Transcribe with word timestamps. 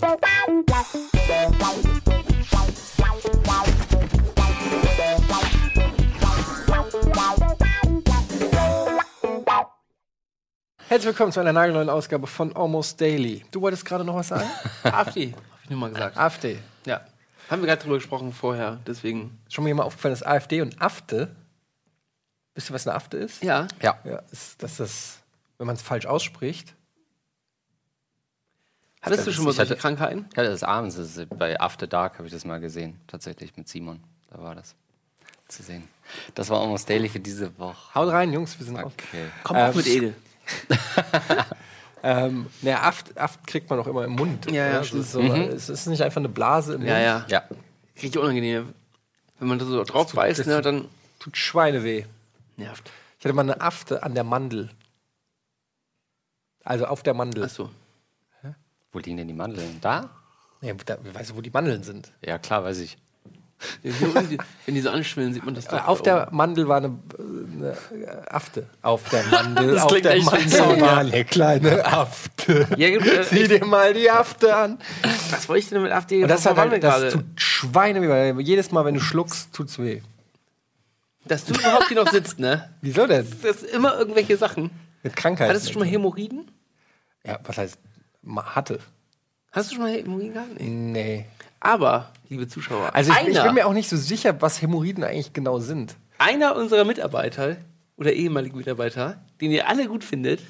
Herzlich 0.00 0.20
willkommen 11.06 11.32
zu 11.32 11.40
einer 11.40 11.52
nagelneuen 11.52 11.90
Ausgabe 11.90 12.28
von 12.28 12.54
Almost 12.54 13.00
Daily. 13.00 13.44
Du 13.50 13.60
wolltest 13.60 13.84
gerade 13.84 14.04
noch 14.04 14.14
was 14.14 14.28
sagen? 14.28 14.48
AfD, 14.84 15.32
habe 15.32 15.42
ich 15.64 15.70
nur 15.70 15.80
mal 15.80 15.90
gesagt. 15.90 16.16
AfD. 16.16 16.58
Ja. 16.86 17.00
Haben 17.50 17.62
wir 17.62 17.66
gerade 17.66 17.82
drüber 17.82 17.96
gesprochen 17.96 18.32
vorher, 18.32 18.78
deswegen. 18.86 19.36
Schon 19.48 19.64
mal 19.64 19.68
jemand 19.68 19.88
aufgefallen, 19.88 20.12
dass 20.12 20.22
AfD 20.22 20.62
und 20.62 20.80
AfTE. 20.80 21.34
Wisst 22.54 22.70
ihr, 22.70 22.74
was 22.74 22.86
eine 22.86 22.94
AfTE 22.94 23.16
ist? 23.16 23.42
Ja. 23.42 23.66
Ja. 23.82 23.98
Ja, 24.04 24.22
ist, 24.30 24.62
das 24.62 24.78
ist, 24.78 25.22
wenn 25.56 25.66
man 25.66 25.74
es 25.74 25.82
falsch 25.82 26.06
ausspricht. 26.06 26.76
Hattest 29.00 29.26
du 29.26 29.32
schon 29.32 29.44
mal 29.44 29.50
Ich 29.50 29.56
solche 29.56 29.72
hatte- 29.72 29.80
Krankheiten? 29.80 30.26
Ja, 30.36 30.42
das 30.42 30.54
ist 30.54 30.62
abends, 30.64 30.96
das 30.96 31.16
ist 31.16 31.38
bei 31.38 31.58
After 31.60 31.86
Dark 31.86 32.14
habe 32.18 32.26
ich 32.26 32.32
das 32.32 32.44
mal 32.44 32.58
gesehen, 32.60 32.98
tatsächlich 33.06 33.56
mit 33.56 33.68
Simon. 33.68 34.00
Da 34.30 34.42
war 34.42 34.54
das 34.54 34.74
zu 35.46 35.62
sehen. 35.62 35.88
Das 36.34 36.50
war 36.50 36.60
Almost 36.60 36.88
Daily 36.90 37.08
für 37.08 37.20
diese 37.20 37.56
Woche. 37.58 37.94
Haut 37.94 38.08
rein, 38.12 38.32
Jungs, 38.32 38.58
wir 38.58 38.66
sind 38.66 38.76
auf. 38.78 38.92
Okay. 38.92 39.26
Komm 39.44 39.56
Ähm, 39.56 39.70
auch 39.70 39.74
mit 39.74 39.86
Ede. 39.86 40.14
Ähm, 42.00 42.46
ne, 42.62 42.80
Aft, 42.80 43.18
Aft 43.18 43.44
kriegt 43.44 43.68
man 43.68 43.80
auch 43.80 43.86
immer 43.88 44.04
im 44.04 44.12
Mund. 44.12 44.48
Ja, 44.52 44.68
ja? 44.68 44.80
Es 44.80 44.92
ist, 44.92 45.10
so, 45.10 45.20
es 45.20 45.68
ist 45.68 45.86
nicht 45.88 46.00
einfach 46.00 46.20
eine 46.20 46.28
Blase 46.28 46.74
im 46.74 46.82
Ja, 46.86 46.92
Mund. 47.18 47.30
ja. 47.30 47.40
Ja, 47.50 47.56
Richtig 48.00 48.18
unangenehm. 48.22 48.72
Wenn 49.40 49.48
man 49.48 49.58
da 49.58 49.64
so 49.64 49.82
drauf 49.82 50.12
beißt, 50.12 50.38
das 50.38 50.46
ne, 50.46 50.56
tut- 50.56 50.64
dann 50.66 50.84
Tut 51.18 51.36
Schweineweh. 51.36 52.04
nervt. 52.56 52.88
Ich 53.18 53.24
hatte 53.24 53.34
mal 53.34 53.42
eine 53.42 53.60
Afte 53.60 54.04
an 54.04 54.14
der 54.14 54.22
Mandel. 54.22 54.70
Also 56.64 56.86
auf 56.86 57.02
der 57.02 57.14
Mandel. 57.14 57.42
Achso. 57.42 57.68
Wo 58.98 59.02
liegen 59.02 59.16
denn 59.16 59.28
die 59.28 59.34
Mandeln? 59.34 59.78
Da? 59.80 60.10
Ja, 60.60 60.74
da, 60.84 60.98
weißt 61.12 61.30
du, 61.30 61.36
wo 61.36 61.40
die 61.40 61.50
Mandeln 61.50 61.84
sind? 61.84 62.12
Ja, 62.24 62.38
klar, 62.38 62.64
weiß 62.64 62.78
ich. 62.80 62.98
Wenn 63.82 64.74
die 64.74 64.80
so 64.80 64.90
anschwillen, 64.90 65.32
sieht 65.34 65.44
man 65.44 65.54
das 65.54 65.66
doch. 65.66 65.86
auf 65.86 66.02
da 66.02 66.26
der 66.26 66.34
Mandel 66.34 66.68
war 66.68 66.76
eine, 66.78 66.96
eine 67.18 67.76
Afte. 68.32 68.66
Auf 68.82 69.08
der 69.08 69.24
Mandel. 69.30 69.74
Das 69.74 69.82
auf 69.82 69.90
klingt 69.90 70.04
der 70.04 70.14
echt 70.14 70.26
Mandel 70.26 70.48
so, 70.48 70.80
war 70.80 70.98
eine 70.98 71.24
kleine 71.24 71.84
Afte. 71.92 72.68
Ja, 72.76 72.90
gibt, 72.90 73.06
äh, 73.06 73.24
Sieh 73.24 73.48
dir 73.48 73.64
mal 73.64 73.94
die 73.94 74.10
Afte 74.10 74.54
an. 74.54 74.78
was 75.30 75.48
wollte 75.48 75.60
ich 75.60 75.68
denn 75.68 75.82
mit 75.82 75.92
AfD? 75.92 76.22
Und 76.22 76.28
das, 76.28 76.46
hat 76.46 76.56
halt, 76.56 76.82
das 76.82 77.12
tut 77.12 77.24
Schweineweh, 77.36 78.08
weil 78.36 78.40
jedes 78.40 78.70
Mal, 78.70 78.84
wenn 78.84 78.94
du 78.94 79.00
schluckst, 79.00 79.52
tut's 79.52 79.78
weh. 79.78 80.02
Dass 81.24 81.44
du 81.44 81.54
überhaupt 81.54 81.88
hier 81.88 82.02
noch 82.02 82.10
sitzt, 82.10 82.38
ne? 82.38 82.70
Wieso 82.80 83.06
denn? 83.06 83.26
Das 83.42 83.56
ist 83.56 83.64
immer 83.64 83.98
irgendwelche 83.98 84.36
Sachen. 84.36 84.70
Mit 85.02 85.14
Krankheiten. 85.16 85.50
Hattest 85.50 85.68
du 85.68 85.72
schon 85.72 85.82
mal 85.82 85.88
Hämorrhoiden? 85.88 86.50
Ja, 87.24 87.38
was 87.44 87.58
heißt 87.58 87.78
hatte? 88.24 88.80
Hast 89.52 89.70
du 89.70 89.74
schon 89.76 89.84
mal 89.84 89.92
Hämorrhoiden 89.92 90.32
gehabt? 90.34 90.60
Nee. 90.60 90.68
Nee. 90.68 91.24
Aber, 91.60 92.12
liebe 92.28 92.46
Zuschauer, 92.46 92.94
Also 92.94 93.12
ich, 93.12 93.18
ich 93.28 93.38
einer, 93.38 93.44
bin 93.46 93.54
mir 93.54 93.66
auch 93.66 93.72
nicht 93.72 93.88
so 93.88 93.96
sicher, 93.96 94.40
was 94.40 94.62
Hämorrhoiden 94.62 95.02
eigentlich 95.04 95.32
genau 95.32 95.58
sind. 95.58 95.96
einer 96.18 96.54
unserer 96.56 96.84
Mitarbeiter 96.84 97.56
oder 97.96 98.12
ehemalige 98.12 98.56
Mitarbeiter, 98.56 99.20
den 99.40 99.50
ihr 99.50 99.68
alle 99.68 99.88
gut 99.88 100.04
findet, 100.04 100.40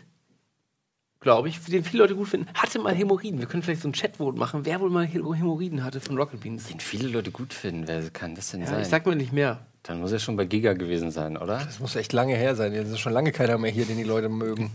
glaube 1.20 1.48
ich, 1.48 1.58
den 1.64 1.82
viele 1.82 2.02
Leute 2.02 2.14
gut 2.14 2.28
finden, 2.28 2.48
hatte 2.54 2.78
mal 2.78 2.94
Hämorrhoiden. 2.94 3.38
Wir 3.40 3.46
können 3.46 3.62
vielleicht 3.62 3.82
so 3.82 3.88
ein 3.88 3.92
Chatvote 3.92 4.38
machen, 4.38 4.64
wer 4.66 4.80
wohl 4.80 4.90
mal 4.90 5.04
Hä- 5.06 5.22
Hämorrhoiden 5.34 5.82
hatte 5.82 6.00
von 6.00 6.16
Rocket 6.18 6.40
Beans. 6.40 6.66
Den 6.68 6.78
viele 6.80 7.08
Leute 7.08 7.30
gut 7.30 7.52
finden. 7.54 7.88
Wer 7.88 8.08
kann 8.10 8.34
das 8.34 8.50
denn 8.50 8.60
Ja, 8.60 8.66
sein? 8.66 8.82
ich 8.82 8.88
sag 8.88 9.06
mir 9.06 9.16
nicht 9.16 9.32
mehr. 9.32 9.66
Dann 9.84 10.00
muss 10.00 10.12
er 10.12 10.18
schon 10.18 10.36
bei 10.36 10.44
Giga 10.44 10.74
gewesen 10.74 11.10
sein, 11.10 11.36
oder? 11.38 11.58
Das 11.64 11.80
muss 11.80 11.96
echt 11.96 12.12
lange 12.12 12.34
her 12.36 12.54
sein. 12.54 12.72
Jetzt 12.74 12.90
ist 12.90 12.98
schon 13.00 13.12
lange 13.14 13.32
keiner 13.32 13.56
mehr 13.58 13.70
hier, 13.70 13.86
den 13.86 13.96
die 13.96 14.04
Leute 14.04 14.28
mögen. 14.28 14.70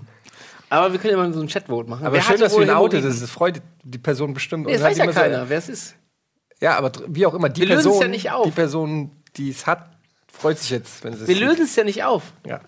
Aber 0.73 0.91
wir 0.91 0.99
können 0.99 1.11
ja 1.11 1.17
mal 1.17 1.31
so 1.33 1.39
ein 1.39 1.47
Chatvote 1.47 1.87
machen. 1.87 2.03
Aber 2.05 2.15
Wer 2.15 2.23
schön, 2.23 2.39
dass 2.39 2.53
wir 2.53 2.57
wohl 2.57 2.63
ihn 2.63 2.69
outet. 2.71 3.01
Hämorrhoiden? 3.01 3.21
Das 3.21 3.29
freut 3.29 3.61
die 3.83 3.97
Person 3.99 4.33
bestimmt. 4.33 4.65
Nee, 4.65 4.73
das 4.73 4.81
weiß 4.81 4.97
ja 4.97 5.03
immer 5.03 5.13
so- 5.13 5.19
keiner, 5.19 5.47
wer 5.47 5.57
es 5.59 5.69
ist. 5.69 5.95
Ja, 6.59 6.77
aber 6.77 6.91
wie 7.07 7.25
auch 7.27 7.35
immer, 7.35 7.49
die 7.49 7.61
Wir 7.61 7.67
lösen 7.67 7.79
es 7.79 7.83
Person, 7.85 8.01
ja 8.01 8.07
nicht 8.07 8.31
auf. 8.31 8.45
die 8.45 8.51
Person, 8.51 9.11
die 9.35 9.49
es 9.51 9.67
hat, 9.67 9.87
freut 10.31 10.57
sich 10.57 10.71
jetzt, 10.71 11.03
wenn 11.03 11.13
sie 11.13 11.21
es 11.23 11.27
Wir 11.27 11.35
lösen 11.35 11.65
es 11.65 11.75
ja 11.75 11.83
nicht 11.83 12.03
auf. 12.03 12.23
Ja. 12.47 12.59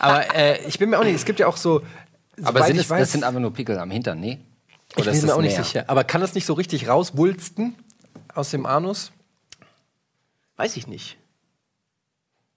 Aber 0.00 0.34
äh, 0.34 0.66
ich 0.66 0.78
bin 0.80 0.90
mir 0.90 0.98
auch 0.98 1.04
nicht, 1.04 1.14
es 1.14 1.24
gibt 1.24 1.38
ja 1.38 1.46
auch 1.46 1.56
so. 1.56 1.82
Aber 2.42 2.64
sind 2.64 2.74
ich 2.76 2.82
es, 2.82 2.90
weiß, 2.90 3.00
das 3.02 3.12
sind 3.12 3.22
einfach 3.22 3.40
nur 3.40 3.52
Pickel 3.52 3.78
am 3.78 3.90
Hintern, 3.92 4.18
nee? 4.18 4.40
ich 4.96 5.04
bin 5.04 5.04
ist 5.14 5.22
mir 5.22 5.28
das 5.28 5.36
auch 5.36 5.40
nicht 5.42 5.54
mehr? 5.56 5.64
sicher. 5.64 5.84
Aber 5.86 6.02
kann 6.02 6.20
das 6.20 6.34
nicht 6.34 6.46
so 6.46 6.54
richtig 6.54 6.88
rauswulsten 6.88 7.76
aus 8.34 8.50
dem 8.50 8.66
Anus? 8.66 9.12
Weiß 10.56 10.76
ich 10.76 10.86
nicht. 10.88 11.16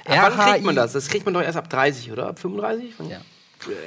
Ab 0.05 0.33
wann 0.35 0.51
kriegt 0.53 0.65
man 0.65 0.75
das? 0.75 0.93
Das 0.93 1.07
kriegt 1.07 1.25
man 1.25 1.33
doch 1.35 1.41
erst 1.41 1.57
ab 1.57 1.69
30, 1.69 2.11
oder? 2.11 2.27
Ab 2.27 2.39
35? 2.39 2.93
Ja. 3.09 3.21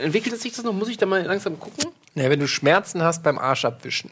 Entwickelt 0.02 0.34
es 0.34 0.42
sich 0.42 0.52
das 0.54 0.64
noch? 0.64 0.72
Muss 0.72 0.88
ich 0.88 0.96
da 0.96 1.04
mal 1.06 1.22
langsam 1.24 1.58
gucken? 1.58 1.90
Ja, 2.16 2.30
wenn 2.30 2.40
du 2.40 2.48
Schmerzen 2.48 3.02
hast 3.02 3.22
beim 3.22 3.38
Arsch 3.38 3.64
abwischen, 3.64 4.10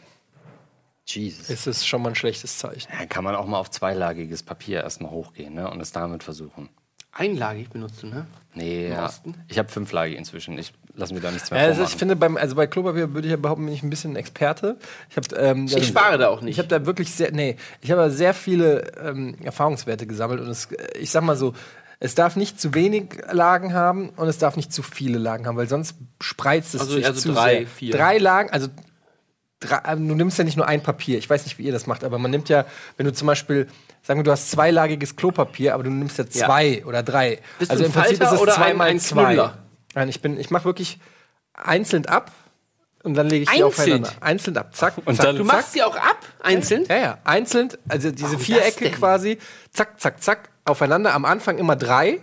Jesus. 1.05 1.49
ist 1.49 1.67
es 1.67 1.85
schon 1.85 2.01
mal 2.01 2.09
ein 2.09 2.15
schlechtes 2.15 2.57
Zeichen. 2.59 2.91
Dann 2.97 3.09
kann 3.09 3.23
man 3.23 3.35
auch 3.35 3.47
mal 3.47 3.57
auf 3.57 3.69
zweilagiges 3.71 4.43
Papier 4.43 4.83
erstmal 4.83 5.11
hochgehen 5.11 5.55
ne? 5.55 5.69
und 5.69 5.81
es 5.81 5.91
damit 5.91 6.23
versuchen. 6.23 6.69
Einlagig 7.17 7.69
benutzt 7.69 8.03
du, 8.03 8.07
ne? 8.07 8.27
Nee, 8.55 8.89
ja. 8.89 9.09
Ich 9.47 9.57
habe 9.57 9.69
fünflagig 9.69 10.17
inzwischen. 10.17 10.57
Ich 10.57 10.73
lasse 10.95 11.13
mir 11.13 11.21
da 11.21 11.31
nichts 11.31 11.49
mehr 11.49 11.61
Ja, 11.61 11.67
also 11.67 11.83
ich 11.83 11.95
finde, 11.95 12.17
beim, 12.17 12.35
also 12.35 12.55
bei 12.55 12.67
Klopapier 12.67 13.13
würde 13.13 13.25
ich 13.25 13.31
ja 13.31 13.37
behaupten, 13.37 13.63
bin 13.65 13.73
ich 13.73 13.83
ein 13.83 13.89
bisschen 13.89 14.13
ein 14.13 14.15
Experte. 14.17 14.77
Ich, 15.09 15.15
hab, 15.15 15.31
ähm, 15.39 15.65
Ich 15.65 15.87
spare 15.87 16.17
da 16.17 16.27
auch 16.27 16.41
nicht. 16.41 16.51
Ich 16.51 16.59
habe 16.59 16.67
da 16.67 16.85
wirklich 16.85 17.13
sehr, 17.13 17.31
nee, 17.31 17.55
ich 17.79 17.89
habe 17.89 18.01
da 18.01 18.09
sehr 18.09 18.33
viele 18.33 18.91
ähm, 19.01 19.37
Erfahrungswerte 19.41 20.07
gesammelt 20.07 20.41
und 20.41 20.49
es, 20.49 20.67
ich 20.99 21.09
sag 21.09 21.23
mal 21.23 21.37
so, 21.37 21.53
es 21.99 22.15
darf 22.15 22.35
nicht 22.35 22.59
zu 22.59 22.73
wenig 22.73 23.17
Lagen 23.31 23.73
haben 23.73 24.09
und 24.09 24.27
es 24.27 24.37
darf 24.37 24.55
nicht 24.57 24.73
zu 24.73 24.83
viele 24.83 25.17
Lagen 25.17 25.47
haben, 25.47 25.57
weil 25.57 25.67
sonst 25.69 25.95
spreizt 26.21 26.75
es 26.75 26.81
Also- 26.81 26.95
sich 26.95 27.05
also 27.05 27.21
zu 27.21 27.33
drei, 27.33 27.57
sehr. 27.59 27.67
vier. 27.67 27.91
Drei 27.95 28.17
Lagen, 28.17 28.49
also 28.51 28.67
drei, 29.59 29.77
äh, 29.93 29.95
du 29.95 30.15
nimmst 30.15 30.37
ja 30.37 30.43
nicht 30.43 30.57
nur 30.57 30.67
ein 30.67 30.81
Papier. 30.83 31.17
Ich 31.17 31.29
weiß 31.29 31.45
nicht, 31.45 31.57
wie 31.57 31.63
ihr 31.63 31.71
das 31.71 31.87
macht, 31.87 32.03
aber 32.03 32.17
man 32.19 32.31
nimmt 32.31 32.49
ja, 32.49 32.65
wenn 32.97 33.05
du 33.05 33.13
zum 33.13 33.25
Beispiel, 33.27 33.67
sagen 34.03 34.19
wir, 34.19 34.23
du 34.23 34.31
hast 34.31 34.51
zweilagiges 34.51 35.15
Klopapier, 35.15 35.73
aber 35.73 35.83
du 35.83 35.89
nimmst 35.89 36.17
ja 36.17 36.27
zwei 36.27 36.83
oder 36.85 37.01
drei. 37.03 37.39
Bist 37.59 37.71
also 37.71 37.85
im 37.85 37.91
Prinzip 37.91 38.17
Falter 38.17 38.35
ist 38.35 38.41
es 38.49 38.55
zwei 38.55 38.65
ein- 38.65 38.77
mal 38.77 38.99
zwei. 38.99 39.51
Nein, 39.93 40.09
ich 40.09 40.21
bin, 40.21 40.39
ich 40.39 40.49
mache 40.51 40.65
wirklich 40.65 40.99
einzeln 41.53 42.05
ab 42.05 42.31
und 43.03 43.13
dann 43.13 43.29
lege 43.29 43.43
ich 43.43 43.49
die 43.49 43.63
Einzeln? 43.63 43.67
aufeinander. 44.03 44.11
Einzeln 44.19 44.57
ab, 44.57 44.75
zack. 44.75 44.95
Und 45.05 45.15
zack, 45.15 45.25
dann- 45.27 45.37
Du 45.37 45.45
zack. 45.45 45.55
machst 45.55 45.71
sie 45.73 45.83
auch 45.83 45.95
ab, 45.95 46.19
einzeln? 46.43 46.85
Ja, 46.89 46.97
ja, 46.97 47.17
einzeln, 47.23 47.69
also 47.87 48.11
diese 48.11 48.31
Warum 48.31 48.39
Vierecke 48.41 48.91
quasi, 48.91 49.37
zack, 49.71 49.99
zack, 50.01 50.21
zack, 50.21 50.49
aufeinander. 50.65 51.13
Am 51.13 51.25
Anfang 51.25 51.57
immer 51.57 51.75
drei. 51.75 52.19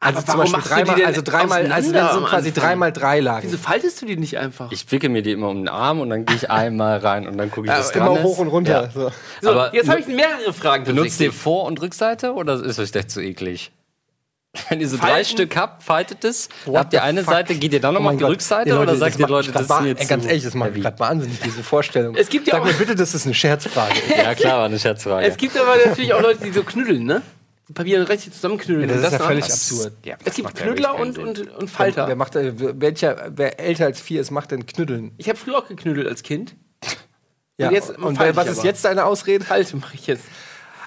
Also 0.00 0.18
Aber 0.18 0.26
zum 0.26 0.38
warum 0.40 0.52
Beispiel 0.52 0.62
die 0.62 0.84
dreimal, 0.90 1.04
also 1.06 1.22
dreimal, 1.22 1.72
also 1.72 1.92
das 1.92 2.14
sind 2.14 2.24
quasi 2.26 2.52
dreimal 2.52 2.92
drei 2.92 3.20
Lagen. 3.20 3.46
Wieso 3.46 3.56
faltest 3.56 4.02
du 4.02 4.06
die 4.06 4.16
nicht 4.16 4.36
einfach? 4.36 4.72
ich 4.72 4.90
wickel 4.90 5.08
mir 5.10 5.22
die 5.22 5.30
immer 5.30 5.48
um 5.48 5.58
den 5.58 5.68
Arm 5.68 6.00
und 6.00 6.10
dann 6.10 6.26
gehe 6.26 6.34
ich 6.34 6.50
einmal 6.50 6.98
rein 6.98 7.28
und 7.28 7.38
dann 7.38 7.52
gucke 7.52 7.68
ich, 7.68 7.72
Ja, 7.72 7.78
was 7.78 7.92
immer 7.92 8.06
dran 8.06 8.16
ist. 8.16 8.22
hoch 8.24 8.38
und 8.38 8.48
runter. 8.48 8.82
Ja. 8.82 8.90
So. 8.90 9.12
so, 9.42 9.50
aber 9.50 9.72
jetzt 9.76 9.88
habe 9.88 10.00
ich 10.00 10.08
mehrere 10.08 10.52
Fragen. 10.52 10.82
Benutzt 10.82 11.20
ihr. 11.20 11.32
Vor- 11.32 11.66
und 11.66 11.80
Rückseite 11.80 12.32
oder 12.34 12.54
ist 12.54 12.80
euch 12.80 12.90
das 12.90 13.06
zu 13.06 13.20
eklig? 13.20 13.70
Wenn 14.68 14.80
ihr 14.80 14.88
so 14.88 14.96
drei 14.96 15.06
Falten? 15.06 15.24
Stück 15.30 15.56
habt, 15.56 15.84
faltet 15.84 16.24
es, 16.24 16.48
What 16.66 16.78
habt 16.78 16.92
ihr 16.94 17.04
eine 17.04 17.22
fuck? 17.22 17.32
Seite, 17.34 17.54
geht 17.54 17.72
ihr 17.72 17.80
dann 17.80 17.90
Oh 17.92 18.00
nochmal 18.00 18.14
mein 18.14 18.16
auf 18.16 18.18
die 18.18 18.24
Gott. 18.24 18.32
Rückseite 18.32 18.70
Ey, 18.70 18.76
oder 18.76 18.96
sagt 18.96 19.14
das 19.14 19.20
ihr 19.20 19.28
Leute, 19.28 19.52
das 19.52 19.62
ist 19.62 19.80
mir 19.80 19.88
jetzt 19.88 20.08
Ganz 20.08 20.26
ehrlich, 20.26 20.42
das 20.42 20.54
macht 20.54 20.74
gerade 20.74 20.98
wahnsinnig, 20.98 21.38
diese 21.44 21.62
Vorstellung. 21.62 22.16
Es 22.16 22.28
gibt 22.28 22.48
ja 22.48 22.54
Sag 22.54 22.62
auch- 22.62 22.66
mir 22.66 22.72
bitte, 22.74 22.96
das 22.96 23.14
ist 23.14 23.24
eine 23.24 23.34
Scherzfrage. 23.34 23.94
Ja, 24.16 24.34
klar, 24.34 24.58
war 24.58 24.64
eine 24.66 24.80
Scherzfrage. 24.80 25.28
Es 25.28 25.36
gibt 25.36 25.56
aber 25.56 25.76
natürlich 25.86 26.12
auch 26.12 26.20
Leute, 26.20 26.42
die 26.44 26.50
so 26.50 26.64
knüdeln, 26.64 27.04
ne? 27.04 27.22
Die 27.68 27.72
Papier 27.74 28.08
richtig 28.08 28.32
zusammenknüdeln. 28.34 28.88
das 28.88 28.98
und 28.98 29.04
ist 29.04 29.12
ja 29.12 29.18
völlig 29.20 29.44
Das- 29.46 29.54
absurd. 29.72 29.92
Ja, 30.04 30.16
Es 30.18 30.24
das 30.24 30.34
gibt 30.34 30.58
ja 30.58 30.64
Knüdler 30.66 30.94
und, 30.96 31.16
und, 31.18 31.48
und 31.56 31.70
Falter. 31.70 32.08
Wer, 32.08 32.16
macht, 32.16 32.34
welcher, 32.34 33.30
wer 33.36 33.60
älter 33.60 33.86
als 33.86 34.00
vier 34.00 34.20
ist, 34.20 34.30
macht 34.30 34.50
denn 34.50 34.66
Knüddeln? 34.66 35.12
Ich 35.16 35.28
habe 35.28 35.38
früher 35.38 35.58
auch 35.58 35.68
geknüdelt 35.68 36.06
als 36.08 36.22
Kind. 36.22 36.56
Ja, 37.58 37.68
Und 37.68 37.74
jetzt 37.74 37.90
und 37.98 38.18
was 38.18 38.48
ist 38.48 38.58
aber. 38.58 38.66
jetzt 38.66 38.84
deine 38.84 39.04
Ausrede? 39.04 39.44
Falte 39.44 39.76
mache 39.76 39.94
ich 39.94 40.06
jetzt. 40.06 40.24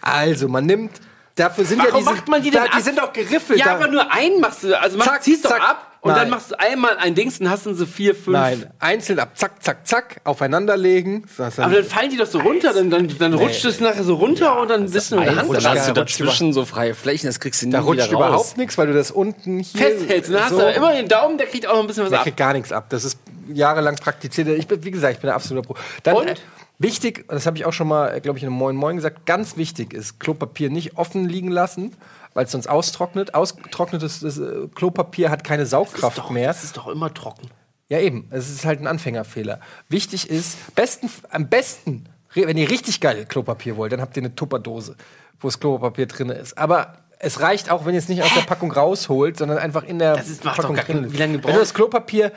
Also, 0.02 0.48
man 0.48 0.66
nimmt. 0.66 1.00
Dafür 1.36 1.66
sind 1.66 1.80
Warum 1.80 1.92
ja 1.94 1.98
diese, 2.00 2.10
macht 2.12 2.28
man 2.28 2.42
die 2.44 2.50
denn 2.50 2.62
da, 2.62 2.68
Die 2.68 2.74
ab? 2.74 2.82
sind 2.82 2.98
doch 2.98 3.14
geriffelt. 3.14 3.60
Ja, 3.60 3.66
da- 3.66 3.76
aber 3.76 3.88
nur 3.90 4.12
einen 4.12 4.40
machst 4.40 4.64
du. 4.64 4.78
Also 4.80 4.98
mach, 4.98 5.06
Zack, 5.06 5.24
ziehst 5.24 5.44
doch 5.46 5.50
zack. 5.52 5.62
ab 5.62 5.95
und 6.06 6.12
Nein. 6.12 6.20
dann 6.22 6.30
machst 6.30 6.52
du 6.52 6.60
einmal 6.60 6.98
ein 6.98 7.16
Dings 7.16 7.40
und 7.40 7.50
hast 7.50 7.66
dann 7.66 7.74
so 7.74 7.88
vier, 7.88 8.14
fünf. 8.14 8.38
Nein, 8.38 8.68
einzeln 8.78 9.18
ab, 9.18 9.32
zack, 9.34 9.64
zack, 9.64 9.88
zack, 9.88 10.22
aufeinanderlegen. 10.24 11.26
Hast 11.40 11.58
dann- 11.58 11.66
Aber 11.66 11.74
dann 11.76 11.84
fallen 11.84 12.12
die 12.12 12.18
doch 12.18 12.28
so 12.28 12.40
runter, 12.40 12.74
dann, 12.74 12.92
dann, 12.92 13.08
dann 13.18 13.34
rutscht 13.34 13.66
es 13.66 13.80
nachher 13.80 14.04
so 14.04 14.14
runter 14.14 14.62
und 14.62 14.70
dann 14.70 14.88
bist 14.90 15.12
du 15.12 15.16
mit 15.16 15.26
der 15.26 15.36
Hand 15.36 15.50
Dann 15.52 15.56
hast 15.66 15.88
ja, 15.88 15.94
du 15.94 15.94
dazwischen 16.02 16.54
so 16.54 16.64
freie 16.64 16.94
Flächen, 16.94 17.26
das 17.26 17.40
kriegst 17.40 17.64
du 17.64 17.66
nie 17.66 17.72
da 17.72 17.80
rutscht 17.82 18.08
wieder 18.10 18.18
raus. 18.20 18.28
überhaupt 18.28 18.58
nichts, 18.58 18.78
weil 18.78 18.86
du 18.86 18.94
das 18.94 19.10
unten 19.10 19.60
hier 19.60 19.82
festhältst. 19.82 20.32
Dann 20.32 20.44
hast 20.44 20.52
so, 20.52 20.60
du 20.60 20.72
immer 20.72 20.94
den 20.94 21.08
Daumen, 21.08 21.40
der 21.40 21.48
kriegt 21.48 21.66
auch 21.68 21.74
noch 21.74 21.82
ein 21.82 21.88
bisschen 21.88 22.04
was 22.04 22.12
Der 22.12 22.20
ab. 22.20 22.24
kriegt 22.26 22.38
gar 22.38 22.54
nichts 22.54 22.72
ab. 22.72 22.86
Das 22.90 23.04
ist 23.04 23.18
jahrelang 23.52 23.96
praktiziert. 23.96 24.48
Ich 24.50 24.68
bin, 24.68 24.84
wie 24.84 24.92
gesagt, 24.92 25.16
ich 25.16 25.20
bin 25.22 25.32
ein 25.32 25.36
absoluter 25.36 25.66
Pro. 25.68 25.76
Dann, 26.04 26.18
Und? 26.18 26.28
äh, 26.28 26.36
wichtig, 26.78 27.26
und 27.28 27.34
das 27.34 27.48
habe 27.48 27.58
ich 27.58 27.66
auch 27.66 27.74
schon 27.74 27.88
mal, 27.88 28.22
glaube 28.22 28.38
ich, 28.38 28.44
in 28.44 28.50
einem 28.50 28.58
Moin 28.60 28.76
Moin 28.76 28.96
gesagt, 28.96 29.26
ganz 29.26 29.58
wichtig 29.58 29.92
ist, 29.94 30.20
Klopapier 30.20 30.70
nicht 30.70 30.98
offen 30.98 31.28
liegen 31.28 31.50
lassen, 31.50 31.96
weil 32.36 32.46
es 32.46 32.52
sonst 32.52 32.68
austrocknet. 32.68 33.34
Ausgetrocknetes 33.34 34.20
das, 34.20 34.38
äh, 34.38 34.68
Klopapier 34.76 35.32
hat 35.32 35.44
keine 35.44 35.66
Saugkraft 35.66 36.20
doch, 36.20 36.30
mehr. 36.30 36.50
Das 36.50 36.64
ist 36.64 36.78
doch 36.78 36.88
immer 36.88 37.12
trocken. 37.12 37.50
Ja, 37.90 38.00
eben. 38.00 38.28
Es 38.30 38.50
ist 38.52 38.66
halt 38.66 38.80
ein 38.82 38.88
Anfängerfehler. 38.88 39.60
Wichtig 39.90 40.30
ist, 40.30 40.76
besten, 40.76 41.10
am 41.30 41.48
besten, 41.50 42.06
wenn 42.34 42.58
ihr 42.58 42.70
richtig 42.70 43.00
geil 43.02 43.26
Klopapier 43.26 43.78
wollt, 43.78 43.94
dann 43.94 44.02
habt 44.02 44.16
ihr 44.18 44.22
eine 44.24 44.36
Tupperdose, 44.36 44.96
wo 45.40 45.48
das 45.48 45.60
Klopapier 45.60 46.06
drin 46.08 46.30
ist. 46.30 46.58
Aber 46.58 46.98
es 47.20 47.40
reicht 47.40 47.72
auch, 47.72 47.86
wenn 47.86 47.94
ihr 47.94 48.00
es 48.00 48.10
nicht 48.10 48.22
aus 48.22 48.34
der 48.34 48.42
Packung 48.42 48.72
rausholt, 48.72 49.38
sondern 49.38 49.58
einfach 49.58 49.84
in 49.84 49.98
der 50.00 50.16
Das 50.18 50.28
ist- 50.28 50.44
macht 50.44 50.58
doch 50.60 50.64
Packung 50.64 50.76
gar 50.76 50.86
drin 50.86 51.04
ist. 51.06 51.14
wie 51.14 51.18
lange 51.18 51.44
Wenn 51.44 51.54
du 51.54 51.60
das 51.60 51.74
Klopapier 51.74 52.32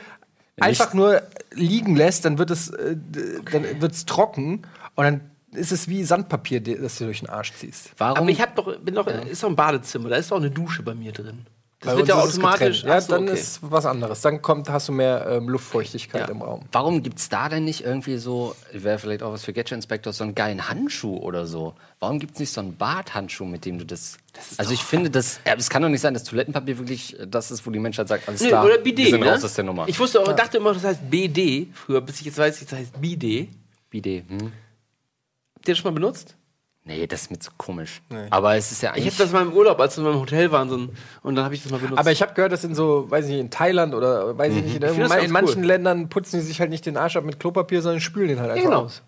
einfach 0.61 0.93
nur 0.93 1.21
liegen 1.51 1.95
lässt, 1.95 2.23
dann 2.25 2.37
wird 2.37 2.51
es, 2.51 2.69
äh, 2.69 2.95
dann 3.51 3.81
wird's 3.81 4.05
trocken 4.05 4.61
und 4.95 5.03
dann 5.03 5.21
ist 5.53 5.71
es 5.71 5.87
wie 5.87 6.03
Sandpapier, 6.03 6.61
das 6.61 6.97
du 6.97 7.05
durch 7.05 7.19
den 7.19 7.29
Arsch 7.29 7.53
ziehst. 7.53 7.91
Warum? 7.97 8.17
Aber 8.17 8.29
ich 8.29 8.41
hab 8.41 8.55
doch, 8.55 8.77
bin 8.79 8.95
doch, 8.95 9.07
ist 9.07 9.43
doch 9.43 9.49
ein 9.49 9.55
Badezimmer, 9.55 10.09
da 10.09 10.17
ist 10.17 10.31
doch 10.31 10.37
eine 10.37 10.51
Dusche 10.51 10.83
bei 10.83 10.93
mir 10.93 11.11
drin. 11.11 11.45
Das 11.81 11.93
Bei 11.93 11.97
wird 11.99 12.09
ja 12.09 12.21
ist 12.21 12.31
es 12.31 12.33
automatisch. 12.35 12.83
Ja, 12.83 12.99
so, 12.99 13.13
dann 13.13 13.23
okay. 13.29 13.39
ist 13.39 13.59
was 13.61 13.85
anderes. 13.85 14.19
Dann 14.19 14.41
kommt, 14.41 14.69
hast 14.69 14.89
du 14.89 14.91
mehr 14.91 15.25
ähm, 15.29 15.47
Luftfeuchtigkeit 15.47 16.23
Ja. 16.23 16.27
im 16.27 16.41
Raum. 16.41 16.65
Warum 16.73 17.01
gibt 17.03 17.19
es 17.19 17.29
da 17.29 17.47
denn 17.47 17.63
nicht 17.63 17.85
irgendwie 17.85 18.17
so, 18.17 18.53
wäre 18.73 18.99
vielleicht 18.99 19.23
auch 19.23 19.31
was 19.31 19.45
für 19.45 19.53
Gadget 19.53 19.71
Inspector, 19.77 20.11
so 20.11 20.25
einen 20.25 20.35
geilen 20.35 20.67
Handschuh 20.67 21.15
oder 21.15 21.47
so? 21.47 21.75
Warum 22.01 22.19
gibt 22.19 22.33
es 22.33 22.39
nicht 22.41 22.51
so 22.51 22.59
einen 22.59 22.75
Barthandschuh, 22.75 23.45
mit 23.45 23.63
dem 23.63 23.79
du 23.79 23.85
das. 23.85 24.17
also 24.57 24.73
ich 24.73 24.83
finde, 24.83 25.09
das, 25.09 25.39
ja, 25.47 25.53
es 25.57 25.69
kann 25.69 25.81
doch 25.81 25.87
nicht 25.87 26.01
sein, 26.01 26.13
dass 26.13 26.25
Toilettenpapier 26.25 26.77
wirklich 26.79 27.17
äh, 27.17 27.25
das 27.25 27.49
ist, 27.49 27.65
wo 27.65 27.71
die 27.71 27.79
Menschheit 27.79 28.09
sagt, 28.09 28.27
alles 28.27 28.41
Nee, 28.41 28.49
klar, 28.49 28.65
oder 28.65 28.75
wir 28.75 28.83
Bidet, 28.83 29.11
sind 29.11 29.21
ne? 29.21 29.31
raus 29.31 29.45
aus 29.45 29.53
der 29.53 29.63
Nummer. 29.63 29.87
Ich 29.87 29.97
wusste 29.97 30.19
auch, 30.19 30.33
dachte 30.33 30.57
immer, 30.57 30.73
das 30.73 30.83
heißt 30.83 31.09
BD 31.09 31.67
früher, 31.73 32.01
bis 32.01 32.19
ich 32.19 32.25
jetzt 32.25 32.37
weiß, 32.37 32.59
das 32.59 32.77
heißt 32.77 32.99
Bidet. 32.99 33.47
Bidet, 33.89 34.29
hm? 34.29 34.51
Habt 35.59 35.67
ihr 35.67 35.73
das 35.73 35.77
schon 35.79 35.93
mal 35.93 35.99
benutzt? 35.99 36.35
Nee, 36.85 37.05
das 37.05 37.23
ist 37.23 37.31
mir 37.31 37.37
zu 37.39 37.51
komisch. 37.57 38.01
Aber 38.31 38.55
es 38.55 38.71
ist 38.71 38.81
ja 38.81 38.91
Ich 38.95 39.01
eigentlich. 39.03 39.13
habe 39.13 39.23
das 39.23 39.31
mal 39.33 39.41
im 39.43 39.53
Urlaub, 39.53 39.79
als 39.79 39.95
wir 39.97 40.03
in 40.05 40.09
meinem 40.11 40.21
Hotel 40.21 40.51
waren, 40.51 40.69
so 40.69 40.77
ein, 40.77 40.89
und 41.21 41.35
dann 41.35 41.45
habe 41.45 41.53
ich 41.53 41.61
das 41.61 41.71
mal 41.71 41.77
benutzt. 41.79 41.99
Aber 41.99 42.11
ich 42.11 42.21
habe 42.21 42.33
gehört, 42.33 42.51
dass 42.51 42.63
in 42.63 42.73
so, 42.73 43.05
weiß 43.11 43.25
ich 43.25 43.31
nicht, 43.31 43.41
in 43.41 43.51
Thailand 43.51 43.93
oder 43.93 44.35
weiß 44.37 44.53
ich 44.55 44.63
nicht, 44.63 44.75
in, 44.75 44.77
Mhm. 44.77 44.79
das 44.81 44.91
irgendwo- 44.97 45.13
in 45.13 45.19
ganz 45.19 45.31
manchen 45.31 45.59
cool. 45.61 45.65
Ländern 45.67 46.09
putzen 46.09 46.39
die 46.39 46.45
sich 46.45 46.59
halt 46.59 46.69
nicht 46.71 46.85
den 46.85 46.97
Arsch 46.97 47.15
ab 47.17 47.25
mit 47.25 47.39
Klopapier, 47.39 47.81
sondern 47.81 48.01
spülen 48.01 48.29
den 48.29 48.39
halt 48.39 48.51
einfach 48.51 48.63
genau. 48.63 48.83
aus. 48.85 49.03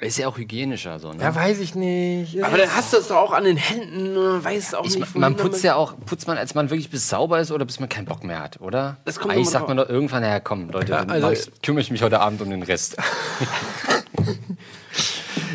ist 0.00 0.18
ja 0.18 0.26
auch 0.26 0.36
hygienischer 0.36 0.98
so, 0.98 1.12
ne? 1.12 1.22
Ja, 1.22 1.32
weiß 1.32 1.60
ich 1.60 1.76
nicht. 1.76 2.42
Aber 2.42 2.56
dann 2.56 2.74
hast 2.74 2.92
du 2.92 2.96
es 2.96 3.06
doch 3.08 3.16
auch 3.18 3.32
an 3.32 3.44
den 3.44 3.56
Händen 3.58 4.16
weiß 4.42 4.74
auch 4.74 4.84
Ich, 4.84 4.96
nicht, 4.98 5.14
man 5.14 5.36
putzt 5.36 5.46
damit- 5.58 5.62
ja 5.64 5.74
auch, 5.76 5.94
putzt 6.06 6.26
man, 6.26 6.38
als 6.38 6.56
man 6.56 6.70
wirklich 6.70 6.90
bis 6.90 7.08
sauber 7.08 7.38
ist 7.38 7.52
oder 7.52 7.64
bis 7.66 7.78
man 7.78 7.88
keinen 7.88 8.06
Bock 8.06 8.24
mehr 8.24 8.40
hat, 8.42 8.60
oder? 8.60 8.96
Das 9.04 9.20
kommt 9.20 9.32
Eigentlich 9.34 9.50
sagt 9.50 9.68
man 9.68 9.76
doch 9.76 9.88
irgendwann, 9.88 10.22
naja, 10.22 10.40
komm, 10.40 10.70
Leute, 10.70 10.86
dann 10.92 11.08
also- 11.10 11.30
ich, 11.30 11.62
kümmere 11.62 11.82
ich 11.82 11.90
mich 11.92 12.02
heute 12.02 12.18
Abend 12.20 12.40
um 12.42 12.50
den 12.50 12.64
Rest. 12.64 12.96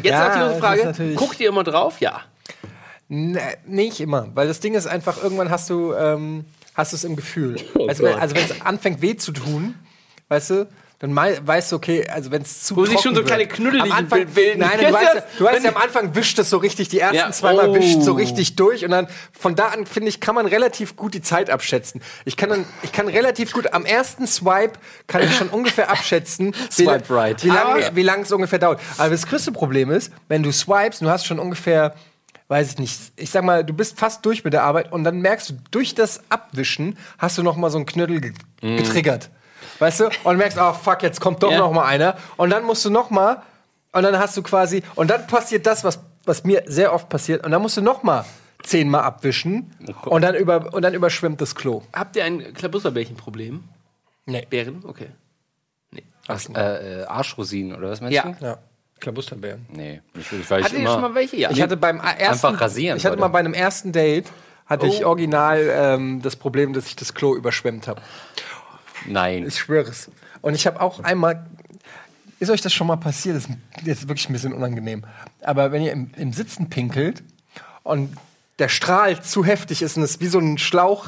Jetzt 0.03 0.05
Ja, 0.05 0.27
noch 0.27 0.33
die 0.33 0.39
das 0.39 0.53
ist 0.53 0.59
Frage: 0.59 0.85
natürlich- 0.85 1.15
Guckt 1.17 1.39
ihr 1.39 1.49
immer 1.49 1.63
drauf? 1.63 1.99
Ja. 2.01 2.21
Nee, 3.09 3.39
nicht 3.65 3.99
immer, 4.01 4.27
weil 4.35 4.47
das 4.47 4.59
Ding 4.59 4.73
ist 4.73 4.85
einfach, 4.87 5.21
irgendwann 5.23 5.49
hast 5.49 5.69
du 5.69 5.93
ähm, 5.93 6.45
hast 6.75 6.91
du 6.91 6.97
es 6.97 7.03
im 7.05 7.15
Gefühl. 7.15 7.55
Oh 7.75 7.87
also, 7.87 8.03
wenn, 8.03 8.15
also 8.15 8.35
wenn 8.35 8.43
es 8.43 8.61
anfängt 8.61 9.01
weh 9.01 9.15
zu 9.15 9.31
tun, 9.31 9.75
weißt 10.27 10.49
du, 10.49 10.67
dann 10.99 11.15
weißt 11.15 11.71
du, 11.71 11.75
okay, 11.75 12.07
also 12.09 12.31
wenn 12.31 12.41
es 12.41 12.63
zu 12.63 12.75
Wo 12.75 12.85
sich 12.85 12.99
schon 13.01 13.13
so 13.13 13.17
wird. 13.17 13.27
kleine 13.27 13.45
Knüttel 13.47 13.81
am 13.81 13.91
Anfang, 13.91 14.25
bilden. 14.25 14.59
Nein, 14.61 14.79
du 14.79 14.85
weißt, 14.94 15.23
du 15.38 15.44
weißt 15.45 15.63
ja, 15.63 15.69
am 15.69 15.77
Anfang 15.77 16.15
wischt 16.15 16.39
es 16.39 16.49
so 16.49 16.57
richtig, 16.57 16.89
die 16.89 16.99
ersten 16.99 17.17
Ja. 17.17 17.31
zweimal 17.31 17.69
Oh. 17.69 17.75
wischt 17.75 18.01
so 18.01 18.13
richtig 18.13 18.55
durch 18.55 18.83
und 18.83 18.89
dann 18.89 19.07
von 19.31 19.55
da 19.55 19.67
an, 19.67 19.85
finde 19.85 20.09
ich, 20.09 20.19
kann 20.19 20.33
man 20.33 20.47
relativ 20.47 20.95
gut 20.95 21.13
die 21.13 21.21
Zeit 21.21 21.51
abschätzen. 21.51 22.01
Ich 22.25 22.35
kann 22.35 22.49
dann, 22.49 22.65
ich 22.81 22.91
kann 22.91 23.07
relativ 23.07 23.51
gut, 23.51 23.73
am 23.73 23.85
ersten 23.85 24.25
Swipe 24.25 24.73
kann 25.05 25.21
ich 25.21 25.35
schon 25.35 25.49
ungefähr 25.49 25.91
abschätzen, 25.91 26.55
wie, 26.75 26.83
Swipe 26.85 27.13
right. 27.13 27.44
wie 27.44 27.49
lange 27.49 27.91
wie 27.94 28.01
lang 28.03 28.21
es 28.21 28.31
ungefähr 28.31 28.57
dauert. 28.57 28.81
Aber 28.97 29.11
das 29.11 29.27
größte 29.27 29.51
Problem 29.51 29.91
ist, 29.91 30.11
wenn 30.29 30.41
du 30.41 30.51
swipes, 30.51 30.97
du 30.99 31.09
hast 31.11 31.27
schon 31.27 31.38
ungefähr, 31.38 31.94
weiß 32.47 32.71
ich 32.71 32.77
nicht, 32.79 32.99
ich 33.17 33.29
sag 33.29 33.44
mal, 33.44 33.63
du 33.63 33.73
bist 33.73 33.99
fast 33.99 34.25
durch 34.25 34.44
mit 34.44 34.53
der 34.53 34.63
Arbeit 34.63 34.91
und 34.91 35.03
dann 35.03 35.19
merkst 35.21 35.49
du, 35.51 35.53
durch 35.69 35.94
das 35.94 36.21
Abwischen 36.29 36.97
hast 37.19 37.38
du 37.38 37.44
noch 37.44 37.55
mal 37.55 37.69
so 37.69 37.77
einen 37.77 37.85
Knödel 37.85 38.19
ge 38.19 38.31
Mm. 38.63 38.77
Weißt 39.80 40.00
du? 40.00 40.09
Und 40.24 40.38
merkst, 40.38 40.57
oh 40.59 40.74
fuck, 40.74 41.04
jetzt 41.04 41.19
kommt 41.21 41.44
doch 41.44 41.51
Ja. 41.51 41.59
noch 41.59 41.71
mal 41.71 41.86
einer. 41.86 42.18
Und 42.38 42.50
dann 42.50 42.63
musst 42.63 42.83
du 42.86 42.89
noch 42.89 43.09
mal, 43.09 43.42
und 43.92 44.04
dann 44.04 44.18
hast 44.19 44.36
du 44.38 44.44
quasi, 44.44 44.83
und 44.95 45.09
dann 45.09 45.25
passiert 45.27 45.65
das, 45.65 45.83
was, 45.83 46.00
was 46.25 46.44
mir 46.44 46.63
sehr 46.65 46.94
oft 46.94 47.09
passiert, 47.09 47.44
und 47.45 47.51
dann 47.51 47.62
musst 47.62 47.77
du 47.77 47.81
noch 47.81 48.04
mal 48.04 48.25
zehnmal 48.63 49.01
abwischen 49.04 49.71
und 50.06 50.21
dann, 50.24 50.36
über, 50.36 50.74
und 50.74 50.81
dann 50.81 50.94
überschwimmt 50.94 51.39
das 51.42 51.56
Klo. 51.56 51.83
Habt 51.94 52.15
ihr 52.15 52.25
ein 52.25 52.54
Klabusterbärchen-Problem? 52.54 53.63
Nee. 54.25 54.45
Bären? 54.50 54.83
Okay. 54.86 55.07
Was, 56.27 56.50
äh, 56.50 57.01
äh, 57.01 57.04
Arschrosinen 57.06 57.77
oder 57.77 57.89
was 57.89 58.01
meinst 58.01 58.15
Ja. 58.15 58.24
du? 58.24 58.45
Ja. 58.45 58.57
Klabusterbären. 59.00 59.65
Nee, 59.71 60.01
weil 60.13 60.59
ich 60.59 60.65
Hattet 60.65 60.74
ihr 60.74 60.80
immer, 60.80 60.92
schon 60.94 61.01
mal 61.01 61.15
welche? 61.15 61.38
Ja. 61.38 61.51
Ich 61.51 61.62
hatte 61.62 61.77
beim 61.77 62.00
ersten, 62.00 62.48
Einfach 62.48 62.59
rasieren, 62.59 62.98
Ich 62.98 63.06
hatte 63.06 63.13
Leute. 63.15 63.21
mal 63.21 63.27
bei 63.30 63.39
einem 63.39 63.54
ersten 63.54 63.92
Date 63.94 64.25
hatte 64.65 64.88
ich 64.88 65.06
Oh. 65.06 65.09
original 65.09 65.69
ähm, 65.71 66.21
das 66.21 66.36
Problem, 66.36 66.74
dass 66.74 66.88
ich 66.88 66.95
das 66.98 67.13
Klo 67.13 67.36
überschwemmt 67.36 67.88
habe. 67.88 68.01
Nein. 69.07 69.45
Ich 69.48 69.57
schwöre 69.57 69.89
es. 69.89 70.09
Und 70.42 70.54
ich 70.56 70.68
habe 70.68 70.80
auch 70.81 71.00
einmal. 71.04 71.45
Ist 72.39 72.51
euch 72.51 72.62
das 72.62 72.71
schon 72.74 72.86
mal 72.88 72.98
passiert? 72.98 73.36
Das 73.36 73.45
ist 73.45 73.51
jetzt 73.83 74.07
wirklich 74.07 74.30
ein 74.30 74.33
bisschen 74.33 74.54
unangenehm. 74.54 75.04
Aber 75.42 75.71
wenn 75.71 75.81
ihr 75.81 75.92
im, 75.92 76.12
im 76.18 76.33
Sitzen 76.33 76.69
pinkelt 76.69 77.24
und 77.83 78.15
der 78.59 78.69
Strahl 78.69 79.21
zu 79.24 79.44
heftig 79.44 79.81
ist 79.81 79.98
und 79.98 80.04
es 80.04 80.19
wie 80.19 80.27
so 80.27 80.38
ein 80.38 80.57
Schlauch 80.59 81.07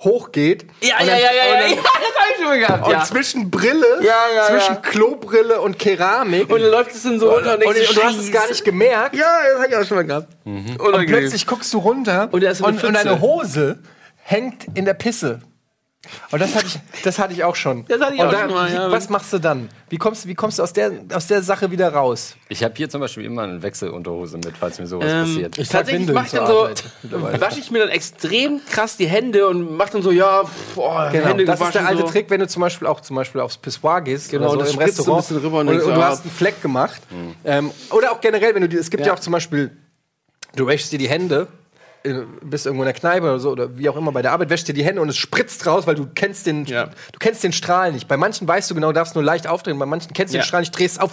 hochgeht. 0.00 0.66
Ja, 0.82 0.98
und 0.98 1.06
ja, 1.06 1.12
dann- 1.12 1.20
ja, 1.22 1.32
ja, 1.32 1.42
und 1.44 1.48
ja, 1.48 1.60
dann- 1.60 1.70
ja, 1.70 1.76
das 1.84 1.84
hab 1.84 2.30
ich 2.30 2.36
schon 2.36 2.44
mal 2.46 2.58
gehabt. 2.58 2.86
Und 2.86 2.92
Ja. 2.92 3.04
zwischen 3.04 3.50
Brille, 3.50 3.86
Ja, 4.02 4.16
ja, 4.34 4.46
zwischen. 4.48 4.82
Klobrille 4.82 5.60
und 5.60 5.78
Keramik. 5.78 6.50
Und 6.50 6.60
dann 6.60 6.70
läuft 6.72 6.90
es 6.92 7.04
dann 7.04 7.20
so 7.20 7.30
runter 7.30 7.54
und, 7.56 7.64
und, 7.64 7.74
denkst 7.76 7.94
du 7.94 8.02
hast 8.02 8.18
es 8.18 8.32
gar 8.32 8.48
nicht 8.48 8.64
gemerkt. 8.64 9.14
Ja, 9.14 9.24
das 9.52 9.62
hab 9.62 9.68
ich 9.68 9.76
auch 9.76 9.84
schon 9.86 9.96
mal 9.98 10.04
gehabt. 10.04 10.36
Und 10.44 10.80
Unangenehm. 10.80 11.06
plötzlich 11.06 11.46
guckst 11.46 11.72
du 11.72 11.78
runter 11.78 12.28
Und 12.32 12.42
und, 12.44 12.84
und 12.84 12.92
deine 12.94 13.20
Hose 13.20 13.78
hängt 14.22 14.66
in 14.76 14.84
der 14.84 14.94
Pisse. 14.94 15.40
Und 16.30 16.40
das 16.40 16.54
hatte 16.54 16.66
ich, 16.66 16.78
das 17.02 17.18
hatte 17.18 17.32
ich 17.32 17.44
auch 17.44 17.56
schon. 17.56 17.84
Das 17.88 18.00
hatte 18.00 18.14
ich 18.14 18.20
und 18.20 18.26
auch 18.26 18.32
dann, 18.32 18.50
schon 18.50 18.58
mal, 18.58 18.72
ja. 18.72 18.90
Was 18.90 19.08
machst 19.08 19.32
du 19.32 19.38
dann? 19.38 19.68
Wie 19.88 19.96
kommst, 19.96 20.26
wie 20.26 20.34
kommst 20.34 20.58
du 20.58 20.62
aus 20.62 20.72
der, 20.72 20.92
aus 21.12 21.26
der 21.26 21.42
Sache 21.42 21.70
wieder 21.70 21.92
raus? 21.92 22.36
Ich 22.48 22.62
habe 22.64 22.74
hier 22.76 22.88
zum 22.88 23.00
Beispiel 23.00 23.24
immer 23.24 23.42
eine 23.42 23.62
Wechselunterhose 23.62 24.38
mit, 24.38 24.56
falls 24.58 24.78
mir 24.78 24.86
sowas 24.86 25.06
Ähm, 25.08 25.20
passiert. 25.24 25.58
Ich 25.58 25.68
Tatsächlich 25.68 26.08
Windeln 26.08 26.14
mach 26.16 26.26
ich 26.26 26.32
dann 26.32 26.46
so, 26.46 27.40
wasche 27.40 27.60
ich 27.60 27.70
mir 27.70 27.80
dann 27.80 27.88
extrem 27.90 28.60
krass 28.70 28.96
die 28.96 29.06
Hände 29.06 29.46
und 29.48 29.76
mach 29.76 29.90
dann 29.90 30.02
so, 30.02 30.10
ja, 30.10 30.42
boah, 30.74 31.10
Genau, 31.12 31.26
Hände 31.28 31.44
das 31.44 31.60
ist 31.60 31.74
der 31.74 31.86
alte 31.86 32.02
so. 32.02 32.08
Trick, 32.08 32.30
wenn 32.30 32.40
du 32.40 32.48
zum 32.48 32.60
Beispiel 32.60 32.88
auch 32.88 33.00
zum 33.00 33.16
Beispiel 33.16 33.40
aufs 33.40 33.56
Pissoir 33.56 34.00
gehst 34.00 34.30
Genau, 34.30 34.50
oder 34.50 34.60
das 34.60 34.68
so 34.72 34.74
im 34.74 34.80
so 34.80 34.84
Restaurant 34.84 35.28
bisschen 35.28 35.36
rüber 35.44 35.58
und 35.60 35.68
und, 35.68 35.80
und 35.82 35.94
du 35.94 36.02
hast 36.02 36.22
einen 36.22 36.30
Fleck 36.32 36.60
gemacht. 36.62 37.00
Ähm, 37.44 37.70
oder 37.90 38.12
auch 38.12 38.20
generell, 38.20 38.54
wenn 38.54 38.62
du 38.62 38.68
die, 38.68 38.76
es 38.76 38.90
gibt 38.90 39.02
ja. 39.02 39.08
Ja. 39.08 39.14
auch 39.14 39.20
zum 39.20 39.32
Beispiel, 39.32 39.70
du 40.56 40.66
wäschst 40.66 40.92
dir 40.92 40.98
die 40.98 41.08
Hände, 41.08 41.46
bist 42.42 42.66
irgendwo 42.66 42.82
in 42.82 42.86
der 42.86 42.92
Kneipe 42.94 43.24
oder 43.24 43.38
so 43.38 43.50
oder 43.50 43.78
wie 43.78 43.88
auch 43.88 43.96
immer 43.96 44.12
bei 44.12 44.20
der 44.20 44.32
Arbeit, 44.32 44.50
wäschst 44.50 44.68
dir 44.68 44.74
die 44.74 44.84
Hände 44.84 45.00
und 45.00 45.08
es 45.08 45.16
spritzt 45.16 45.66
raus, 45.66 45.86
weil 45.86 45.94
du 45.94 46.06
kennst 46.14 46.46
den, 46.46 46.66
Ja. 46.66 46.86
du 46.86 47.18
kennst 47.18 47.42
den 47.42 47.52
Strahl 47.54 47.92
nicht. 47.92 48.08
Bei 48.08 48.18
manchen 48.18 48.46
weißt 48.46 48.70
du 48.70 48.74
genau, 48.74 48.92
darfst 48.92 49.14
nur 49.14 49.24
leicht 49.24 49.46
aufdrehen, 49.46 49.78
bei 49.78 49.86
manchen 49.86 50.12
kennst 50.12 50.34
du 50.34 50.36
Ja. 50.36 50.42
den 50.42 50.46
Strahl 50.46 50.60
nicht, 50.60 50.78
drehst 50.78 51.00
auf, 51.00 51.12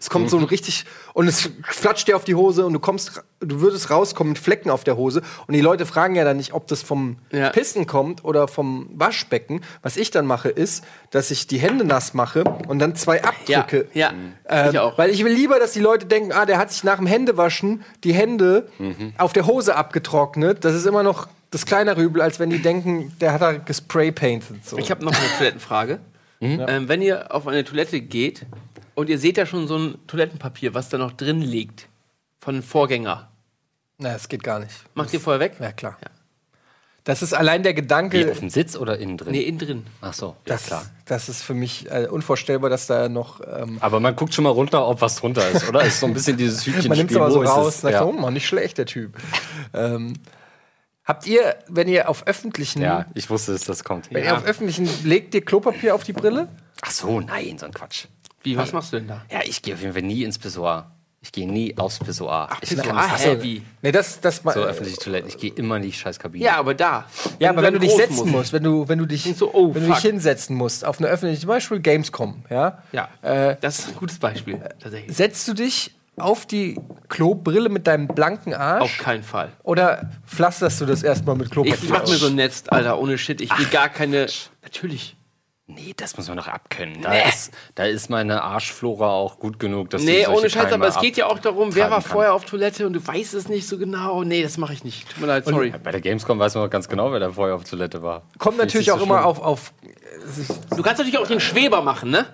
es 0.00 0.08
kommt 0.08 0.30
so 0.30 0.38
ein 0.38 0.44
richtig 0.44 0.86
und 1.14 1.26
es 1.28 1.50
flatscht 1.64 2.08
dir 2.08 2.16
auf 2.16 2.24
die 2.24 2.34
Hose 2.34 2.64
und 2.66 2.72
du 2.72 2.78
kommst, 2.78 3.22
du 3.40 3.60
würdest 3.60 3.90
rauskommen 3.90 4.32
mit 4.32 4.38
Flecken 4.42 4.70
auf 4.70 4.84
der 4.84 4.96
Hose 4.96 5.22
und 5.46 5.54
die 5.54 5.60
Leute 5.60 5.86
fragen 5.86 6.14
ja 6.14 6.24
dann 6.24 6.36
nicht, 6.36 6.52
ob 6.54 6.66
das 6.68 6.82
vom 6.82 7.18
Ja. 7.30 7.50
Pissen 7.50 7.86
kommt 7.86 8.24
oder 8.24 8.48
vom 8.48 8.88
Waschbecken. 8.94 9.60
Was 9.82 9.96
ich 9.96 10.10
dann 10.10 10.26
mache, 10.26 10.48
ist, 10.48 10.84
dass 11.10 11.30
ich 11.30 11.46
die 11.46 11.58
Hände 11.58 11.84
nass 11.84 12.14
mache 12.14 12.44
und 12.44 12.78
dann 12.78 12.94
zwei 12.96 13.22
Abdrücke. 13.24 13.88
Ja, 13.94 14.12
ja. 14.48 14.64
Ähm, 14.66 14.70
Ich 14.72 14.78
auch. 14.78 14.96
Weil 14.98 15.10
ich 15.10 15.24
will 15.24 15.32
lieber, 15.32 15.58
dass 15.58 15.72
die 15.72 15.80
Leute 15.80 16.06
denken, 16.06 16.32
ah, 16.32 16.46
der 16.46 16.58
hat 16.58 16.70
sich 16.72 16.84
nach 16.84 16.96
dem 16.96 17.06
Händewaschen 17.06 17.82
die 18.04 18.14
Hände 18.14 18.68
Mhm. 18.78 19.12
auf 19.18 19.32
der 19.32 19.46
Hose 19.46 19.76
abgetrocknet. 19.76 20.64
Das 20.64 20.74
ist 20.74 20.86
immer 20.86 21.02
noch 21.02 21.28
das 21.50 21.66
kleinere 21.66 22.00
Übel, 22.00 22.22
als 22.22 22.40
wenn 22.40 22.48
die 22.48 22.62
denken, 22.62 23.12
der 23.20 23.34
hat 23.34 23.42
da 23.42 23.52
gespraypainted. 23.52 24.64
So. 24.64 24.78
Ich 24.78 24.90
habe 24.90 25.04
noch 25.04 25.12
eine 25.14 25.28
Toilettenfrage. 25.38 25.98
Ähm, 26.44 26.88
wenn 26.88 27.02
ihr 27.02 27.32
auf 27.32 27.46
eine 27.46 27.62
Toilette 27.62 28.00
geht 28.00 28.46
und 28.94 29.08
ihr 29.08 29.18
seht 29.18 29.38
da 29.38 29.46
schon 29.46 29.66
so 29.68 29.76
ein 29.76 30.06
Toilettenpapier, 30.06 30.74
was 30.74 30.88
da 30.88 30.98
noch 30.98 31.12
drin 31.12 31.40
liegt, 31.40 31.88
von 32.40 32.54
dem 32.54 32.62
Vorgänger, 32.62 33.30
Na, 33.98 34.12
das 34.12 34.28
geht 34.28 34.42
gar 34.42 34.58
nicht. 34.58 34.74
macht 34.94 35.12
ihr 35.12 35.20
vorher 35.20 35.40
weg? 35.40 35.56
Ja, 35.60 35.72
klar. 35.72 35.96
Ja. 36.02 36.10
Das 37.04 37.20
ist 37.20 37.32
allein 37.34 37.64
der 37.64 37.72
Wie, 37.72 37.76
Gedanke, 37.76 38.30
auf 38.30 38.38
dem 38.38 38.50
Sitz 38.50 38.76
oder 38.76 38.96
innen 38.98 39.16
drin? 39.18 39.32
Nee, 39.32 39.42
innen 39.42 39.58
drin. 39.58 39.86
Ach 40.00 40.12
so, 40.12 40.26
ja 40.26 40.34
das, 40.44 40.66
klar. 40.66 40.86
das 41.04 41.28
ist 41.28 41.42
für 41.42 41.54
mich 41.54 41.90
äh, 41.90 42.06
unvorstellbar, 42.08 42.70
dass 42.70 42.86
da 42.86 43.08
noch. 43.08 43.40
Ähm, 43.40 43.78
Aber 43.80 43.98
man 43.98 44.14
guckt 44.14 44.32
schon 44.34 44.44
mal 44.44 44.50
runter, 44.50 44.86
ob 44.86 45.00
was 45.00 45.16
drunter 45.16 45.48
ist, 45.50 45.68
oder? 45.68 45.82
Ist 45.82 45.98
so 45.98 46.06
ein 46.06 46.14
bisschen 46.14 46.36
dieses 46.36 46.64
Hütchenspiel. 46.64 46.88
man 46.88 46.98
nimmt 46.98 47.10
es 47.10 47.16
aber 47.16 47.30
so 47.32 47.42
raus 47.42 47.82
es? 47.82 47.90
ja. 47.90 48.04
oh 48.04 48.12
Mann, 48.12 48.34
nicht 48.34 48.46
schlecht, 48.46 48.78
der 48.78 48.86
Typ. 48.86 49.16
ähm, 49.74 50.12
habt 51.02 51.26
ihr, 51.26 51.56
wenn 51.66 51.88
ihr 51.88 52.08
auf 52.08 52.24
öffentlichen. 52.28 52.82
ja, 52.82 53.06
ich 53.14 53.28
wusste, 53.30 53.52
dass 53.52 53.64
das 53.64 53.82
kommt. 53.82 54.08
Wenn 54.12 54.22
ihr 54.22 54.36
auf 54.36 54.44
öffentlichen 54.44 54.88
legt 55.04 55.34
ihr 55.34 55.44
Klopapier 55.44 55.96
auf 55.96 56.04
die 56.04 56.12
Brille? 56.12 56.46
Ach 56.82 56.90
so, 56.92 57.20
nein, 57.20 57.58
so 57.58 57.66
ein 57.66 57.74
Quatsch. 57.74 58.06
Wie, 58.42 58.56
was 58.56 58.72
machst 58.72 58.92
du 58.92 58.98
denn 58.98 59.08
da? 59.08 59.22
Ja, 59.30 59.40
ich 59.44 59.62
gehe 59.62 59.74
auf 59.74 59.80
jeden 59.80 59.92
Fall 59.92 60.02
nie 60.02 60.24
ins 60.24 60.38
Pissoir. 60.38 60.90
Ich 61.24 61.30
gehe 61.30 61.48
nie 61.50 61.78
aufs 61.78 62.00
Pissoir. 62.00 62.48
ich 62.62 62.70
Pissoir, 62.70 62.84
kann 62.84 63.10
das 63.12 63.42
wie? 63.44 63.62
Nee, 63.80 63.92
das, 63.92 64.20
das 64.20 64.38
So 64.38 64.50
öffentliche 64.50 64.98
Toiletten. 64.98 65.28
Ich 65.28 65.38
gehe 65.38 65.52
immer 65.52 65.76
in 65.76 65.82
die 65.82 65.92
Scheißkabine. 65.92 66.44
Ja, 66.44 66.56
aber 66.56 66.74
da. 66.74 67.04
Ja, 67.38 67.50
aber 67.50 67.62
wenn 67.62 67.74
du 67.74 67.78
dich 67.78 67.92
setzen 67.92 68.28
musst, 68.30 68.52
wenn 68.52 68.64
du, 68.64 68.88
wenn 68.88 68.98
du 68.98 69.06
dich, 69.06 69.22
du, 69.38 69.48
oh, 69.52 69.72
wenn 69.72 69.86
du 69.86 69.92
dich 69.94 70.02
hinsetzen 70.02 70.56
musst 70.56 70.84
auf 70.84 70.98
eine 70.98 71.06
öffentliche, 71.06 71.42
zum 71.42 71.48
Beispiel 71.48 71.78
Gamescom, 71.78 72.44
ja, 72.50 72.82
Ja, 72.90 73.08
Äh, 73.22 73.56
das 73.60 73.78
ist 73.78 73.88
ein 73.90 73.94
gutes 73.96 74.18
Beispiel, 74.18 74.60
tatsächlich. 74.80 75.16
setzt 75.16 75.46
du 75.46 75.54
dich 75.54 75.94
auf 76.16 76.44
die 76.44 76.78
Klobrille 77.08 77.68
mit 77.68 77.86
deinem 77.86 78.08
blanken 78.08 78.52
Auf 78.52 78.60
Arsch 78.60 78.98
keinen 78.98 79.22
Fall. 79.22 79.52
oder 79.62 80.10
pflasterst 80.26 80.80
du 80.80 80.86
das 80.86 81.04
erstmal 81.04 81.36
mit 81.36 81.52
Klopapier? 81.52 81.78
Ich 81.80 81.88
mach 81.88 82.02
mir 82.02 82.16
so 82.16 82.26
ein 82.26 82.34
Netz, 82.34 82.64
Alter, 82.66 82.98
ohne 82.98 83.16
Shit. 83.16 83.40
Ich 83.40 83.56
will 83.56 83.66
gar 83.66 83.88
keine. 83.88 84.26
Natürlich. 84.62 85.16
Nee, 85.68 85.94
das 85.96 86.16
muss 86.16 86.28
man 86.28 86.36
doch 86.36 86.48
abkönnen. 86.48 87.02
Da, 87.02 87.12
ist, 87.12 87.52
da 87.76 87.84
ist 87.84 88.10
meine 88.10 88.42
Arschflora 88.42 89.08
auch 89.10 89.38
gut 89.38 89.58
genug, 89.60 89.90
dass 89.90 90.02
Nee, 90.02 90.26
ohne 90.26 90.50
Scheiß, 90.50 90.64
Keime 90.64 90.74
aber 90.74 90.88
es 90.88 90.98
geht 90.98 91.16
ja 91.16 91.26
auch 91.26 91.38
darum, 91.38 91.74
wer 91.74 91.90
war 91.90 92.02
kann. 92.02 92.10
vorher 92.10 92.34
auf 92.34 92.44
Toilette 92.44 92.86
und 92.86 92.94
du 92.94 93.06
weißt 93.06 93.34
es 93.34 93.48
nicht 93.48 93.68
so 93.68 93.78
genau. 93.78 94.24
Nee, 94.24 94.42
das 94.42 94.58
mache 94.58 94.72
ich 94.72 94.82
nicht. 94.82 95.08
Tut 95.08 95.20
mir 95.20 95.28
leid, 95.28 95.44
sorry. 95.46 95.72
Bei 95.82 95.92
der 95.92 96.00
Gamescom 96.00 96.38
weiß 96.38 96.56
man 96.56 96.64
doch 96.64 96.70
ganz 96.70 96.88
genau, 96.88 97.12
wer 97.12 97.20
da 97.20 97.30
vorher 97.30 97.54
auf 97.54 97.64
Toilette 97.64 98.02
war. 98.02 98.22
Kommt 98.38 98.58
natürlich 98.58 98.90
auch 98.90 98.98
so 98.98 99.04
immer 99.04 99.18
schlimm. 99.18 99.26
auf, 99.28 99.40
auf 99.40 99.72
Du 100.76 100.82
kannst 100.82 100.98
natürlich 100.98 101.18
auch 101.18 101.26
den 101.28 101.40
Schweber 101.40 101.80
machen, 101.80 102.10
ne? 102.10 102.26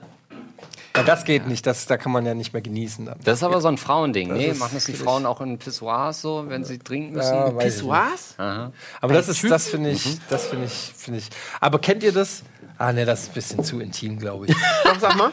ja, 0.97 1.03
das 1.05 1.25
geht 1.25 1.47
nicht, 1.47 1.67
das, 1.67 1.87
da 1.87 1.97
kann 1.97 2.11
man 2.13 2.27
ja 2.27 2.35
nicht 2.35 2.53
mehr 2.53 2.63
genießen. 2.63 3.07
Dann. 3.07 3.19
Das 3.25 3.39
ist 3.39 3.43
aber 3.45 3.61
so 3.61 3.69
ein 3.69 3.79
Frauending. 3.79 4.33
Nee, 4.33 4.47
ist 4.49 4.59
machen 4.59 4.73
das 4.75 4.85
die 4.85 4.95
Frauen 4.95 5.27
auch 5.27 5.41
in 5.41 5.59
Pissoirs 5.59 6.21
so, 6.21 6.45
wenn 6.49 6.65
sie 6.65 6.79
trinken 6.79 7.13
müssen? 7.13 7.35
Ja. 7.35 7.51
Pissoirs? 7.51 8.35
Aber 8.37 9.15
das 9.15 9.29
ist, 9.29 9.49
das 9.49 9.69
finde 9.69 9.91
ich, 9.91 10.19
das 10.29 10.47
finde 10.47 10.67
ich, 10.67 10.93
finde 10.97 11.21
ich. 11.21 11.29
Aber 11.61 11.79
kennt 11.79 12.03
ihr 12.03 12.13
das? 12.13 12.43
Ah, 12.79 12.93
ne, 12.93 13.05
das 13.05 13.23
ist 13.25 13.29
ein 13.31 13.35
bisschen 13.35 13.65
zu 13.65 13.81
intim, 13.81 14.19
glaube 14.19 14.47
ich. 14.47 14.55
Doch, 14.85 14.99
sag 15.01 15.17
mal. 15.17 15.31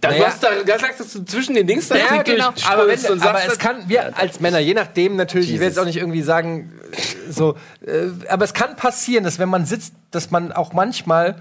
Da, 0.00 0.08
du 0.08 0.14
Naja. 0.16 0.26
hast 0.28 0.42
da, 0.42 0.48
da 0.66 0.78
sagst 0.78 1.14
du 1.14 1.24
zwischen 1.24 1.54
den 1.54 1.66
Dings 1.66 1.88
da 1.88 1.96
Ja, 1.96 2.22
genau. 2.22 2.52
Aber, 2.68 2.88
wenn, 2.88 2.98
und 2.98 3.22
aber 3.22 3.38
sagst 3.38 3.48
es 3.52 3.58
kann, 3.58 3.88
wir 3.88 4.16
als 4.18 4.40
Männer, 4.40 4.58
je 4.58 4.74
nachdem 4.74 5.16
natürlich, 5.16 5.52
ich 5.52 5.60
will 5.60 5.68
jetzt 5.68 5.78
auch 5.78 5.84
nicht 5.84 5.96
irgendwie 5.98 6.22
sagen, 6.22 6.72
äh, 6.92 7.30
so, 7.32 7.56
äh, 7.86 8.08
aber 8.28 8.44
es 8.44 8.54
kann 8.54 8.76
passieren, 8.76 9.24
dass 9.24 9.38
wenn 9.38 9.48
man 9.48 9.66
sitzt, 9.66 9.92
dass 10.10 10.30
man 10.30 10.52
auch 10.52 10.72
manchmal 10.72 11.36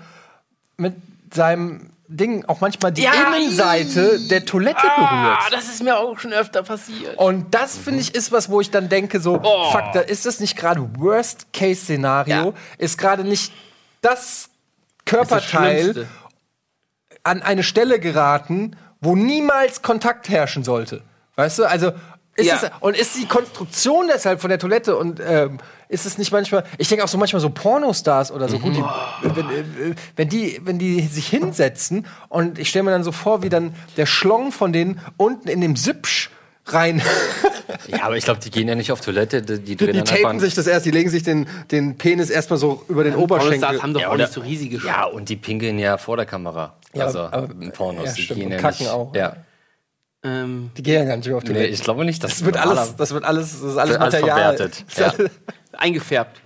mit 0.77 0.93
seinem 1.33 1.89
Ding 2.07 2.45
auch 2.45 2.59
manchmal 2.61 2.91
die 2.91 3.01
Ja, 3.03 3.11
Innenseite 3.35 4.19
der 4.29 4.45
Toilette 4.45 4.77
Ah, 4.83 5.37
berührt. 5.39 5.53
das 5.53 5.73
ist 5.73 5.81
mir 5.81 5.97
auch 5.97 6.19
schon 6.19 6.31
öfter 6.33 6.61
passiert. 6.61 7.17
Und 7.17 7.55
das 7.55 7.75
finde 7.77 8.01
ich 8.01 8.13
ist 8.13 8.31
was, 8.31 8.49
wo 8.49 8.61
ich 8.61 8.69
dann 8.69 8.87
denke, 8.89 9.19
so, 9.19 9.39
Oh. 9.41 9.71
fuck, 9.71 9.93
da 9.93 10.01
ist 10.01 10.25
das 10.25 10.39
nicht 10.39 10.55
gerade 10.57 10.87
Worst-Case-Szenario, 10.97 12.33
Ja. 12.35 12.53
ist 12.77 12.97
gerade 12.97 13.23
nicht 13.23 13.51
Das 14.01 14.49
Körperteil 15.05 16.07
an 17.23 17.41
eine 17.41 17.63
Stelle 17.63 17.99
geraten, 17.99 18.75
wo 19.01 19.15
niemals 19.15 19.81
Kontakt 19.81 20.29
herrschen 20.29 20.63
sollte. 20.63 21.03
Weißt 21.35 21.59
du? 21.59 21.63
Also 21.65 21.91
ist 22.35 22.47
Ja. 22.47 22.55
es, 22.63 22.71
und 22.79 22.97
ist 22.97 23.15
die 23.15 23.27
Konstruktion 23.27 24.07
deshalb 24.11 24.41
von 24.41 24.49
der 24.49 24.57
Toilette 24.57 24.95
und 24.97 25.21
ähm, 25.23 25.59
ist 25.87 26.05
es 26.07 26.17
nicht 26.17 26.31
manchmal, 26.31 26.63
ich 26.79 26.87
denke 26.89 27.03
auch 27.03 27.07
so 27.07 27.17
manchmal 27.19 27.41
so 27.41 27.49
Pornostars 27.51 28.31
oder 28.31 28.49
so, 28.49 28.57
gut, 28.57 28.75
die, 28.75 28.83
wenn, 29.21 29.49
äh, 29.49 29.95
wenn, 30.15 30.29
die, 30.29 30.59
wenn 30.63 30.79
die 30.79 31.01
sich 31.01 31.27
hinsetzen 31.27 32.07
und 32.29 32.57
ich 32.57 32.69
stelle 32.69 32.83
mir 32.83 32.91
dann 32.91 33.03
so 33.03 33.11
vor, 33.11 33.43
wie 33.43 33.49
dann 33.49 33.75
der 33.97 34.07
Schlong 34.07 34.51
von 34.51 34.73
denen 34.73 34.99
unten 35.17 35.47
in 35.47 35.61
dem 35.61 35.75
Süppsch 35.75 36.31
rein, 36.65 37.01
Ja, 37.87 38.03
aber 38.03 38.17
ich 38.17 38.23
glaube, 38.25 38.39
die 38.39 38.51
gehen 38.51 38.67
ja 38.67 38.75
nicht 38.75 38.91
auf 38.91 39.01
Toilette, 39.01 39.41
die, 39.41 39.59
die 39.59 39.75
drehen 39.75 39.93
die 39.93 40.03
tapen 40.03 40.39
sich 40.39 40.53
das 40.53 40.67
erst, 40.67 40.85
die 40.85 40.91
legen 40.91 41.09
sich 41.09 41.23
den, 41.23 41.47
den 41.71 41.97
Penis 41.97 42.29
erstmal 42.29 42.59
so 42.59 42.83
über 42.87 43.03
den 43.03 43.15
Oberschenkel. 43.15 43.59
Pornostars 43.59 43.83
haben 43.83 43.93
doch 43.93 44.01
Ja, 44.01 44.09
auch 44.09 44.17
nicht 44.17 44.31
so 44.31 44.41
riesige 44.41 44.77
Sch- 44.77 44.85
ja, 44.87 45.05
und 45.05 45.29
die 45.29 45.35
pinkeln 45.35 45.79
ja 45.79 45.97
vor 45.97 46.17
der 46.17 46.25
Kamera. 46.25 46.75
Ja, 46.93 47.05
also 47.05 47.19
aber- 47.21 47.47
Pornos. 47.71 48.05
ja, 48.05 48.11
die 48.13 48.21
stimmt, 48.21 48.39
gehen 48.39 48.45
und 48.47 48.51
ja 48.53 48.57
kacken 48.59 48.79
nicht, 48.85 48.89
auch, 48.91 49.15
Ja. 49.15 49.35
Ähm, 50.25 50.71
Die 50.77 50.83
gehen 50.83 50.93
ja 50.95 51.03
gar 51.05 51.17
nicht 51.17 51.27
mehr 51.27 51.35
auf 51.35 51.43
die 51.43 51.49
Nee, 51.49 51.55
Toilette. 51.55 51.73
ich 51.73 51.81
glaube 51.83 52.05
nicht, 52.05 52.23
dass 52.23 52.31
Das 52.31 52.45
wird 52.45 52.55
alles, 52.57 52.95
das 52.95 53.11
wird 53.13 53.23
alles, 53.25 53.51
das 53.61 53.71
ist 53.71 53.77
alles 53.77 53.91
Wird 53.91 54.01
alles 54.01 54.13
Material. 54.21 54.55
verwertet. 54.57 54.85
Eingefärbt. 55.73 56.39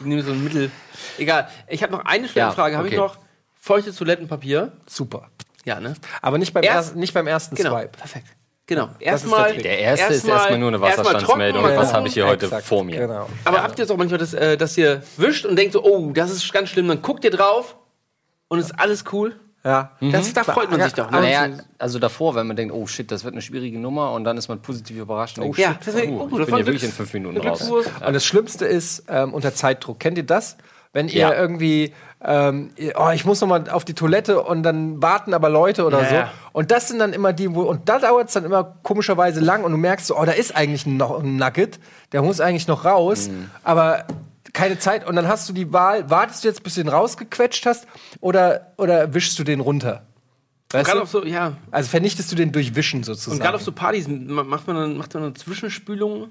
Ich 0.00 0.06
nehme 0.06 0.22
so 0.22 0.32
ein 0.32 0.42
Mittel. 0.44 0.70
Egal. 1.18 1.48
Ich 1.68 1.82
habe 1.82 1.92
noch 1.92 2.04
eine 2.04 2.28
schnelle 2.28 2.48
Ja, 2.48 2.52
Frage. 2.52 2.76
Habe 2.76 2.88
ich 2.88 2.94
okay. 2.98 3.02
noch 3.02 3.16
feuchtes 3.58 3.96
Toilettenpapier? 3.96 4.72
Super. 4.86 5.28
Ja, 5.64 5.80
ne? 5.80 5.94
Aber 6.20 6.36
nicht 6.38 6.52
beim, 6.52 6.64
Erst- 6.64 6.88
erst, 6.90 6.96
nicht 6.96 7.14
beim 7.14 7.26
ersten 7.26 7.54
Genau. 7.54 7.70
Swipe. 7.78 7.96
Perfekt. 7.96 8.26
Genau. 8.66 8.90
Erstmal. 9.00 9.54
der. 9.54 9.62
Der 9.62 9.78
erste 9.80 10.14
ist 10.14 10.24
erstmal 10.26 10.58
nur 10.58 10.68
eine 10.68 10.76
erstmal 10.78 11.06
Wasserstandsmeldung. 11.06 11.62
trocken 11.62 11.76
Was 11.78 11.92
habe 11.92 12.08
ich 12.08 12.14
hier 12.14 12.26
heute 12.26 12.46
Exakt, 12.46 12.64
vor 12.64 12.84
mir? 12.84 13.00
Genau. 13.00 13.28
Aber 13.44 13.62
habt 13.62 13.78
ihr 13.78 13.84
es 13.84 13.90
auch 13.90 13.96
manchmal, 13.96 14.18
dass, 14.18 14.34
äh, 14.34 14.56
dass 14.56 14.78
ihr 14.78 15.02
wischt 15.16 15.44
und 15.44 15.56
denkt 15.56 15.72
so, 15.72 15.82
oh, 15.84 16.10
das 16.12 16.30
ist 16.30 16.52
ganz 16.52 16.68
schlimm, 16.68 16.86
dann 16.88 17.02
guckt 17.02 17.24
ihr 17.24 17.30
drauf 17.30 17.76
und 18.48 18.58
ist 18.60 18.72
alles 18.78 19.04
cool? 19.12 19.34
Ja. 19.64 19.92
Das, 20.00 20.32
da 20.32 20.42
freut 20.42 20.70
man 20.70 20.80
sich 20.82 20.92
doch. 20.94 21.08
Ne? 21.10 21.20
Naja, 21.20 21.48
also 21.78 21.98
davor, 22.00 22.34
wenn 22.34 22.46
man 22.48 22.56
denkt, 22.56 22.74
oh 22.74 22.84
shit, 22.86 23.10
das 23.12 23.22
wird 23.22 23.34
eine 23.34 23.42
schwierige 23.42 23.78
Nummer 23.78 24.12
und 24.12 24.24
dann 24.24 24.36
ist 24.36 24.48
man 24.48 24.60
positiv 24.60 24.96
überrascht 24.98 25.38
und 25.38 25.44
denkt, 25.44 25.58
ja, 25.58 25.72
shit, 25.72 25.78
deswegen- 25.86 26.16
uh, 26.16 26.22
oh, 26.22 26.28
ich 26.32 26.38
das 26.38 26.46
bin 26.46 26.54
hier 26.56 26.64
Glücks- 26.64 26.66
wirklich 26.66 26.82
in 26.84 26.90
fünf 26.90 27.12
Minuten 27.14 27.36
raus. 27.38 27.58
Glückswurst. 27.58 27.90
Und 28.04 28.12
das 28.12 28.24
Schlimmste 28.24 28.64
ist 28.64 29.04
ähm, 29.08 29.32
unter 29.34 29.54
Zeitdruck. 29.54 30.00
Kennt 30.00 30.18
ihr 30.18 30.26
das? 30.26 30.56
Wenn 30.92 31.06
ihr 31.08 31.14
Ja. 31.20 31.34
irgendwie, 31.34 31.94
ähm, 32.24 32.70
oh, 32.96 33.10
ich 33.14 33.24
muss 33.24 33.40
noch 33.40 33.48
mal 33.48 33.68
auf 33.70 33.84
die 33.84 33.94
Toilette 33.94 34.42
und 34.42 34.62
dann 34.62 35.02
warten 35.02 35.34
aber 35.34 35.48
Leute 35.48 35.84
oder 35.84 36.02
Ja, 36.02 36.26
so. 36.26 36.30
Und 36.52 36.70
das 36.70 36.88
sind 36.88 36.98
dann 36.98 37.12
immer 37.12 37.32
die, 37.32 37.54
wo, 37.54 37.62
und 37.62 37.88
da 37.88 37.98
dauert 37.98 38.28
es 38.28 38.34
dann 38.34 38.44
immer 38.44 38.62
komischerweise 38.82 39.40
lang 39.40 39.64
und 39.64 39.72
du 39.72 39.78
merkst 39.78 40.06
so, 40.06 40.16
oh, 40.18 40.24
da 40.24 40.32
ist 40.32 40.54
eigentlich 40.54 40.86
noch 40.86 41.18
ein 41.22 41.36
Nugget, 41.36 41.80
der 42.12 42.22
muss 42.22 42.40
eigentlich 42.40 42.68
noch 42.68 42.84
raus, 42.84 43.28
Mhm. 43.28 43.50
aber 43.64 44.04
keine 44.52 44.78
Zeit. 44.78 45.06
Und 45.06 45.16
dann 45.16 45.26
hast 45.28 45.48
du 45.48 45.52
die 45.52 45.72
Wahl, 45.72 46.10
wartest 46.10 46.44
du 46.44 46.48
jetzt, 46.48 46.62
bis 46.62 46.74
du 46.74 46.82
den 46.84 46.88
rausgequetscht 46.92 47.64
hast 47.66 47.86
oder, 48.20 48.72
oder 48.76 49.14
wischst 49.14 49.38
du 49.38 49.44
den 49.44 49.60
runter? 49.60 50.02
Weißt 50.70 50.86
Gerade 50.86 50.98
du? 51.00 51.02
auf 51.04 51.10
so, 51.10 51.24
ja. 51.24 51.54
Also 51.70 51.88
vernichtest 51.90 52.30
du 52.32 52.36
den 52.36 52.52
durch 52.52 52.74
Wischen 52.74 52.98
Und 53.00 53.04
sozusagen. 53.04 53.40
gerade 53.40 53.56
auf 53.56 53.62
so 53.62 53.72
Partys 53.72 54.08
ma- 54.08 54.42
macht 54.44 54.66
man 54.66 54.76
dann, 54.76 54.96
macht 54.96 55.12
man 55.14 55.22
eine 55.24 55.34
Zwischenspülung, 55.34 56.30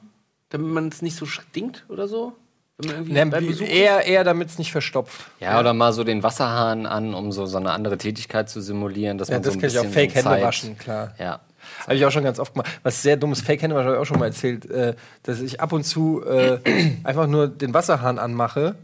damit 0.49 0.67
man 0.67 0.87
es 0.87 1.01
nicht 1.01 1.15
so 1.15 1.25
stinkt 1.25 1.85
oder 1.89 2.07
so? 2.07 2.33
Ne, 2.81 3.37
ist? 3.37 3.61
eher, 3.61 4.05
eher 4.05 4.23
damit 4.23 4.49
es 4.49 4.57
nicht 4.57 4.71
verstopft. 4.71 5.21
Ja, 5.39 5.59
oder 5.59 5.73
mal 5.73 5.93
so 5.93 6.03
den 6.03 6.23
Wasserhahn 6.23 6.85
an, 6.85 7.13
um 7.13 7.31
so, 7.31 7.45
so 7.45 7.57
eine 7.57 7.71
andere 7.71 7.97
Tätigkeit 7.97 8.49
zu 8.49 8.61
simulieren, 8.61 9.17
dass 9.17 9.29
Ja, 9.29 9.35
man 9.35 9.43
das 9.43 9.53
so 9.53 9.57
ein 9.57 9.61
kann 9.61 9.69
ich 9.69 9.79
auch 9.79 9.83
bisschen 9.83 10.11
Fake 10.11 10.23
so 10.23 10.29
waschen, 10.29 10.77
klar. 10.77 11.13
Ja. 11.19 11.39
Habe 11.83 11.95
ich 11.95 12.05
auch 12.05 12.11
schon 12.11 12.23
ganz 12.23 12.39
oft 12.39 12.53
gemacht. 12.53 12.71
Was 12.83 13.01
sehr 13.01 13.17
dummes 13.17 13.41
Fake 13.41 13.61
Hände 13.61 13.75
habe 13.75 13.93
ich 13.93 13.99
auch 13.99 14.05
schon 14.05 14.19
mal 14.19 14.27
erzählt, 14.27 14.69
äh, 14.69 14.95
dass 15.23 15.39
ich 15.41 15.61
ab 15.61 15.73
und 15.73 15.83
zu 15.83 16.23
äh, 16.25 16.59
einfach 17.03 17.27
nur 17.27 17.47
den 17.47 17.73
Wasserhahn 17.73 18.19
anmache. 18.19 18.75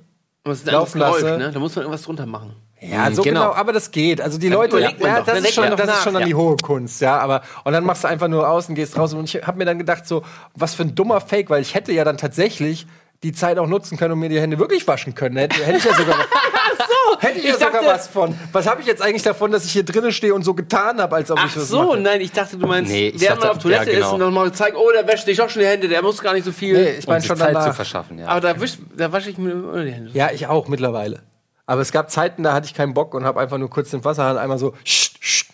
Laufen 0.66 1.00
lasse. 1.00 1.38
ne? 1.38 1.52
Da 1.52 1.60
muss 1.60 1.76
man 1.76 1.84
irgendwas 1.84 2.04
drunter 2.04 2.26
machen. 2.26 2.56
Ja, 2.80 3.12
so 3.12 3.24
genau. 3.24 3.42
genau. 3.42 3.54
aber 3.54 3.74
das 3.74 3.92
geht. 3.92 4.22
Also 4.22 4.38
die 4.38 4.50
Leute, 4.50 4.80
ja, 4.80 4.92
doch. 4.92 5.26
das, 5.26 5.40
ist 5.40 5.54
schon, 5.56 5.70
das 5.76 5.90
ist 5.90 6.04
schon 6.04 6.14
dann 6.14 6.22
nach, 6.22 6.26
die 6.26 6.32
ja. 6.32 6.38
hohe 6.38 6.58
Kunst, 6.58 7.02
ja. 7.02 7.18
Aber 7.18 7.42
und 7.64 7.74
dann 7.74 7.84
machst 7.84 8.04
du 8.04 8.08
einfach 8.08 8.28
nur 8.28 8.48
aus 8.48 8.70
und 8.70 8.76
gehst 8.76 8.98
raus. 8.98 9.14
Und 9.14 9.26
ich 9.26 9.42
habe 9.46 9.58
mir 9.58 9.66
dann 9.66 9.80
gedacht, 9.80 10.08
so 10.08 10.24
was 10.54 10.76
für 10.76 10.84
ein 10.84 10.94
dummer 10.94 11.20
Fake, 11.20 11.50
weil 11.50 11.62
ich 11.62 11.74
hätte 11.74 11.92
ja 11.92 12.04
dann 12.04 12.18
tatsächlich 12.18 12.86
die 13.24 13.32
Zeit 13.34 13.58
auch 13.58 13.68
nutzen 13.68 13.98
können 13.98 14.14
und 14.14 14.20
mir 14.20 14.30
die 14.30 14.40
Hände 14.40 14.60
wirklich 14.60 14.88
waschen 14.88 15.16
können. 15.16 15.38
Hätte, 15.38 15.64
hätte 15.64 15.78
ich 15.80 15.84
ja 15.84 15.94
sogar, 15.96 16.18
hätte 17.20 17.40
ich 17.40 17.44
ja 17.46 17.50
ich 17.52 17.56
sogar 17.56 17.72
dachte- 17.72 17.86
was 17.88 18.08
von. 18.08 18.38
Was 18.52 18.68
habe 18.68 18.82
ich 18.82 18.88
jetzt 18.88 19.02
eigentlich 19.02 19.24
davon, 19.24 19.52
dass 19.52 19.66
ich 19.66 19.72
hier 19.72 19.84
drinnen 19.84 20.12
stehe 20.12 20.34
und 20.36 20.44
so 20.44 20.54
getan 20.54 21.02
habe, 21.02 21.16
als 21.16 21.32
ob 21.32 21.40
Ach 21.42 21.48
ich 21.48 21.58
was 21.58 21.68
so, 21.68 21.84
mache? 21.84 22.00
nein, 22.00 22.22
ich 22.22 22.32
dachte, 22.32 22.58
du 22.58 22.68
meinst, 22.68 22.92
Nee, 22.92 23.10
ich 23.10 23.20
während 23.22 23.40
man 23.40 23.48
dachte- 23.48 23.58
auf 23.58 23.64
Toilette 23.64 23.86
ja, 23.92 23.94
genau. 23.96 24.08
ist 24.08 24.14
und 24.14 24.20
dann 24.20 24.34
mal 24.34 24.52
zeigt, 24.52 24.78
oh, 24.78 24.92
der 24.94 25.08
wäscht 25.08 25.26
sich 25.26 25.38
doch 25.38 25.50
schon 25.50 25.62
die 25.62 25.68
Hände, 25.68 25.88
der 25.88 26.02
muss 26.04 26.22
gar 26.22 26.34
nicht 26.34 26.46
so 26.46 26.52
viel. 26.52 26.74
Nee, 26.78 26.90
ich 27.00 27.08
meine 27.08 27.24
schon 27.24 27.38
Zeit 27.38 27.48
zu 27.50 27.54
danach. 27.56 27.76
verschaffen, 27.76 28.20
ja. 28.20 28.28
Aber 28.28 28.42
da, 28.42 28.62
wisch, 28.62 28.78
da 28.96 29.12
wasche 29.12 29.30
ich 29.32 29.38
mir 29.40 29.52
immer 29.52 29.84
die 29.84 29.92
Hände. 29.92 30.12
Ja, 30.14 30.30
ich 30.32 30.46
auch 30.48 30.68
mittlerweile. 30.68 31.24
Aber 31.66 31.82
es 31.82 31.92
gab 31.92 32.12
Zeiten, 32.12 32.44
da 32.44 32.54
hatte 32.54 32.68
ich 32.68 32.74
keinen 32.76 32.94
Bock 32.94 33.14
und 33.14 33.26
habe 33.26 33.40
einfach 33.40 33.58
nur 33.58 33.70
kurz 33.70 33.90
den 33.92 34.06
Wasserhahn 34.06 34.38
einmal 34.38 34.58
so. 34.60 34.74
Scht, 34.86 35.18
scht. 35.22 35.48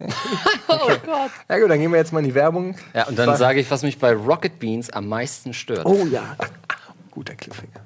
oh 0.68 0.88
Gott. 1.04 1.30
Ja 1.48 1.58
gut, 1.58 1.70
dann 1.70 1.78
gehen 1.78 1.92
wir 1.92 1.98
jetzt 1.98 2.12
mal 2.12 2.20
in 2.20 2.26
die 2.26 2.34
Werbung. 2.34 2.76
Ja, 2.94 3.06
und 3.06 3.18
dann 3.18 3.36
sage 3.36 3.60
ich, 3.60 3.70
was 3.70 3.82
mich 3.82 3.98
bei 3.98 4.12
Rocket 4.12 4.58
Beans 4.58 4.90
am 4.90 5.08
meisten 5.08 5.52
stört. 5.52 5.84
Oh 5.84 6.06
ja. 6.10 6.36
Guter 7.10 7.34
Cliffhanger. 7.34 7.80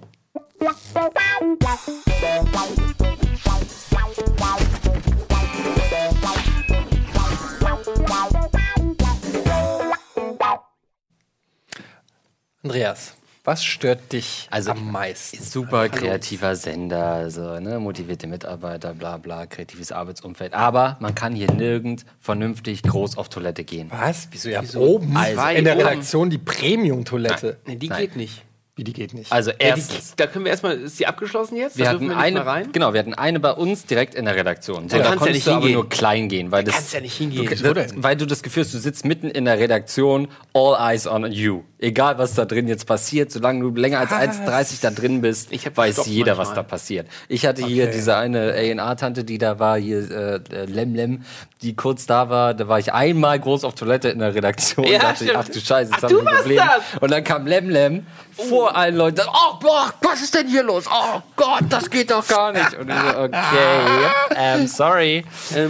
Andreas, 12.62 13.14
was 13.44 13.62
stört 13.62 14.12
dich 14.12 14.48
Also, 14.50 14.70
am 14.70 14.90
meisten? 14.90 15.42
Super 15.42 15.90
kreativer 15.90 16.56
Sender, 16.56 17.04
also 17.12 17.60
ne, 17.60 17.78
motivierte 17.78 18.26
Mitarbeiter, 18.26 18.94
bla 18.94 19.18
bla, 19.18 19.46
kreatives 19.46 19.92
Arbeitsumfeld. 19.92 20.54
Aber 20.54 20.96
man 21.00 21.14
kann 21.14 21.34
hier 21.34 21.52
nirgend 21.52 22.06
vernünftig 22.18 22.82
groß 22.82 23.18
auf 23.18 23.28
Toilette 23.28 23.64
gehen. 23.64 23.90
Was? 23.90 24.28
Wieso 24.30 24.48
ja 24.48 24.62
oben? 24.76 25.14
Also, 25.16 25.42
in 25.48 25.64
der. 25.64 25.74
Redaktion 25.74 26.30
die 26.30 26.38
Premium-Toilette. 26.38 27.58
Nee, 27.66 27.76
die 27.76 27.88
Nein. 27.88 28.00
geht 28.00 28.16
nicht. 28.16 28.44
Wie 28.76 28.82
die 28.82 28.92
geht 28.92 29.14
nicht. 29.14 29.30
Also 29.30 29.50
Ja, 29.52 29.56
die, 29.58 29.64
erstens, 29.66 30.14
da 30.16 30.26
können 30.26 30.44
wir 30.46 30.50
erstmal, 30.50 30.76
ist 30.76 30.98
die 30.98 31.06
abgeschlossen 31.06 31.54
jetzt? 31.56 31.78
wir 31.78 31.84
Da 31.84 31.92
hatten 31.92 32.08
nicht 32.08 32.16
eine, 32.16 32.44
rein? 32.44 32.70
genau, 32.72 32.92
wir 32.92 32.98
hatten 32.98 33.14
eine 33.14 33.38
bei 33.38 33.52
uns 33.52 33.86
direkt 33.86 34.16
in 34.16 34.24
der 34.24 34.34
Redaktion. 34.34 34.88
So, 34.88 34.96
Ja, 34.96 35.02
da 35.04 35.08
kannst 35.10 35.26
ja 35.26 35.26
konntest 35.26 35.34
nicht 35.34 35.46
du 35.46 35.50
aber 35.52 35.60
hingehen. 35.60 35.74
nur 35.74 35.88
klein 35.88 36.28
gehen, 36.28 36.50
weil 36.50 36.64
das, 36.64 36.74
kannst 36.74 36.92
ja 36.94 37.00
nicht 37.00 37.16
hingehen. 37.16 37.46
Du, 37.62 37.72
das, 37.72 37.92
weil 37.96 38.16
du 38.16 38.26
das 38.26 38.42
Gefühl 38.42 38.64
hast, 38.64 38.74
du 38.74 38.78
sitzt 38.78 39.04
mitten 39.04 39.30
in 39.30 39.44
der 39.44 39.60
Redaktion, 39.60 40.26
all 40.54 40.74
eyes 40.92 41.06
on 41.06 41.30
you. 41.30 41.62
Egal, 41.78 42.18
was 42.18 42.34
da 42.34 42.46
drin 42.46 42.66
jetzt 42.66 42.86
passiert, 42.86 43.30
solange 43.30 43.60
du 43.60 43.70
länger 43.70 44.00
als 44.00 44.10
1,30 44.10 44.80
da 44.80 44.90
drin 44.90 45.20
bist, 45.20 45.50
weiß 45.52 46.06
jeder, 46.06 46.34
manchmal. 46.34 46.46
was 46.48 46.54
da 46.54 46.62
passiert. 46.62 47.06
Ich 47.28 47.44
hatte 47.46 47.64
hier 47.66 47.88
diese 47.88 48.16
eine 48.16 48.52
A&R-Tante, 48.54 49.22
die 49.22 49.36
da 49.38 49.58
war, 49.58 49.78
hier 49.78 50.10
äh, 50.10 50.34
äh, 50.52 50.64
Lem 50.64 50.94
Lem, 50.94 51.24
die 51.62 51.76
kurz 51.76 52.06
da 52.06 52.30
war. 52.30 52.54
Da 52.54 52.68
war 52.68 52.78
ich 52.78 52.92
einmal 52.92 53.38
groß 53.38 53.64
auf 53.64 53.74
Toilette 53.74 54.08
in 54.08 54.18
der 54.18 54.34
Redaktion. 54.34 54.86
Ja, 54.86 54.98
da 54.98 55.08
dachte 55.10 55.24
ich, 55.26 55.36
ach 55.36 55.46
du 55.46 55.60
Scheiße, 55.60 55.92
jetzt 55.92 56.04
Ach, 56.04 56.10
haben 56.10 56.24
wir 56.24 56.30
ein 56.30 56.36
Problem. 56.38 56.56
das. 56.56 57.02
Und 57.02 57.10
dann 57.10 57.22
kam 57.22 57.46
Lem 57.46 57.68
Lem 57.68 58.06
vor 58.36 58.76
allen 58.76 58.96
Leuten. 58.96 59.20
Oh 59.26 59.58
Gott, 59.60 59.94
was 60.02 60.22
ist 60.22 60.34
denn 60.34 60.48
hier 60.48 60.62
los? 60.62 60.84
Oh 60.90 61.20
Gott, 61.36 61.64
das 61.68 61.88
geht 61.88 62.10
doch 62.10 62.26
gar 62.26 62.52
nicht. 62.52 62.74
Und 62.74 62.88
ich 62.88 62.94
so, 62.94 63.18
okay, 63.18 64.10
ähm, 64.36 64.66
sorry. 64.66 65.24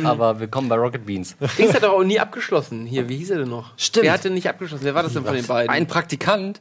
Aber 0.04 0.40
willkommen 0.40 0.68
bei 0.68 0.76
Rocket 0.76 1.04
Beans. 1.04 1.36
Dings 1.58 1.74
hat 1.74 1.82
doch 1.82 1.92
auch 1.92 2.04
nie 2.04 2.18
abgeschlossen. 2.18 2.86
Hier, 2.86 3.08
wie 3.08 3.16
hieß 3.16 3.30
er 3.30 3.38
denn 3.38 3.50
noch? 3.50 3.72
Stimmt. 3.76 4.06
Wer 4.06 4.12
hatte 4.12 4.30
nicht 4.30 4.48
abgeschlossen? 4.48 4.84
Wer 4.84 4.94
war 4.94 5.02
das 5.02 5.12
denn 5.12 5.24
von 5.24 5.34
den 5.34 5.46
beiden? 5.46 5.70
Ein 5.70 5.86
Praktikant, 5.86 6.60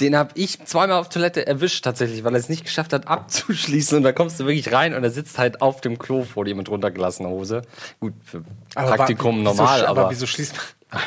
den 0.00 0.16
habe 0.16 0.30
ich 0.34 0.64
zweimal 0.64 0.98
auf 0.98 1.08
Toilette 1.08 1.46
erwischt 1.46 1.84
tatsächlich, 1.84 2.22
weil 2.22 2.34
er 2.34 2.38
es 2.38 2.48
nicht 2.48 2.64
geschafft 2.64 2.92
hat 2.92 3.08
abzuschließen. 3.08 3.96
Und 3.98 4.04
da 4.04 4.12
kommst 4.12 4.38
du 4.38 4.46
wirklich 4.46 4.72
rein 4.72 4.94
und 4.94 5.02
er 5.02 5.10
sitzt 5.10 5.38
halt 5.38 5.60
auf 5.60 5.80
dem 5.80 5.98
Klo 5.98 6.22
vor 6.22 6.44
dir 6.44 6.54
mit 6.54 6.68
runtergelassener 6.68 7.30
Hose. 7.30 7.62
Gut, 7.98 8.14
für 8.24 8.44
Aber 8.74 8.96
Praktikum 8.96 9.40
wieso, 9.40 9.54
normal, 9.54 9.86
aber, 9.86 10.02
aber, 10.02 10.10
wieso 10.10 10.26
schließt, 10.26 10.54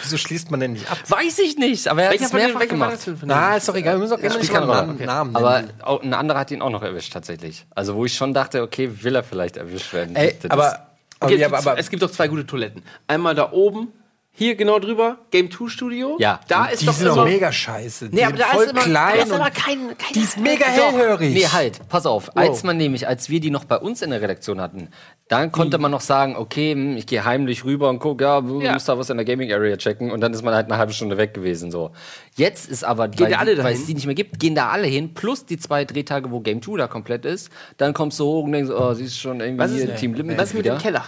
wieso 0.04 0.18
schließt 0.18 0.52
man 0.52 0.60
denn 0.60 0.74
nicht 0.74 0.90
ab? 0.92 0.98
weiß 1.08 1.40
ich 1.40 1.58
nicht. 1.58 1.88
Aber 1.88 2.04
er 2.04 2.10
hat 2.10 2.22
es 2.22 2.34
mehrfach 2.34 2.68
gemacht. 2.68 2.98
Na, 3.24 3.56
ist 3.58 3.68
doch 3.68 3.76
egal, 3.76 3.96
wir 3.96 4.00
müssen 4.00 4.14
auch 4.14 4.38
nicht 4.38 4.54
mal 4.54 4.88
keine 4.96 5.06
Namen, 5.06 5.36
Aber 5.36 5.62
nennen. 5.62 5.74
auch 5.82 6.02
ein 6.04 6.14
anderer 6.14 6.40
hat 6.40 6.52
ihn 6.52 6.62
auch 6.62 6.70
noch 6.70 6.84
erwischt 6.84 7.14
tatsächlich. 7.14 7.66
Also 7.76 7.96
wo 7.96 8.06
ich 8.06 8.14
schon 8.16 8.34
dachte, 8.34 8.62
okay, 8.62 8.90
will 9.04 9.16
er 9.16 9.24
vielleicht 9.24 9.58
erwischt 9.58 9.92
werden? 9.94 10.16
Ey, 10.16 10.36
Das- 10.42 10.52
aber, 10.52 10.66
aber, 10.68 10.88
Okay, 11.24 11.36
ja, 11.38 11.48
es, 11.48 11.54
gibt, 11.54 11.68
aber, 11.68 11.80
es 11.80 11.90
gibt 11.90 12.04
doch 12.04 12.12
zwei 12.12 12.28
gute 12.28 12.46
Toiletten. 12.48 12.84
Einmal 13.08 13.36
da 13.36 13.52
oben, 13.52 13.90
hier 14.34 14.56
genau 14.56 14.80
drüber, 14.80 15.18
Game 15.30 15.52
2 15.52 15.68
Studio. 15.68 16.16
Ja. 16.20 16.40
Da 16.48 16.68
ist 16.68 16.82
die 16.82 16.86
doch 16.86 16.94
sind 16.94 17.08
doch 17.10 17.16
immer. 17.18 17.26
mega 17.26 17.52
scheiße. 17.52 18.10
Die 18.10 18.16
Nee, 18.16 18.24
aber 18.24 18.38
sind 18.38 18.40
da 18.48 18.54
voll 18.54 18.64
ist 18.64 18.72
immer, 18.72 18.82
klein 18.82 19.14
da 19.18 19.24
ist 19.24 19.32
und 19.32 19.42
aber 19.42 19.52
kein, 19.52 19.98
kein 19.98 20.14
die 20.16 20.20
ist 20.22 20.40
mega 20.40 20.66
Doch. 20.78 20.94
hellhörig. 20.94 21.34
Nee, 21.34 21.48
halt, 21.48 21.88
pass 21.90 22.06
auf. 22.06 22.36
Als 22.36 22.64
man 22.64 22.78
nämlich, 22.78 23.08
als 23.08 23.30
wir 23.30 23.40
die 23.42 23.52
noch 23.52 23.66
bei 23.66 23.78
uns 23.78 24.02
in 24.02 24.10
der 24.10 24.22
Redaktion 24.22 24.62
hatten, 24.62 24.88
dann 25.28 25.52
konnte 25.52 25.78
man 25.78 25.92
noch 25.92 26.02
sagen, 26.02 26.36
okay, 26.38 26.72
hm, 26.74 26.98
ich 26.98 27.08
gehe 27.08 27.24
heimlich 27.24 27.64
rüber 27.66 27.90
und 27.90 28.00
guck, 28.00 28.20
ja, 28.22 28.42
du 28.42 28.62
Ja. 28.62 28.74
musst 28.74 28.88
da 28.90 28.98
was 28.98 29.10
in 29.10 29.18
der 29.18 29.26
Gaming 29.26 29.52
Area 29.52 29.78
checken 29.78 30.12
und 30.12 30.22
dann 30.22 30.34
ist 30.34 30.44
man 30.44 30.54
halt 30.54 30.66
eine 30.68 30.78
halbe 30.78 30.94
Stunde 30.94 31.18
weg 31.18 31.34
gewesen 31.34 31.70
so. 31.72 31.92
Jetzt 32.36 32.70
ist 32.70 32.84
aber, 32.84 33.10
Gehen 33.10 33.26
weil, 33.26 33.32
da 33.32 33.38
alle 33.40 33.62
weil 33.64 33.74
es 33.74 33.86
die 33.86 33.94
nicht 33.94 34.06
mehr 34.06 34.16
gibt, 34.16 34.40
gehen 34.40 34.56
da 34.56 34.70
alle 34.70 34.88
hin, 34.88 35.14
plus 35.14 35.46
die 35.46 35.58
zwei 35.58 35.84
Drehtage, 35.86 36.32
wo 36.32 36.40
Game 36.40 36.62
2 36.62 36.78
da 36.78 36.88
komplett 36.88 37.26
ist. 37.26 37.50
Dann 37.78 37.94
kommst 37.94 38.20
du 38.20 38.26
hoch 38.26 38.44
und 38.46 38.54
denkst, 38.54 38.72
oh, 38.72 38.94
siehst 38.94 39.20
schon 39.20 39.40
irgendwie 39.42 39.60
Was 39.64 39.72
ist, 39.72 39.84
hier 39.84 39.96
Team 39.96 40.14
Limit 40.14 40.38
was 40.38 40.50
ist 40.50 40.54
mit 40.56 40.64
wieder. 40.66 40.76
dem 40.78 40.82
Keller? 40.82 41.04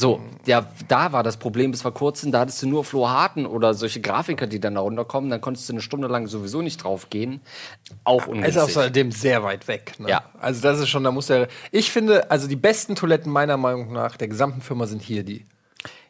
So, 0.00 0.20
ja, 0.46 0.64
da 0.86 1.10
war 1.10 1.24
das 1.24 1.38
Problem 1.38 1.72
bis 1.72 1.82
vor 1.82 1.92
kurzem, 1.92 2.30
da 2.30 2.38
hattest 2.38 2.62
du 2.62 2.68
nur 2.68 2.84
Flo 2.84 3.08
Harten 3.08 3.46
oder 3.46 3.74
solche 3.74 4.00
Grafiker, 4.00 4.46
die 4.46 4.60
dann 4.60 4.76
da 4.76 4.80
runterkommen, 4.80 5.28
dann 5.28 5.40
konntest 5.40 5.68
du 5.68 5.72
eine 5.72 5.82
Stunde 5.82 6.06
lang 6.06 6.28
sowieso 6.28 6.62
nicht 6.62 6.84
drauf 6.84 7.10
gehen. 7.10 7.40
Auch 8.04 8.22
ist 8.22 8.28
ungünstig. 8.28 8.62
außerdem 8.62 9.10
sehr 9.10 9.42
weit 9.42 9.66
weg. 9.66 9.94
Ne? 9.98 10.08
Ja. 10.08 10.22
Also 10.40 10.60
das 10.60 10.78
ist 10.78 10.88
schon, 10.88 11.02
da 11.02 11.10
muss 11.10 11.28
er. 11.30 11.48
Ich 11.72 11.90
finde, 11.90 12.30
also 12.30 12.46
die 12.46 12.54
besten 12.54 12.94
Toiletten 12.94 13.32
meiner 13.32 13.56
Meinung 13.56 13.92
nach 13.92 14.16
der 14.16 14.28
gesamten 14.28 14.60
Firma 14.60 14.86
sind 14.86 15.02
hier 15.02 15.24
die. 15.24 15.44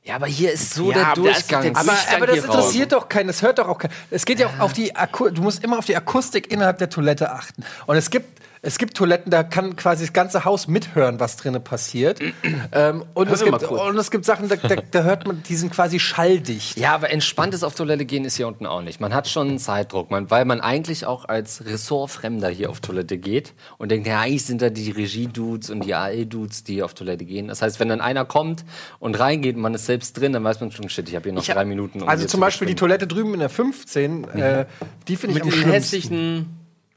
Ja, 0.05 0.17
aber 0.17 0.27
hier 0.27 0.53
ist 0.53 0.75
so 0.75 0.91
Ja, 0.91 0.95
der 0.95 1.09
ist 1.09 1.17
Durchgang. 1.17 1.63
der 1.63 1.77
Aber, 1.77 1.93
aber 2.15 2.27
das 2.27 2.45
interessiert 2.45 2.93
doch 2.93 3.09
keinen, 3.09 3.29
das 3.29 3.41
hört 3.41 3.59
doch 3.59 3.69
auch 3.69 3.79
keinen. 3.79 3.93
Es 4.11 4.27
geht 4.27 4.39
ja 4.39 4.49
auch 4.49 4.61
auf 4.61 4.73
die 4.75 4.95
Aku 4.95 5.31
du 5.31 5.41
musst 5.41 5.65
immer 5.65 5.79
auf 5.79 5.87
die 5.87 5.97
Akustik 5.97 6.53
innerhalb 6.53 6.77
der 6.79 6.91
Toilette 6.91 7.33
achten. 7.33 7.65
Und 7.87 7.97
es 7.97 8.11
gibt 8.11 8.39
es 8.63 8.79
gibt 8.79 8.97
Toiletten, 8.97 9.31
da 9.31 9.43
kann 9.43 9.77
quasi 9.77 10.05
das 10.05 10.13
ganze 10.13 10.45
Haus 10.45 10.69
mithören, 10.69 11.21
was 11.21 11.37
drinnen 11.37 11.63
passiert. 11.63 12.21
ähm, 12.73 13.05
und, 13.15 13.31
es 13.31 13.45
gibt, 13.45 13.63
und 13.63 13.97
es 13.99 14.11
gibt 14.11 14.25
Sachen, 14.25 14.49
da, 14.49 14.57
da, 14.57 14.77
da 14.91 15.03
hört 15.03 15.27
man, 15.27 15.43
die 15.43 15.55
sind 15.55 15.73
quasi 15.73 15.99
schalldicht. 15.99 16.79
ja, 16.79 16.95
aber 16.95 17.11
entspanntes 17.11 17.63
auf 17.63 17.75
Toilette 17.75 18.05
gehen 18.05 18.25
ist 18.25 18.37
hier 18.37 18.49
unten 18.49 18.67
auch 18.67 18.83
nicht. 18.83 19.01
Man 19.01 19.15
hat 19.15 19.29
schon 19.29 19.49
einen 19.49 19.59
Zeitdruck, 19.59 20.11
man, 20.11 20.31
weil 20.31 20.45
man 20.45 20.61
eigentlich 20.61 21.07
auch 21.07 21.25
als 21.27 21.65
Ressortfremder 21.67 22.49
hier 22.49 22.71
auf 22.71 22.81
Toilette 22.81 23.19
geht 23.19 23.55
und 23.79 23.91
denkt, 23.91 24.07
ja, 24.07 24.21
eigentlich 24.21 24.45
sind 24.45 24.63
da 24.63 24.71
die 24.71 24.91
Regie-Dudes 24.91 25.71
und 25.71 25.85
die 25.85 25.95
AE-Dudes, 25.95 26.65
die 26.65 26.83
auf 26.83 26.95
Toilette 26.95 27.25
gehen. 27.25 27.49
Das 27.49 27.63
heißt, 27.63 27.79
wenn 27.81 27.89
dann 27.89 28.01
einer 28.01 28.25
kommt 28.25 28.65
und 28.99 29.19
reingeht 29.19 29.57
und 29.57 29.63
man 29.63 29.75
ist 29.75 29.87
selbst 29.87 30.19
drin, 30.19 30.33
dann 30.33 30.45
weiß 30.45 30.61
man 30.61 30.73
schon, 30.73 30.89
shit, 30.89 31.09
ich 31.09 31.15
habe 31.15 31.25
hier 31.25 31.33
noch 31.33 31.43
Ich 31.43 31.49
drei 31.49 31.65
Minuten. 31.65 32.03
Um 32.03 32.09
Also 32.09 32.23
hier 32.23 32.29
zum 32.29 32.39
zu 32.39 32.41
Beispiel 32.41 32.67
die 32.67 32.73
verschwinden. 32.73 32.99
Toilette 32.99 33.07
drüben 33.07 33.35
in 33.35 33.41
der 33.41 33.49
15, 33.49 34.25
äh, 34.35 34.67
die 35.07 35.17
finde 35.17 35.37
ich 35.39 35.45
Mit 35.45 35.45
am 35.45 35.51
den 35.51 35.53
schlimmsten. 35.53 35.73
hässlichen. 35.73 36.47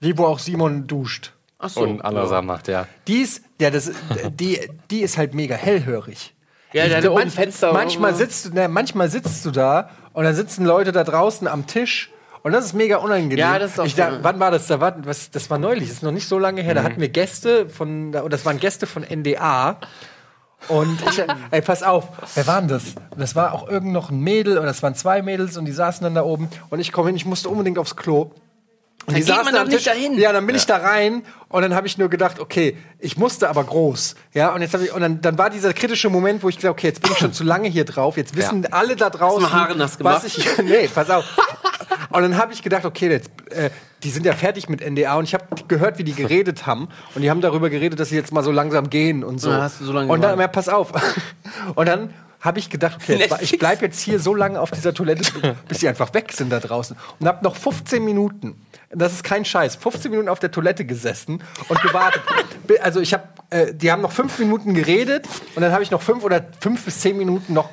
Die, 0.03 0.17
wo 0.17 0.25
auch 0.25 0.39
Simon 0.39 0.87
duscht. 0.87 1.33
Achso. 1.61 1.81
und 1.83 2.03
andere 2.03 2.27
Sachen 2.27 2.47
macht, 2.47 2.67
ja. 2.67 2.87
Die 3.07 3.21
ist, 3.21 3.43
ja, 3.59 3.69
das, 3.69 3.91
die, 4.31 4.59
die 4.89 5.01
ist 5.01 5.17
halt 5.17 5.33
mega 5.33 5.55
hellhörig. 5.55 6.33
Ja, 6.73 6.87
der 6.87 6.99
Ich- 6.99 7.05
hat 7.05 7.11
oben 7.11 7.29
Fenster. 7.29 7.71
Manchmal 7.73 8.15
sitzt, 8.15 8.45
du- 8.47 8.53
ne, 8.53 8.67
manchmal 8.67 9.09
sitzt 9.09 9.45
du 9.45 9.51
da 9.51 9.89
und 10.13 10.23
dann 10.23 10.35
sitzen 10.35 10.65
Leute 10.65 10.91
da 10.91 11.03
draußen 11.03 11.47
am 11.47 11.67
Tisch 11.67 12.09
und 12.43 12.53
das 12.53 12.65
ist 12.65 12.73
mega 12.73 12.97
unangenehm. 12.97 13.37
Ja, 13.37 13.59
das 13.59 13.73
ist 13.73 13.79
auch 13.79 13.85
ich 13.85 13.95
da, 13.95 14.11
so. 14.11 14.17
Wann 14.23 14.39
war 14.39 14.49
das? 14.51 14.67
Da 14.67 14.79
war, 14.79 14.95
was, 15.05 15.29
das 15.31 15.49
war 15.49 15.57
neulich, 15.57 15.83
das 15.89 15.97
ist 15.97 16.03
noch 16.03 16.11
nicht 16.11 16.27
so 16.27 16.39
lange 16.39 16.61
her. 16.63 16.73
Da 16.73 16.81
Mhm. 16.81 16.85
hatten 16.85 17.01
wir 17.01 17.09
Gäste 17.09 17.69
von, 17.69 18.11
da- 18.11 18.27
das 18.27 18.45
waren 18.45 18.59
Gäste 18.59 18.87
von 18.87 19.03
NDA. 19.03 19.77
Und 20.67 20.99
ich, 21.09 21.21
ey, 21.51 21.61
pass 21.61 21.83
auf, 21.83 22.07
wer 22.35 22.47
war 22.47 22.59
denn 22.61 22.67
das? 22.69 22.83
Und 23.11 23.19
das 23.19 23.35
war 23.35 23.53
auch 23.53 23.67
irgend 23.67 23.91
noch 23.93 24.09
ein 24.11 24.19
Mädel, 24.19 24.57
oder 24.57 24.67
das 24.67 24.81
waren 24.83 24.95
zwei 24.95 25.21
Mädels 25.21 25.57
und 25.57 25.65
die 25.65 25.71
saßen 25.71 26.03
dann 26.03 26.15
da 26.15 26.23
oben. 26.23 26.49
Und 26.69 26.79
ich 26.79 26.91
komme 26.91 27.07
hin, 27.09 27.15
ich 27.15 27.25
musste 27.25 27.49
unbedingt 27.49 27.77
aufs 27.79 27.95
Klo. 27.95 28.31
Und 29.07 29.15
Da 29.15 29.19
geht 29.19 29.45
man 29.45 29.53
da 29.53 29.63
doch 29.63 29.71
nicht 29.71 29.87
dahin. 29.87 30.17
Ja, 30.17 30.31
dann 30.31 30.45
bin 30.45 30.55
ich 30.55 30.65
da 30.65 30.77
rein 30.77 31.23
und 31.49 31.61
dann 31.63 31.73
habe 31.75 31.87
ich 31.87 31.97
nur 31.97 32.09
gedacht, 32.09 32.39
okay, 32.39 32.77
ich 32.99 33.17
musste 33.17 33.49
aber 33.49 33.63
groß. 33.63 34.15
Ja, 34.33 34.53
und 34.53 34.61
jetzt 34.61 34.73
habe 34.73 34.85
ich 34.85 34.93
und 34.93 35.01
dann, 35.01 35.21
dann 35.21 35.37
war 35.37 35.49
dieser 35.49 35.73
kritische 35.73 36.09
Moment, 36.09 36.43
wo 36.43 36.49
ich 36.49 36.57
gesagt, 36.57 36.71
okay, 36.71 36.87
jetzt 36.87 37.01
bin 37.01 37.11
ich 37.11 37.17
schon 37.17 37.33
zu 37.33 37.43
lange 37.43 37.67
hier 37.67 37.85
drauf. 37.85 38.15
Jetzt 38.17 38.35
wissen 38.35 38.71
alle 38.71 38.95
da 38.95 39.09
draußen, 39.09 39.41
mal 39.41 39.51
Haare 39.51 39.75
nass 39.75 39.97
gemacht? 39.97 40.23
was 40.23 40.37
ich 40.37 40.45
Nee, 40.63 40.87
pass 40.87 41.09
auf. 41.09 41.25
Und 42.11 42.21
dann 42.21 42.37
habe 42.37 42.53
ich 42.53 42.61
gedacht, 42.61 42.85
okay, 42.85 43.09
jetzt, 43.09 43.29
äh, 43.49 43.69
die 44.03 44.09
sind 44.09 44.25
ja 44.25 44.33
fertig 44.33 44.69
mit 44.69 44.81
NDA 44.81 45.15
und 45.15 45.23
ich 45.23 45.33
habe 45.33 45.45
gehört, 45.67 45.97
wie 45.97 46.03
die 46.03 46.13
geredet 46.13 46.65
haben 46.67 46.87
und 47.15 47.21
die 47.21 47.29
haben 47.29 47.41
darüber 47.41 47.69
geredet, 47.69 47.99
dass 47.99 48.09
sie 48.09 48.15
jetzt 48.15 48.31
mal 48.31 48.43
so 48.43 48.51
langsam 48.51 48.89
gehen 48.89 49.23
und 49.23 49.39
so. 49.39 49.49
Ja, 49.49 49.61
hast 49.61 49.81
du 49.81 49.85
so 49.85 49.93
lange 49.93 50.11
und 50.11 50.21
dann, 50.21 50.39
ja, 50.39 50.47
pass 50.47 50.69
auf. 50.69 50.91
Und 51.75 51.87
dann 51.87 52.13
habe 52.41 52.59
ich 52.59 52.69
gedacht, 52.69 52.97
okay, 53.01 53.17
jetzt, 53.17 53.41
ich 53.41 53.57
bleib 53.59 53.81
jetzt 53.81 54.01
hier 54.01 54.19
so 54.19 54.33
lange 54.33 54.59
auf 54.59 54.71
dieser 54.71 54.93
Toilette, 54.93 55.55
bis 55.67 55.79
sie 55.79 55.87
einfach 55.87 56.13
weg 56.13 56.31
sind 56.33 56.49
da 56.49 56.59
draußen. 56.59 56.97
Und 57.19 57.27
habe 57.27 57.43
noch 57.43 57.55
15 57.55 58.03
Minuten, 58.03 58.65
das 58.89 59.13
ist 59.13 59.23
kein 59.23 59.45
Scheiß, 59.45 59.75
15 59.75 60.09
Minuten 60.09 60.27
auf 60.27 60.39
der 60.39 60.51
Toilette 60.51 60.83
gesessen 60.85 61.43
und 61.69 61.81
gewartet. 61.81 62.21
Also 62.81 63.01
ich 63.01 63.13
habe, 63.13 63.23
äh, 63.49 63.73
die 63.73 63.91
haben 63.91 64.01
noch 64.01 64.13
fünf 64.13 64.39
Minuten 64.39 64.73
geredet 64.73 65.27
und 65.55 65.61
dann 65.61 65.73
habe 65.73 65.83
ich 65.83 65.91
noch 65.91 66.01
fünf 66.01 66.23
oder 66.23 66.45
fünf 66.61 66.85
bis 66.85 67.01
zehn 67.01 67.17
Minuten 67.17 67.53
noch 67.53 67.69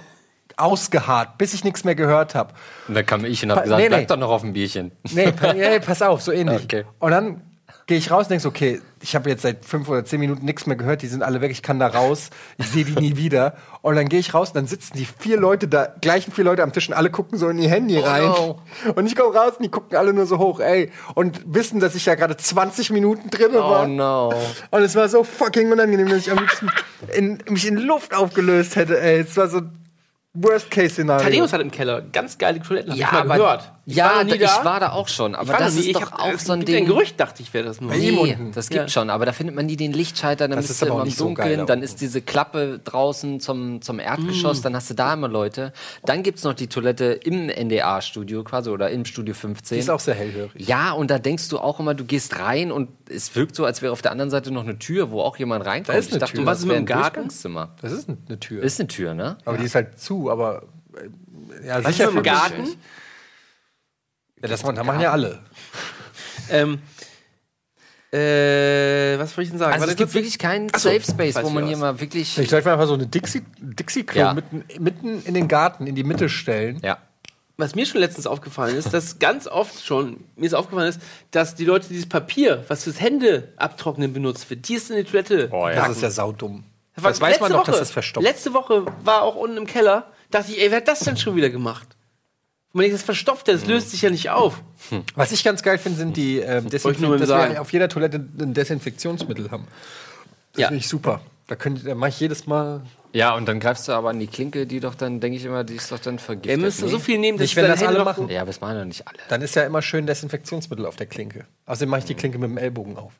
ausgeharrt, 0.57 1.39
bis 1.39 1.55
ich 1.55 1.63
nichts 1.63 1.85
mehr 1.85 1.95
gehört 1.95 2.35
habe. 2.35 2.53
Und 2.89 2.95
dann 2.95 3.07
kam 3.07 3.25
ich 3.25 3.45
und 3.45 3.53
habe 3.53 3.63
gesagt, 3.63 3.81
nee, 3.81 3.89
bleib 3.89 4.01
nee. 4.01 4.07
doch 4.07 4.17
noch 4.17 4.31
auf 4.31 4.41
dem 4.41 4.55
Bierchen. 4.55 4.91
Nee, 5.13 5.31
pa 5.31 5.53
nee, 5.55 5.79
pass 5.79 6.03
auf, 6.03 6.21
so 6.21 6.33
ähnlich. 6.33 6.65
Okay. 6.65 6.85
Und 6.99 7.13
dann 7.13 7.43
gehe 7.89 7.97
ich 7.97 8.11
raus 8.11 8.27
und 8.27 8.31
denke 8.31 8.43
so, 8.43 8.51
okay, 8.51 8.81
ich 9.03 9.15
habe 9.17 9.31
jetzt 9.31 9.43
seit 9.43 9.65
fünf 9.65 9.89
oder 9.89 10.05
zehn 10.05 10.21
Minuten 10.21 10.45
nichts 10.45 10.67
mehr 10.67 10.77
gehört, 10.77 11.01
die 11.01 11.07
sind 11.07 11.23
alle 11.23 11.41
weg, 11.41 11.51
ich 11.51 11.63
kann 11.63 11.79
da 11.79 11.87
raus, 11.87 12.29
ich 12.59 12.69
sehe 12.69 12.85
die 12.85 12.95
nie 13.01 13.17
wieder. 13.17 13.57
Und 13.81 13.97
dann 13.97 14.09
gehe 14.09 14.21
ich 14.21 14.35
raus 14.35 14.51
und 14.51 14.57
dann 14.57 14.67
sitzen 14.67 14.97
die 14.99 15.07
vier 15.07 15.39
Leute 15.39 15.69
da, 15.69 15.89
gleichen 16.01 16.31
vier 16.31 16.45
Leute 16.45 16.63
am 16.63 16.73
Tisch 16.73 16.89
und 16.89 16.95
alle 16.95 17.11
gucken 17.11 17.39
so 17.39 17.49
in 17.49 17.59
ihr 17.59 17.71
Handy 17.71 17.99
rein. 17.99 18.25
no. 18.25 18.61
Und 18.95 19.07
ich 19.07 19.17
komme 19.17 19.35
raus 19.35 19.55
und 19.57 19.65
die 19.65 19.71
gucken 19.71 19.97
alle 19.97 20.13
nur 20.13 20.27
so 20.27 20.39
hoch, 20.39 20.61
ey. 20.61 20.93
Und 21.15 21.41
wissen, 21.47 21.81
dass 21.81 21.95
ich 21.95 22.05
ja 22.05 22.15
gerade 22.15 22.37
20 22.37 22.91
Minuten 22.91 23.31
drin 23.31 23.55
war. 23.55 23.85
Oh 23.85 23.89
no. 23.89 24.35
Und 24.71 24.83
es 24.83 24.95
war 24.95 25.09
so 25.09 25.25
fucking 25.25 25.73
unangenehm, 25.73 26.09
dass 26.11 26.19
ich 26.19 26.31
am 26.31 26.39
liebsten 26.39 26.71
in, 27.17 27.39
mich 27.49 27.67
in 27.67 27.79
Luft 27.79 28.15
aufgelöst 28.15 28.77
hätte, 28.77 29.01
ey. 29.01 29.21
Es 29.21 29.35
war 29.39 29.49
so 29.49 29.63
Worst-Case-Szenario. 30.35 31.25
Tadeus 31.25 31.53
hat 31.53 31.61
im 31.63 31.71
Keller 31.71 32.03
ganz 32.03 32.37
geile 32.37 32.61
Toiletten. 32.61 32.95
Ja, 32.95 33.07
ich 33.07 33.13
mal 33.13 33.21
aber, 33.21 33.37
gehört. 33.37 33.73
Ich 33.91 33.97
ja, 33.97 34.21
ich 34.23 34.39
da. 34.39 34.65
war 34.67 34.81
da 34.81 34.93
auch 34.93 35.09
schon. 35.09 35.35
Aber 35.35 35.55
das 35.55 35.73
nie. 35.73 35.81
ist 35.81 35.87
Ich 35.87 35.93
doch 35.95 36.13
hab- 36.13 36.21
auch 36.21 36.33
es 36.35 36.45
so 36.45 36.53
ein 36.53 36.59
gibt 36.59 36.69
Ding. 36.69 36.85
Ein 36.85 36.87
Gerücht 36.87 37.19
dachte 37.19 37.43
ich, 37.43 37.55
wäre 37.55 37.65
das 37.65 37.81
nur. 37.81 37.91
Nee, 37.95 38.37
das 38.55 38.69
gibt 38.69 38.83
Ja. 38.83 38.89
schon, 38.89 39.09
aber 39.09 39.25
da 39.25 39.33
findet 39.33 39.57
man 39.57 39.65
nie 39.65 39.77
den 39.77 39.95
Lichtschalter, 39.95 40.47
dann 40.47 40.59
Das 40.59 40.67
bist 40.67 40.73
ist 40.73 40.83
du 40.83 40.87
aber 40.87 40.93
auch 40.93 40.97
immer 40.99 41.03
im 41.05 41.09
nicht 41.09 41.17
so 41.17 41.25
geil 41.33 41.35
Dunkeln, 41.57 41.59
da 41.61 41.65
dann 41.75 41.83
ist 41.83 42.03
diese 42.03 42.21
Klappe 42.21 42.81
draußen 42.85 43.41
zum, 43.41 43.81
zum 43.81 43.97
Mm. 43.97 44.01
Erdgeschoss, 44.01 44.61
dann 44.61 44.77
hast 44.77 44.91
du 44.91 44.95
da 44.95 45.15
immer 45.15 45.29
Leute. 45.29 45.73
Dann 46.05 46.23
gibt's 46.23 46.45
noch 46.45 46.53
die 46.53 46.67
Toilette 46.67 47.07
im 47.07 47.49
NDA-Studio 47.49 48.45
quasi 48.45 48.69
oder 48.69 48.91
im 48.91 49.07
Studio 49.07 49.33
15. 49.35 49.77
Die 49.77 49.81
ist 49.81 49.89
auch 49.89 50.01
sehr 50.01 50.15
hellhörig. 50.17 50.69
ja, 50.69 50.93
und 50.93 51.11
da 51.11 51.19
denkst 51.19 51.49
du 51.49 51.59
auch 51.59 51.81
immer, 51.81 51.95
du 51.95 52.05
gehst 52.05 52.39
rein 52.39 52.71
und 52.71 52.91
es 53.09 53.35
wirkt 53.37 53.55
so, 53.57 53.65
als 53.65 53.81
wäre 53.81 53.93
auf 53.95 54.03
der 54.03 54.13
anderen 54.13 54.29
Seite 54.31 54.51
noch 54.51 54.65
eine 54.65 54.79
Tür, 54.79 55.11
wo 55.11 55.23
auch 55.23 55.39
jemand 55.39 55.65
reinkommt. 55.65 55.89
Da 55.89 55.99
ist 55.99 56.09
eine 56.09 56.17
ich 56.17 56.21
dachte, 56.21 56.35
Tür. 56.35 56.45
Was 56.45 56.59
das 56.59 56.61
ist 56.61 56.67
mit 56.67 56.77
dem 56.77 56.83
ein 56.83 56.85
Garten? 56.87 57.03
Durchgangszimmer. 57.15 57.71
Das 57.81 57.93
ist 57.93 58.07
eine 58.11 58.39
Tür. 58.39 58.63
Ist 58.63 58.79
eine 58.81 58.87
Tür, 58.89 59.15
ne? 59.15 59.39
aber 59.47 59.57
die 59.57 59.65
ist 59.65 59.75
halt 59.75 59.99
zu, 59.99 60.31
aber. 60.31 60.65
äh, 60.95 61.67
Ja, 61.67 61.81
sicher 61.81 62.11
mich. 62.11 62.23
Garten? 62.23 62.69
Ja, 64.43 64.49
das, 64.49 64.63
da 64.63 64.85
machen 64.85 65.01
ja 65.01 65.11
alle. 65.13 65.41
Ähm, 66.51 66.81
äh, 68.13 69.19
was 69.19 69.37
wollte 69.37 69.43
ich 69.43 69.51
denn 69.51 69.59
sagen? 69.59 69.73
Also 69.75 69.83
Warte 69.83 69.93
es 69.93 69.97
gibt 69.99 70.15
wirklich 70.15 70.39
keinen 70.39 70.69
Ach 70.73 70.79
so, 70.79 70.89
Safe 70.89 71.03
Space, 71.03 71.37
wo 71.43 71.51
man 71.51 71.65
was. 71.65 71.69
hier 71.69 71.77
mal 71.77 72.01
wirklich. 72.01 72.39
Ich 72.39 72.49
sollte 72.49 72.67
mir 72.69 72.73
einfach 72.73 72.87
so 72.87 72.95
eine 72.95 73.05
Dixie- 73.07 73.43
Dixie-Klo 73.61 74.19
Ja. 74.21 74.35
mitten, 74.35 74.65
mitten 74.79 75.23
in 75.25 75.35
den 75.35 75.47
Garten, 75.49 75.87
in 75.87 75.95
die 75.95 76.05
Mitte 76.05 76.29
stellen. 76.29 76.81
Ja. 76.83 76.99
was 77.61 77.75
mir 77.75 77.87
schon 77.87 78.01
letztens 78.01 78.29
aufgefallen 78.29 78.77
ist, 78.77 78.95
dass 78.95 79.19
ganz 79.19 79.49
oft 79.49 79.85
schon, 79.85 80.23
mir 80.37 80.47
ist 80.47 80.55
aufgefallen 80.55 80.91
ist, 80.91 81.01
dass 81.33 81.57
die 81.57 81.65
Leute 81.65 81.89
dieses 81.89 82.09
Papier, 82.09 82.65
was 82.69 82.85
fürs 82.85 83.01
Hände 83.01 83.53
abtrocknen 83.57 84.13
benutzt 84.13 84.49
wird, 84.49 84.69
die 84.69 84.75
ist 84.75 84.91
in 84.93 84.97
die 84.97 85.03
Toilette. 85.03 85.49
Oh, 85.51 85.67
Das 85.69 85.89
ist 85.91 86.03
ja 86.03 86.11
saudumm. 86.11 86.63
War- 86.95 87.11
Das 87.11 87.21
weiß 87.21 87.41
man 87.41 87.51
doch, 87.51 87.65
dass 87.65 87.75
Woche- 87.75 87.81
das 87.81 87.91
verstopft. 87.91 88.25
Letzte 88.25 88.55
Woche 88.55 88.87
war 89.03 89.23
auch 89.23 89.35
unten 89.35 89.57
im 89.57 89.67
Keller, 89.67 90.07
dachte 90.31 90.53
ich, 90.53 90.61
ey, 90.63 90.71
wer 90.71 90.77
hat 90.79 90.87
das 90.89 91.01
denn 91.01 91.17
schon 91.17 91.35
wieder 91.35 91.51
gemacht? 91.51 91.89
Und 92.73 92.81
wenn 92.81 92.87
ich 92.87 92.93
das 92.93 93.03
verstopft, 93.03 93.49
das 93.49 93.65
löst 93.67 93.91
sich 93.91 94.03
ja 94.03 94.11
nicht 94.11 94.31
auf. 94.31 94.63
Was 95.15 95.33
ich 95.33 95.43
ganz 95.43 95.63
geil 95.63 95.79
finde, 95.79 95.99
sind 95.99 96.17
die 96.17 96.39
ähm, 96.39 96.65
Wollte 96.65 96.77
ich 96.77 96.83
nur 96.83 96.91
Desinfektion, 96.91 97.11
mal 97.11 97.19
dass 97.19 97.29
sagen. 97.29 97.53
wir 97.55 97.61
auf 97.63 97.73
jeder 97.73 97.89
Toilette 97.89 98.17
ein 98.41 98.55
Desinfektionsmittel 98.55 99.51
haben. 99.51 99.67
Das 100.53 100.61
Ja. 100.63 100.69
finde 100.69 100.81
ich 100.81 100.89
super. 100.89 101.21
Da, 101.47 101.57
könnt, 101.57 101.87
da 101.87 101.95
mache 101.95 102.11
ich 102.11 102.21
jedes 102.21 102.47
Mal. 102.47 102.83
Ja, 103.15 103.35
und 103.35 103.49
dann 103.49 103.59
greifst 103.59 103.89
du 103.89 103.93
aber 103.93 104.11
an 104.11 104.19
die 104.21 104.27
Klinke, 104.27 104.67
die 104.67 104.81
doch 104.81 104.95
dann, 104.95 105.19
denke 105.21 105.39
ich 105.39 105.45
immer, 105.47 105.65
die 105.65 105.77
ist 105.77 105.91
doch 105.91 105.99
dann 105.99 106.19
vergiftet. 106.19 106.51
Wir 106.51 106.59
müssen 106.59 106.85
nee? 106.85 106.91
so 106.91 106.99
viel 106.99 107.19
nehmen, 107.19 107.39
dass 107.39 107.47
Nicht, 107.47 107.57
wenn 107.57 107.67
das 107.69 107.83
alle 107.83 108.05
machen. 108.05 108.29
Ja, 108.29 108.43
aber 108.43 108.49
das 108.49 108.61
machen 108.61 108.77
doch 108.79 108.85
nicht 108.85 109.09
alle. 109.09 109.17
Dann 109.31 109.41
ist 109.41 109.57
ja 109.57 109.63
immer 109.65 109.81
schön 109.81 110.07
Desinfektionsmittel 110.07 110.85
auf 110.85 110.97
der 110.97 111.07
Klinke. 111.07 111.47
Außerdem 111.65 111.89
mache 111.89 112.01
ich 112.01 112.05
die 112.07 112.15
Klinke 112.15 112.37
mit 112.39 112.51
dem 112.51 112.59
Ellbogen 112.59 112.99
auf. 112.99 113.13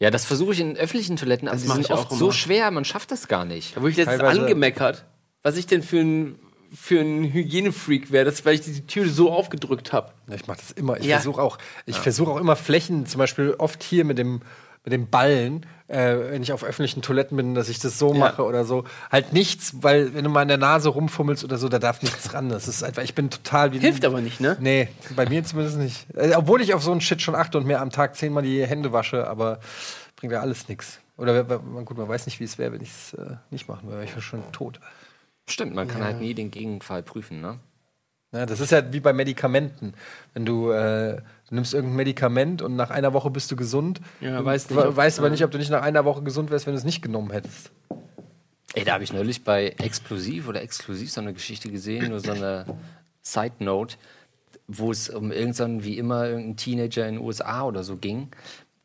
Ja, 0.00 0.10
das 0.10 0.24
versuche 0.24 0.52
ich 0.54 0.60
in 0.60 0.76
öffentlichen 0.78 1.16
Toiletten, 1.16 1.46
aber 1.46 1.58
die 1.58 1.66
mach 1.66 1.74
sind 1.74 1.84
ich 1.86 1.92
auch 1.92 2.10
oft 2.10 2.18
so 2.18 2.32
schwer, 2.32 2.70
man 2.70 2.86
schafft 2.86 3.10
das 3.10 3.28
gar 3.28 3.44
nicht. 3.44 3.76
Da 3.76 3.82
wurde 3.82 3.90
ich 3.90 3.96
letztens 3.98 4.20
Teilweise- 4.20 4.40
angemeckert, 4.40 5.04
was 5.42 5.56
ich 5.58 5.66
denn 5.66 5.82
für 5.82 5.98
ein, 6.00 6.38
für 6.74 7.00
ein 7.00 7.24
Hygienefreak 7.32 8.12
wäre, 8.12 8.24
das, 8.24 8.44
weil 8.44 8.54
ich 8.54 8.62
die 8.62 8.86
Tür 8.86 9.08
so 9.08 9.30
aufgedrückt 9.32 9.92
habe. 9.92 10.12
Ja, 10.28 10.34
Ich 10.34 10.46
mache 10.46 10.58
das 10.58 10.72
immer. 10.72 10.98
Ich 10.98 11.06
Ja. 11.06 11.16
versuche 11.16 11.40
auch, 11.42 11.58
ich 11.86 11.96
versuche 11.96 12.30
auch 12.30 12.36
immer 12.38 12.56
Flächen, 12.56 13.06
zum 13.06 13.18
Beispiel 13.18 13.54
oft 13.58 13.82
hier 13.82 14.04
mit 14.04 14.18
dem 14.18 14.40
mit 14.84 14.92
dem 14.92 15.10
Ballen, 15.10 15.66
äh, 15.88 16.16
wenn 16.30 16.42
ich 16.42 16.52
auf 16.52 16.64
öffentlichen 16.64 17.02
Toiletten 17.02 17.36
bin, 17.36 17.54
dass 17.54 17.68
ich 17.68 17.78
das 17.78 17.98
so 17.98 18.14
mache 18.14 18.42
oder 18.44 18.64
so. 18.64 18.84
Halt 19.10 19.34
nichts, 19.34 19.74
weil 19.82 20.14
wenn 20.14 20.24
du 20.24 20.30
mal 20.30 20.42
in 20.42 20.48
der 20.48 20.56
Nase 20.56 20.88
rumfummelst 20.88 21.44
oder 21.44 21.58
so, 21.58 21.68
da 21.68 21.78
darf 21.78 22.00
nichts 22.00 22.32
ran. 22.32 22.48
Das 22.48 22.68
ist 22.68 22.82
einfach, 22.82 23.02
ich 23.02 23.14
bin 23.14 23.28
total 23.28 23.72
wie 23.72 23.80
Hilft 23.80 24.04
aber 24.06 24.22
nicht, 24.22 24.40
ne? 24.40 24.56
Nee, 24.60 24.88
bei 25.14 25.28
mir 25.28 25.44
zumindest 25.44 25.76
nicht. 25.78 26.06
Äh, 26.16 26.32
obwohl 26.36 26.62
ich 26.62 26.72
auf 26.72 26.82
so 26.82 26.92
einen 26.92 27.02
Shit 27.02 27.20
schon 27.20 27.34
achte 27.34 27.58
und 27.58 27.66
mir 27.66 27.80
am 27.80 27.90
Tag 27.90 28.16
zehnmal 28.16 28.44
die 28.44 28.64
Hände 28.66 28.92
wasche, 28.92 29.26
aber 29.28 29.58
bringt 30.16 30.32
ja 30.32 30.40
alles 30.40 30.68
nichts. 30.68 31.00
Oder 31.18 31.44
gut, 31.44 31.98
man 31.98 32.08
weiß 32.08 32.24
nicht, 32.26 32.40
wie 32.40 32.44
es 32.44 32.56
wäre, 32.56 32.72
wenn 32.72 32.80
ich 32.80 32.90
es 32.90 33.12
äh, 33.14 33.36
nicht 33.50 33.68
machen 33.68 33.90
würde. 33.90 34.04
Ich 34.04 34.10
wäre 34.12 34.22
schon 34.22 34.40
tot. 34.52 34.80
Stimmt, 35.48 35.74
man 35.74 35.88
kann 35.88 36.02
halt 36.02 36.20
nie 36.20 36.34
den 36.34 36.50
Gegenfall 36.50 37.02
prüfen, 37.02 37.40
ne? 37.40 37.58
Ja, 38.32 38.44
das 38.44 38.60
ist 38.60 38.72
ja 38.72 38.92
wie 38.92 39.00
bei 39.00 39.14
Medikamenten. 39.14 39.94
Wenn 40.34 40.44
du, 40.44 40.70
äh, 40.70 41.16
du 41.48 41.54
nimmst 41.54 41.72
irgendein 41.72 41.96
Medikament 41.96 42.60
und 42.60 42.76
nach 42.76 42.90
einer 42.90 43.14
Woche 43.14 43.30
bist 43.30 43.50
du 43.50 43.56
gesund, 43.56 44.00
Ja, 44.20 44.38
du 44.38 44.44
weiß 44.44 44.68
nicht, 44.68 44.78
ob- 44.78 44.96
weißt 44.96 45.18
aber 45.18 45.28
ja. 45.28 45.32
nicht, 45.32 45.44
ob 45.44 45.50
du 45.50 45.56
nicht 45.56 45.70
nach 45.70 45.80
einer 45.82 46.04
Woche 46.04 46.22
gesund 46.22 46.50
wärst, 46.50 46.66
wenn 46.66 46.74
du 46.74 46.78
es 46.78 46.84
nicht 46.84 47.00
genommen 47.00 47.30
hättest. 47.30 47.70
Ey, 48.74 48.84
da 48.84 48.92
habe 48.92 49.04
ich 49.04 49.14
neulich 49.14 49.44
bei 49.44 49.68
Explosiv 49.78 50.46
oder 50.46 50.60
Exklusiv 50.60 51.10
so 51.10 51.22
eine 51.22 51.32
Geschichte 51.32 51.70
gesehen, 51.70 52.10
nur 52.10 52.20
so 52.20 52.32
eine 52.32 52.66
Side 53.22 53.54
Note, 53.60 53.96
wo 54.66 54.90
es 54.90 55.08
um 55.08 55.32
irgendeinen, 55.32 55.82
wie 55.82 55.96
immer, 55.96 56.26
irgendeinen 56.26 56.56
Teenager 56.58 57.08
in 57.08 57.14
den 57.14 57.24
USA 57.24 57.62
oder 57.64 57.82
so 57.82 57.96
ging, 57.96 58.28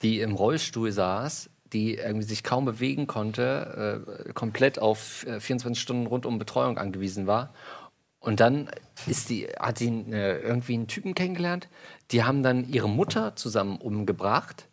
die 0.01 0.21
im 0.21 0.35
Rollstuhl 0.35 0.93
saß, 0.93 1.49
die 1.73 1.95
irgendwie 1.95 2.25
sich 2.25 2.43
kaum 2.43 2.65
bewegen 2.65 3.07
konnte, 3.07 4.05
äh, 4.27 4.33
komplett 4.33 4.79
auf 4.79 5.25
äh, 5.25 5.39
24 5.39 5.81
Stunden 5.81 6.05
rundum 6.07 6.39
Betreuung 6.39 6.77
angewiesen 6.77 7.27
war. 7.27 7.53
Und 8.19 8.39
dann 8.39 8.69
ist 9.05 9.29
die, 9.29 9.47
hat 9.59 9.79
die 9.81 9.87
äh, 10.11 10.39
irgendwie 10.41 10.75
einen 10.75 10.87
Typen 10.87 11.13
kennengelernt, 11.13 11.67
die 12.11 12.23
haben 12.23 12.41
dann 12.43 12.69
ihre 12.69 12.87
Mutter 12.87 13.35
zusammen 13.35 13.77
umgebracht. 13.77 14.69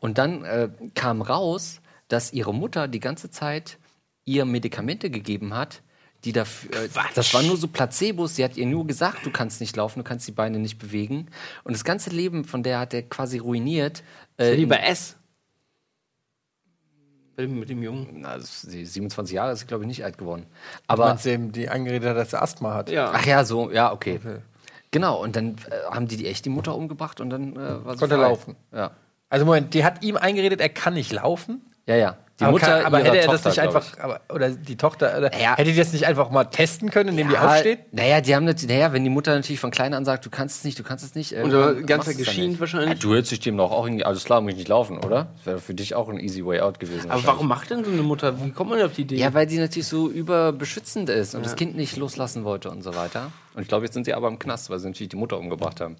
Und 0.00 0.16
dann 0.18 0.44
äh, 0.44 0.68
kam 0.94 1.20
raus, 1.22 1.80
dass 2.08 2.32
ihre 2.32 2.54
Mutter 2.54 2.88
die 2.88 3.00
ganze 3.00 3.30
Zeit 3.30 3.78
ihr 4.24 4.44
Medikamente 4.44 5.10
gegeben 5.10 5.54
hat, 5.54 5.82
die 6.24 6.32
dafür. 6.32 6.70
Äh, 6.84 6.88
das 7.14 7.34
waren 7.34 7.46
nur 7.46 7.56
so 7.56 7.68
Placebos. 7.68 8.36
Sie 8.36 8.44
hat 8.44 8.56
ihr 8.56 8.66
nur 8.66 8.86
gesagt, 8.86 9.26
du 9.26 9.30
kannst 9.30 9.60
nicht 9.60 9.76
laufen, 9.76 9.98
du 10.00 10.04
kannst 10.04 10.26
die 10.26 10.32
Beine 10.32 10.58
nicht 10.58 10.78
bewegen. 10.78 11.26
Und 11.64 11.74
das 11.74 11.84
ganze 11.84 12.10
Leben 12.10 12.44
von 12.44 12.62
der 12.62 12.78
hat 12.78 12.94
er 12.94 13.02
quasi 13.02 13.38
ruiniert. 13.38 14.02
Äh, 14.38 14.54
Lieber 14.54 14.82
S. 14.82 15.12
Bei 15.12 15.18
dem- 15.18 15.23
Mit 17.36 17.68
dem 17.68 17.82
Jungen. 17.82 18.20
na, 18.20 18.36
das- 18.36 18.62
sie- 18.62 18.84
27 18.86 19.34
Jahre 19.34 19.52
ist 19.52 19.60
sie, 19.60 19.66
glaube 19.66 19.84
ich, 19.84 19.88
nicht 19.88 20.04
alt 20.04 20.18
geworden. 20.18 20.46
Aber 20.86 21.06
Aber 21.06 21.20
dem 21.20 21.52
die 21.52 21.68
eingeredet 21.68 22.10
hat, 22.10 22.16
dass 22.16 22.32
er 22.32 22.42
Asthma 22.42 22.74
hat. 22.74 22.90
Ja. 22.90 23.10
Ach 23.12 23.26
ja, 23.26 23.44
so, 23.44 23.70
ja, 23.70 23.92
okay. 23.92 24.20
Genau, 24.90 25.20
und 25.22 25.34
dann 25.34 25.56
äh, 25.70 25.90
haben 25.92 26.06
die, 26.06 26.16
die 26.16 26.26
echt 26.28 26.44
die 26.44 26.50
Mutter 26.50 26.74
umgebracht 26.76 27.20
und 27.20 27.30
dann 27.30 27.56
äh, 27.56 27.84
war 27.84 27.94
sie 27.94 27.98
Konnte 28.00 28.14
frei. 28.16 28.22
laufen. 28.28 28.56
Ja, 28.72 28.92
Also 29.28 29.44
Moment, 29.44 29.74
die 29.74 29.84
hat 29.84 30.04
ihm 30.04 30.16
eingeredet, 30.16 30.60
er 30.60 30.68
kann 30.68 30.94
nicht 30.94 31.12
laufen. 31.12 31.62
ja. 31.86 31.96
ja. 31.96 32.16
Die 32.40 32.42
aber 32.44 32.52
Mutter 32.52 32.66
kann, 32.66 32.86
aber 32.86 32.98
hätte 32.98 33.18
er 33.18 33.26
das 33.28 33.42
Tochter, 33.42 33.48
nicht 33.50 33.60
einfach, 33.60 33.98
aber, 34.00 34.20
oder 34.34 34.50
die 34.50 34.76
Tochter, 34.76 35.16
oder, 35.16 35.32
Ja. 35.40 35.56
hätte 35.56 35.70
die 35.70 35.76
das 35.76 35.92
nicht 35.92 36.04
einfach 36.04 36.30
mal 36.30 36.44
testen 36.44 36.90
können, 36.90 37.10
indem 37.10 37.28
die 37.28 37.34
Ja, 37.34 37.46
aufsteht? 37.46 37.92
Naja, 37.92 38.20
die 38.20 38.34
haben 38.34 38.44
natürlich, 38.44 38.74
naja, 38.74 38.92
wenn 38.92 39.04
die 39.04 39.10
Mutter 39.10 39.32
natürlich 39.36 39.60
von 39.60 39.70
klein 39.70 39.94
an 39.94 40.04
sagt, 40.04 40.26
du 40.26 40.30
kannst 40.30 40.58
es 40.58 40.64
nicht, 40.64 40.76
du 40.76 40.82
kannst 40.82 41.04
es 41.04 41.14
nicht. 41.14 41.30
Die 41.30 41.36
du 41.36 41.46
es 41.46 41.86
dann 41.86 42.16
geschient 42.16 42.58
wahrscheinlich. 42.58 42.88
Ja, 42.88 42.94
du 42.96 43.14
hättest 43.14 43.30
dich 43.30 43.40
dem 43.40 43.56
doch 43.56 43.70
auch 43.70 43.86
irgendwie, 43.86 44.04
alles 44.04 44.24
klar, 44.24 44.40
muss 44.40 44.50
ich 44.52 44.58
nicht 44.58 44.68
laufen, 44.68 44.98
oder? 44.98 45.28
Das 45.36 45.46
wäre 45.46 45.60
für 45.60 45.74
dich 45.74 45.94
auch 45.94 46.08
ein 46.08 46.18
easy 46.18 46.44
way 46.44 46.58
out 46.60 46.80
gewesen. 46.80 47.08
Aber 47.08 47.24
warum 47.24 47.46
macht 47.46 47.70
denn 47.70 47.84
so 47.84 47.92
eine 47.92 48.02
Mutter? 48.02 48.44
Wie 48.44 48.50
kommt 48.50 48.70
man 48.70 48.80
denn 48.80 48.88
auf 48.88 48.94
die 48.94 49.02
Idee? 49.02 49.14
Ja, 49.14 49.32
weil 49.32 49.46
die 49.46 49.58
natürlich 49.58 49.86
so 49.86 50.08
überbeschützend 50.10 51.10
ist 51.10 51.36
und 51.36 51.46
das 51.46 51.54
Kind 51.54 51.76
nicht 51.76 51.96
loslassen 51.96 52.42
wollte 52.42 52.68
und 52.68 52.82
so 52.82 52.96
weiter. 52.96 53.30
Und 53.54 53.62
ich 53.62 53.68
glaube, 53.68 53.84
jetzt 53.84 53.94
sind 53.94 54.06
sie 54.06 54.14
aber 54.14 54.26
im 54.26 54.40
Knast, 54.40 54.70
weil 54.70 54.80
sie 54.80 54.88
natürlich 54.88 55.10
die 55.10 55.16
Mutter 55.16 55.38
umgebracht 55.38 55.80
haben. 55.80 55.94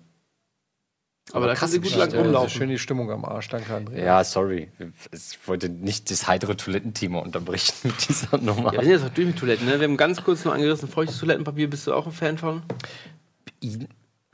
Aber 1.33 1.47
da 1.47 1.55
kann 1.55 1.69
sie 1.69 1.81
gut 1.81 1.91
lang 1.91 1.99
Ja, 2.01 2.05
Also 2.05 2.19
rumlaufen. 2.19 2.51
schön 2.51 2.69
die 2.69 2.79
Stimmung 2.79 3.11
am 3.11 3.25
Arsch, 3.25 3.49
danke 3.49 3.75
Andrea. 3.75 4.05
Ja, 4.05 4.25
sorry. 4.25 4.69
Ich 5.13 5.39
wollte 5.49 5.69
nicht 5.69 6.11
das 6.11 6.27
heitere 6.29 6.57
Toilettenthema 6.57 7.19
unterbrechen 7.21 7.75
mit 7.85 8.09
dieser 8.09 8.39
Nummer. 8.39 8.73
Ja, 8.75 8.81
wir 8.81 8.83
sind 8.83 8.91
jetzt 8.93 9.05
auch 9.05 9.15
durch 9.15 9.27
mit 9.29 9.39
Toiletten, 9.39 9.67
ne? 9.67 9.81
Wir 9.81 9.89
haben 9.89 9.97
ganz 9.97 10.23
kurz 10.23 10.45
nur 10.45 10.55
angerissen, 10.55 10.89
feuchtes 10.89 11.19
Toilettenpapier, 11.19 11.69
bist 11.71 11.87
du 11.87 11.95
auch 11.95 12.07
ein 12.07 12.13
Fan 12.13 12.39
von? 12.39 12.63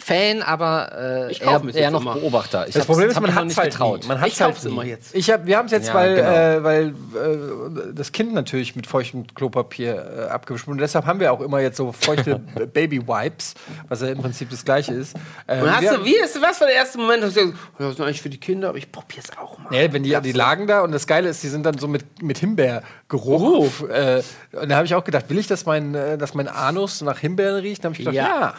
Fan, 0.03 0.43
aber 0.43 1.29
äh, 1.31 1.37
eher, 1.39 1.63
eher 1.75 1.91
noch 1.91 2.01
immer. 2.01 2.15
Beobachter. 2.15 2.67
Ich 2.67 2.75
Das 2.75 2.87
Problem 2.87 3.11
ist, 3.11 3.21
man 3.21 3.35
hat 3.35 3.45
nicht 3.45 3.57
halt 3.59 3.71
getraut. 3.71 4.03
nie. 4.03 4.09
Man 4.09 4.21
hat's 4.21 4.33
Ich 4.35 4.41
halt 4.41 4.65
immer 4.65 4.85
jetzt. 4.85 5.15
Ich 5.15 5.31
hab, 5.31 5.47
wir 5.47 5.57
haben 5.59 5.67
es 5.67 5.73
jetzt, 5.73 5.89
Ja, 5.89 5.95
weil, 5.95 6.15
genau. 6.17 6.31
äh, 6.31 6.65
weil 6.65 6.89
äh, 6.89 7.93
das 7.95 8.11
Kind 8.13 8.33
natürlich 8.33 8.75
mit 8.77 8.87
feuchtem 8.87 9.27
Klopapier 9.35 10.27
äh, 10.29 10.31
abgewischt 10.31 10.67
wurde. 10.67 10.73
Und 10.77 10.81
deshalb 10.81 11.07
haben 11.07 11.21
wir 11.21 11.33
auch 11.33 11.41
immer 11.41 11.61
jetzt 11.61 11.77
so 11.77 11.93
feuchte 11.93 12.39
Baby 12.73 13.07
Wipes, 13.07 13.55
was 13.89 14.01
ja 14.01 14.09
im 14.09 14.19
Prinzip 14.19 14.51
das 14.51 14.65
gleiche 14.65 14.95
ist. 14.95 15.17
Ähm, 15.47 15.63
Und 15.65 15.77
hast 15.77 15.91
du, 15.97 16.05
wie 16.05 16.17
ist, 16.17 16.41
was 16.41 16.61
war 16.61 16.67
der 16.67 16.77
erste 16.77 16.99
Moment? 16.99 17.23
Hast 17.23 17.37
du 17.37 17.41
gesagt, 17.43 17.59
oh, 17.79 17.83
das 17.83 17.93
ist 17.95 18.01
eigentlich 18.01 18.23
für 18.23 18.31
die 18.31 18.41
Kinder, 18.41 18.71
aber 18.71 18.79
ich 18.79 18.91
probier's 18.91 19.27
auch 19.41 19.59
mal. 19.59 19.69
Nee, 19.71 19.93
wenn 19.93 20.03
die, 20.03 20.17
die 20.23 20.33
lagen 20.33 20.67
da 20.67 20.81
und 20.81 20.93
das 20.93 21.07
Geile 21.07 21.29
ist, 21.29 21.43
die 21.43 21.49
sind 21.49 21.65
dann 21.65 21.79
so 21.79 21.87
mit, 21.89 22.23
mit 22.23 22.39
Himbeergeruch. 22.39 23.89
Äh, 23.89 24.23
und 24.53 24.69
da 24.69 24.77
habe 24.77 24.87
ich 24.87 24.95
auch 24.95 25.05
gedacht, 25.05 25.27
will 25.29 25.39
ich, 25.39 25.47
dass 25.47 25.67
mein, 25.67 25.95
äh, 25.95 26.17
dass 26.19 26.35
mein 26.35 26.49
Anus 26.49 27.01
nach 27.03 27.19
Himbeeren 27.19 27.57
riecht? 27.61 27.85
Da 27.85 27.89
habe 27.89 27.93
ich 27.95 27.99
gedacht, 27.99 28.15
ja. 28.15 28.21
Ja. 28.41 28.55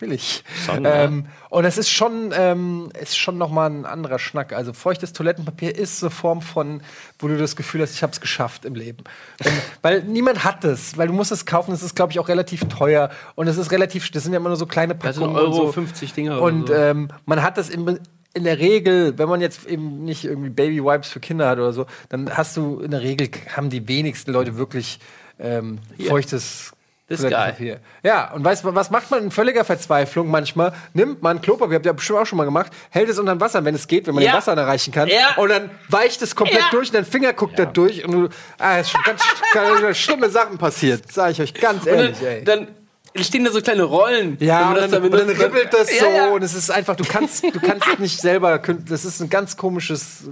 Will 0.00 0.12
ich. 0.12 0.44
Schon, 0.64 0.84
ähm, 0.84 1.26
Und 1.48 1.64
es 1.64 1.78
ist 1.78 1.90
schon, 1.90 2.32
ähm, 2.34 2.90
ist 3.00 3.16
schon 3.16 3.38
noch 3.38 3.50
mal 3.50 3.70
ein 3.70 3.84
anderer 3.86 4.18
Schnack. 4.18 4.52
Also 4.52 4.72
feuchtes 4.72 5.12
Toilettenpapier 5.12 5.76
ist 5.76 5.98
so 6.00 6.06
eine 6.06 6.14
Form 6.14 6.42
von, 6.42 6.82
wo 7.18 7.28
du 7.28 7.36
das 7.36 7.56
Gefühl 7.56 7.82
hast, 7.82 7.94
ich 7.94 8.02
habe 8.02 8.12
es 8.12 8.20
geschafft 8.20 8.64
im 8.64 8.74
Leben. 8.74 9.04
Wenn, 9.38 9.52
weil 9.82 10.02
niemand 10.02 10.44
hat 10.44 10.64
es, 10.64 10.96
weil 10.98 11.08
du 11.08 11.12
musst 11.14 11.32
es 11.32 11.46
kaufen. 11.46 11.72
Es 11.72 11.82
ist, 11.82 11.96
glaube 11.96 12.12
ich, 12.12 12.18
auch 12.18 12.28
relativ 12.28 12.60
teuer 12.68 13.10
und 13.34 13.48
es 13.48 13.56
ist 13.56 13.70
relativ, 13.70 14.10
das 14.10 14.24
sind 14.24 14.32
ja 14.32 14.38
immer 14.38 14.48
nur 14.48 14.56
so 14.56 14.66
kleine 14.66 14.94
Packungen 14.94 15.34
Euro 15.36 15.46
und 15.46 15.54
so. 15.54 15.72
50 15.72 16.12
Dinger 16.12 16.40
Und 16.40 16.68
so. 16.68 16.74
ähm, 16.74 17.08
man 17.24 17.42
hat 17.42 17.58
das 17.58 17.68
im, 17.70 17.98
in 18.34 18.44
der 18.44 18.58
Regel, 18.58 19.16
wenn 19.18 19.28
man 19.28 19.40
jetzt 19.40 19.66
eben 19.66 20.04
nicht 20.04 20.24
irgendwie 20.24 20.50
Baby 20.50 20.84
Wipes 20.84 21.08
für 21.08 21.20
Kinder 21.20 21.48
hat 21.48 21.58
oder 21.58 21.72
so, 21.72 21.86
dann 22.10 22.30
hast 22.36 22.56
du 22.56 22.80
in 22.80 22.90
der 22.90 23.00
Regel 23.00 23.30
haben 23.56 23.70
die 23.70 23.88
wenigsten 23.88 24.32
Leute 24.32 24.56
wirklich 24.58 24.98
ähm, 25.38 25.78
feuchtes 26.06 26.72
Das 27.08 27.20
ist 27.20 27.24
Toilettenpapier. 27.30 27.78
Ja, 28.02 28.32
und 28.32 28.44
weißt 28.44 28.64
du, 28.64 28.74
was 28.74 28.90
macht 28.90 29.10
man 29.12 29.22
in 29.24 29.30
völliger 29.30 29.64
Verzweiflung 29.64 30.28
manchmal? 30.28 30.72
Nimmt 30.92 31.22
man 31.22 31.40
Klopapier, 31.40 31.76
habt 31.76 31.86
ihr 31.86 31.92
bestimmt 31.92 32.18
auch 32.18 32.26
schon 32.26 32.36
mal 32.36 32.44
gemacht, 32.44 32.72
hält 32.90 33.08
es 33.08 33.18
unter 33.20 33.32
den 33.34 33.40
Wasser, 33.40 33.64
wenn 33.64 33.76
es 33.76 33.86
geht, 33.86 34.08
wenn 34.08 34.14
man 34.16 34.24
Ja. 34.24 34.32
den 34.32 34.38
Wasser 34.38 34.56
erreichen 34.56 34.92
kann. 34.92 35.08
Ja. 35.08 35.36
Und 35.36 35.50
dann 35.50 35.70
weicht 35.88 36.20
es 36.22 36.34
komplett 36.34 36.58
Ja. 36.62 36.68
durch 36.72 36.88
und 36.88 36.94
dein 36.96 37.04
Finger 37.04 37.32
guckt 37.32 37.58
da 37.58 37.64
durch 37.64 38.04
und 38.04 38.10
du, 38.12 38.28
ah, 38.58 38.78
es 38.78 38.90
sind 38.90 39.04
ganz, 39.04 39.22
ganz 39.54 39.96
schlimme 39.98 40.28
Sachen 40.30 40.58
passiert, 40.58 41.12
sage 41.12 41.30
ich 41.32 41.40
euch 41.40 41.54
ganz 41.54 41.82
Und 41.82 41.88
ehrlich, 41.92 42.20
ey. 42.22 42.42
dann, 42.42 42.66
dann 43.14 43.24
stehen 43.24 43.44
da 43.44 43.52
so 43.52 43.60
kleine 43.60 43.84
Rollen. 43.84 44.36
Ja, 44.40 44.70
und 44.70 44.74
dann, 44.76 44.84
und 44.84 44.92
dann 44.92 45.02
benutzt. 45.28 45.40
ribbelt 45.40 45.72
das 45.72 45.92
Ja, 45.94 46.00
so 46.00 46.10
ja. 46.10 46.28
und 46.32 46.42
es 46.42 46.54
ist 46.54 46.70
einfach, 46.72 46.96
du 46.96 47.04
kannst, 47.04 47.44
du 47.44 47.60
kannst 47.60 48.00
nicht 48.00 48.20
selber, 48.20 48.58
das 48.58 49.04
ist 49.04 49.20
ein 49.20 49.30
ganz 49.30 49.56
komisches 49.56 50.24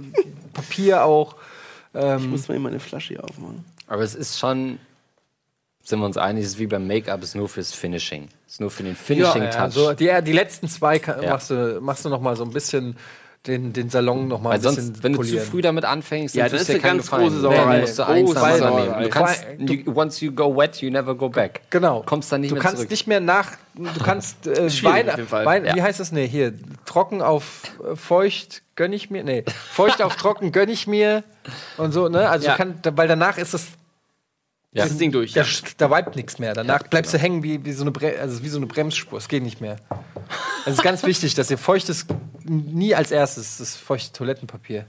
Papier 0.53 1.05
auch. 1.05 1.35
Ich 1.93 2.25
muss 2.27 2.49
mal 2.49 2.55
eben 2.55 2.63
meine 2.65 2.81
Flasche 2.81 3.13
hier 3.13 3.23
aufmachen. 3.23 3.63
Aber 3.87 4.01
es 4.01 4.13
ist 4.13 4.37
schon, 4.37 4.77
sind 5.87 5.99
wir 5.99 6.05
uns 6.07 6.17
einig, 6.17 6.43
es 6.43 6.51
ist 6.51 6.59
wie 6.59 6.67
beim 6.67 6.87
Make-up, 6.87 7.21
es 7.21 7.29
ist 7.29 7.35
nur 7.35 7.47
fürs 7.47 7.71
Finishing. 7.73 8.27
Es 8.47 8.53
ist 8.53 8.59
nur 8.61 8.71
für 8.71 8.83
den 8.83 8.95
Finishing-Touch. 8.95 9.53
Ja, 9.55 9.69
so 9.69 9.93
die, 9.93 10.11
die 10.23 10.33
letzten 10.33 10.67
zwei 10.67 10.99
kann, 10.99 11.21
Ja. 11.21 11.29
machst, 11.29 11.51
du, 11.51 11.79
machst 11.79 12.03
du 12.05 12.09
noch 12.09 12.19
mal 12.21 12.35
so 12.35 12.43
ein 12.43 12.51
bisschen 12.51 12.97
den, 13.45 13.73
den 13.73 13.91
Salon 13.91 14.27
noch 14.27 14.41
mal 14.41 14.49
Weil 14.49 14.55
ein 14.55 14.61
bisschen 14.63 14.85
sonst, 14.87 15.03
wenn 15.03 15.13
du 15.13 15.19
zu 15.21 15.25
polieren. 15.29 15.45
früh 15.47 15.61
damit 15.61 15.85
anfängst, 15.85 16.33
Ja, 16.33 16.47
ist 16.47 16.67
dir 16.67 16.79
ganz 16.79 17.03
Gefallen. 17.03 17.27
große 17.27 17.41
Sauerei. 17.41 17.73
Dann 17.73 17.81
musst 17.81 17.99
du 17.99 18.03
eins 18.07 18.33
nehmen. 18.33 18.57
Sauerei. 18.57 19.03
Du 19.03 19.09
kannst, 19.09 19.45
you, 19.59 19.93
once 19.95 20.19
you 20.21 20.31
go 20.31 20.57
wet, 20.57 20.77
you 20.81 20.89
never 20.89 21.13
go 21.13 21.29
back. 21.29 21.61
Genau. 21.69 22.01
Kommst 22.03 22.31
dann 22.31 22.41
nicht 22.41 22.49
du 22.49 22.55
mehr 22.55 22.63
kannst 22.63 22.77
zurück. 22.77 22.89
nicht 22.89 23.05
mehr 23.05 23.19
nach. 23.19 23.51
Du 23.75 24.03
kannst 24.03 24.47
äh, 24.47 24.67
Wein. 24.83 25.07
Wein 25.29 25.65
Ja. 25.65 25.75
wie 25.75 25.83
heißt 25.83 25.99
das? 25.99 26.11
Nee, 26.11 26.27
hier 26.27 26.53
trocken 26.85 27.21
auf 27.21 27.61
äh, 27.87 27.95
feucht 27.95 28.63
gönn 28.75 28.91
ich 28.93 29.11
mir. 29.11 29.23
Nee, 29.23 29.43
feucht 29.71 30.01
auf 30.01 30.15
trocken 30.17 30.51
gönn 30.51 30.69
ich 30.69 30.87
mir 30.87 31.23
und 31.77 31.91
so. 31.91 32.09
Ne, 32.09 32.27
also 32.27 32.47
Ja. 32.47 32.55
kann, 32.55 32.79
weil 32.95 33.07
danach 33.07 33.37
ist 33.37 33.53
es 33.53 33.67
ist 34.83 34.91
das 34.91 34.97
Ding 34.97 35.11
durch. 35.11 35.33
Da, 35.33 35.41
Ja. 35.41 35.47
da 35.77 35.89
vibet 35.89 36.15
nichts 36.15 36.37
mehr. 36.37 36.53
Danach 36.53 36.83
bleibst 36.83 37.13
du 37.13 37.17
hängen 37.17 37.41
wie, 37.43 37.63
wie, 37.63 37.71
so 37.71 37.83
eine 37.83 37.91
Bre 37.91 38.19
also 38.19 38.43
wie 38.43 38.49
so 38.49 38.57
eine 38.57 38.65
Bremsspur. 38.67 39.17
Es 39.17 39.27
geht 39.29 39.41
nicht 39.43 39.61
mehr. 39.61 39.77
Es 40.65 40.73
ist 40.73 40.83
ganz 40.83 41.03
wichtig, 41.03 41.33
dass 41.35 41.49
ihr 41.49 41.57
feuchtes 41.57 42.05
nie 42.43 42.93
als 42.93 43.11
erstes 43.11 43.57
das 43.57 43.75
feuchte 43.75 44.11
Toilettenpapier. 44.13 44.85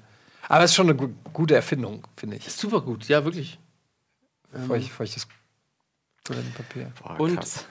Aber 0.49 0.65
es 0.65 0.71
ist 0.73 0.77
schon 0.77 0.87
eine 0.89 0.97
gu 0.97 1.09
gute 1.33 1.55
Erfindung, 1.55 2.07
finde 2.17 2.37
ich. 2.37 2.47
Ist 2.47 2.59
super 2.59 2.81
gut, 2.81 3.07
ja, 3.09 3.25
wirklich. 3.25 3.59
Feucht, 4.67 4.91
feuchtes 4.91 5.27
Toilettenpapier. 6.25 6.93
Boah, 7.03 7.21
Und-. 7.21 7.67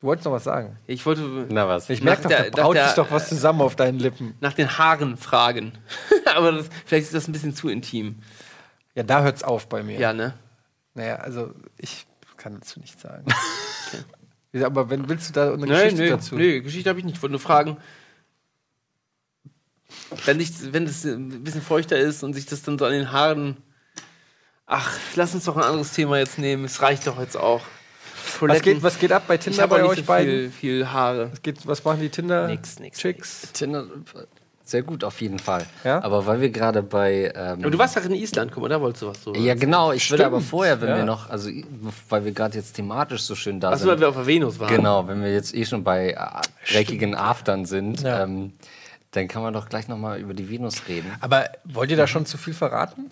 Du 0.00 0.06
wolltest 0.06 0.24
noch 0.24 0.32
was 0.32 0.44
sagen. 0.44 0.78
Ich 0.86 1.04
wollte 1.04 1.46
Na 1.50 1.68
was? 1.68 1.90
Ich 1.90 2.02
merke 2.02 2.22
doch, 2.22 2.30
der- 2.30 2.50
da 2.50 2.62
braut 2.62 2.76
sich 2.76 2.92
doch 2.94 3.10
was 3.10 3.28
zusammen 3.28 3.60
auf 3.60 3.76
deinen 3.76 3.98
Lippen. 3.98 4.34
nach 4.40 4.54
den 4.54 4.78
Haaren 4.78 5.18
fragen. 5.18 5.72
Aber 6.34 6.52
das, 6.52 6.70
vielleicht 6.86 7.04
ist 7.06 7.14
das 7.14 7.28
ein 7.28 7.32
bisschen 7.32 7.54
zu 7.54 7.68
intim. 7.68 8.20
Ja, 8.94 9.02
da 9.02 9.22
hört's 9.22 9.42
auf 9.42 9.68
bei 9.68 9.82
mir. 9.82 9.98
Ja, 10.00 10.14
ne? 10.14 10.32
Naja, 11.00 11.16
also 11.16 11.54
ich 11.78 12.06
kann 12.36 12.54
dazu 12.60 12.78
nichts 12.78 13.00
sagen. 13.00 13.24
Wieso, 14.52 14.66
Aber 14.66 14.90
wenn 14.90 15.08
willst 15.08 15.30
du 15.30 15.32
da 15.32 15.54
eine 15.54 15.64
Nee, 15.64 15.72
Geschichte 15.72 16.02
nee, 16.02 16.08
dazu? 16.10 16.34
nee, 16.34 16.60
Geschichte 16.60 16.90
habe 16.90 16.98
ich 16.98 17.06
nicht. 17.06 17.16
Ich 17.16 17.22
wollte 17.22 17.32
nur 17.32 17.40
fragen, 17.40 17.78
wenn, 20.26 20.40
ich, 20.40 20.50
wenn 20.74 20.84
es 20.84 21.04
ein 21.06 21.42
bisschen 21.42 21.62
feuchter 21.62 21.96
ist 21.96 22.22
und 22.22 22.34
sich 22.34 22.44
das 22.44 22.60
dann 22.62 22.78
so 22.78 22.84
an 22.84 22.92
den 22.92 23.12
Haaren. 23.12 23.56
Ach, 24.66 24.94
lass 25.16 25.34
uns 25.34 25.46
doch 25.46 25.56
ein 25.56 25.62
anderes 25.62 25.92
Thema 25.94 26.18
jetzt 26.18 26.38
nehmen. 26.38 26.66
Es 26.66 26.82
reicht 26.82 27.06
doch 27.06 27.18
jetzt 27.18 27.36
auch. 27.38 27.62
Was 28.40 28.60
geht, 28.60 28.82
was 28.82 28.98
geht 28.98 29.12
ab 29.12 29.24
bei 29.26 29.36
ich 29.36 29.40
Tinder 29.40 29.62
habe 29.62 29.76
bei 29.76 29.84
euch 29.84 30.00
so 30.00 30.04
beiden? 30.04 30.30
viel, 30.30 30.50
viel 30.50 30.88
Haare. 30.92 31.32
Was, 31.32 31.40
geht, 31.40 31.66
was 31.66 31.82
machen 31.82 32.00
die 32.00 32.10
Tinder? 32.10 32.46
Nix, 32.46 32.78
nix, 32.78 32.98
Chicks. 32.98 33.52
Tinder, 33.52 33.86
sehr 34.70 34.82
gut 34.82 35.04
auf 35.04 35.20
jeden 35.20 35.38
Fall. 35.38 35.66
Ja? 35.84 36.02
Aber 36.02 36.26
weil 36.26 36.40
wir 36.40 36.50
gerade 36.50 36.82
bei. 36.82 37.32
Ähm, 37.34 37.58
Aber 37.60 37.70
du 37.70 37.78
warst 37.78 37.96
doch 37.96 38.04
in 38.04 38.12
Island, 38.14 38.52
guck 38.52 38.62
mal, 38.62 38.68
da 38.68 38.80
wolltest 38.80 39.02
du 39.02 39.08
was 39.08 39.22
so. 39.22 39.34
ja, 39.34 39.54
genau. 39.54 39.92
Ich 39.92 40.10
würde 40.10 40.24
aber 40.26 40.40
vorher, 40.40 40.80
wenn 40.80 40.88
ja. 40.90 40.96
wir 40.98 41.04
noch, 41.04 41.28
also 41.28 41.50
weil 42.08 42.24
wir 42.24 42.32
gerade 42.32 42.56
jetzt 42.56 42.74
thematisch 42.74 43.22
so 43.22 43.34
schön 43.34 43.60
da 43.60 43.70
Achso, 43.70 43.84
weil 43.86 43.92
sind. 43.92 44.00
wir 44.00 44.08
auf 44.08 44.14
der 44.16 44.26
Venus 44.26 44.58
waren. 44.58 44.74
Genau, 44.74 45.06
wenn 45.08 45.22
wir 45.22 45.32
jetzt 45.32 45.54
eh 45.54 45.64
schon 45.64 45.82
bei 45.84 46.10
äh, 46.12 46.16
dreckigen 46.72 47.14
Aftern 47.14 47.64
sind, 47.66 48.02
Ja. 48.02 48.22
ähm, 48.24 48.52
dann 49.12 49.26
kann 49.26 49.42
man 49.42 49.52
doch 49.52 49.68
gleich 49.68 49.88
noch 49.88 49.98
mal 49.98 50.20
über 50.20 50.34
die 50.34 50.48
Venus 50.48 50.82
reden. 50.86 51.10
Aber 51.20 51.46
wollt 51.64 51.90
ihr 51.90 51.96
da 51.96 52.06
schon 52.06 52.26
zu 52.26 52.38
viel 52.38 52.54
verraten? 52.54 53.10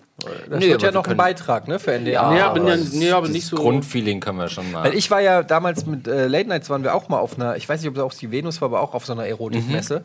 Das 0.49 0.59
Nee, 0.59 0.69
wird 0.69 0.81
ja 0.81 0.91
noch 0.91 1.05
ein 1.05 1.17
Beitrag, 1.17 1.67
ne, 1.67 1.77
für 1.77 1.91
NDR. 1.91 2.33
Ja, 2.37 2.47
aber 2.51 2.69
ja, 2.69 2.77
nee, 2.93 3.11
aber 3.11 3.23
das 3.27 3.31
nicht 3.33 3.45
so- 3.45 3.57
Grundfeeling 3.57 4.21
können 4.21 4.37
wir 4.37 4.47
schon 4.47 4.71
mal. 4.71 4.85
Weil 4.85 4.93
ich 4.95 5.11
war 5.11 5.19
ja 5.19 5.43
damals 5.43 5.85
mit 5.85 6.07
äh, 6.07 6.27
Late 6.27 6.47
Nights 6.47 6.69
waren 6.69 6.83
wir 6.83 6.95
auch 6.95 7.09
mal 7.09 7.19
auf 7.19 7.35
einer, 7.35 7.57
ich 7.57 7.67
weiß 7.67 7.81
nicht, 7.81 7.89
ob 7.89 7.97
es 7.97 8.01
auch 8.01 8.13
die 8.13 8.31
Venus 8.31 8.61
war, 8.61 8.67
aber 8.69 8.79
auch 8.79 8.93
auf 8.93 9.05
so 9.05 9.11
einer 9.11 9.25
Erotikmesse. 9.25 10.03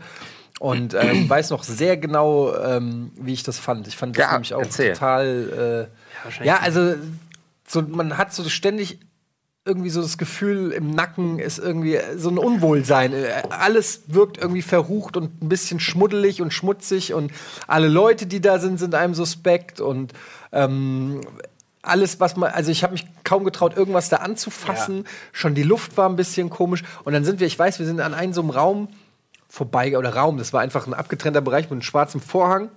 Und 0.61 0.95
ähm, 0.95 1.29
weiß 1.29 1.51
noch 1.51 1.65
sehr 1.65 1.97
genau, 1.97 2.55
ähm, 2.57 3.11
wie 3.17 3.33
ich 3.33 3.43
das 3.43 3.59
fand. 3.59 3.89
Ich 3.89 3.97
fand 3.97 4.17
das 4.17 4.25
Ja, 4.25 4.33
nämlich 4.33 4.55
auch 4.55 4.61
erzähl. 4.61 4.93
total. 4.93 5.89
Äh, 5.91 6.25
wahrscheinlich 6.25 6.49
ja, 6.49 6.61
also 6.61 6.95
so, 7.67 7.83
man 7.83 8.17
hat 8.17 8.33
so 8.33 8.49
ständig 8.49 8.99
irgendwie 9.67 9.91
so 9.91 10.03
das 10.03 10.19
Gefühl, 10.19 10.73
im 10.73 10.91
Nacken 10.91 11.39
ist 11.39 11.59
irgendwie 11.59 11.99
so 12.17 12.29
ein 12.29 12.39
Unwohlsein. 12.39 13.13
Äh, 13.15 13.43
Alles 13.49 14.03
wirkt 14.09 14.37
irgendwie 14.39 14.63
verrucht 14.63 15.17
und 15.17 15.43
ein 15.43 15.49
bisschen 15.49 15.81
schmuddelig 15.81 16.43
und 16.43 16.53
schmutzig 16.53 17.15
und 17.15 17.33
alle 17.67 17.89
Leute, 17.89 18.27
die 18.27 18.41
da 18.41 18.59
sind, 18.59 18.79
sind 18.79 18.95
einem 18.95 19.15
suspekt 19.15 19.81
und 19.81 20.13
ähm, 20.53 21.23
alles, 21.81 22.21
was 22.21 22.37
man, 22.37 22.53
also 22.53 22.71
ich 22.71 22.83
habe 22.83 22.93
mich 22.93 23.07
kaum 23.25 23.45
getraut, 23.45 23.77
irgendwas 23.77 24.09
da 24.09 24.19
anzufassen. 24.19 25.07
Schon 25.33 25.55
die 25.55 25.63
Luft 25.63 25.97
war 25.97 26.09
ein 26.09 26.17
bisschen 26.17 26.49
komisch. 26.49 26.83
Und 27.05 27.13
dann 27.13 27.25
sind 27.25 27.41
wir, 27.41 27.47
ich 27.47 27.59
weiß, 27.59 27.79
wir 27.79 27.87
sind 27.87 28.01
an 28.01 28.15
einem 28.15 28.33
so 28.33 28.41
einem 28.41 28.51
Raum 28.51 28.89
vorbei, 29.55 29.97
oder 29.97 30.15
Raum, 30.15 30.37
das 30.37 30.53
war 30.53 30.61
einfach 30.61 30.87
ein 30.87 30.93
abgetrennter 30.95 31.41
Bereich 31.41 31.65
mit 31.67 31.73
einem 31.73 31.83
schwarzen 31.83 32.21
Vorhang. 32.21 32.71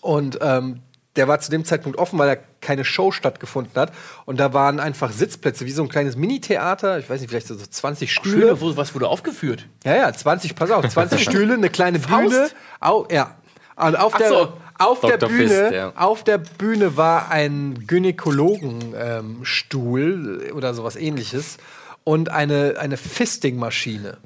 Und 0.00 0.38
ähm, 0.40 0.80
der 1.16 1.26
war 1.26 1.40
zu 1.40 1.50
dem 1.50 1.64
Zeitpunkt 1.64 1.98
offen, 1.98 2.20
weil 2.20 2.36
da 2.36 2.42
keine 2.60 2.84
Show 2.84 3.10
stattgefunden 3.10 3.74
hat. 3.74 3.90
Und 4.24 4.38
da 4.38 4.54
waren 4.54 4.78
einfach 4.78 5.10
Sitzplätze, 5.10 5.66
wie 5.66 5.72
so 5.72 5.82
ein 5.82 5.88
kleines 5.88 6.14
Mini-Theater. 6.14 7.00
Ich 7.00 7.10
weiß 7.10 7.20
nicht, 7.20 7.30
vielleicht 7.30 7.48
so 7.48 7.56
20 7.56 8.12
Stühle. 8.12 8.42
Schöne, 8.42 8.60
wo, 8.60 8.76
was 8.76 8.94
wurde 8.94 9.08
aufgeführt? 9.08 9.66
Ja, 9.84 9.96
ja, 9.96 10.12
20, 10.12 10.54
pass 10.54 10.70
auf, 10.70 10.88
20 10.88 11.24
Stühle, 11.24 11.54
eine 11.54 11.70
kleine 11.70 11.98
Bühne. 11.98 12.48
Au, 12.78 13.08
ja. 13.10 13.34
Und 13.74 13.96
auf 13.96 14.14
Ach 14.14 14.18
der, 14.18 14.28
so. 14.28 14.52
auf 14.78 15.00
der. 15.00 15.16
Bühne, 15.16 15.48
Fist, 15.48 15.72
ja. 15.72 15.92
auf 15.96 16.22
der 16.22 16.38
Bühne 16.38 16.96
war 16.96 17.32
ein 17.32 17.86
Gynäkologenstuhl 17.86 20.52
oder 20.54 20.74
sowas 20.74 20.94
ähnliches 20.94 21.56
und 22.04 22.30
eine, 22.30 22.76
eine 22.78 22.96
Fisting-Maschine. 22.96 24.18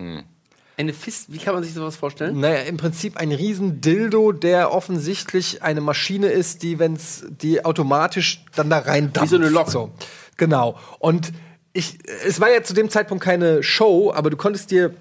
Eine 0.77 0.93
Fist, 0.93 1.33
wie 1.33 1.39
kann 1.39 1.55
man 1.55 1.63
sich 1.63 1.75
sowas 1.75 1.97
vorstellen? 1.97 2.41
Naja, 2.41 2.63
im 2.63 2.77
Prinzip 2.77 3.17
ein 3.19 3.31
riesen 3.31 3.81
Dildo, 3.81 4.33
der 4.33 4.73
offensichtlich 4.73 5.63
eine 5.63 5.81
Maschine 5.81 6.29
ist, 6.29 6.63
die, 6.63 6.79
wenn's, 6.79 7.25
die 7.29 7.65
automatisch 7.65 8.45
dann 8.57 8.71
da 8.71 8.79
rein 8.79 9.13
Wie 9.21 9.27
so 9.27 9.37
eine 9.37 9.51
Lok. 9.51 9.71
So, 9.71 9.91
genau. 10.37 10.79
Und 10.99 11.33
ich, 11.73 11.99
es 12.27 12.41
war 12.41 12.51
ja 12.51 12.63
zu 12.63 12.75
dem 12.75 12.89
Zeitpunkt 12.91 13.23
keine 13.23 13.63
Show, 13.63 14.13
aber 14.15 14.31
du 14.31 14.37
konntest 14.37 14.71
dir 14.71 14.95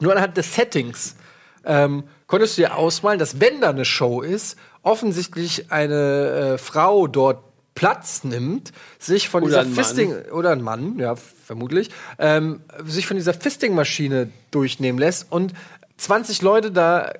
nur 0.00 0.12
anhand 0.12 0.36
des 0.36 0.54
Settings 0.54 1.14
ähm, 1.64 2.04
konntest 2.26 2.56
du 2.56 2.62
dir 2.62 2.76
ausmalen, 2.76 3.18
dass 3.18 3.40
wenn 3.40 3.60
da 3.60 3.70
eine 3.70 3.84
Show 3.84 4.22
ist, 4.22 4.56
offensichtlich 4.82 5.70
eine 5.70 6.54
äh, 6.54 6.58
Frau 6.58 7.06
dort 7.06 7.42
Platz 7.78 8.24
nimmt, 8.24 8.72
sich 8.98 9.28
von 9.28 9.44
Oder 9.44 9.62
dieser. 9.62 9.84
Fisting 9.84 10.12
oder 10.32 10.50
ein 10.50 10.62
Mann, 10.62 10.98
ja 10.98 11.14
vermutlich, 11.14 11.90
ähm, 12.18 12.58
sich 12.84 13.06
von 13.06 13.16
dieser 13.16 13.34
Fisting-Maschine 13.34 14.30
durchnehmen 14.50 14.98
lässt 14.98 15.30
und 15.30 15.54
20 15.96 16.42
Leute 16.42 16.72
da 16.72 17.12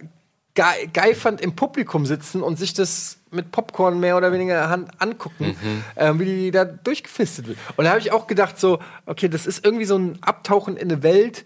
ge 0.54 0.64
geifernd 0.92 1.40
im 1.40 1.54
Publikum 1.54 2.06
sitzen 2.06 2.42
und 2.42 2.58
sich 2.58 2.74
das 2.74 3.18
mit 3.30 3.52
Popcorn 3.52 4.00
mehr 4.00 4.16
oder 4.16 4.32
weniger 4.32 4.68
Hand 4.68 4.90
angucken, 4.98 5.56
ähm, 5.96 6.18
wie 6.18 6.24
die 6.24 6.50
da 6.50 6.64
durchgefistet 6.64 7.46
wird. 7.46 7.58
Und 7.76 7.84
da 7.84 7.90
habe 7.90 8.00
ich 8.00 8.10
auch 8.10 8.26
gedacht 8.26 8.58
so, 8.58 8.80
okay, 9.06 9.28
das 9.28 9.46
ist 9.46 9.64
irgendwie 9.64 9.84
so 9.84 9.96
ein 9.96 10.18
Abtauchen 10.22 10.76
in 10.76 10.90
eine 10.90 11.04
Welt, 11.04 11.44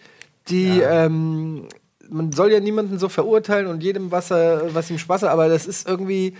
die 0.49 0.81
ähm, 0.81 1.69
man 2.09 2.33
soll 2.33 2.51
ja 2.51 2.61
niemanden 2.61 2.99
so 2.99 3.11
verurteilen 3.11 3.67
und 3.67 3.83
jedem 3.83 4.11
was 4.11 4.31
er, 4.31 4.75
was 4.75 4.91
ihm 4.91 4.99
Spaß 4.99 5.25
hat, 5.25 5.31
aber 5.31 5.51
das 5.51 5.67
ist 5.67 5.87
irgendwie 5.87 6.35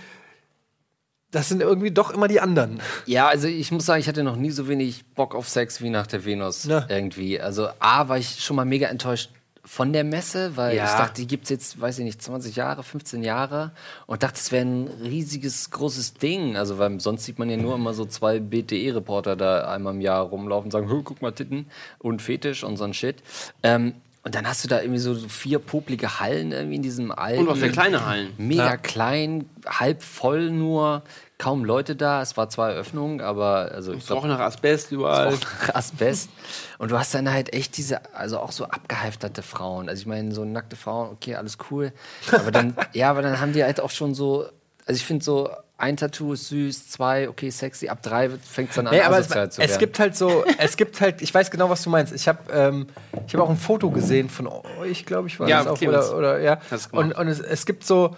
das 1.33 1.49
sind 1.49 1.61
irgendwie 1.61 1.91
doch 1.91 2.11
immer 2.11 2.29
die 2.29 2.39
anderen. 2.39 2.79
Ja, 3.05 3.27
also 3.27 3.47
ich 3.49 3.71
muss 3.71 3.85
sagen, 3.85 3.99
ich 3.99 4.07
hatte 4.07 4.23
noch 4.23 4.37
nie 4.37 4.51
so 4.51 4.69
wenig 4.69 5.03
Bock 5.15 5.35
auf 5.35 5.49
Sex 5.49 5.81
wie 5.81 5.89
nach 5.89 6.07
der 6.07 6.23
Venus 6.23 6.63
Ja. 6.63 6.85
irgendwie. 6.87 7.41
Also 7.41 7.67
A, 7.79 8.07
war 8.07 8.17
ich 8.17 8.39
schon 8.41 8.55
mal 8.55 8.63
mega 8.65 8.87
enttäuscht 8.87 9.29
von 9.65 9.93
der 9.93 10.03
Messe, 10.03 10.55
weil 10.57 10.75
Ja. 10.75 10.85
ich 10.85 10.91
dachte, 10.91 11.21
die 11.21 11.27
gibt's 11.27 11.49
jetzt, 11.49 11.79
weiß 11.79 11.99
ich 11.99 12.03
nicht, 12.05 12.21
20 12.21 12.55
Jahre, 12.57 12.83
15 12.83 13.23
Jahre 13.23 13.71
und 14.07 14.21
dachte, 14.21 14.35
es 14.37 14.51
wäre 14.51 14.65
ein 14.65 14.87
riesiges, 15.01 15.71
großes 15.71 16.15
Ding. 16.15 16.57
Also, 16.57 16.77
weil 16.79 16.99
sonst 16.99 17.23
sieht 17.25 17.39
man 17.39 17.49
ja 17.49 17.57
nur 17.57 17.75
immer 17.75 17.93
so 17.93 18.05
zwei 18.05 18.39
BTE-Reporter 18.39 19.35
da 19.35 19.71
einmal 19.73 19.93
im 19.93 20.01
Jahr 20.01 20.21
rumlaufen 20.23 20.65
und 20.67 20.71
sagen, 20.71 20.89
"Hö, 20.89 21.01
guck 21.03 21.21
mal 21.21 21.31
Titten 21.31 21.65
und 21.99 22.21
Fetisch 22.21 22.63
und 22.63 22.77
so 22.77 22.83
ein 22.83 22.93
Shit. 22.93 23.23
Ähm, 23.63 23.93
und 24.23 24.35
dann 24.35 24.47
hast 24.47 24.63
du 24.63 24.69
da 24.69 24.79
irgendwie 24.79 24.99
so 24.99 25.15
vier 25.15 25.59
poplige 25.59 26.19
Hallen 26.21 26.53
irgendwie 26.53 26.77
in 26.77 26.81
diesem 26.81 27.11
alten. 27.11 27.41
Und 27.41 27.49
auch 27.49 27.57
sehr 27.57 27.71
kleine 27.71 28.05
Hallen. 28.05 28.31
Mega 28.37 28.65
Ja. 28.67 28.77
klein, 28.77 29.49
halb 29.67 30.01
voll 30.01 30.49
nur, 30.49 31.03
kaum 31.37 31.65
Leute 31.65 31.97
da. 31.97 32.21
Es 32.21 32.37
war 32.37 32.47
zwar 32.47 32.71
Eröffnung, 32.71 33.19
aber 33.19 33.71
also 33.73 33.91
ich 33.91 34.09
roch 34.09 34.25
nach 34.25 34.39
Asbest 34.39 34.93
überall. 34.93 35.27
auch 35.27 35.75
Asbest. 35.75 36.29
Und 36.77 36.91
du 36.91 36.97
hast 36.97 37.13
dann 37.13 37.29
halt 37.29 37.53
echt 37.53 37.75
diese, 37.75 38.15
also 38.15 38.39
auch 38.39 38.53
so 38.53 38.63
abgehalfterte 38.63 39.41
Frauen. 39.41 39.89
Also 39.89 39.99
ich 39.99 40.07
meine, 40.07 40.33
so 40.33 40.45
nackte 40.45 40.77
Frauen, 40.77 41.09
okay, 41.11 41.35
alles 41.35 41.57
cool. 41.69 41.91
Aber 42.31 42.51
dann, 42.51 42.77
ja, 42.93 43.09
aber 43.09 43.23
dann 43.23 43.41
haben 43.41 43.51
die 43.51 43.63
halt 43.63 43.81
auch 43.81 43.91
schon 43.91 44.13
so, 44.15 44.45
also 44.85 44.97
ich 44.97 45.05
finde 45.05 45.25
so, 45.25 45.49
ein 45.77 45.97
Tattoo 45.97 46.33
ist 46.33 46.47
süß, 46.49 46.89
zwei, 46.89 47.27
okay, 47.27 47.49
sexy, 47.49 47.89
ab 47.89 48.01
drei 48.01 48.29
fängt 48.29 48.69
es 48.69 48.75
dann 48.75 48.87
an, 48.87 48.93
Nee, 48.95 49.01
aber 49.01 49.19
es, 49.19 49.27
zu 49.27 49.35
werden. 49.35 49.51
es 49.57 49.77
gibt 49.79 49.99
halt 49.99 50.15
so, 50.15 50.45
es 50.57 50.77
gibt 50.77 51.01
halt, 51.01 51.21
ich 51.21 51.33
weiß 51.33 51.51
genau, 51.51 51.69
was 51.69 51.81
du 51.83 51.89
meinst. 51.89 52.13
Ich 52.13 52.27
habe 52.27 52.39
ähm, 52.53 52.87
ich 53.27 53.33
hab 53.33 53.41
auch 53.41 53.49
ein 53.49 53.57
Foto 53.57 53.89
gesehen 53.89 54.29
von 54.29 54.47
euch, 54.79 55.05
glaube 55.05 55.27
ich, 55.27 55.39
war 55.39 55.49
Ja, 55.49 55.63
das 55.63 55.67
auch. 55.73 55.81
Oder, 55.81 56.15
oder, 56.17 56.39
ja. 56.39 56.59
Hast 56.71 56.85
du 56.85 56.89
gemacht. 56.91 57.05
Und, 57.05 57.13
und 57.17 57.27
es, 57.27 57.39
es 57.39 57.65
gibt 57.65 57.85
so, 57.85 58.15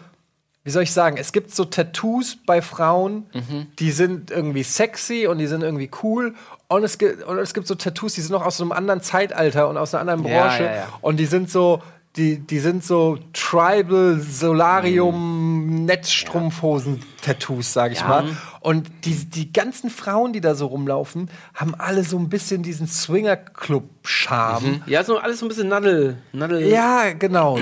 wie 0.63 0.69
soll 0.71 0.83
ich 0.83 0.91
sagen, 0.91 1.17
es 1.17 1.31
gibt 1.31 1.55
so 1.55 1.65
Tattoos 1.65 2.37
bei 2.45 2.61
Frauen, 2.61 3.25
Mhm. 3.33 3.67
die 3.79 3.91
sind 3.91 4.31
irgendwie 4.31 4.63
sexy 4.63 5.25
und 5.27 5.37
die 5.37 5.47
sind 5.47 5.61
irgendwie 5.63 5.89
cool. 6.03 6.35
Und 6.67 6.83
es, 6.83 6.97
gibt, 6.97 7.23
und 7.23 7.37
es 7.37 7.53
gibt 7.53 7.67
so 7.67 7.75
Tattoos, 7.75 8.13
die 8.15 8.21
sind 8.21 8.31
noch 8.31 8.45
aus 8.45 8.57
so 8.57 8.63
einem 8.63 8.71
anderen 8.73 9.01
Zeitalter 9.01 9.69
und 9.69 9.77
aus 9.77 9.93
einer 9.93 10.01
anderen 10.11 10.25
Ja, 10.31 10.41
Branche. 10.47 10.63
ja, 10.63 10.75
ja. 10.75 10.87
Und 11.01 11.17
die 11.17 11.25
sind 11.27 11.49
so, 11.49 11.81
die, 12.17 12.39
die 12.39 12.59
sind 12.59 12.83
so 12.83 13.17
Tribal, 13.33 14.19
Solarium, 14.21 15.85
Netzstrumpfhosen-Tattoos, 15.85 17.73
sag 17.73 17.91
ich 17.91 17.99
Ja. 17.99 18.07
mal. 18.07 18.25
Und 18.61 18.89
die, 19.05 19.13
die 19.15 19.51
ganzen 19.51 19.89
Frauen, 19.89 20.33
die 20.33 20.41
da 20.41 20.55
so 20.55 20.67
rumlaufen, 20.67 21.29
haben 21.53 21.75
alle 21.75 22.03
so 22.03 22.17
ein 22.17 22.29
bisschen 22.29 22.63
diesen 22.63 22.87
Swinger-Club-Charme. 22.87 24.81
Ja, 24.87 25.03
so 25.03 25.17
alles 25.17 25.39
so 25.39 25.45
ein 25.45 25.49
bisschen 25.49 25.67
Nadel. 25.67 26.17
Nadel. 26.33 26.67
Ja, 26.67 27.13
genau. 27.13 27.57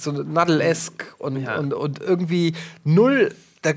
So, 0.00 0.12
so 0.12 0.22
Nadel-esk 0.22 1.14
und, 1.18 1.42
Ja. 1.42 1.58
und, 1.58 1.74
und 1.74 2.00
irgendwie 2.00 2.54
null, 2.84 3.34
da, 3.62 3.72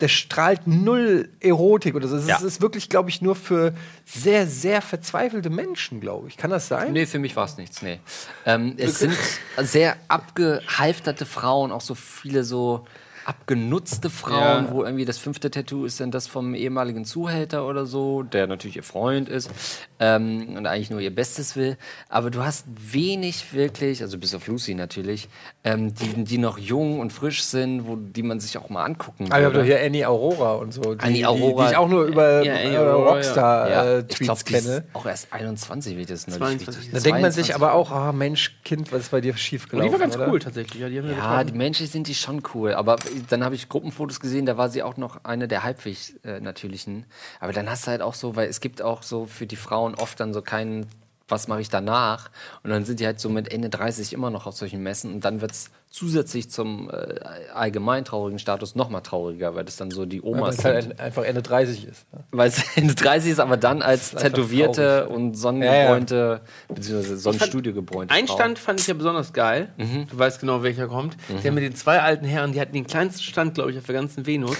der 0.00 0.08
strahlt 0.08 0.66
null 0.66 1.30
Erotik 1.40 1.94
oder 1.94 2.06
so. 2.06 2.16
Es 2.16 2.26
Ja. 2.26 2.36
ist, 2.36 2.42
ist 2.42 2.60
wirklich, 2.60 2.88
glaube 2.90 3.08
ich, 3.08 3.22
nur 3.22 3.34
für 3.34 3.72
sehr, 4.04 4.46
sehr 4.46 4.82
verzweifelte 4.82 5.48
Menschen, 5.48 6.00
glaube 6.00 6.28
ich. 6.28 6.36
Kann 6.36 6.50
das 6.50 6.68
sein? 6.68 6.92
Nee, 6.92 7.06
für 7.06 7.18
mich 7.18 7.34
war 7.34 7.46
es 7.46 7.56
nichts, 7.56 7.80
nee. 7.80 7.98
Ähm, 8.44 8.74
es 8.76 8.98
sind 8.98 9.16
sehr 9.56 9.96
abgehalfterte 10.08 11.24
Frauen, 11.24 11.72
auch 11.72 11.80
so 11.80 11.94
viele 11.94 12.44
so, 12.44 12.86
abgenutzte 13.26 14.08
Frauen, 14.08 14.66
Ja. 14.66 14.70
wo 14.70 14.84
irgendwie 14.84 15.04
das 15.04 15.18
fünfte 15.18 15.50
Tattoo 15.50 15.84
ist 15.84 15.98
dann 16.00 16.10
das 16.12 16.28
vom 16.28 16.54
ehemaligen 16.54 17.04
Zuhälter 17.04 17.66
oder 17.66 17.84
so, 17.84 18.22
der 18.22 18.46
natürlich 18.46 18.76
ihr 18.76 18.82
Freund 18.84 19.28
ist 19.28 19.50
ähm, 19.98 20.54
und 20.56 20.66
eigentlich 20.66 20.90
nur 20.90 21.00
ihr 21.00 21.14
Bestes 21.14 21.56
will. 21.56 21.76
Aber 22.08 22.30
du 22.30 22.44
hast 22.44 22.66
wenig 22.68 23.52
wirklich, 23.52 24.00
also 24.02 24.16
bis 24.18 24.32
auf 24.34 24.46
Lucy 24.46 24.74
natürlich, 24.74 25.28
ähm, 25.64 25.92
die, 25.94 26.24
die 26.24 26.38
noch 26.38 26.56
jung 26.56 27.00
und 27.00 27.12
frisch 27.12 27.42
sind, 27.42 27.86
wo 27.88 27.96
die 27.96 28.22
man 28.22 28.38
sich 28.38 28.56
auch 28.58 28.68
mal 28.70 28.84
angucken 28.84 29.26
Aber 29.30 29.38
wir 29.40 29.46
haben 29.46 29.52
doch 29.54 29.60
würde. 29.62 29.66
hier 29.76 29.84
Annie 29.84 30.08
Aurora 30.08 30.52
und 30.54 30.72
so. 30.72 30.94
Die, 30.94 31.00
Annie 31.04 31.28
Aurora. 31.28 31.62
Die, 31.62 31.66
die 31.66 31.72
ich 31.72 31.76
auch 31.76 31.88
nur 31.88 32.04
über 32.04 32.42
Ja, 32.44 32.54
äh, 32.54 32.76
Rockstar-Tweets 32.78 34.20
ich 34.20 34.44
die 34.44 34.54
ist 34.54 34.64
kenne. 34.66 34.84
auch 34.92 35.06
erst 35.06 35.32
21, 35.32 35.96
wie 35.96 36.02
ich 36.02 36.06
das 36.06 36.26
neulich 36.26 36.38
22. 36.38 36.68
richtig- 36.78 36.92
Da 36.94 37.00
denkt 37.00 37.22
man 37.22 37.32
sich 37.32 37.46
22. 37.46 37.54
aber 37.56 37.72
auch, 37.74 37.90
ah 37.90 38.12
Mensch, 38.12 38.56
Kind, 38.64 38.92
was 38.92 39.02
ist 39.02 39.10
bei 39.10 39.20
dir 39.20 39.32
Und 39.32 39.38
schiefgelaufen? 39.38 39.88
die 39.88 39.92
war 39.92 39.98
ganz 40.00 40.16
oder? 40.16 40.28
cool 40.28 40.38
tatsächlich. 40.40 40.80
Ja, 40.80 40.88
die 40.88 40.96
Ja, 40.96 41.44
die 41.44 41.52
menschlich 41.52 41.90
sind 41.90 42.06
die 42.06 42.14
schon 42.14 42.42
cool. 42.54 42.72
Aber 42.74 42.96
dann 43.22 43.44
habe 43.44 43.54
ich 43.54 43.68
Gruppenfotos 43.68 44.20
gesehen, 44.20 44.46
da 44.46 44.56
war 44.56 44.68
sie 44.68 44.82
auch 44.82 44.96
noch 44.96 45.24
eine 45.24 45.48
der 45.48 45.62
halbwegs 45.62 46.14
äh, 46.24 46.40
natürlichen. 46.40 47.06
Aber 47.40 47.52
dann 47.52 47.68
hast 47.70 47.86
du 47.86 47.90
halt 47.90 48.02
auch 48.02 48.14
so, 48.14 48.36
weil 48.36 48.48
es 48.48 48.60
gibt 48.60 48.82
auch 48.82 49.02
so 49.02 49.26
für 49.26 49.46
die 49.46 49.56
Frauen 49.56 49.94
oft 49.94 50.20
dann 50.20 50.32
so 50.32 50.42
keinen, 50.42 50.86
was 51.28 51.48
mache 51.48 51.60
ich 51.60 51.68
danach? 51.68 52.30
Und 52.62 52.70
dann 52.70 52.84
sind 52.84 53.00
die 53.00 53.06
halt 53.06 53.18
so 53.18 53.28
mit 53.28 53.52
Ende 53.52 53.68
30 53.68 54.12
immer 54.12 54.30
noch 54.30 54.46
auf 54.46 54.54
solchen 54.56 54.82
Messen 54.82 55.12
und 55.14 55.24
dann 55.24 55.40
wird 55.40 55.50
es 55.52 55.70
zusätzlich 55.90 56.50
zum 56.50 56.90
äh, 56.90 57.20
allgemein 57.54 58.04
traurigen 58.04 58.38
Status 58.38 58.74
noch 58.76 58.90
mal 58.90 59.00
trauriger, 59.00 59.54
weil 59.54 59.64
das 59.64 59.76
dann 59.76 59.90
so 59.90 60.04
die 60.06 60.22
Weil 60.22 60.30
Omas 60.34 60.56
es 60.56 60.62
sind. 60.62 60.72
halt 60.72 61.00
einfach 61.00 61.24
Ende 61.24 61.42
30 61.42 61.86
ist. 61.88 62.12
ne? 62.12 62.20
Weil 62.30 62.48
es 62.48 62.62
Ende 62.76 62.94
30 62.94 63.32
ist, 63.32 63.40
aber 63.40 63.56
dann 63.56 63.82
als 63.82 64.10
tätowierte 64.12 65.04
traurig. 65.06 65.16
und 65.16 65.34
sonnengebräunte, 65.34 66.42
beziehungsweise 66.68 67.08
fand- 67.14 67.20
Sonnenstudio 67.22 67.72
gebräunte 67.74 68.14
Ein. 68.14 68.28
Stand 68.28 68.58
fand 68.58 68.80
ich 68.80 68.86
ja 68.86 68.94
besonders 68.94 69.32
geil. 69.32 69.72
Du 69.78 70.18
weißt 70.18 70.38
genau, 70.40 70.62
welcher 70.62 70.86
kommt. 70.88 71.16
Der 71.42 71.50
mit 71.52 71.64
den 71.64 71.74
zwei 71.74 72.00
alten 72.02 72.24
Herren, 72.26 72.52
die 72.52 72.60
hatten 72.60 72.72
den 72.74 72.86
kleinsten 72.86 73.22
Stand, 73.22 73.54
glaube 73.54 73.72
ich, 73.72 73.78
auf 73.78 73.84
der 73.86 73.94
ganzen 73.94 74.26
Venus. 74.26 74.56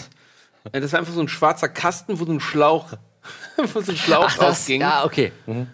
Ja, 0.74 0.80
Das 0.80 0.92
war 0.92 0.98
einfach 1.00 1.12
so 1.14 1.20
ein 1.20 1.28
schwarzer 1.28 1.68
Kasten, 1.68 2.18
wo 2.18 2.24
so 2.24 2.32
ein 2.32 2.40
Schlauch, 2.40 2.86
wo 3.72 3.80
so 3.80 3.92
ein 3.92 3.96
Schlauch 3.96 4.24
Ach, 4.28 4.36
das, 4.38 4.48
rausging. 4.60 4.80
ja, 4.80 5.04
okay. 5.04 5.32
Mhm. 5.46 5.68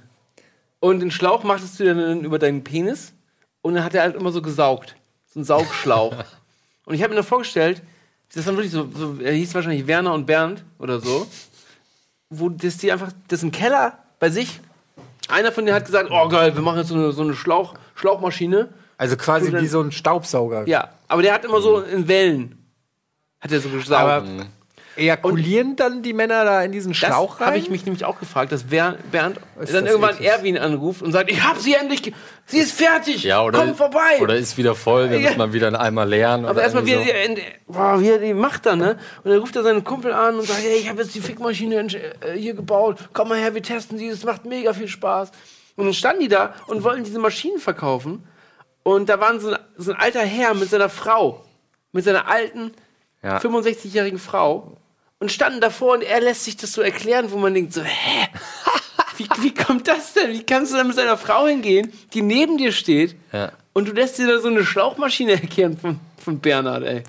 Und 0.82 0.98
den 0.98 1.12
Schlauch 1.12 1.44
machtest 1.44 1.78
du 1.78 1.84
dann 1.84 2.24
über 2.24 2.40
deinen 2.40 2.64
Penis 2.64 3.12
und 3.60 3.74
dann 3.74 3.84
hat 3.84 3.94
er 3.94 4.02
halt 4.02 4.16
immer 4.16 4.32
so 4.32 4.42
gesaugt. 4.42 4.96
So 5.32 5.38
ein 5.38 5.44
Saugschlauch. 5.44 6.12
und 6.86 6.94
ich 6.94 7.04
habe 7.04 7.10
mir 7.14 7.20
da 7.20 7.22
vorgestellt, 7.22 7.80
das 8.34 8.44
waren 8.46 8.56
wirklich 8.56 8.72
so, 8.72 8.88
so, 8.92 9.16
er 9.22 9.32
hieß 9.32 9.54
wahrscheinlich 9.54 9.86
Werner 9.86 10.12
und 10.12 10.26
Bernd 10.26 10.64
oder 10.80 10.98
so, 10.98 11.28
wo 12.30 12.48
das 12.48 12.78
die 12.78 12.90
einfach, 12.90 13.12
das 13.28 13.44
im 13.44 13.52
Keller 13.52 13.96
bei 14.18 14.28
sich, 14.28 14.58
einer 15.28 15.52
von 15.52 15.64
denen 15.64 15.76
hat 15.76 15.86
gesagt, 15.86 16.10
oh 16.10 16.28
geil, 16.28 16.52
wir 16.56 16.62
machen 16.62 16.78
jetzt 16.78 16.88
so 16.88 16.96
eine, 16.96 17.12
so 17.12 17.22
eine 17.22 17.34
Schlauch, 17.36 17.74
Schlauchmaschine. 17.94 18.70
Also 18.98 19.16
quasi 19.16 19.52
dann- 19.52 19.62
wie 19.62 19.68
so 19.68 19.80
ein 19.82 19.92
Staubsauger. 19.92 20.66
Ja, 20.66 20.88
aber 21.06 21.22
der 21.22 21.32
hat 21.34 21.44
immer 21.44 21.60
so 21.60 21.80
in 21.80 22.08
Wellen, 22.08 22.58
hat 23.40 23.52
er 23.52 23.60
so 23.60 23.68
gesaugt. 23.68 23.92
Aber 24.00 24.26
ejakulieren 24.96 25.76
dann 25.76 26.02
die 26.02 26.12
Männer 26.12 26.44
da 26.44 26.62
in 26.62 26.72
diesen 26.72 26.94
Schlauch 26.94 27.32
das 27.32 27.40
rein? 27.40 27.46
habe 27.48 27.58
ich 27.58 27.70
mich 27.70 27.84
nämlich 27.84 28.04
auch 28.04 28.18
gefragt, 28.18 28.52
dass 28.52 28.64
Ber- 28.64 28.96
Bernd 29.10 29.38
Ist 29.60 29.72
dann 29.74 29.84
das 29.84 29.92
irgendwann 29.94 30.14
eklig. 30.16 30.28
Erwin 30.28 30.58
anruft 30.58 31.02
und 31.02 31.12
sagt, 31.12 31.30
ich 31.30 31.42
habe 31.42 31.58
sie 31.60 31.74
endlich, 31.74 32.12
sie 32.46 32.58
ist 32.58 32.72
fertig, 32.72 33.22
Ja, 33.24 33.42
oder, 33.42 33.58
komm 33.60 33.74
vorbei. 33.74 34.18
Oder 34.20 34.36
ist 34.36 34.56
wieder 34.58 34.74
voll, 34.74 35.08
dann 35.08 35.20
Ja. 35.20 35.28
muss 35.30 35.38
man 35.38 35.52
wieder 35.52 35.80
einmal 35.80 36.08
lernen. 36.08 36.44
Aber 36.44 36.54
oder 36.54 36.62
erstmal, 36.62 36.86
wie 36.86 36.92
er, 36.92 37.36
boah, 37.66 38.00
wie 38.00 38.08
er 38.10 38.18
die 38.18 38.34
macht 38.34 38.66
dann, 38.66 38.78
ne? 38.78 38.98
Und 39.24 39.30
dann 39.30 39.38
ruft 39.40 39.56
er 39.56 39.62
seinen 39.62 39.84
Kumpel 39.84 40.12
an 40.12 40.36
und 40.36 40.46
sagt, 40.46 40.60
hey, 40.62 40.76
ich 40.76 40.88
habe 40.88 41.02
jetzt 41.02 41.14
die 41.14 41.20
Fickmaschine 41.20 41.76
äh, 42.20 42.32
hier 42.36 42.54
gebaut, 42.54 42.98
komm 43.12 43.28
mal 43.30 43.38
her, 43.38 43.54
wir 43.54 43.62
testen 43.62 43.98
sie, 43.98 44.08
es 44.08 44.24
macht 44.24 44.44
mega 44.44 44.72
viel 44.74 44.88
Spaß. 44.88 45.30
Und 45.76 45.86
dann 45.86 45.94
standen 45.94 46.20
die 46.20 46.28
da 46.28 46.54
und 46.66 46.84
wollten 46.84 47.04
diese 47.04 47.18
Maschinen 47.18 47.58
verkaufen. 47.58 48.26
Und 48.82 49.08
da 49.08 49.18
war 49.20 49.38
so 49.40 49.50
ein, 49.52 49.58
so 49.78 49.92
ein 49.92 49.98
alter 49.98 50.20
Herr 50.20 50.54
mit 50.54 50.68
seiner 50.68 50.88
Frau, 50.88 51.44
mit 51.92 52.04
seiner 52.04 52.28
alten, 52.28 52.72
Ja. 53.22 53.38
65-jährigen 53.38 54.18
Frau 54.18 54.76
und 55.22 55.30
standen 55.32 55.60
davor 55.60 55.94
und 55.94 56.02
er 56.02 56.20
lässt 56.20 56.44
sich 56.44 56.56
das 56.56 56.72
so 56.72 56.82
erklären, 56.82 57.30
wo 57.30 57.38
man 57.38 57.54
denkt 57.54 57.72
so, 57.72 57.82
hä? 57.82 58.28
Wie, 59.18 59.28
wie 59.42 59.54
kommt 59.54 59.86
das 59.88 60.14
denn? 60.14 60.32
Wie 60.32 60.42
kannst 60.42 60.72
du 60.72 60.76
da 60.78 60.84
mit 60.84 60.96
seiner 60.96 61.16
Frau 61.18 61.46
hingehen, 61.46 61.92
die 62.12 62.22
neben 62.22 62.56
dir 62.58 62.72
steht 62.72 63.14
Ja. 63.32 63.52
und 63.74 63.86
du 63.88 63.92
lässt 63.92 64.18
dir 64.18 64.26
da 64.26 64.40
so 64.40 64.48
eine 64.48 64.64
Schlauchmaschine 64.64 65.32
erklären 65.40 65.76
von, 65.78 66.00
von 66.18 66.40
Bernhard, 66.40 66.82
ey. 66.82 67.02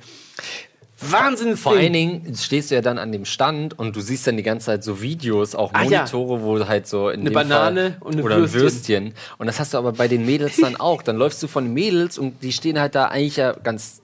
Wahnsinn. 0.99 1.57
Vor 1.57 1.73
allen 1.73 1.91
Dingen 1.93 2.33
stehst 2.37 2.71
du 2.71 2.75
ja 2.75 2.81
dann 2.81 2.97
an 2.97 3.11
dem 3.11 3.25
Stand 3.25 3.77
und 3.79 3.95
du 3.95 3.99
siehst 4.01 4.25
dann 4.27 4.37
die 4.37 4.43
ganze 4.43 4.67
Zeit 4.67 4.83
so 4.83 5.01
Videos, 5.01 5.55
auch 5.55 5.73
Ah, 5.73 5.83
ja. 5.83 5.99
Monitore, 5.99 6.41
wo 6.43 6.65
halt 6.67 6.87
so 6.87 7.09
in 7.09 7.21
Eine 7.21 7.31
Banane 7.31 7.91
Fall, 7.93 7.97
und 8.01 8.13
eine 8.13 8.23
oder 8.23 8.37
Würstchen. 8.37 8.61
Würstchen. 8.61 9.13
Und 9.37 9.47
das 9.47 9.59
hast 9.59 9.73
du 9.73 9.77
aber 9.77 9.91
bei 9.91 10.07
den 10.07 10.25
Mädels 10.25 10.57
dann 10.57 10.75
auch. 10.79 11.01
Dann 11.01 11.17
läufst 11.17 11.41
du 11.43 11.47
von 11.47 11.65
den 11.65 11.73
Mädels 11.73 12.17
und 12.17 12.41
die 12.43 12.53
stehen 12.53 12.79
halt 12.79 12.95
da 12.95 13.05
eigentlich 13.07 13.37
ja 13.37 13.51
ganz 13.53 14.01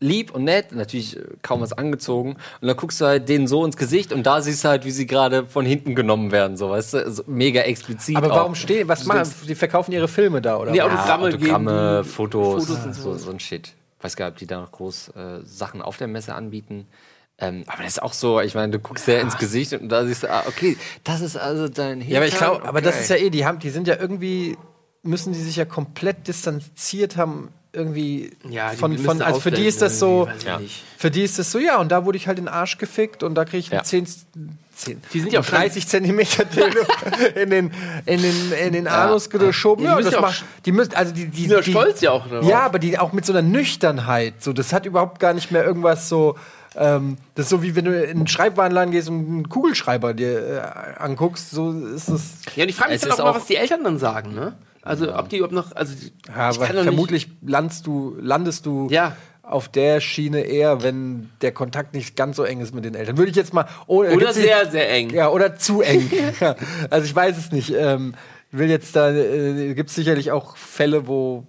lieb 0.00 0.34
und 0.34 0.44
nett, 0.44 0.72
natürlich 0.72 1.16
äh, 1.16 1.22
kaum 1.42 1.60
was 1.60 1.72
angezogen. 1.72 2.36
Und 2.60 2.68
dann 2.68 2.76
guckst 2.76 3.00
du 3.00 3.04
halt 3.04 3.28
denen 3.28 3.46
so 3.46 3.64
ins 3.64 3.76
Gesicht 3.76 4.12
und 4.12 4.24
da 4.24 4.40
siehst 4.40 4.64
du 4.64 4.68
halt, 4.68 4.84
wie 4.84 4.90
sie 4.90 5.06
gerade 5.06 5.44
von 5.46 5.66
hinten 5.66 5.94
genommen 5.94 6.32
werden, 6.32 6.56
so 6.56 6.70
weißt 6.70 6.94
du, 6.94 6.98
also 7.04 7.22
mega 7.26 7.60
explizit. 7.60 8.16
Aber 8.16 8.32
auch. 8.32 8.36
warum 8.36 8.54
stehen, 8.54 8.88
was 8.88 9.02
Du 9.02 9.08
machen, 9.08 9.18
denkst- 9.24 9.46
die 9.46 9.54
verkaufen 9.54 9.92
ihre 9.92 10.08
Filme 10.08 10.40
da, 10.40 10.56
oder? 10.56 10.70
Nee? 10.72 10.80
Autogramme 10.80 11.28
ja, 11.30 11.36
Autogramme, 11.36 11.98
geben, 12.00 12.04
Fotos, 12.10 12.66
Fotos 12.66 12.84
und 12.86 12.94
so, 12.94 13.16
so 13.18 13.30
ein 13.30 13.38
Shit. 13.40 13.74
Weiß 14.00 14.16
gar 14.16 14.26
nicht, 14.26 14.32
ob 14.34 14.38
die 14.38 14.46
da 14.46 14.60
noch 14.62 14.72
groß 14.72 15.08
äh, 15.10 15.40
Sachen 15.44 15.82
auf 15.82 15.98
der 15.98 16.06
Messe 16.08 16.34
anbieten. 16.34 16.86
Ähm, 17.42 17.64
aber 17.66 17.82
das 17.82 17.92
ist 17.92 18.02
auch 18.02 18.14
so, 18.14 18.40
ich 18.40 18.54
meine, 18.54 18.72
du 18.72 18.78
guckst 18.78 19.06
ja 19.06 19.18
ins 19.20 19.36
Gesicht 19.38 19.72
und 19.74 19.88
da 19.90 20.04
siehst 20.06 20.22
du, 20.22 20.30
ah, 20.30 20.44
okay, 20.46 20.76
das 21.04 21.20
ist 21.20 21.36
also 21.36 21.68
dein 21.68 22.00
Ja, 22.00 22.18
aber 22.18 22.26
ich 22.26 22.32
Hintern, 22.34 22.50
glaube, 22.52 22.68
aber 22.68 22.80
das 22.80 22.94
okay. 22.94 23.02
ist 23.02 23.08
ja 23.10 23.16
eh, 23.16 23.30
die 23.30 23.44
haben, 23.46 23.58
die 23.58 23.70
sind 23.70 23.86
ja 23.88 23.96
irgendwie, 23.98 24.56
müssen 25.02 25.32
die 25.34 25.38
sich 25.40 25.56
ja 25.56 25.64
komplett 25.66 26.28
distanziert 26.28 27.16
haben, 27.16 27.48
irgendwie 27.72 28.30
Ja, 28.48 28.70
die 28.70 28.76
von, 28.76 28.98
von 28.98 29.22
also 29.22 29.40
für 29.40 29.50
die 29.50 29.66
ist 29.66 29.80
das 29.82 29.98
so, 29.98 30.28
Ja. 30.44 30.60
für 30.98 31.10
die 31.10 31.22
ist 31.22 31.38
das 31.38 31.50
so, 31.52 31.58
ja, 31.58 31.78
und 31.78 31.90
da 31.92 32.04
wurde 32.04 32.16
ich 32.18 32.26
halt 32.26 32.38
in 32.38 32.46
den 32.46 32.52
Arsch 32.54 32.78
gefickt 32.78 33.22
und 33.22 33.34
da 33.34 33.44
kriege 33.44 33.58
ich 33.58 33.68
Ja. 33.68 33.78
eine 33.78 33.84
10, 33.84 34.06
10, 34.76 35.02
Die 35.12 35.20
sind 35.20 35.32
ja 35.32 35.40
auch 35.40 35.44
30 35.46 35.86
Zentimeter 35.86 36.44
in 37.36 37.50
den, 37.50 37.70
in 38.06 38.22
den, 38.22 38.52
in 38.52 38.72
den 38.72 38.88
Anus 38.88 39.30
geschoben. 39.30 39.84
Ja, 39.84 39.90
Ja, 39.90 39.96
die 39.96 40.02
müssen 40.02 40.04
das 40.06 40.12
ja 40.14 40.18
auch 40.18 40.22
macht, 40.22 40.44
die 40.66 40.72
müssen, 40.72 40.94
also 40.94 41.12
die, 41.14 41.26
die, 41.26 41.30
Die 41.30 41.42
sind 41.42 41.50
ja 41.52 41.60
die, 41.60 41.70
stolz 41.70 42.00
ja 42.00 42.10
auch 42.12 42.26
darauf. 42.28 42.48
Ja, 42.48 42.60
aber 42.60 42.78
die 42.78 42.98
auch 42.98 43.12
mit 43.12 43.24
so 43.26 43.32
einer 43.32 43.42
Nüchternheit. 43.42 44.42
So, 44.42 44.52
das 44.52 44.72
hat 44.72 44.86
überhaupt 44.86 45.20
gar 45.20 45.32
nicht 45.34 45.50
mehr 45.50 45.64
irgendwas 45.64 46.08
so. 46.08 46.36
Ähm, 46.76 47.16
das 47.34 47.46
ist 47.46 47.50
so 47.50 47.62
wie 47.64 47.74
wenn 47.74 47.84
du 47.84 48.00
in 48.04 48.10
einen 48.18 48.26
Schreibwarenladen 48.28 48.92
gehst 48.92 49.08
und 49.08 49.16
einen 49.28 49.48
Kugelschreiber 49.48 50.14
dir 50.14 50.62
äh, 50.98 51.02
anguckst. 51.02 51.50
So 51.50 51.72
ist 51.72 52.08
es. 52.08 52.22
Ja, 52.54 52.62
und 52.62 52.68
ich 52.68 52.76
frage 52.76 52.92
mich 52.92 53.00
dann 53.00 53.10
auch 53.10 53.18
ist 53.18 53.24
mal, 53.24 53.34
was 53.34 53.46
die 53.46 53.56
Eltern 53.56 53.82
dann 53.82 53.98
sagen, 53.98 54.34
ne? 54.34 54.54
Also, 54.82 55.14
ob 55.14 55.28
die 55.28 55.36
überhaupt 55.36 55.54
noch, 55.54 55.72
also, 55.76 55.94
Ja, 56.28 56.52
vermutlich 56.52 57.28
landest 57.42 57.86
du, 57.86 58.16
landest 58.20 58.64
du 58.66 58.88
Ja. 58.90 59.16
auf 59.42 59.68
der 59.68 60.00
Schiene 60.00 60.40
eher, 60.42 60.82
wenn 60.82 61.30
der 61.42 61.52
Kontakt 61.52 61.92
nicht 61.94 62.16
ganz 62.16 62.36
so 62.36 62.44
eng 62.44 62.60
ist 62.60 62.74
mit 62.74 62.84
den 62.84 62.94
Eltern. 62.94 63.18
Würde 63.18 63.30
ich 63.30 63.36
jetzt 63.36 63.52
mal. 63.52 63.66
Oh, 63.86 64.02
nicht, 64.02 64.12
oder 64.12 64.18
gibt's 64.20 64.34
die- 64.36 64.42
sehr, 64.42 64.70
sehr 64.70 64.90
eng. 64.90 65.10
Ja, 65.10 65.28
oder 65.28 65.56
zu 65.56 65.82
eng. 65.82 66.10
ja, 66.40 66.56
also 66.88 67.04
ich 67.04 67.14
weiß 67.14 67.36
es 67.36 67.52
nicht. 67.52 67.74
Ähm, 67.76 68.14
ich 68.52 68.58
will 68.58 68.70
jetzt 68.70 68.96
da, 68.96 69.10
äh, 69.10 69.74
gibt 69.74 69.90
es 69.90 69.96
sicherlich 69.96 70.32
auch 70.32 70.56
Fälle, 70.56 71.06
wo, 71.06 71.44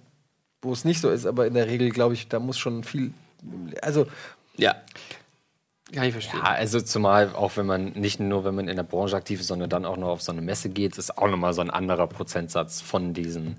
wo 0.60 0.72
es 0.72 0.84
nicht 0.84 1.00
so 1.00 1.08
ist, 1.10 1.26
aber 1.26 1.46
in 1.46 1.54
der 1.54 1.66
Regel 1.68 1.90
glaube 1.90 2.14
ich, 2.14 2.28
da 2.28 2.38
muss 2.38 2.58
schon 2.58 2.84
viel. 2.84 3.12
Also, 3.80 4.06
Ja. 4.56 4.74
Kann 5.92 6.04
ich 6.04 6.12
verstehen. 6.12 6.40
Ja, 6.42 6.52
also 6.52 6.80
zumal 6.80 7.34
auch 7.34 7.56
wenn 7.56 7.66
man 7.66 7.92
nicht 7.92 8.18
nur, 8.18 8.44
wenn 8.44 8.54
man 8.54 8.68
in 8.68 8.76
der 8.76 8.82
Branche 8.82 9.16
aktiv 9.16 9.40
ist, 9.40 9.48
sondern 9.48 9.68
dann 9.68 9.84
auch 9.84 9.96
noch 9.96 10.08
auf 10.08 10.22
so 10.22 10.32
eine 10.32 10.40
Messe 10.40 10.70
geht, 10.70 10.96
ist 10.96 11.18
auch 11.18 11.28
nochmal 11.28 11.52
so 11.52 11.60
ein 11.60 11.70
anderer 11.70 12.06
Prozentsatz 12.06 12.80
von 12.80 13.12
diesen 13.12 13.56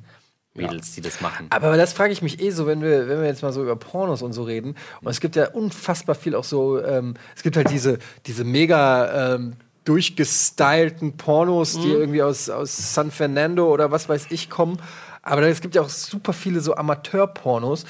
Mädels, 0.56 0.94
die 0.94 1.02
das 1.02 1.22
machen. 1.22 1.48
Aber 1.50 1.78
das 1.78 1.94
frage 1.94 2.14
ich 2.14 2.22
mich 2.22 2.40
eh 2.42 2.52
so, 2.52 2.68
wenn 2.68 2.82
wir, 2.82 3.08
wenn 3.08 3.22
wir 3.22 3.28
jetzt 3.28 3.42
mal 3.42 3.52
so 3.52 3.62
über 3.62 3.76
Pornos 3.76 4.22
und 4.22 4.34
so 4.34 4.44
reden. 4.44 4.76
Und 5.02 5.10
es 5.10 5.20
gibt 5.20 5.36
ja 5.36 5.50
unfassbar 5.50 6.16
viel 6.16 6.36
auch 6.36 6.44
so, 6.44 6.84
ähm, 6.84 7.16
es 7.36 7.44
gibt 7.44 7.56
halt 7.56 7.70
diese, 7.72 8.00
diese 8.26 8.44
mega 8.44 9.36
ähm, 9.36 9.54
durchgestylten 9.86 11.18
Pornos, 11.18 11.80
die 11.80 11.90
irgendwie 11.90 12.24
aus, 12.24 12.50
aus 12.50 12.94
San 12.94 13.12
Fernando 13.12 13.72
oder 13.72 13.92
was 13.92 14.08
weiß 14.08 14.28
ich 14.30 14.50
kommen. 14.50 14.78
Aber 15.22 15.42
es 15.44 15.62
gibt 15.62 15.76
ja 15.76 15.82
auch 15.82 15.90
super 15.90 16.34
viele 16.34 16.60
so 16.60 16.76
Amateur-Pornos, 16.76 17.86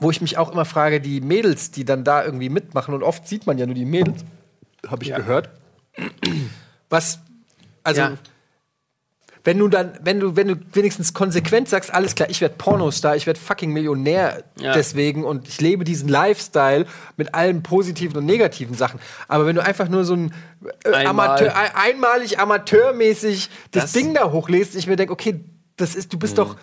wo 0.00 0.10
ich 0.10 0.20
mich 0.20 0.38
auch 0.38 0.50
immer 0.52 0.64
frage, 0.64 1.00
die 1.00 1.20
Mädels, 1.20 1.70
die 1.70 1.84
dann 1.84 2.04
da 2.04 2.24
irgendwie 2.24 2.48
mitmachen, 2.48 2.94
und 2.94 3.02
oft 3.02 3.26
sieht 3.28 3.46
man 3.46 3.58
ja 3.58 3.66
nur 3.66 3.74
die 3.74 3.84
Mädels, 3.84 4.24
habe 4.88 5.04
ich 5.04 5.14
gehört. 5.14 5.50
Was, 6.88 7.18
also, 7.84 8.00
Ja. 8.00 8.12
wenn 9.44 9.58
du 9.58 9.68
dann, 9.68 9.98
wenn 10.02 10.20
du, 10.20 10.36
wenn 10.36 10.48
du 10.48 10.56
wenigstens 10.72 11.14
konsequent 11.14 11.68
sagst, 11.68 11.92
alles 11.92 12.14
klar, 12.14 12.28
ich 12.30 12.40
werde 12.40 12.54
Pornostar, 12.58 13.16
ich 13.16 13.26
werde 13.26 13.40
fucking 13.40 13.72
Millionär 13.72 14.44
Ja. 14.60 14.72
deswegen 14.72 15.24
und 15.24 15.48
ich 15.48 15.60
lebe 15.60 15.84
diesen 15.84 16.08
Lifestyle 16.08 16.86
mit 17.16 17.34
allen 17.34 17.62
positiven 17.62 18.16
und 18.18 18.26
negativen 18.26 18.74
Sachen. 18.76 19.00
Aber 19.26 19.46
wenn 19.46 19.56
du 19.56 19.62
einfach 19.62 19.88
nur 19.88 20.04
so 20.04 20.14
ein 20.14 20.32
äh, 20.84 20.92
Einmal. 20.92 21.28
Amateur, 21.28 21.56
ein, 21.56 21.70
einmalig 21.74 22.38
amateurmäßig 22.38 23.48
das, 23.72 23.84
Das- 23.84 23.92
Ding 23.92 24.14
da 24.14 24.30
hochlässt, 24.30 24.74
ich 24.76 24.86
mir 24.86 24.96
denke, 24.96 25.12
okay, 25.12 25.40
das 25.76 25.94
ist, 25.94 26.12
du 26.12 26.18
bist 26.18 26.34
Mhm. 26.34 26.36
doch, 26.36 26.56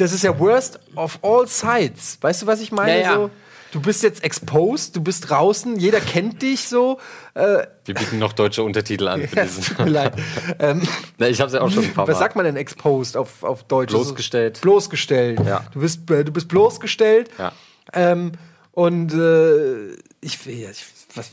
das 0.00 0.12
ist 0.12 0.24
ja 0.24 0.38
worst 0.38 0.78
of 0.96 1.18
all 1.22 1.46
sides. 1.46 2.18
Weißt 2.20 2.42
du, 2.42 2.46
was 2.46 2.60
ich 2.60 2.72
meine? 2.72 2.92
Ja, 3.00 3.00
ja. 3.00 3.14
So, 3.16 3.30
du 3.72 3.80
bist 3.80 4.02
jetzt 4.02 4.24
exposed, 4.24 4.96
du 4.96 5.00
bist 5.02 5.28
draußen, 5.30 5.78
jeder 5.78 6.00
kennt 6.00 6.42
dich 6.42 6.68
so. 6.68 6.98
Äh, 7.34 7.66
Wir 7.84 7.94
bieten 7.94 8.18
noch 8.18 8.32
deutsche 8.32 8.62
Untertitel 8.62 9.06
an 9.08 9.26
für 9.28 9.36
diesen. 9.42 9.62
tut 9.64 9.78
mir 9.78 9.90
leid. 9.90 10.14
ähm, 10.58 10.82
Ja, 11.18 11.28
ich 11.28 11.40
habe 11.40 11.52
ja 11.52 11.60
auch 11.60 11.70
schon 11.70 11.84
ein 11.84 11.92
paar 11.94 12.06
Mal. 12.06 12.12
was 12.12 12.18
sagt 12.18 12.34
man 12.36 12.44
denn 12.44 12.56
exposed 12.56 13.16
auf, 13.16 13.42
auf 13.42 13.64
Deutsch? 13.64 13.90
Bloßgestellt. 13.92 14.60
Bloßgestellt. 14.60 15.40
Ja. 15.46 15.64
Du, 15.72 15.80
bist, 15.80 16.10
äh, 16.10 16.24
du 16.24 16.32
bist 16.32 16.48
bloßgestellt. 16.48 17.30
Ja. 17.38 17.52
Ähm, 17.92 18.32
Und 18.72 19.12
äh, 19.12 19.92
ich 20.20 20.44
will 20.46 20.56
ja. 20.56 20.70
Ich, 20.70 20.84
was, 21.14 21.30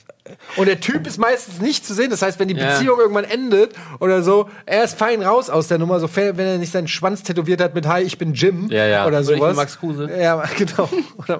und 0.55 0.67
der 0.67 0.79
Typ 0.79 1.05
ist 1.07 1.17
meistens 1.17 1.59
nicht 1.61 1.85
zu 1.85 1.93
sehen. 1.93 2.09
Das 2.09 2.21
heißt, 2.21 2.39
wenn 2.39 2.47
die 2.47 2.55
Ja. 2.55 2.71
Beziehung 2.73 2.99
irgendwann 2.99 3.23
endet 3.25 3.73
oder 3.99 4.23
so, 4.23 4.49
er 4.65 4.83
ist 4.83 4.97
fein 4.97 5.21
raus 5.21 5.49
aus 5.49 5.67
der 5.67 5.77
Nummer, 5.77 5.99
so 5.99 6.09
wenn 6.15 6.39
er 6.39 6.57
nicht 6.57 6.71
seinen 6.71 6.87
Schwanz 6.87 7.23
tätowiert 7.23 7.61
hat 7.61 7.75
mit 7.75 7.87
Hi, 7.87 8.01
ich 8.03 8.17
bin 8.17 8.33
Jim 8.33 8.67
Ja, 8.69 8.85
ja. 8.85 9.05
oder 9.05 9.19
Oder 9.19 9.21
ich 9.21 9.27
bin 9.27 9.37
sowas. 9.39 9.55
Max 9.55 9.79
Kruse. 9.79 10.09
Ja, 10.19 10.43
genau. 10.57 10.89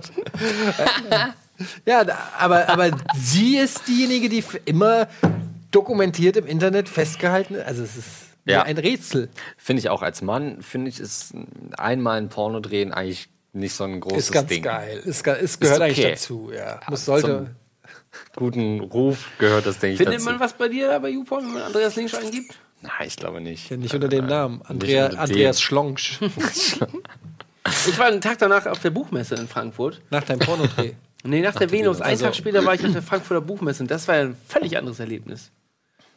Ja, 1.85 2.05
aber, 2.38 2.69
aber 2.69 2.91
sie 3.15 3.57
ist 3.57 3.88
diejenige, 3.88 4.29
die 4.29 4.43
immer 4.65 5.07
dokumentiert 5.71 6.38
im 6.38 6.45
Internet 6.45 6.88
festgehalten. 6.88 7.55
Also 7.65 7.81
es 7.83 7.97
ist 7.97 8.07
Ja. 8.45 8.61
ein 8.61 8.77
Rätsel. 8.77 9.29
Finde 9.57 9.79
ich 9.79 9.89
auch 9.89 10.03
als 10.03 10.21
Mann, 10.21 10.61
finde 10.61 10.89
ich, 10.89 10.99
ist 10.99 11.33
einmal 11.77 12.19
ein 12.19 12.29
Porno 12.29 12.59
drehen 12.59 12.93
eigentlich 12.93 13.29
nicht 13.53 13.73
so 13.73 13.85
ein 13.85 13.99
großes 13.99 14.25
Ist 14.25 14.31
ganz 14.31 14.49
Ding. 14.49 14.61
geil. 14.61 15.01
Ist, 15.03 15.23
ge- 15.23 15.41
ist 15.41 15.59
gehört 15.59 15.81
eigentlich 15.81 15.99
okay. 16.05 16.11
dazu. 16.11 16.51
Ja. 16.55 16.79
Muss 16.89 17.05
sollte. 17.05 17.27
zum- 17.27 17.47
Guten 18.36 18.80
Ruf 18.82 19.30
gehört 19.39 19.65
das, 19.65 19.80
denke 19.80 19.93
ich, 19.93 19.97
Findet 19.97 20.15
dazu. 20.15 20.26
man 20.26 20.39
was 20.39 20.53
bei 20.53 20.68
dir 20.68 20.88
da 20.89 20.99
bei 20.99 21.09
YouPorn, 21.09 21.45
wenn 21.45 21.53
man 21.53 21.61
Andreas 21.63 21.95
Links 21.95 22.13
eingibt? 22.15 22.57
Nein, 22.82 22.91
ich 23.07 23.15
glaube 23.15 23.41
nicht. 23.41 23.70
Ja, 23.72 23.78
nicht 23.78 23.93
unter 23.95 24.07
dem 24.07 24.28
Namen. 24.28 24.61
Andrea, 24.63 25.07
unter. 25.07 25.20
Andreas 25.22 25.61
Schlonsch. 25.61 26.20
Ich 27.86 27.99
war 27.99 28.05
einen 28.07 28.22
Tag 28.22 28.38
danach 28.38 28.65
auf 28.65 28.80
der 28.80 28.91
Buchmesse 28.91 29.36
in 29.36 29.47
Frankfurt. 29.47 30.01
Nach 30.09 30.24
deinem 30.24 30.39
Pornodreh. 30.39 30.93
Nee, 31.24 31.41
nach 31.41 31.55
der 31.55 31.70
Venus. 31.72 31.99
Einen 31.99 32.11
Also- 32.11 32.26
Tag 32.26 32.36
später 32.36 32.63
war 32.63 32.76
ich 32.76 32.86
auf 32.86 32.93
der 32.93 33.01
Frankfurter 33.01 33.41
Buchmesse 33.41 33.84
und 33.84 33.91
das 33.91 34.07
war 34.07 34.15
ja 34.15 34.22
ein 34.22 34.38
völlig 34.47 34.78
anderes 34.78 34.99
Erlebnis. 35.01 35.51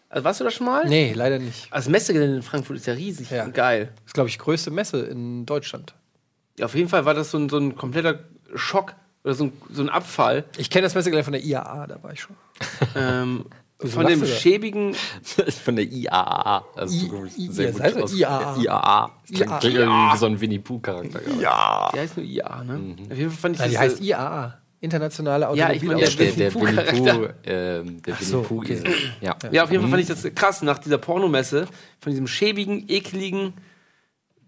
Also 0.09 0.25
warst 0.25 0.39
du 0.39 0.45
da 0.45 0.51
schon 0.53 0.67
mal? 0.67 0.87
Nee, 0.87 1.15
leider 1.15 1.39
nicht. 1.41 1.67
Also 1.73 1.87
das 1.87 1.89
Messegelände 1.91 2.37
in 2.37 2.43
Frankfurt 2.43 2.77
ist 2.77 2.87
ja 2.87 2.93
riesig 2.93 3.31
Ja. 3.31 3.45
und 3.45 3.55
geil. 3.55 3.89
Das 3.97 4.07
ist, 4.09 4.15
glaube 4.15 4.29
ich, 4.29 4.39
größte 4.39 4.71
Messe 4.71 5.01
in 5.01 5.47
Deutschland. 5.47 5.95
Ja, 6.59 6.67
auf 6.67 6.75
jeden 6.77 6.89
Fall 6.89 7.07
war 7.07 7.15
das 7.15 7.31
so 7.33 7.39
ein, 7.39 7.49
so 7.49 7.57
ein 7.59 7.75
kompletter 7.75 8.21
Schock 8.55 8.95
oder 9.25 9.35
so 9.35 9.45
ein, 9.45 9.53
so 9.71 9.83
ein 9.83 9.89
Abfall 9.89 10.45
Ich 10.59 10.71
kenne 10.71 10.85
das 10.85 10.95
Messegelände 10.95 11.25
von 11.25 11.33
der 11.33 11.43
IAA, 11.45 11.87
da 11.87 12.03
war 12.03 12.13
ich 12.13 12.21
schon. 12.21 12.37
ähm, 12.97 13.45
von 13.79 14.07
dem 14.07 14.25
schäbigen. 14.27 14.95
Von 15.65 15.77
der 15.77 15.87
IAA. 15.87 16.65
Also 16.77 16.95
I- 16.95 17.09
du 17.09 17.25
I- 17.39 17.49
sehr 17.51 17.69
ihr 17.69 17.73
gut 17.93 18.03
aus- 18.03 18.15
IAA. 18.15 18.57
IAA. 18.61 19.11
Das 19.23 19.37
Klingt, 19.37 19.51
IAA. 19.51 19.59
klingt 19.59 19.75
irgendwie 19.77 20.13
wie 20.13 20.17
so 20.19 20.27
ein 20.27 20.41
Winnie 20.41 20.59
Pooh-Charakter. 20.59 21.21
Ja. 21.41 21.91
Die 21.95 21.99
heißt 22.01 22.17
nur 22.19 22.27
IA, 22.27 22.65
ne? 22.65 22.73
Mhm. 22.79 22.97
Auf 23.11 23.17
jeden 23.19 23.31
Fall 23.31 23.41
fand 23.41 23.55
ich 23.57 23.61
Nein, 23.61 23.69
die 23.71 23.75
das, 23.75 23.83
heißt 23.83 24.01
äh, 24.01 24.05
IAA. 24.05 24.55
Internationale 24.83 25.49
Ja, 25.57 25.73
ich 25.73 25.83
meine, 25.83 26.01
Der, 26.01 26.09
Automobilausstellung. 26.09 26.37
der, 26.37 26.51
der 26.51 26.55
Winnie 26.55 26.77
Winnie 26.77 27.13
Pooh 27.13 27.27
Pooh, 27.27 27.29
ähm, 27.45 28.03
der 28.03 28.15
so, 28.17 28.33
Winnie 28.39 28.47
Pooh 28.49 28.59
okay. 28.61 28.73
ist. 28.75 28.87
Ja. 29.21 29.37
Ja, 29.51 29.65
auf 29.65 29.71
jeden 29.71 29.83
Fall 29.83 29.91
fand 29.91 30.03
ich 30.03 30.09
das 30.09 30.35
krass 30.35 30.63
nach 30.63 30.79
dieser 30.79 30.99
Pornomesse, 30.99 31.67
von 32.01 32.11
diesem 32.13 32.27
schäbigen, 32.27 32.85
ekligen, 32.89 33.53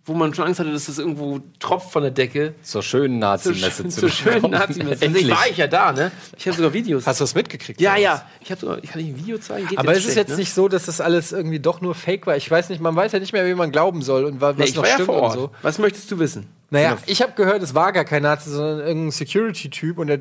wo 0.05 0.15
man 0.15 0.35
schon 0.35 0.47
Angst 0.47 0.59
hatte, 0.59 0.73
dass 0.73 0.87
das 0.87 0.99
irgendwo 0.99 1.41
tropft 1.61 1.93
von 1.93 2.03
der 2.03 2.11
Decke. 2.11 2.55
Zur 2.63 2.83
schönen 2.83 3.21
Nazi-Messe 3.21 3.87
zur 3.89 4.09
schönen. 4.09 4.51
Nazi-Messe. 4.51 4.91
Deswegen 5.01 5.15
Endlich. 5.15 5.31
war 5.31 5.49
ich 5.49 5.57
ja 5.57 5.69
da, 5.69 5.93
ne? 5.93 6.11
Ich 6.37 6.47
habe 6.49 6.57
sogar 6.57 6.73
Videos. 6.73 7.07
Hast 7.07 7.21
du 7.21 7.23
das 7.25 7.35
mitgekriegt? 7.37 7.81
ja, 7.81 7.97
ja. 7.97 8.27
Ich 8.41 8.51
habe 8.51 8.61
sogar, 8.61 8.79
ich 8.83 8.91
kann 8.91 9.01
nicht 9.01 9.13
ein 9.15 9.19
Video 9.19 9.39
zeigen. 9.39 9.69
Geht 9.69 9.79
Aber 9.79 9.93
ist 9.93 9.99
es 9.99 10.05
schlecht, 10.05 10.17
jetzt 10.19 10.31
ne? 10.31 10.37
nicht 10.39 10.53
so, 10.53 10.67
dass 10.67 10.87
das 10.87 11.01
alles 11.01 11.31
irgendwie 11.31 11.61
doch 11.61 11.81
nur 11.81 11.95
Fake 11.95 12.27
war? 12.27 12.37
Ich 12.37 12.51
weiß 12.51 12.69
nicht, 12.71 12.81
man 12.83 12.97
weiß 12.97 13.13
ja 13.13 13.21
nicht 13.21 13.33
mehr, 13.33 13.47
wie 13.47 13.55
man 13.55 13.71
glauben 13.71 14.03
soll 14.03 14.25
und 14.25 14.41
wa- 14.41 14.49
was 14.49 14.57
Nee, 14.57 14.65
ich 14.65 14.75
noch 14.75 14.83
war 14.83 14.89
ja 14.89 14.95
stimmt 14.95 15.07
vor 15.07 15.17
Ort. 15.23 15.37
und 15.37 15.43
so. 15.43 15.51
Was 15.63 15.79
möchtest 15.79 16.11
du 16.11 16.19
wissen? 16.19 16.49
Naja, 16.71 16.97
ich 17.07 17.21
habe 17.23 17.33
gehört, 17.37 17.63
es 17.63 17.75
war 17.75 17.93
gar 17.93 18.05
kein 18.05 18.23
Nazi, 18.23 18.49
sondern 18.51 18.81
irgendein 18.81 19.11
Security-Typ 19.11 19.99
und 19.99 20.07
der, 20.07 20.19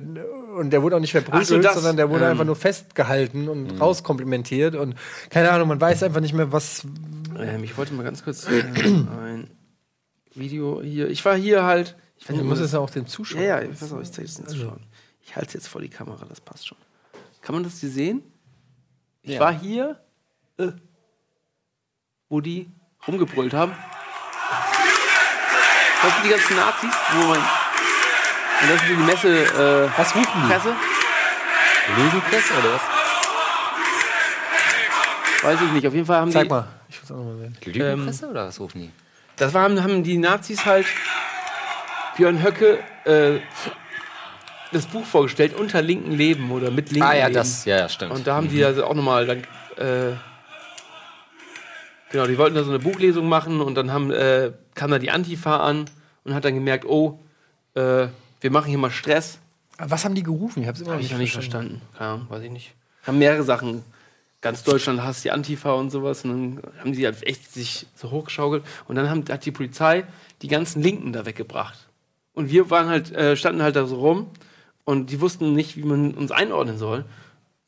und 0.58 0.70
der 0.72 0.84
wurde 0.84 0.98
auch 0.98 1.00
nicht 1.00 1.12
verprügelt, 1.14 1.48
so, 1.48 1.58
das, 1.58 1.76
sondern 1.76 1.96
der 1.96 2.10
wurde 2.10 2.26
ähm. 2.26 2.32
einfach 2.32 2.44
nur 2.46 2.58
festgehalten 2.58 3.48
und 3.48 3.80
rauskomplimentiert 3.80 4.76
und 4.76 4.96
keine 5.30 5.50
Ahnung, 5.52 5.70
man 5.70 5.80
weiß 5.82 6.04
einfach 6.04 6.20
nicht 6.20 6.34
mehr, 6.34 6.52
was. 6.52 6.84
Ähm, 7.40 7.64
ich 7.64 7.78
wollte 7.78 7.94
mal 7.94 8.04
ganz 8.04 8.24
kurz 8.24 8.46
ein 8.48 9.48
Video 10.34 10.82
hier. 10.82 11.10
Ich 11.10 11.24
war 11.26 11.36
hier 11.36 11.64
halt. 11.64 11.96
Ich 12.18 12.30
weiß 12.30 12.38
Du 12.38 12.44
musst 12.44 12.62
es 12.62 12.72
ja 12.74 12.80
auch 12.80 12.90
dem 12.90 13.08
Zuschauer. 13.08 13.42
Ja, 13.42 13.62
ja, 13.62 13.70
ich 13.70 13.82
weiß 13.82 13.94
auch, 13.94 14.00
ich 14.02 14.12
zeige 14.12 14.28
es 14.28 14.36
den 14.36 14.48
Zuschauern. 14.48 14.82
Ich 15.24 15.36
halte 15.36 15.48
es 15.50 15.54
jetzt 15.54 15.68
vor 15.68 15.82
die 15.82 15.90
Kamera, 15.90 16.26
das 16.28 16.40
passt 16.42 16.68
schon. 16.68 16.78
Kann 17.42 17.56
man 17.56 17.64
das 17.64 17.80
hier 17.80 17.90
sehen? 17.90 18.22
Ich 19.24 19.34
Ja. 19.34 19.40
war 19.40 19.54
hier, 19.54 20.00
äh, 20.58 20.68
wo 22.30 22.40
die 22.42 22.70
rumgebrüllt 23.08 23.54
haben. 23.54 23.74
Das 26.04 26.14
sind 26.16 26.26
die 26.26 26.30
ganzen 26.30 26.56
Nazis, 26.56 26.94
wo 27.14 27.28
man. 27.28 27.38
Und 27.38 28.70
das 28.70 28.80
sind 28.82 28.90
die 28.90 29.04
Messe. 29.04 29.44
Äh, 29.46 29.90
Was 29.98 30.16
rufen 30.16 30.42
die? 30.44 30.48
Presse? 30.48 30.76
Lügenpresse 31.98 32.54
oder 32.60 32.74
was? 32.76 32.82
Weiß 35.44 35.60
ich 35.62 35.72
nicht. 35.72 35.88
Auf 35.88 35.94
jeden 35.94 36.06
Fall 36.06 36.18
haben 36.22 36.32
Zeig 36.32 36.44
die. 36.44 36.50
mal. 36.50 36.68
Ich 36.90 36.96
will 36.98 37.04
es 37.06 37.12
auch 37.12 37.16
nochmal 37.18 37.38
sehen. 37.38 37.58
Lügenpresse 37.66 38.30
oder 38.30 38.48
was 38.48 38.60
rufen 38.60 38.82
die? 38.82 38.92
Das 39.42 39.56
waren, 39.56 39.82
haben 39.84 40.04
die 40.04 40.20
Nazis 40.20 40.68
halt 40.68 40.86
Björn 42.16 42.44
Höcke 42.44 42.78
äh, 43.06 43.40
das 44.72 44.86
Buch 44.86 45.04
vorgestellt, 45.04 45.56
unter 45.56 45.82
linken 45.82 46.12
Leben 46.12 46.52
oder 46.52 46.70
mit 46.70 46.92
linken 46.92 47.08
Ah 47.08 47.16
ja, 47.16 47.26
Leben. 47.26 47.34
das, 47.34 47.66
ja, 47.66 47.76
ja, 47.78 47.90
stimmt. 47.90 48.12
Und 48.12 48.28
da 48.28 48.36
haben 48.36 48.50
die 48.50 48.64
also 48.64 48.86
auch 48.86 48.94
nochmal 48.94 49.26
dann. 49.26 49.40
Äh, 49.78 50.16
genau, 52.12 52.28
die 52.28 52.38
wollten 52.38 52.54
da 52.56 52.64
so 52.64 52.70
eine 52.70 52.78
Buchlesung 52.78 53.28
machen 53.28 53.62
und 53.62 53.74
dann 53.74 53.92
haben, 53.92 54.12
äh, 54.12 54.52
kam 54.76 54.92
da 54.92 55.00
die 55.00 55.10
Antifa 55.10 55.58
an 55.58 55.86
und 56.24 56.36
hat 56.36 56.46
dann 56.46 56.54
gemerkt, 56.54 56.86
oh, 56.86 57.18
äh, 57.74 58.10
wir 58.42 58.52
machen 58.52 58.70
hier 58.70 58.78
mal 58.78 58.92
Stress. 58.92 59.40
Aber 59.80 59.90
Was 59.90 60.06
haben 60.06 60.14
die 60.14 60.22
gerufen? 60.22 60.62
Ich 60.62 60.68
habe 60.68 60.76
es 60.76 60.82
immer 60.82 60.92
noch 60.92 60.98
Hab 60.98 61.02
ich 61.02 61.06
nicht, 61.08 61.14
noch 61.14 61.18
nicht 61.20 61.34
verstanden. 61.34 61.82
verstanden. 61.90 61.98
Keine 61.98 62.10
Ahnung, 62.12 62.28
weiß 62.30 62.44
ich 62.44 62.52
nicht. 62.52 62.76
Haben 63.08 63.18
mehrere 63.18 63.42
Sachen. 63.42 63.84
Ganz 64.42 64.64
Deutschland 64.64 65.04
hasst 65.04 65.24
die 65.24 65.32
Antifa 65.32 65.74
und 65.74 65.92
sowas. 65.92 66.26
Und 66.26 66.32
dann 66.32 66.64
haben 66.80 66.94
die 66.94 67.06
halt 67.06 67.26
echt 67.26 67.54
sich 67.54 67.86
so 67.96 68.12
hochgeschaukelt. 68.12 68.64
Und 68.88 68.96
dann 68.96 69.10
haben, 69.10 69.24
hat 69.30 69.46
die 69.46 69.52
Polizei 69.52 70.06
die 70.42 70.48
ganzen 70.48 70.82
Linken 70.82 71.14
da 71.14 71.26
weggebracht. 71.26 71.88
Und 72.34 72.50
wir 72.50 72.70
waren 72.70 72.90
halt, 72.90 73.12
äh, 73.12 73.36
standen 73.36 73.62
halt 73.62 73.76
da 73.76 73.86
so 73.86 74.00
rum 74.00 74.28
und 74.84 75.12
die 75.12 75.22
wussten 75.22 75.54
nicht, 75.54 75.78
wie 75.78 75.84
man 75.84 76.14
uns 76.14 76.32
einordnen 76.32 76.78
soll. 76.78 77.06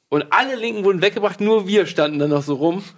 Und 0.10 0.32
alle 0.32 0.56
Linken 0.56 0.84
wurden 0.84 1.02
weggebracht, 1.02 1.42
nur 1.42 1.68
wir 1.68 1.86
standen 1.86 2.20
dann 2.20 2.30
noch 2.30 2.44
so 2.44 2.56
rum. 2.56 2.84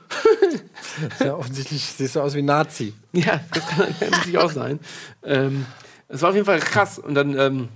Ja, 1.19 1.35
offensichtlich 1.35 1.83
siehst 1.83 2.15
du 2.15 2.21
aus 2.21 2.35
wie 2.35 2.39
ein 2.39 2.45
Nazi. 2.45 2.93
Ja, 3.11 3.41
das 3.53 3.67
kann, 3.67 3.93
natürlich 4.11 4.37
auch 4.37 4.51
sein. 4.51 4.79
Ähm, 5.23 5.65
es 6.07 6.21
war 6.21 6.29
auf 6.29 6.35
jeden 6.35 6.45
Fall 6.45 6.59
krass. 6.59 6.99
Und 6.99 7.15
dann 7.15 7.37
ähm, 7.37 7.69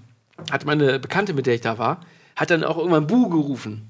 hat 0.50 0.66
meine 0.66 1.00
Bekannte, 1.00 1.34
mit 1.34 1.46
der 1.46 1.56
ich 1.56 1.62
da 1.62 1.78
war, 1.78 2.00
hat 2.38 2.50
dann 2.50 2.64
auch 2.64 2.78
irgendwann 2.78 3.08
Buh 3.08 3.28
gerufen. 3.28 3.90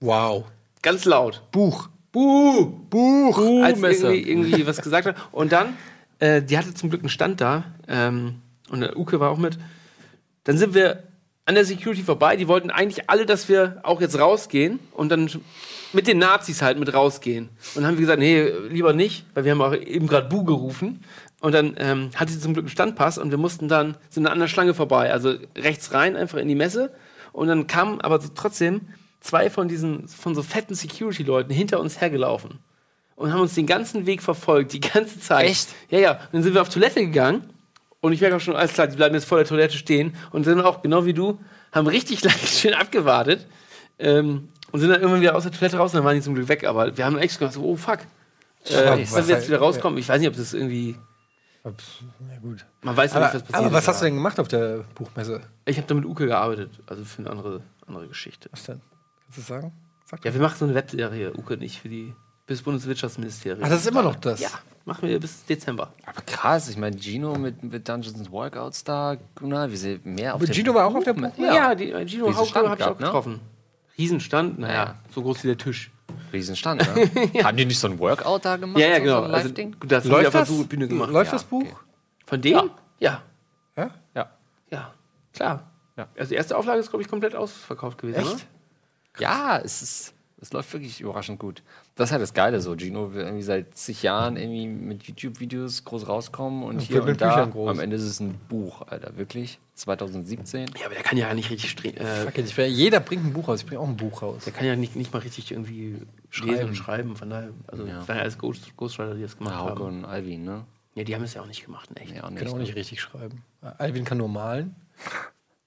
Wow. 0.00 0.46
Ganz 0.82 1.04
laut. 1.04 1.42
Buch. 1.52 1.88
Buh! 2.12 2.66
Buch. 2.90 3.38
Als 3.62 3.80
Messer. 3.80 4.12
irgendwie, 4.12 4.30
irgendwie 4.30 4.66
was 4.66 4.80
gesagt 4.80 5.06
hat. 5.06 5.16
Und 5.32 5.52
dann, 5.52 5.76
äh, 6.18 6.42
die 6.42 6.56
hatte 6.56 6.74
zum 6.74 6.90
Glück 6.90 7.02
einen 7.02 7.10
Stand 7.10 7.40
da. 7.40 7.64
Ähm, 7.86 8.36
und 8.70 8.80
der 8.80 8.96
Uke 8.96 9.20
war 9.20 9.30
auch 9.30 9.38
mit. 9.38 9.58
Dann 10.44 10.56
sind 10.56 10.74
wir 10.74 11.02
an 11.44 11.54
der 11.54 11.64
Security 11.64 12.02
vorbei. 12.02 12.36
Die 12.36 12.48
wollten 12.48 12.70
eigentlich 12.70 13.08
alle, 13.08 13.24
dass 13.24 13.48
wir 13.48 13.80
auch 13.82 14.00
jetzt 14.00 14.18
rausgehen 14.18 14.78
und 14.92 15.10
dann 15.10 15.30
mit 15.92 16.06
den 16.06 16.18
Nazis 16.18 16.60
halt 16.60 16.78
mit 16.78 16.92
rausgehen. 16.92 17.48
Und 17.74 17.76
dann 17.76 17.86
haben 17.86 17.94
wir 17.94 18.02
gesagt, 18.02 18.18
nee, 18.18 18.50
lieber 18.68 18.92
nicht, 18.92 19.24
weil 19.34 19.44
wir 19.44 19.52
haben 19.52 19.62
auch 19.62 19.74
eben 19.74 20.06
gerade 20.06 20.28
Bu 20.28 20.44
gerufen. 20.44 21.02
Und 21.40 21.52
dann 21.52 21.74
ähm, 21.78 22.10
hatte 22.16 22.32
sie 22.32 22.40
zum 22.40 22.52
Glück 22.52 22.64
einen 22.64 22.70
Standpass 22.70 23.16
und 23.16 23.30
wir 23.30 23.38
mussten 23.38 23.68
dann, 23.68 23.96
sind 24.10 24.26
an 24.26 24.38
der 24.38 24.48
Schlange 24.48 24.74
vorbei. 24.74 25.12
Also 25.12 25.34
rechts 25.56 25.94
rein, 25.94 26.16
einfach 26.16 26.38
in 26.38 26.48
die 26.48 26.54
Messe. 26.54 26.92
Und 27.32 27.48
dann 27.48 27.66
kamen 27.66 28.00
aber 28.00 28.20
so 28.20 28.28
trotzdem 28.34 28.82
zwei 29.20 29.50
von 29.50 29.68
diesen, 29.68 30.08
von 30.08 30.34
so 30.34 30.42
fetten 30.42 30.74
Security-Leuten 30.74 31.52
hinter 31.52 31.80
uns 31.80 32.00
hergelaufen 32.00 32.58
und 33.16 33.32
haben 33.32 33.40
uns 33.40 33.54
den 33.54 33.66
ganzen 33.66 34.06
Weg 34.06 34.22
verfolgt, 34.22 34.72
die 34.72 34.80
ganze 34.80 35.18
Zeit. 35.20 35.46
Echt? 35.46 35.68
Ja, 35.90 35.98
ja. 35.98 36.12
Und 36.12 36.34
dann 36.34 36.42
sind 36.42 36.54
wir 36.54 36.62
auf 36.62 36.68
Toilette 36.68 37.00
gegangen 37.00 37.50
und 38.00 38.12
ich 38.12 38.20
merke 38.20 38.36
auch 38.36 38.40
schon, 38.40 38.54
alles 38.56 38.72
klar, 38.74 38.86
die 38.86 38.96
bleiben 38.96 39.14
jetzt 39.14 39.24
vor 39.26 39.38
der 39.38 39.46
Toilette 39.46 39.76
stehen 39.76 40.14
und 40.30 40.44
sind 40.44 40.60
auch, 40.60 40.82
genau 40.82 41.04
wie 41.04 41.14
du, 41.14 41.38
haben 41.72 41.86
richtig 41.86 42.22
lange 42.24 42.38
schön 42.38 42.74
abgewartet 42.74 43.46
ähm, 43.98 44.48
und 44.70 44.80
sind 44.80 44.90
dann 44.90 45.00
irgendwann 45.00 45.20
wieder 45.20 45.34
aus 45.34 45.42
der 45.42 45.52
Toilette 45.52 45.78
raus 45.78 45.92
und 45.92 45.98
dann 45.98 46.04
waren 46.04 46.14
die 46.16 46.22
zum 46.22 46.34
Glück 46.34 46.48
weg, 46.48 46.64
aber 46.64 46.96
wir 46.96 47.04
haben 47.04 47.18
echt 47.18 47.38
gedacht, 47.38 47.54
so, 47.54 47.62
oh 47.64 47.76
fuck. 47.76 47.98
Äh, 48.66 48.98
wenn 49.12 49.28
wir 49.28 49.36
jetzt 49.36 49.48
wieder 49.48 49.58
rauskommen, 49.58 49.98
ich 49.98 50.08
weiß 50.08 50.20
nicht, 50.20 50.28
ob 50.28 50.36
das 50.36 50.52
irgendwie, 50.54 50.96
Ja, 51.64 51.70
gut. 52.42 52.66
man 52.82 52.96
weiß 52.96 53.12
ja 53.12 53.16
Aber, 53.16 53.26
nicht, 53.26 53.34
was 53.34 53.42
passiert. 53.42 53.58
aber 53.66 53.72
was 53.72 53.88
hast 53.88 54.00
du 54.00 54.04
denn 54.06 54.14
gemacht 54.14 54.38
auf 54.38 54.48
der 54.48 54.84
Buchmesse? 54.94 55.40
Ich 55.64 55.76
habe 55.76 55.86
da 55.88 55.94
mit 55.94 56.04
Uke 56.04 56.26
gearbeitet, 56.26 56.70
also 56.86 57.04
für 57.04 57.20
eine 57.20 57.30
andere, 57.30 57.62
andere 57.86 58.06
Geschichte. 58.08 58.48
Was 58.52 58.64
denn? 58.64 58.80
Kannst 59.28 59.38
du 59.38 59.42
sagen? 59.54 59.72
Sag 60.06 60.24
Ja, 60.24 60.32
wir 60.32 60.40
machen 60.40 60.56
so 60.58 60.64
eine 60.64 60.74
Webserie, 60.74 61.32
Uke 61.36 61.56
nicht, 61.56 61.78
für 61.80 61.88
die, 61.88 62.14
bis 62.46 62.62
Bundeswirtschaftsministerium. 62.62 63.62
Ach, 63.64 63.68
das 63.68 63.80
ist 63.80 63.86
immer 63.88 64.02
noch 64.02 64.16
das? 64.16 64.40
Ja, 64.40 64.48
machen 64.86 65.06
wir 65.08 65.20
bis 65.20 65.44
Dezember. 65.44 65.92
Aber 66.06 66.22
krass, 66.22 66.68
ich 66.70 66.78
meine, 66.78 66.96
Gino 66.98 67.34
mit, 67.36 67.62
mit 67.62 67.86
Dungeons 67.88 68.18
and 68.18 68.30
Workouts 68.32 68.84
da, 68.84 69.16
na, 69.40 69.70
wie 69.70 69.76
sie 69.76 70.00
mehr 70.04 70.34
auf 70.34 70.40
Aber 70.42 70.50
Gino 70.52 70.72
war 70.74 70.86
auch 70.86 70.94
auf 70.94 71.04
der 71.04 71.12
Buch- 71.12 71.28
Buchmesse? 71.30 71.54
Ja, 71.54 71.74
die, 71.74 71.90
äh, 71.92 72.06
Gino 72.06 72.34
habe 72.34 72.46
ich 72.46 72.56
auch 72.56 72.78
ne? 72.78 72.94
getroffen. 72.96 73.40
Riesenstand, 73.98 74.58
naja, 74.58 74.74
Ja. 74.84 74.94
so 75.14 75.22
groß 75.22 75.42
wie 75.44 75.48
der 75.48 75.58
Tisch. 75.58 75.90
Riesenstand, 76.32 76.80
ne? 76.94 77.10
Haben 77.44 77.56
die 77.56 77.66
nicht 77.66 77.78
so 77.78 77.88
ein 77.88 77.98
Workout 77.98 78.44
da 78.44 78.56
gemacht? 78.56 78.78
Ja, 78.78 78.88
ja, 78.88 78.96
so, 78.96 79.02
genau. 79.02 79.20
So 79.20 79.24
ein 79.26 79.34
Also, 79.34 79.48
das 79.86 80.04
Läuft 80.04 80.34
der 80.34 80.40
das? 80.44 80.68
Bühne 80.68 80.88
gemacht. 80.88 81.10
Läuft 81.10 81.32
Ja, 81.32 81.38
das 81.38 81.44
Buch? 81.44 81.62
okay. 81.62 81.74
Von 82.26 82.40
dem? 82.40 82.70
Ja. 82.98 83.22
Ja? 83.76 83.90
ja. 84.14 84.30
Ja, 84.70 84.92
klar. 85.32 85.70
Ja. 85.96 86.06
Also 86.16 86.28
die 86.30 86.34
erste 86.36 86.56
Auflage 86.56 86.80
ist, 86.80 86.90
glaube 86.90 87.02
ich, 87.02 87.08
komplett 87.08 87.34
ausverkauft 87.34 87.98
gewesen. 87.98 88.20
Echt? 88.20 88.28
Oder? 88.34 88.40
Ja, 89.20 89.58
es 89.58 89.82
ist. 89.82 90.14
Es 90.40 90.52
läuft 90.52 90.72
wirklich 90.72 91.00
überraschend 91.00 91.40
gut. 91.40 91.64
Das 91.96 92.08
ist 92.10 92.12
halt 92.12 92.22
das 92.22 92.32
Geile 92.32 92.60
so. 92.60 92.76
Gino 92.76 93.12
will 93.12 93.22
irgendwie 93.22 93.42
seit 93.42 93.74
zig 93.76 94.04
Jahren 94.04 94.36
irgendwie 94.36 94.68
mit 94.68 95.02
YouTube-Videos 95.02 95.84
groß 95.84 96.06
rauskommen 96.06 96.62
und 96.62 96.78
hier 96.78 96.98
wird 97.04 97.06
mit 97.06 97.22
und 97.22 97.28
da. 97.28 97.44
Groß. 97.44 97.70
Am 97.72 97.80
Ende 97.80 97.96
ist 97.96 98.04
es 98.04 98.20
ein 98.20 98.38
Buch, 98.48 98.82
Alter. 98.86 99.16
Wirklich? 99.16 99.58
2017? 99.74 100.66
Ja, 100.78 100.86
aber 100.86 100.94
der 100.94 101.02
kann 101.02 101.18
ja 101.18 101.34
nicht 101.34 101.50
richtig 101.50 101.76
äh, 101.96 102.66
Jeder 102.68 103.00
bringt 103.00 103.24
ein 103.24 103.32
Buch 103.32 103.48
raus. 103.48 103.62
Ich 103.62 103.66
bringe 103.66 103.80
auch 103.80 103.88
ein 103.88 103.96
Buch 103.96 104.22
raus. 104.22 104.44
Der 104.44 104.52
kann 104.52 104.64
ja 104.64 104.76
nicht, 104.76 104.94
nicht 104.94 105.12
mal 105.12 105.18
richtig 105.18 105.50
irgendwie 105.50 105.96
Schreiben. 106.30 106.52
lesen 106.52 106.64
und 106.68 106.74
schreiben. 106.76 107.16
Von 107.16 107.30
daher, 107.30 107.48
also 107.66 107.84
Ja. 107.84 107.96
das 107.98 108.06
waren 108.08 108.16
ja 108.18 108.22
alles 108.22 108.38
Ghost, 108.38 108.76
Ghostwriter, 108.76 109.16
die 109.16 109.22
das 109.22 109.36
gemacht 109.36 109.56
Hauke 109.56 109.82
haben. 109.84 109.98
und 109.98 110.04
Alvin, 110.04 110.44
ne? 110.44 110.64
Ja, 110.94 111.02
die 111.02 111.16
haben 111.16 111.24
es 111.24 111.34
ja 111.34 111.42
auch 111.42 111.46
nicht 111.46 111.64
gemacht, 111.64 111.90
in 111.90 111.96
echt. 111.96 112.14
Ja, 112.14 112.22
auch 112.22 112.32
Kann 112.32 112.46
auch 112.46 112.54
ne? 112.54 112.60
nicht 112.60 112.76
richtig 112.76 113.00
schreiben. 113.00 113.42
Alvin 113.78 114.04
kann 114.04 114.18
nur 114.18 114.28
malen. 114.28 114.76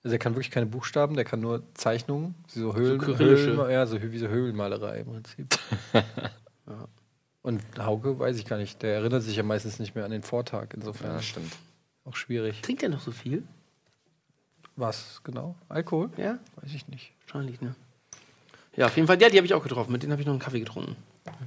Also 0.03 0.15
er 0.15 0.19
kann 0.19 0.33
wirklich 0.33 0.49
keine 0.51 0.65
Buchstaben, 0.65 1.15
der 1.15 1.25
kann 1.25 1.41
nur 1.41 1.61
Zeichnungen, 1.75 2.33
so 2.47 2.75
Höhlen, 2.75 2.97
kyrillische. 2.99 3.55
Höhlen 3.55 3.71
ja, 3.71 3.85
so 3.85 4.01
wie 4.01 4.17
so 4.17 4.27
Höhlenmalerei 4.27 5.01
im 5.01 5.07
Prinzip. 5.07 5.47
Und 7.43 7.61
Hauke 7.77 8.19
weiß 8.19 8.37
ich 8.37 8.45
gar 8.45 8.57
nicht, 8.57 8.81
der 8.83 8.95
erinnert 8.95 9.23
sich 9.23 9.35
ja 9.35 9.43
meistens 9.43 9.79
nicht 9.79 9.95
mehr 9.95 10.05
an 10.05 10.11
den 10.11 10.21
Vortag, 10.23 10.67
insofern 10.75 11.13
Ja, 11.13 11.21
stimmt. 11.21 11.51
auch 12.05 12.15
schwierig. 12.15 12.61
Trinkt 12.61 12.81
der 12.83 12.89
noch 12.89 12.99
so 13.01 13.11
viel? 13.11 13.43
Was 14.75 15.21
genau? 15.23 15.55
Alkohol? 15.69 16.09
Ja, 16.17 16.39
Weiß 16.61 16.73
ich 16.73 16.87
nicht. 16.87 17.13
wahrscheinlich, 17.25 17.61
ne? 17.61 17.75
Ja, 18.75 18.85
auf 18.85 18.95
jeden 18.95 19.07
Fall, 19.07 19.21
ja, 19.21 19.29
die 19.29 19.37
habe 19.37 19.45
ich 19.45 19.53
auch 19.53 19.63
getroffen. 19.63 19.91
Mit 19.91 20.01
denen 20.03 20.11
habe 20.13 20.21
ich 20.21 20.25
noch 20.25 20.33
einen 20.33 20.39
Kaffee 20.39 20.59
getrunken. 20.59 20.95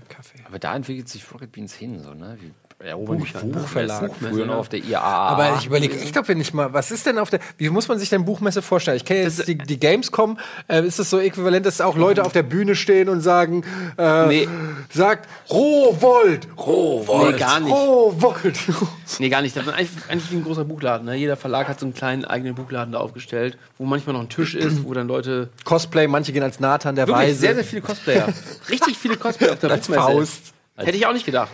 Kaffee. 0.09 0.39
Aber 0.45 0.59
da 0.59 0.77
entwickelt 0.77 1.09
sich 1.09 1.33
Rocket 1.33 1.51
Beans 1.53 1.75
hin, 1.75 1.99
so, 2.01 2.13
ne? 2.13 2.37
Wir 2.41 2.51
erobern 2.79 3.19
Buch- 3.19 3.27
Buchverlag. 3.43 4.11
Früher 4.19 4.47
noch 4.47 4.57
auf 4.57 4.69
der 4.69 4.81
IAA. 4.81 5.01
Aber 5.01 5.57
ich 5.59 5.67
überlege, 5.67 5.97
ich 5.97 6.13
glaube 6.13 6.35
nicht 6.35 6.53
mal, 6.55 6.73
was 6.73 6.91
ist 6.91 7.07
denn 7.07 7.19
auf 7.19 7.31
der, 7.31 7.41
wie 7.57 7.71
muss 7.71 7.89
man 7.89 7.99
sich 7.99 8.11
denn 8.11 8.25
Buchmesse 8.25 8.61
vorstellen? 8.63 8.97
Ich 8.97 9.05
kenne 9.05 9.23
jetzt 9.23 9.47
die, 9.49 9.57
die 9.57 9.79
Gamescom, 9.81 10.39
äh, 10.69 10.83
ist 10.87 10.99
das 10.99 11.09
so 11.11 11.19
äquivalent, 11.19 11.65
dass 11.67 11.81
auch 11.81 11.97
Leute 11.97 12.25
auf 12.25 12.33
der 12.33 12.43
Bühne 12.43 12.75
stehen 12.77 13.09
und 13.09 13.21
sagen, 13.21 13.65
äh, 13.99 14.27
Nee. 14.27 14.49
sagt 14.93 15.29
Rohvolt, 15.51 16.47
Rohvolt, 16.59 17.33
Nee, 17.35 17.39
gar 17.39 17.61
nicht. 17.61 17.73
Rohvolt. 17.73 18.59
Nee, 19.19 19.29
gar 19.29 19.43
nicht. 19.43 19.55
Das 19.57 19.65
ist 19.67 19.73
eigentlich, 19.73 19.91
eigentlich 20.09 20.31
wie 20.33 20.37
ein 20.37 20.45
großer 20.45 20.65
Buchladen. 20.65 21.07
Ne? 21.07 21.15
Jeder 21.15 21.37
Verlag 21.37 21.69
hat 21.69 21.79
so 21.79 21.87
einen 21.87 21.95
kleinen 21.95 22.25
eigenen 22.25 22.55
Buchladen 22.55 22.93
da 22.93 22.99
aufgestellt, 22.99 23.57
wo 23.79 23.85
manchmal 23.85 24.15
noch 24.15 24.23
ein 24.23 24.29
Tisch 24.29 24.55
ist, 24.55 24.83
wo 24.85 24.93
dann 24.95 25.07
Leute. 25.07 25.51
Cosplay, 25.65 26.07
manche 26.09 26.33
gehen 26.33 26.43
als 26.43 26.59
Nathan 26.59 26.97
der 26.97 27.07
Wirklich 27.07 27.29
Weise. 27.29 27.39
sehr, 27.39 27.55
sehr 27.55 27.65
viele 27.65 27.83
Cosplayer. 27.83 28.29
Richtig 28.71 28.99
viele 28.99 29.17
Cosplayer 29.17 29.53
auf 29.53 29.59
der 29.61 29.71
Als 29.71 29.87
Buchmesse. 29.87 30.03
Faust. 30.09 30.53
Hätte 30.77 30.97
ich 30.97 31.07
auch 31.07 31.13
nicht 31.13 31.27
gedacht. 31.27 31.51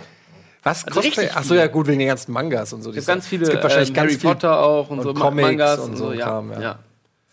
Was? 0.63 0.85
Also 0.87 1.01
Cosplay? 1.01 1.31
Ach 1.35 1.43
so, 1.43 1.55
ja 1.55 1.67
gut, 1.69 1.87
wegen 1.87 1.99
den 2.01 2.09
ganzen 2.09 2.33
Mangas 2.33 2.73
und 2.73 2.83
so. 2.83 2.91
Es 2.91 2.97
gibt 2.97 3.07
ganz 3.07 3.27
viele 3.27 3.45
es 3.45 3.51
gibt 3.51 3.63
wahrscheinlich 3.63 3.89
ähm, 3.91 3.95
ganz 3.95 4.09
Harry 4.11 4.19
viel 4.19 4.31
Potter 4.31 4.61
auch 4.61 4.91
und, 4.91 4.99
und 4.99 5.05
so 5.05 5.15
Comics 5.15 5.49
Mangas 5.49 5.79
und 5.81 5.91
und 5.91 5.97
so 5.97 6.07
so. 6.09 6.13
Ja, 6.13 6.25
Kram, 6.27 6.53
ja. 6.53 6.61
ja. 6.61 6.79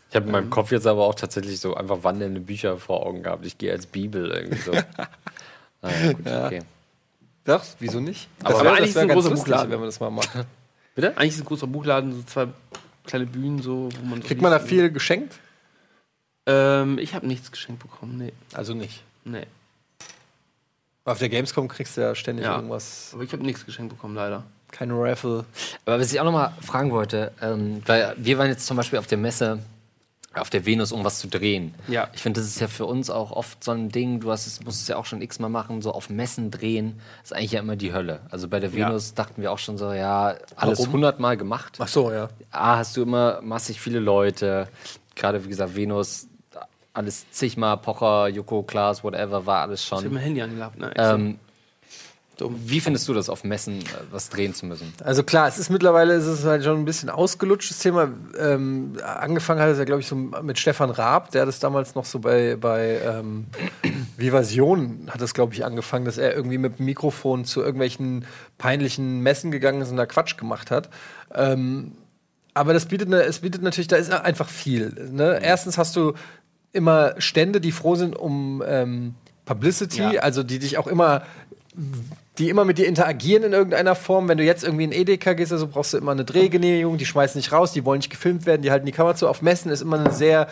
Ich 0.10 0.16
habe 0.16 0.26
in 0.28 0.32
meinem 0.32 0.50
Kopf 0.50 0.72
jetzt 0.72 0.88
aber 0.88 1.04
auch 1.04 1.16
tatsächlich 1.16 1.60
so 1.60 1.76
einfach 1.76 2.04
wandelnde 2.04 2.40
Bücher 2.40 2.78
vor 2.78 3.06
Augen 3.06 3.24
gehabt. 3.24 3.46
Ich 3.46 3.58
gehe 3.58 3.72
als 3.74 3.86
Bibel 3.86 4.32
irgendwie 4.32 4.62
so. 4.62 4.72
naja, 5.82 6.14
gut, 6.14 6.26
okay. 6.26 6.62
Doch, 7.44 7.64
wieso 7.80 8.00
nicht? 8.00 8.30
Aber 8.44 8.64
wär- 8.64 8.74
eigentlich 8.74 8.90
ist 8.92 8.98
ein 8.98 9.08
ganz 9.10 9.18
großer 9.18 9.30
lustig, 9.32 9.46
Buchladen. 9.46 9.72
wenn 9.72 9.80
man 9.80 9.88
das 9.90 10.00
mal 10.00 10.10
macht. 10.10 10.30
Bitte? 10.96 11.18
Eigentlich 11.18 11.34
ist 11.34 11.42
ein 11.42 11.46
großer 11.46 11.68
Buchladen, 11.68 12.14
so 12.14 12.24
zwei 12.24 12.48
kleine 13.06 13.26
Bühnen, 13.26 13.62
so, 13.62 13.90
wo 14.00 14.06
man 14.06 14.22
so 14.22 14.28
Kriegt 14.28 14.42
man 14.42 14.52
da 14.52 14.60
viel 14.60 14.90
geschenkt? 14.92 15.36
Ähm, 16.46 16.98
ich 17.00 17.14
habe 17.14 17.28
nichts 17.28 17.52
geschenkt 17.52 17.82
bekommen. 17.82 18.18
Nee. 18.18 18.34
Also 18.54 18.74
nicht. 18.74 19.04
Nee. 19.26 19.46
Auf 21.08 21.20
der 21.20 21.30
Gamescom 21.30 21.68
kriegst 21.70 21.96
du 21.98 22.02
ja 22.02 22.14
ständig 22.16 22.46
Ja. 22.46 22.56
irgendwas. 22.58 23.12
Aber 23.14 23.24
ich 23.24 23.32
habe 23.32 23.44
nichts 23.44 23.66
geschenkt 23.66 23.94
bekommen, 23.94 24.14
leider. 24.16 24.44
Keine 24.72 24.94
Raffle. 25.00 25.46
Aber 25.86 26.00
was 26.00 26.12
ich 26.12 26.20
auch 26.20 26.26
noch 26.26 26.34
mal 26.34 26.52
fragen 26.62 26.92
wollte, 26.92 27.32
ähm, 27.42 27.82
weil 27.86 28.14
wir 28.18 28.38
waren 28.38 28.50
jetzt 28.50 28.66
zum 28.66 28.76
Beispiel 28.76 29.00
auf 29.00 29.08
der 29.08 29.18
Messe, 29.18 29.60
auf 30.34 30.50
der 30.50 30.66
Venus, 30.66 30.92
um 30.92 31.06
was 31.06 31.20
zu 31.20 31.28
drehen. 31.30 31.74
Ja. 31.88 32.10
Ich 32.14 32.22
finde, 32.22 32.42
das 32.42 32.50
ist 32.50 32.60
ja 32.60 32.68
für 32.68 32.86
uns 32.86 33.10
auch 33.10 33.32
oft 33.32 33.64
so 33.64 33.72
ein 33.72 33.88
Ding, 33.90 34.20
du 34.20 34.30
hast 34.30 34.46
es, 34.46 34.62
musst 34.64 34.82
es 34.82 34.88
ja 34.90 34.98
auch 34.98 35.06
schon 35.06 35.22
x-mal 35.22 35.48
machen, 35.50 35.82
so 35.82 35.94
auf 35.94 36.10
Messen 36.10 36.52
drehen, 36.52 37.00
ist 37.24 37.34
eigentlich 37.34 37.54
ja 37.54 37.62
immer 37.62 37.78
die 37.78 37.94
Hölle. 37.94 38.20
Also 38.30 38.50
bei 38.50 38.60
der 38.60 38.70
Ja. 38.72 38.88
Venus 38.90 39.14
dachten 39.14 39.42
wir 39.42 39.52
auch 39.54 39.58
schon 39.60 39.78
so, 39.78 39.94
ja, 39.94 40.36
alles 40.58 40.90
hundertmal 40.90 41.38
gemacht. 41.38 41.78
Ach 41.80 41.88
so, 41.88 42.12
ja. 42.12 42.28
A, 42.52 42.76
hast 42.78 42.98
du 42.98 43.02
immer 43.04 43.40
massig 43.42 43.80
viele 43.80 44.00
Leute, 44.00 44.68
gerade 45.16 45.44
wie 45.46 45.50
gesagt, 45.50 45.76
Venus, 45.76 46.28
alles 46.98 47.30
zigmal, 47.32 47.78
Pocher, 47.78 48.28
Joko, 48.28 48.64
Klaas, 48.64 49.04
whatever, 49.04 49.46
war 49.46 49.62
alles 49.62 49.84
Ich 49.84 49.92
habe 49.92 50.02
schon. 50.04 50.14
mein 50.14 50.24
Handy 50.24 50.42
angehabt, 50.42 50.78
ne? 50.80 50.92
Ähm, 50.96 51.40
wie 52.40 52.80
findest 52.82 53.08
du 53.08 53.14
das, 53.14 53.30
auf 53.30 53.44
Messen 53.44 53.80
äh, 53.80 53.86
was 54.12 54.30
drehen 54.30 54.54
zu 54.54 54.66
müssen? 54.66 54.94
Also 55.04 55.24
klar, 55.24 55.48
es 55.48 55.58
ist 55.58 55.70
mittlerweile 55.70 56.14
ist 56.14 56.26
es 56.26 56.46
halt 56.46 56.64
schon 56.64 56.78
ein 56.78 56.86
bisschen 56.86 57.10
ausgelutschtes 57.10 57.80
Thema. 57.80 58.10
Ähm, 58.38 58.94
angefangen 59.04 59.60
hat 59.60 59.70
es 59.70 59.78
ja, 59.80 59.86
glaube 59.86 60.02
ich, 60.02 60.08
so 60.08 60.16
mit 60.16 60.60
Stefan 60.60 60.90
Raab, 60.92 61.32
der 61.32 61.42
hat 61.42 61.48
das 61.48 61.60
damals 61.60 61.96
noch 61.96 62.06
so 62.06 62.20
bei, 62.20 62.56
bei 62.56 63.00
ähm, 63.04 63.48
Vivasion 64.18 65.08
hat 65.10 65.22
das, 65.22 65.34
glaube 65.34 65.54
ich, 65.54 65.66
angefangen, 65.66 66.06
dass 66.06 66.18
er 66.18 66.36
irgendwie 66.36 66.58
mit 66.58 66.80
dem 66.80 66.86
Mikrofon 66.86 67.46
zu 67.46 67.62
irgendwelchen 67.62 68.26
peinlichen 68.58 69.22
Messen 69.22 69.52
gegangen 69.52 69.82
ist 69.82 69.90
und 69.90 69.98
da 69.98 70.06
Quatsch 70.06 70.38
gemacht 70.38 70.70
hat. 70.70 70.90
Ähm, 71.34 71.94
aber 72.58 72.74
das 72.74 72.88
bietet, 72.88 73.08
ne, 73.10 73.22
es 73.22 73.40
bietet 73.40 73.62
natürlich, 73.62 73.88
da 73.88 73.98
ist 73.98 74.12
einfach 74.12 74.50
viel. 74.50 75.10
Ne? 75.12 75.40
Erstens 75.44 75.78
hast 75.78 75.96
du 75.96 76.14
immer 76.78 77.16
Stände, 77.18 77.60
die 77.60 77.72
froh 77.74 77.96
sind 77.96 78.16
um 78.16 78.64
ähm, 78.66 79.16
Publicity, 79.46 80.02
Ja. 80.14 80.22
also 80.22 80.44
die 80.44 80.60
dich 80.60 80.78
auch 80.78 80.88
immer 80.88 81.24
die 82.38 82.50
immer 82.50 82.66
mit 82.66 82.78
dir 82.78 82.86
interagieren 82.88 83.44
in 83.44 83.54
irgendeiner 83.54 83.96
Form. 83.96 84.28
Wenn 84.28 84.38
du 84.38 84.44
jetzt 84.44 84.64
irgendwie 84.64 84.84
in 84.84 84.92
Edeka 84.92 85.34
gehst, 85.34 85.52
also 85.52 85.68
brauchst 85.68 85.94
du 85.94 85.98
immer 85.98 86.12
eine 86.12 86.24
Drehgenehmigung, 86.24 86.98
die 86.98 87.06
schmeißen 87.06 87.38
nicht 87.40 87.52
raus, 87.52 87.72
die 87.72 87.84
wollen 87.84 87.98
nicht 88.00 88.12
gefilmt 88.12 88.46
werden, 88.46 88.62
die 88.62 88.70
halten 88.72 88.86
die 88.86 88.92
Kamera 88.92 89.16
zu. 89.16 89.28
Auf 89.28 89.42
Messen 89.42 89.72
ist 89.72 89.82
immer 89.82 90.00
eine 90.00 90.12
sehr 90.12 90.48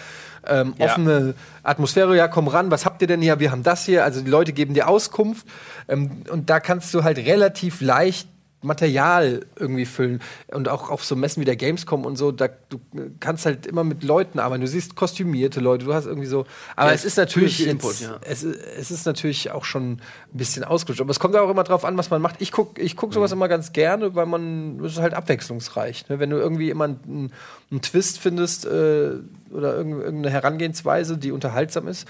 ähm, 0.47 0.73
Ja. 0.79 0.85
offene 0.85 1.35
Atmosphäre. 1.63 2.15
Ja, 2.15 2.27
komm 2.27 2.47
ran, 2.47 2.71
was 2.71 2.85
habt 2.85 3.01
ihr 3.01 3.07
denn 3.07 3.21
hier? 3.21 3.39
Wir 3.39 3.51
haben 3.51 3.61
das 3.63 3.85
hier. 3.85 4.03
Also 4.03 4.21
die 4.21 4.29
Leute 4.29 4.51
geben 4.53 4.73
dir 4.73 4.87
Auskunft. 4.87 5.45
Ähm, 5.87 6.23
und 6.31 6.49
da 6.49 6.59
kannst 6.59 6.91
du 6.93 7.03
halt 7.03 7.17
relativ 7.19 7.81
leicht 7.81 8.27
Material 8.65 9.45
irgendwie 9.57 9.85
füllen. 9.85 10.21
Und 10.51 10.67
auch 10.69 10.89
auf 10.89 11.03
so 11.05 11.15
Messen 11.15 11.39
wie 11.41 11.45
der 11.45 11.55
Gamescom 11.55 12.05
und 12.05 12.15
so, 12.17 12.31
da 12.31 12.47
du 12.69 12.79
kannst 13.19 13.45
halt 13.45 13.65
immer 13.65 13.83
mit 13.83 14.03
Leuten 14.03 14.39
arbeiten. 14.39 14.61
Du 14.61 14.67
siehst 14.67 14.95
kostümierte 14.95 15.59
Leute, 15.59 15.85
du 15.85 15.93
hast 15.93 16.05
irgendwie 16.05 16.27
so. 16.27 16.45
Aber 16.75 16.89
Ja, 16.89 16.95
es 16.95 17.05
ist 17.05 17.17
natürlich 17.17 17.59
jetzt, 17.59 17.69
Input, 17.69 17.99
ja. 18.01 18.17
es, 18.21 18.43
ist- 18.43 18.59
es 18.77 18.91
ist 18.91 19.05
natürlich 19.05 19.51
auch 19.51 19.63
schon 19.65 19.93
ein 19.93 20.01
bisschen 20.33 20.63
ausgelutscht. 20.63 21.01
Aber 21.01 21.11
es 21.11 21.19
kommt 21.19 21.35
auch 21.35 21.49
immer 21.49 21.63
drauf 21.63 21.85
an, 21.85 21.97
was 21.97 22.09
man 22.09 22.21
macht. 22.21 22.41
Ich 22.41 22.51
gucke 22.51 22.81
ich 22.81 22.95
guck 22.97 23.13
sowas 23.13 23.31
immer 23.31 23.47
ganz 23.47 23.71
gerne, 23.73 24.15
weil 24.15 24.25
man, 24.25 24.79
es 24.83 24.93
ist 24.93 24.99
halt 24.99 25.13
abwechslungsreich. 25.13 26.09
Ne? 26.09 26.19
Wenn 26.19 26.29
du 26.31 26.37
irgendwie 26.37 26.69
immer 26.69 26.85
einen, 26.85 27.31
einen 27.71 27.81
Twist 27.81 28.19
findest 28.19 28.65
äh, 28.65 29.13
oder 29.51 29.75
irgend- 29.77 30.01
irgendeine 30.03 30.29
Herangehensweise, 30.31 31.17
die 31.17 31.31
unterhaltsam 31.31 31.87
ist, 31.87 32.07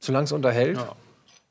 solange 0.00 0.24
es 0.24 0.32
unterhält. 0.32 0.76
Ja. 0.76 0.94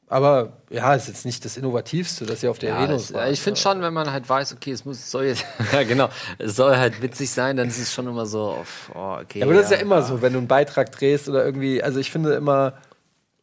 Aber 0.07 0.53
ja, 0.69 0.93
ist 0.93 1.07
jetzt 1.07 1.25
nicht 1.25 1.43
das 1.45 1.57
Innovativste, 1.57 2.25
das 2.25 2.43
ja 2.43 2.51
auf 2.51 2.59
der 2.59 2.69
Ja, 2.69 2.83
Venus 2.87 3.05
es, 3.05 3.13
war. 3.13 3.29
ich 3.29 3.41
finde 3.41 3.59
schon, 3.59 3.81
wenn 3.81 3.93
man 3.93 4.11
halt 4.11 4.29
weiß, 4.29 4.53
okay, 4.53 4.71
es 4.71 4.85
muss, 4.85 4.97
es 4.97 5.09
soll 5.09 5.25
jetzt, 5.25 5.43
ja 5.71 5.83
genau, 5.83 6.09
es 6.37 6.55
soll 6.55 6.77
halt 6.77 7.01
witzig 7.01 7.31
sein, 7.31 7.57
dann 7.57 7.67
ist 7.67 7.79
es 7.79 7.91
schon 7.91 8.07
immer 8.07 8.27
so, 8.27 8.43
auf, 8.43 8.91
oh, 8.93 9.17
okay. 9.21 9.39
Ja, 9.39 9.45
aber 9.45 9.55
das 9.55 9.65
ist 9.65 9.71
ja 9.71 9.77
immer 9.77 10.03
so, 10.03 10.21
wenn 10.21 10.33
du 10.33 10.39
einen 10.39 10.47
Beitrag 10.47 10.91
drehst 10.91 11.27
oder 11.27 11.43
irgendwie, 11.43 11.81
also 11.81 11.99
ich 11.99 12.11
finde 12.11 12.33
immer, 12.35 12.73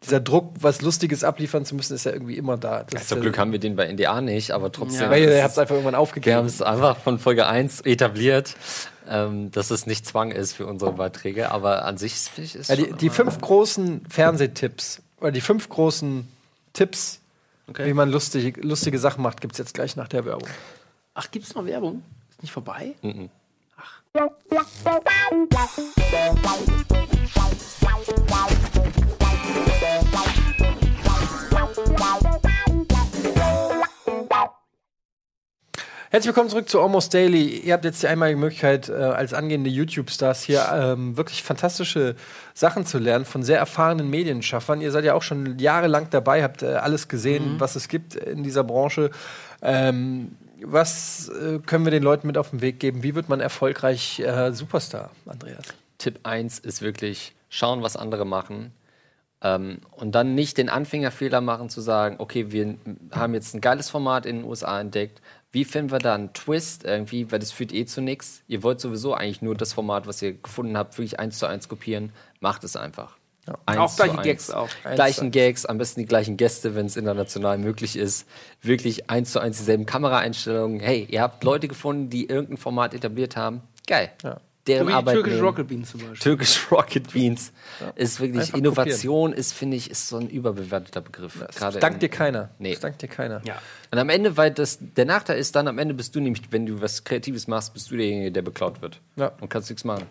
dieser 0.05 0.21
Druck, 0.21 0.55
was 0.61 0.83
Lustiges 0.83 1.25
abliefern 1.25 1.65
zu 1.65 1.75
müssen, 1.75 1.95
ist 1.95 2.05
ja 2.05 2.13
irgendwie 2.13 2.37
immer 2.37 2.57
da. 2.57 2.85
Ist 2.93 3.09
Zum 3.09 3.19
ja, 3.19 3.23
Glück 3.23 3.39
haben 3.39 3.53
wir 3.53 3.59
den 3.59 3.77
bei 3.77 3.87
NDA 3.87 4.21
nicht, 4.21 4.51
aber 4.51 4.73
trotzdem. 4.73 5.03
Ja. 5.03 5.11
Weil 5.11 5.23
ihr 5.23 5.31
es 5.31 5.43
habt 5.43 5.53
es 5.53 5.59
einfach 5.59 5.75
irgendwann 5.75 5.93
wir 5.93 5.99
haben 5.99 6.03
aufgegeben. 6.03 6.47
es 6.47 6.61
einfach 6.63 6.97
von 6.97 7.19
Folge 7.19 7.47
1 7.47 7.83
etabliert, 7.83 8.57
ähm, 9.09 9.51
dass 9.53 9.71
es 9.71 9.87
nicht 9.87 10.07
Zwang 10.07 10.33
ist 10.33 10.55
für 10.55 10.67
unsere 10.67 10.93
Beiträge, 10.93 11.51
aber 11.51 11.85
an 11.85 11.99
sich 11.99 12.15
ist 12.37 12.69
Ja, 12.69 12.77
die, 12.77 12.93
die 12.93 13.11
fünf 13.11 13.41
großen 13.41 14.05
Fernsehtipps 14.09 15.03
oder 15.21 15.31
die 15.31 15.41
fünf 15.41 15.69
großen 15.69 16.27
Tipps, 16.73 17.21
Okay. 17.69 17.87
wie 17.87 17.95
man 17.95 18.11
lustige, 18.11 18.61
lustige 18.61 18.99
Sachen 18.99 19.23
macht, 19.23 19.41
gibt 19.41 19.53
es 19.53 19.59
jetzt 19.59 19.75
gleich 19.75 19.97
nach 19.97 20.09
der 20.09 20.25
Werbung. 20.25 20.49
Ach, 21.15 21.31
gibt's 21.31 21.55
noch 21.55 21.65
Werbung? 21.65 22.03
Ist 22.31 22.43
nicht 22.43 22.53
vorbei? 22.53 22.95
Herzlich 36.13 36.29
willkommen 36.29 36.51
zurück 36.51 36.69
zu 36.69 36.79
Almost 36.79 37.15
Daily. 37.15 37.61
Ihr 37.61 37.73
habt 37.73 37.87
jetzt 37.87 38.03
die 38.03 38.07
einmalige 38.07 38.39
Möglichkeit, 38.39 38.91
äh, 38.91 38.93
als 38.93 39.33
angehende 39.33 39.71
YouTube-Stars 39.71 40.43
hier 40.43 40.69
ähm, 40.71 41.17
wirklich 41.17 41.43
fantastische 41.43 42.17
Sachen 42.53 42.85
zu 42.85 42.99
lernen 42.99 43.25
von 43.25 43.43
sehr 43.43 43.57
erfahrenen 43.57 44.11
Medienschaffern. 44.11 44.83
Ihr 44.83 44.91
seid 44.93 45.07
ja 45.07 45.15
auch 45.15 45.23
schon 45.23 45.59
jahrelang 45.59 46.09
dabei, 46.11 46.43
habt 46.43 46.63
äh, 46.63 46.75
alles 46.75 47.09
gesehen, 47.09 47.55
was 47.61 47.77
es 47.77 47.89
gibt 47.89 48.15
in 48.15 48.43
dieser 48.43 48.63
Branche. 48.63 49.11
Ähm, 49.63 50.37
was 50.63 51.31
äh, 51.31 51.61
können 51.61 51.87
wir 51.87 51.91
den 51.91 52.03
Leuten 52.03 52.27
mit 52.27 52.37
auf 52.37 52.51
den 52.51 52.61
Weg 52.61 52.79
geben? 52.79 53.03
Wie 53.03 53.15
wird 53.15 53.31
man 53.31 53.41
erfolgreich 53.41 54.21
äh, 54.21 54.53
Superstar, 54.53 55.13
Andreas? 55.25 55.65
Tipp 55.97 56.21
1 56.25 56.59
ist 56.59 56.83
wirklich 56.83 57.33
schauen, 57.49 57.83
was 57.83 57.97
andere 57.97 58.27
machen. 58.27 58.75
Ähm, 59.41 59.79
und 59.91 60.15
dann 60.15 60.35
nicht 60.35 60.59
den 60.59 60.69
Anfängerfehler 60.69 61.41
machen, 61.41 61.71
zu 61.71 61.81
sagen, 61.81 62.17
okay, 62.19 62.53
wir 62.53 62.77
haben 63.13 63.33
jetzt 63.33 63.55
ein 63.55 63.63
geiles 63.63 63.89
Format 63.89 64.27
in 64.27 64.41
den 64.41 64.45
USA 64.45 64.79
entdeckt. 64.79 65.23
Wie 65.53 65.65
finden 65.65 65.93
wir 65.93 65.99
da 65.99 66.15
einen 66.15 66.33
Twist 66.33 66.85
irgendwie? 66.85 67.31
Weil 67.31 67.39
das 67.39 67.53
führt 67.53 67.73
eh 67.73 67.85
zu 67.85 68.01
nichts. 68.01 68.43
Ihr 68.49 68.63
wollt 68.63 68.81
sowieso 68.81 69.15
eigentlich 69.15 69.43
nur 69.43 69.55
das 69.55 69.75
Format, 69.75 70.07
was 70.07 70.23
ihr 70.23 70.33
gefunden 70.33 70.77
habt, 70.77 70.97
wirklich 70.97 71.21
eins 71.21 71.39
zu 71.39 71.47
eins 71.47 71.69
kopieren. 71.69 72.13
Macht 72.41 72.65
es 72.65 72.75
einfach. 72.75 73.17
Eins 73.67 73.79
Auch 73.79 73.91
zu 73.91 73.97
gleiche 73.97 74.19
eins. 74.19 74.23
Gags 74.27 74.51
auch. 74.51 74.69
Eins 74.85 74.95
Gleichen 74.95 75.25
zu 75.27 75.31
Gags, 75.31 75.67
am 75.67 75.77
besten 75.77 76.01
die 76.01 76.07
gleichen 76.07 76.37
Gäste, 76.37 76.75
wenn 76.75 76.87
es 76.87 76.97
international 76.97 77.59
möglich 77.59 77.97
ist. 77.97 78.27
Wirklich 78.61 79.11
eins 79.11 79.33
zu 79.33 79.41
eins 79.41 79.59
dieselben 79.59 79.85
Kameraeinstellungen. 79.85 80.81
Hey, 80.81 81.07
ihr 81.11 81.21
habt 81.21 81.43
Leute 81.45 81.69
gefunden, 81.69 82.09
die 82.09 82.29
irgendein 82.29 82.57
Format 82.57 82.95
etabliert 82.95 83.37
haben. 83.37 83.63
Geil. 83.87 84.13
Ja. 84.23 84.41
Deren 84.69 84.85
So 84.85 84.89
wie 84.91 84.95
Arbeit 84.95 85.15
Türkisch 85.17 85.33
nehmen. 85.35 85.45
Rocket 85.45 85.69
Beans 85.69 85.91
zum 85.91 86.01
Beispiel. 86.01 86.19
Türkisch 86.19 86.67
Rocket 86.71 87.13
Beans 87.13 87.53
ist 87.97 88.21
wirklich 88.21 88.43
Einfach 88.43 88.59
Innovation 88.59 89.33
ist 89.33 89.53
finde 89.53 89.77
ich 89.77 89.91
ist 89.91 90.09
so 90.09 90.19
ein 90.19 90.29
überbewerteter 90.31 91.01
Begriff. 91.01 91.45
Gerade 91.57 91.81
Dankt 91.81 91.97
in- 91.97 92.01
dir 92.01 92.09
keiner. 92.09 92.51
Nee. 92.59 92.71
Das 92.73 92.81
dankt 92.81 93.03
dir 93.03 93.09
keiner. 93.09 93.43
Ja. 93.45 93.61
Und 93.91 93.99
am 93.99 94.09
Ende, 94.09 94.37
weil 94.37 94.53
das 94.53 94.79
der 94.81 95.05
Nachteil 95.05 95.39
ist, 95.39 95.57
dann 95.57 95.67
am 95.67 95.79
Ende 95.79 95.95
bist 95.95 96.15
du 96.15 96.21
nämlich, 96.21 96.43
wenn 96.51 96.65
du 96.67 96.81
was 96.81 97.03
Kreatives 97.03 97.49
machst, 97.49 97.75
bist 97.75 97.91
du 97.91 97.97
derjenige, 97.97 98.31
der 98.31 98.43
beklaut 98.43 98.81
wird. 98.83 99.01
Ja. 99.17 99.33
Und 99.41 99.49
kannst 99.49 99.69
nichts 99.69 99.83
machen. 99.83 100.07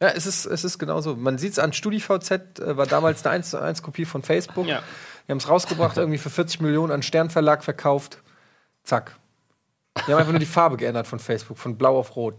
Ja, 0.00 0.10
es 0.10 0.26
ist, 0.26 0.44
es 0.46 0.62
ist 0.62 0.78
genauso. 0.78 1.16
Man 1.16 1.38
sieht 1.38 1.52
es 1.52 1.58
an 1.58 1.72
StudiVZ, 1.72 2.30
äh, 2.60 2.76
war 2.76 2.86
damals 2.86 3.24
eine 3.24 3.34
1 3.36 3.50
zu 3.50 3.60
1 3.60 3.82
Kopie 3.82 4.04
von 4.04 4.22
Facebook. 4.22 4.66
Ja. 4.66 4.82
Die 5.26 5.32
haben 5.32 5.38
es 5.38 5.48
rausgebracht, 5.48 5.96
irgendwie 5.96 6.18
für 6.18 6.30
40 6.30 6.60
Millionen 6.60 6.92
an 6.92 7.02
Sternverlag 7.02 7.64
verkauft. 7.64 8.18
Zack. 8.84 9.16
Die 10.06 10.12
haben 10.12 10.18
einfach 10.20 10.32
nur 10.32 10.38
die 10.38 10.46
Farbe 10.46 10.76
geändert 10.76 11.06
von 11.06 11.18
Facebook, 11.18 11.58
von 11.58 11.76
blau 11.76 11.98
auf 11.98 12.14
rot. 12.14 12.34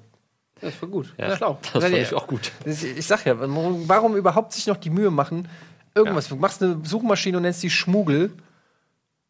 Das 0.62 0.82
war 0.82 0.90
gut. 0.90 1.14
Ja. 1.18 1.36
Schlau. 1.36 1.60
Das 1.74 1.84
fand 1.84 1.96
ich 1.96 2.14
auch 2.14 2.28
gut. 2.28 2.52
Ich 2.66 3.06
sag 3.06 3.26
ja, 3.26 3.36
warum, 3.38 4.16
überhaupt 4.16 4.54
sich 4.54 4.68
noch 4.68 4.78
die 4.78 4.90
Mühe 4.90 5.12
machen? 5.12 5.48
Irgendwas. 5.94 6.28
Du 6.30 6.36
machst 6.36 6.62
eine 6.62 6.80
Suchmaschine 6.84 7.38
und 7.38 7.44
nennst 7.44 7.64
die 7.64 7.70
Schmugel. 7.70 8.32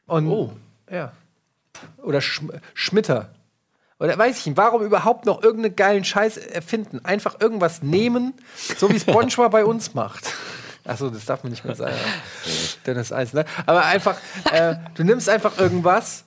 Und, 0.05 0.28
Oh. 0.28 0.53
Ja. 0.91 1.11
Oder 1.97 2.21
Schm 2.21 2.51
Schmitter. 2.73 3.30
Oder 3.99 4.17
weiß 4.17 4.39
ich 4.39 4.45
nicht, 4.45 4.57
warum 4.57 4.84
überhaupt 4.84 5.25
noch 5.25 5.41
irgendeinen 5.41 5.75
geilen 5.75 6.03
Scheiß 6.03 6.38
erfinden? 6.38 7.03
Einfach 7.03 7.39
irgendwas 7.39 7.82
nehmen, 7.82 8.34
so 8.78 8.89
wie 8.89 8.99
SpongeBob 8.99 9.51
bei 9.51 9.65
uns 9.65 9.95
macht. 9.95 10.34
Achso, 10.86 11.09
das 11.09 11.25
darf 11.25 11.43
man 11.43 11.51
nicht 11.51 11.65
mehr 11.65 11.75
sagen. 11.75 11.95
ja. 12.45 12.51
Dennis 12.86 13.11
Eis, 13.11 13.34
ne? 13.34 13.43
Aber 13.65 13.86
einfach, 13.86 14.17
äh, 14.51 14.75
du 14.95 15.03
nimmst 15.03 15.28
einfach 15.30 15.57
irgendwas 15.57 16.23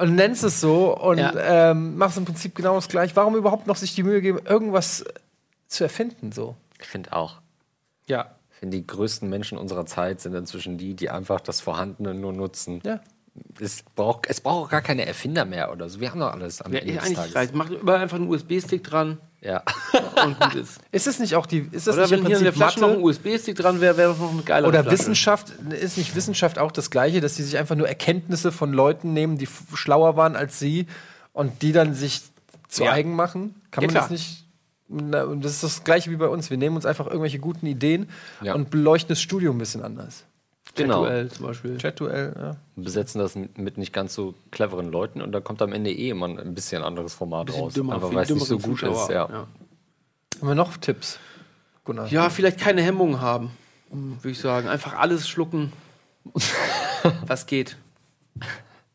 und 0.00 0.14
nennst 0.14 0.42
es 0.44 0.60
so 0.60 0.96
und 0.96 1.18
Ja. 1.18 1.70
ähm, 1.70 1.96
machst 1.96 2.16
im 2.18 2.24
Prinzip 2.24 2.54
genau 2.54 2.74
das 2.74 2.88
gleiche. 2.88 3.14
Warum 3.16 3.36
überhaupt 3.36 3.66
noch 3.66 3.76
sich 3.76 3.94
die 3.94 4.02
Mühe 4.02 4.20
geben, 4.20 4.38
irgendwas 4.46 5.04
zu 5.68 5.84
erfinden? 5.84 6.32
So. 6.32 6.56
Ich 6.80 6.86
finde 6.88 7.12
auch. 7.12 7.40
Ja. 8.06 8.34
Ich 8.52 8.58
finde, 8.58 8.76
die 8.78 8.86
größten 8.86 9.28
Menschen 9.28 9.56
unserer 9.58 9.86
Zeit 9.86 10.20
sind 10.20 10.34
inzwischen 10.34 10.76
die, 10.78 10.94
die 10.94 11.08
einfach 11.10 11.40
das 11.40 11.60
Vorhandene 11.60 12.14
nur 12.14 12.32
nutzen. 12.32 12.80
Ja. 12.84 13.00
Es 13.60 13.82
braucht, 13.94 14.26
es 14.28 14.40
braucht 14.40 14.66
auch 14.66 14.70
gar 14.70 14.82
keine 14.82 15.06
Erfinder 15.06 15.44
mehr 15.44 15.72
oder 15.72 15.88
so. 15.88 16.00
Wir 16.00 16.10
haben 16.10 16.20
doch 16.20 16.32
alles 16.32 16.60
am 16.60 16.72
ja 16.72 16.80
Ende 16.80 16.94
des 16.94 17.12
Tages. 17.14 17.34
reicht. 17.34 17.54
Macht 17.54 17.70
überall 17.70 18.00
einfach 18.00 18.16
einen 18.16 18.28
USB-Stick 18.28 18.82
dran 18.84 19.18
Ja. 19.42 19.62
und 20.24 20.38
gut 20.38 20.54
ist. 20.54 20.78
Ist 20.92 21.06
es 21.06 21.18
nicht 21.18 21.34
auch 21.34 21.46
die, 21.46 21.66
ist 21.72 21.86
das 21.86 21.94
Oder 21.96 22.02
nicht 22.04 22.12
im 22.12 22.18
wenn 22.20 22.26
hier 22.26 22.38
in 22.38 22.44
der 22.44 22.50
Prinzip 22.52 22.62
Flasche 22.62 22.80
noch 22.80 22.88
ein 22.88 22.94
Mathe? 23.00 23.04
USB-Stick 23.04 23.56
dran 23.56 23.80
wäre, 23.80 23.96
wäre 23.96 24.10
das 24.10 24.18
noch 24.18 24.32
eine 24.32 24.42
geile 24.42 24.68
Oder 24.68 24.82
Flasche. 24.82 24.98
Wissenschaft, 24.98 25.50
ist 25.80 25.96
nicht 25.96 26.14
Wissenschaft 26.14 26.58
auch 26.58 26.72
das 26.72 26.90
Gleiche, 26.90 27.20
dass 27.20 27.36
sie 27.36 27.42
sich 27.42 27.56
einfach 27.56 27.74
nur 27.76 27.88
Erkenntnisse 27.88 28.52
von 28.52 28.72
Leuten 28.72 29.12
nehmen, 29.14 29.38
die 29.38 29.44
f- 29.46 29.62
schlauer 29.74 30.16
waren 30.16 30.36
als 30.36 30.58
sie 30.58 30.86
und 31.32 31.62
die 31.62 31.72
dann 31.72 31.94
sich 31.94 32.22
zu 32.68 32.84
Ja. 32.84 32.92
eigen 32.92 33.14
machen? 33.16 33.54
Kann 33.70 33.82
Ja, 33.82 33.86
man 33.88 33.94
klar. 33.94 34.02
das 34.04 34.10
nicht? 34.10 34.44
Na, 34.88 35.22
und 35.22 35.44
das 35.44 35.52
ist 35.52 35.62
das 35.62 35.84
Gleiche 35.84 36.10
wie 36.10 36.16
bei 36.16 36.26
uns. 36.28 36.50
Wir 36.50 36.56
nehmen 36.58 36.76
uns 36.76 36.84
einfach 36.84 37.06
irgendwelche 37.06 37.38
guten 37.38 37.64
Ideen 37.66 38.08
Ja. 38.42 38.54
und 38.54 38.70
beleuchten 38.70 39.08
das 39.10 39.20
Studio 39.22 39.52
ein 39.52 39.58
bisschen 39.58 39.82
anders. 39.82 40.24
Genau. 40.82 41.02
Chat-Duell 41.04 41.30
zum 41.30 41.46
Beispiel. 41.46 41.78
Chat-Duell, 41.78 42.34
ja. 42.38 42.56
besetzen 42.76 43.18
das 43.18 43.34
mit, 43.34 43.58
mit 43.58 43.78
nicht 43.78 43.92
ganz 43.92 44.14
so 44.14 44.34
cleveren 44.50 44.90
Leuten 44.90 45.20
und 45.22 45.32
da 45.32 45.40
kommt 45.40 45.62
am 45.62 45.72
Ende 45.72 45.90
eh 45.92 46.10
immer 46.10 46.26
ein 46.28 46.54
bisschen 46.54 46.82
anderes 46.82 47.14
Format 47.14 47.46
Bisschen 47.46 47.62
raus. 47.62 47.74
dümmer, 47.74 47.94
aber 47.94 48.08
viel 48.08 48.16
weil 48.16 48.24
es 48.24 48.30
nicht 48.30 48.46
so 48.46 48.56
gut 48.58 48.78
Zuschauer. 48.80 49.02
ist. 49.04 49.10
Ja. 49.10 49.28
Ja. 49.28 49.46
Haben 50.40 50.48
wir 50.48 50.54
noch 50.54 50.76
Tipps? 50.76 51.18
Gunnar. 51.84 52.08
ja, 52.08 52.28
vielleicht 52.30 52.58
keine 52.60 52.82
Hemmungen 52.82 53.20
haben, 53.20 53.50
würde 53.90 54.30
ich 54.30 54.38
sagen. 54.38 54.68
Einfach 54.68 54.94
alles 54.98 55.28
schlucken, 55.28 55.72
was 57.26 57.46
geht. 57.46 57.76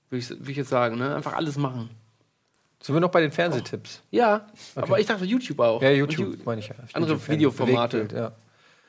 Würde 0.10 0.20
ich, 0.24 0.30
würd 0.30 0.50
ich 0.50 0.58
jetzt 0.58 0.70
sagen, 0.70 0.98
ne? 0.98 1.16
Einfach 1.16 1.34
alles 1.34 1.58
machen. 1.58 1.90
Sind 2.82 2.96
wir 2.96 3.00
noch 3.00 3.10
bei 3.10 3.22
den 3.22 3.32
Fernsehtipps? 3.32 4.02
Ja, 4.12 4.46
aber 4.76 5.00
ich 5.00 5.08
dachte 5.08 5.26
YouTube 5.26 5.60
auch. 5.60 5.82
Ja, 5.82 5.90
YouTube, 5.90 6.46
meine 6.46 6.62
ich 6.62 6.68
ja. 6.68 6.76
Andere 6.94 7.14
YouTube- 7.14 7.30
Videoformate. 7.30 8.08
Ja. 8.14 8.32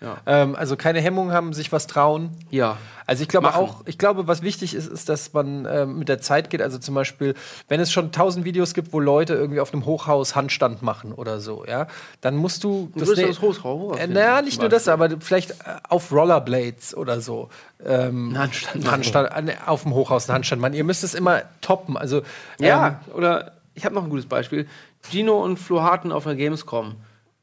Ja. 0.00 0.18
Ähm, 0.26 0.54
also 0.54 0.76
keine 0.76 1.00
Hemmung 1.00 1.32
haben, 1.32 1.54
sich 1.54 1.72
was 1.72 1.86
trauen. 1.86 2.30
Ja. 2.50 2.76
Also 3.06 3.22
ich 3.22 3.28
glaube 3.28 3.46
Machen. 3.46 3.62
auch, 3.62 3.82
ich 3.86 3.96
glaube, 3.96 4.26
was 4.28 4.42
wichtig 4.42 4.74
ist, 4.74 4.86
ist, 4.88 5.08
dass 5.08 5.32
man 5.32 5.66
ähm, 5.70 5.98
mit 5.98 6.08
der 6.10 6.20
Zeit 6.20 6.50
geht. 6.50 6.60
Also 6.60 6.76
zum 6.78 6.94
Beispiel, 6.94 7.34
wenn 7.68 7.80
es 7.80 7.90
schon 7.90 8.12
tausend 8.12 8.44
Videos 8.44 8.74
gibt, 8.74 8.92
wo 8.92 9.00
Leute 9.00 9.32
irgendwie 9.34 9.60
auf 9.60 9.72
einem 9.72 9.86
Hochhaus 9.86 10.36
Handstand 10.36 10.82
machen 10.82 11.12
oder 11.12 11.40
so, 11.40 11.64
ja, 11.66 11.86
dann 12.20 12.36
musst 12.36 12.62
du 12.64 12.90
Du 12.94 13.00
würdest 13.00 13.16
ne- 13.22 13.28
das 13.28 13.40
Hochhaus 13.40 13.96
äh, 13.98 14.06
naja, 14.06 14.42
nicht 14.42 14.60
nur 14.60 14.68
das, 14.68 14.86
aber 14.88 15.08
vielleicht 15.20 15.52
äh, 15.52 15.54
auf 15.88 16.12
Rollerblades 16.12 16.94
oder 16.94 17.20
so. 17.22 17.48
Ähm, 17.84 18.36
Handstand 18.36 18.90
Handstand, 18.90 19.32
an- 19.32 19.50
auf 19.66 19.84
dem 19.84 19.94
Hochhaus 19.94 20.28
einen 20.28 20.34
Handstand 20.36 20.60
machen. 20.60 20.74
Ihr 20.74 20.84
müsst 20.84 21.04
es 21.04 21.14
immer 21.14 21.42
toppen. 21.62 21.96
Also 21.96 22.20
Ja, 22.60 23.00
oder 23.14 23.52
ich 23.74 23.84
habe 23.86 23.94
noch 23.94 24.04
ein 24.04 24.10
gutes 24.10 24.26
Beispiel. 24.26 24.66
Gino 25.08 25.42
und 25.42 25.58
Flo 25.58 25.80
Harten 25.82 26.12
auf 26.12 26.24
der 26.24 26.34
Gamescom 26.34 26.96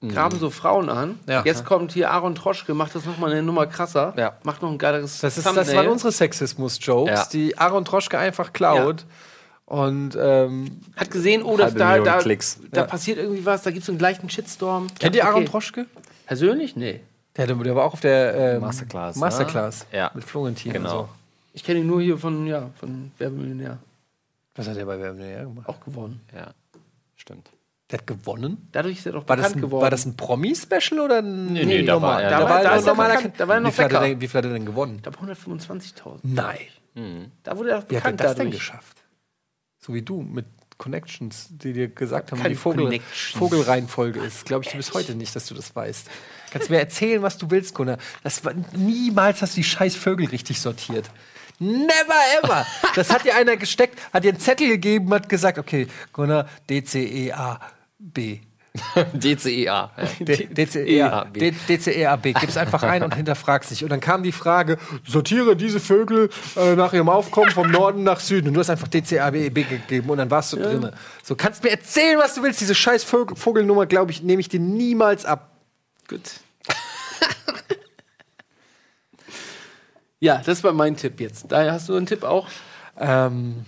graben 0.09 0.37
so 0.39 0.49
Frauen 0.49 0.89
an. 0.89 1.19
Ja. 1.27 1.43
Jetzt 1.45 1.65
kommt 1.65 1.91
hier 1.93 2.11
Aaron 2.11 2.35
Troschke, 2.35 2.73
macht 2.73 2.95
das 2.95 3.05
nochmal 3.05 3.31
eine 3.31 3.43
Nummer 3.43 3.65
krasser. 3.67 4.13
Ja. 4.17 4.33
Macht 4.43 4.61
noch 4.61 4.71
ein 4.71 4.77
geileres 4.77 5.19
Das, 5.19 5.37
ist, 5.37 5.45
das 5.45 5.73
waren 5.75 5.87
unsere 5.87 6.11
Sexismus-Jokes, 6.11 7.11
Ja. 7.19 7.25
die 7.31 7.57
Aaron 7.57 7.85
Troschke 7.85 8.17
einfach 8.17 8.53
klaut. 8.53 9.05
Und 9.65 10.17
ähm, 10.19 10.81
Hat 10.95 11.09
gesehen, 11.09 11.41
oh, 11.41 11.55
das, 11.57 11.73
da, 11.73 11.97
da, 11.99 12.17
Klicks. 12.19 12.59
da 12.71 12.81
Ja. 12.81 12.87
passiert 12.87 13.17
irgendwie 13.17 13.45
was, 13.45 13.63
da 13.63 13.71
gibt 13.71 13.83
es 13.83 13.89
einen 13.89 13.97
gleichen 13.97 14.29
Shitstorm. 14.29 14.87
kennt 14.99 15.15
Ja, 15.15 15.23
ihr 15.23 15.27
Aaron 15.27 15.43
okay. 15.43 15.51
Troschke? 15.51 15.85
Persönlich? 16.27 16.75
Nee. 16.75 17.01
Der, 17.37 17.47
der 17.47 17.75
war 17.75 17.85
auch 17.85 17.93
auf 17.93 18.01
der 18.01 18.35
ähm, 18.55 18.61
Masterclass, 18.61 19.15
ne? 19.15 19.19
Masterclass 19.21 19.85
Ja. 19.91 20.11
mit 20.13 20.23
Florentin. 20.23 20.73
Genau. 20.73 20.89
Und 21.01 21.05
so. 21.07 21.09
Ich 21.53 21.63
kenne 21.63 21.79
ihn 21.79 21.87
nur 21.87 22.01
hier 22.01 22.17
von, 22.17 22.45
ja, 22.45 22.69
von 22.79 23.11
Werbemillionär. 23.17 23.77
Was 24.55 24.67
hat 24.67 24.77
er 24.77 24.85
bei 24.85 24.97
Wer 24.99 25.05
wird 25.05 25.15
Millionär 25.17 25.43
gemacht? 25.45 25.69
Auch 25.69 25.79
gewonnen. 25.79 26.21
Ja, 26.35 26.51
stimmt. 27.15 27.49
Der 27.93 27.99
hat 27.99 28.07
gewonnen? 28.07 28.67
Dadurch 28.71 28.97
ist 28.97 29.05
er 29.05 29.11
doch 29.13 29.27
War 29.29 29.37
das, 29.37 29.45
bekannt 29.45 29.55
ein, 29.57 29.61
geworden. 29.61 29.83
war 29.83 29.89
das 29.91 30.05
ein 30.05 30.17
Promi-Special 30.17 30.99
oder 30.99 31.19
ein 31.19 31.53
Nee, 31.53 31.63
nee, 31.65 31.83
da 31.83 32.01
war 32.01 32.21
er- 32.21 32.29
da 32.31 32.39
da 32.39 32.49
war 32.49 32.57
er 32.57 32.63
da 32.63 32.71
ein 32.71 32.79
ist 32.79 32.83
er 32.85 32.87
normaler 32.93 33.15
bekannt, 33.15 33.35
da 33.37 33.47
war 33.47 33.55
er 33.55 33.61
noch 33.61 33.69
wie, 33.69 33.73
viel 33.73 33.83
er 33.85 34.01
denn, 34.01 34.21
wie 34.21 34.27
viel 34.27 34.37
hat 34.39 34.45
er 34.45 34.51
denn 34.53 34.65
gewonnen? 34.65 34.99
Da 35.03 35.11
125.000. 35.11 36.19
Nein. 36.23 36.57
Da 37.43 37.57
wurde 37.57 37.69
er 37.71 37.77
auch 37.79 37.83
Wie 37.87 37.95
hat 37.97 38.03
er 38.05 38.11
bekannt 38.11 38.19
das 38.19 38.35
denn 38.35 38.45
dadurch. 38.47 38.59
geschafft? 38.59 38.97
So 39.79 39.93
wie 39.93 40.01
du 40.01 40.21
mit 40.21 40.45
Connections, 40.79 41.47
die 41.51 41.71
dir 41.73 41.87
gesagt 41.87 42.31
haben, 42.31 42.43
wie 42.43 42.49
die 42.49 42.55
Vogel. 42.55 42.99
Vogelreihenfolge 43.35 44.19
ist. 44.21 44.45
Glaube 44.45 44.63
ich 44.65 44.71
dir 44.71 44.77
bis 44.77 44.93
heute 44.93 45.13
nicht, 45.15 45.35
dass 45.35 45.45
du 45.45 45.53
das 45.53 45.75
weißt. 45.75 46.09
Kannst 46.51 46.69
mir 46.69 46.79
erzählen, 46.79 47.21
was 47.21 47.37
du 47.37 47.49
willst, 47.51 47.75
Gunnar. 47.75 47.97
Das 48.23 48.43
war, 48.43 48.53
niemals 48.75 49.41
hast 49.41 49.53
du 49.55 49.57
die 49.61 49.63
scheiß 49.63 49.95
Vögel 49.95 50.27
richtig 50.27 50.59
sortiert. 50.59 51.09
Never 51.59 52.19
ever! 52.41 52.65
Das 52.95 53.11
hat 53.11 53.23
dir 53.25 53.35
einer 53.35 53.55
gesteckt, 53.57 53.99
hat 54.11 54.23
dir 54.23 54.29
einen 54.31 54.39
Zettel 54.39 54.67
gegeben, 54.67 55.13
hat 55.13 55.29
gesagt, 55.29 55.57
okay, 55.59 55.87
Gunnar, 56.11 56.47
D, 56.69 56.83
C, 56.83 57.03
E, 57.05 57.31
A, 57.31 57.59
B. 58.03 58.39
DCEA. 59.13 59.91
DCEA. 60.19 61.25
D- 61.25 61.51
DCEAB, 61.51 62.33
gib's 62.39 62.57
einfach 62.57 62.81
rein 62.81 63.03
und 63.03 63.13
hinterfragst 63.15 63.69
dich. 63.69 63.83
Und 63.83 63.91
dann 63.91 63.99
kam 63.99 64.23
die 64.23 64.31
Frage, 64.31 64.79
sortiere 65.07 65.55
diese 65.55 65.79
Vögel 65.79 66.29
äh, 66.55 66.75
nach 66.75 66.91
ihrem 66.93 67.07
Aufkommen 67.09 67.51
vom 67.51 67.69
Norden 67.69 68.03
nach 68.03 68.19
Süden. 68.19 68.47
Und 68.47 68.55
du 68.55 68.59
hast 68.59 68.71
einfach 68.71 68.87
DCAB 68.87 69.53
gegeben 69.53 70.09
und 70.09 70.17
dann 70.17 70.31
warst 70.31 70.53
du 70.53 70.57
drinne. 70.57 70.93
So, 71.23 71.35
kannst 71.35 71.63
mir 71.63 71.69
erzählen, 71.69 72.17
was 72.17 72.33
du 72.33 72.41
willst. 72.43 72.61
Diese 72.61 72.73
scheiß 72.73 73.03
Vögel 73.03 73.37
Vogelnummer, 73.37 73.85
glaube 73.85 74.11
ich, 74.11 74.23
nehme 74.23 74.39
ich 74.41 74.49
dir 74.49 74.59
niemals 74.59 75.23
ab. 75.23 75.51
Gut. 76.07 76.21
ja, 80.19 80.41
das 80.43 80.63
war 80.63 80.73
mein 80.73 80.97
Tipp 80.97 81.19
jetzt. 81.19 81.51
Da 81.51 81.71
hast 81.71 81.89
du 81.89 81.95
einen 81.95 82.07
Tipp 82.07 82.23
auch. 82.23 82.47
Ähm, 82.99 83.65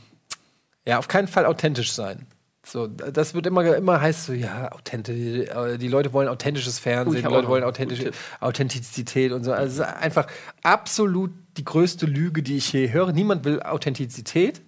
ja, 0.85 0.97
auf 0.97 1.07
keinen 1.07 1.27
Fall 1.27 1.45
authentisch 1.45 1.93
sein. 1.93 2.25
So, 2.67 2.87
das 2.87 3.33
wird 3.35 3.45
immer, 3.45 3.75
immer 3.75 4.01
heißt 4.01 4.25
so, 4.25 4.33
ja, 4.33 4.71
authentisch, 4.71 5.15
äh, 5.15 5.77
die 5.77 5.87
Leute 5.87 6.13
wollen 6.13 6.27
authentisches 6.27 6.79
Fernsehen, 6.79 7.17
ich 7.17 7.23
die 7.23 7.31
Leute 7.31 7.47
wollen 7.47 7.63
authentische 7.63 8.11
Authentizität 8.39 9.31
und 9.31 9.43
so. 9.43 9.53
Also 9.53 9.83
es 9.83 9.87
ist 9.89 9.95
einfach 9.95 10.27
absolut 10.63 11.31
die 11.57 11.63
größte 11.65 12.05
Lüge, 12.07 12.41
die 12.41 12.57
ich 12.57 12.73
je 12.73 12.91
höre. 12.91 13.11
Niemand 13.11 13.45
will 13.45 13.61
Authentizität. 13.61 14.61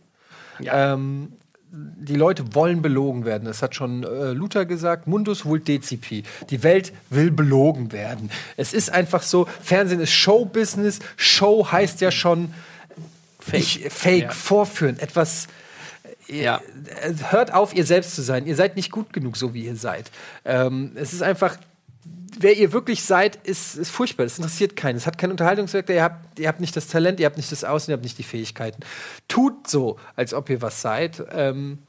Ähm, 0.61 1.33
die 1.69 2.15
Leute 2.15 2.55
wollen 2.55 2.81
belogen 2.81 3.25
werden. 3.25 3.45
Das 3.45 3.61
hat 3.61 3.75
schon 3.75 4.03
äh, 4.03 4.31
Luther 4.31 4.65
gesagt. 4.65 5.07
Mundus 5.07 5.43
vult 5.45 5.67
decipi. 5.67 6.23
Die 6.49 6.63
Welt 6.63 6.93
will 7.09 7.29
belogen 7.29 7.91
werden. 7.91 8.31
Es 8.55 8.73
ist 8.73 8.89
einfach 8.91 9.21
so. 9.21 9.47
Fernsehen 9.61 9.99
ist 9.99 10.11
Showbusiness. 10.13 10.99
Show 11.17 11.67
heißt 11.71 11.99
ja 12.01 12.11
schon 12.11 12.53
Fake, 13.39 13.91
Fake 13.91 14.23
Ja. 14.23 14.29
vorführen. 14.31 14.97
Etwas. 14.99 15.47
Ja. 16.27 16.61
Äh, 17.01 17.13
Hört 17.29 17.53
auf, 17.53 17.75
ihr 17.75 17.85
selbst 17.85 18.15
zu 18.15 18.21
sein. 18.21 18.45
Ihr 18.45 18.55
seid 18.55 18.75
nicht 18.75 18.91
gut 18.91 19.13
genug, 19.13 19.37
so 19.37 19.53
wie 19.53 19.65
ihr 19.65 19.75
seid. 19.75 20.11
Ähm, 20.45 20.91
es 20.95 21.13
ist 21.13 21.21
einfach 21.21 21.57
wer 22.39 22.55
ihr 22.55 22.71
wirklich 22.71 23.03
seid, 23.03 23.35
ist, 23.47 23.75
ist 23.75 23.89
furchtbar. 23.89 24.23
Das 24.23 24.37
interessiert 24.37 24.75
keinen. 24.75 24.95
Es 24.95 25.07
hat 25.07 25.17
keinen 25.17 25.31
Unterhaltungswert. 25.31 25.89
Ihr 25.89 26.03
habt, 26.03 26.39
ihr 26.39 26.47
habt 26.47 26.59
nicht 26.59 26.75
das 26.75 26.87
Talent, 26.87 27.19
ihr 27.19 27.25
habt 27.25 27.37
nicht 27.37 27.51
das 27.51 27.63
Aussehen, 27.63 27.93
ihr 27.93 27.97
habt 27.97 28.03
nicht 28.03 28.17
die 28.17 28.23
Fähigkeiten. 28.23 28.81
Tut 29.27 29.67
so, 29.67 29.97
als 30.15 30.33
ob 30.33 30.49
ihr 30.49 30.61
was 30.61 30.81
seid. 30.81 31.23
Ähm, 31.31 31.79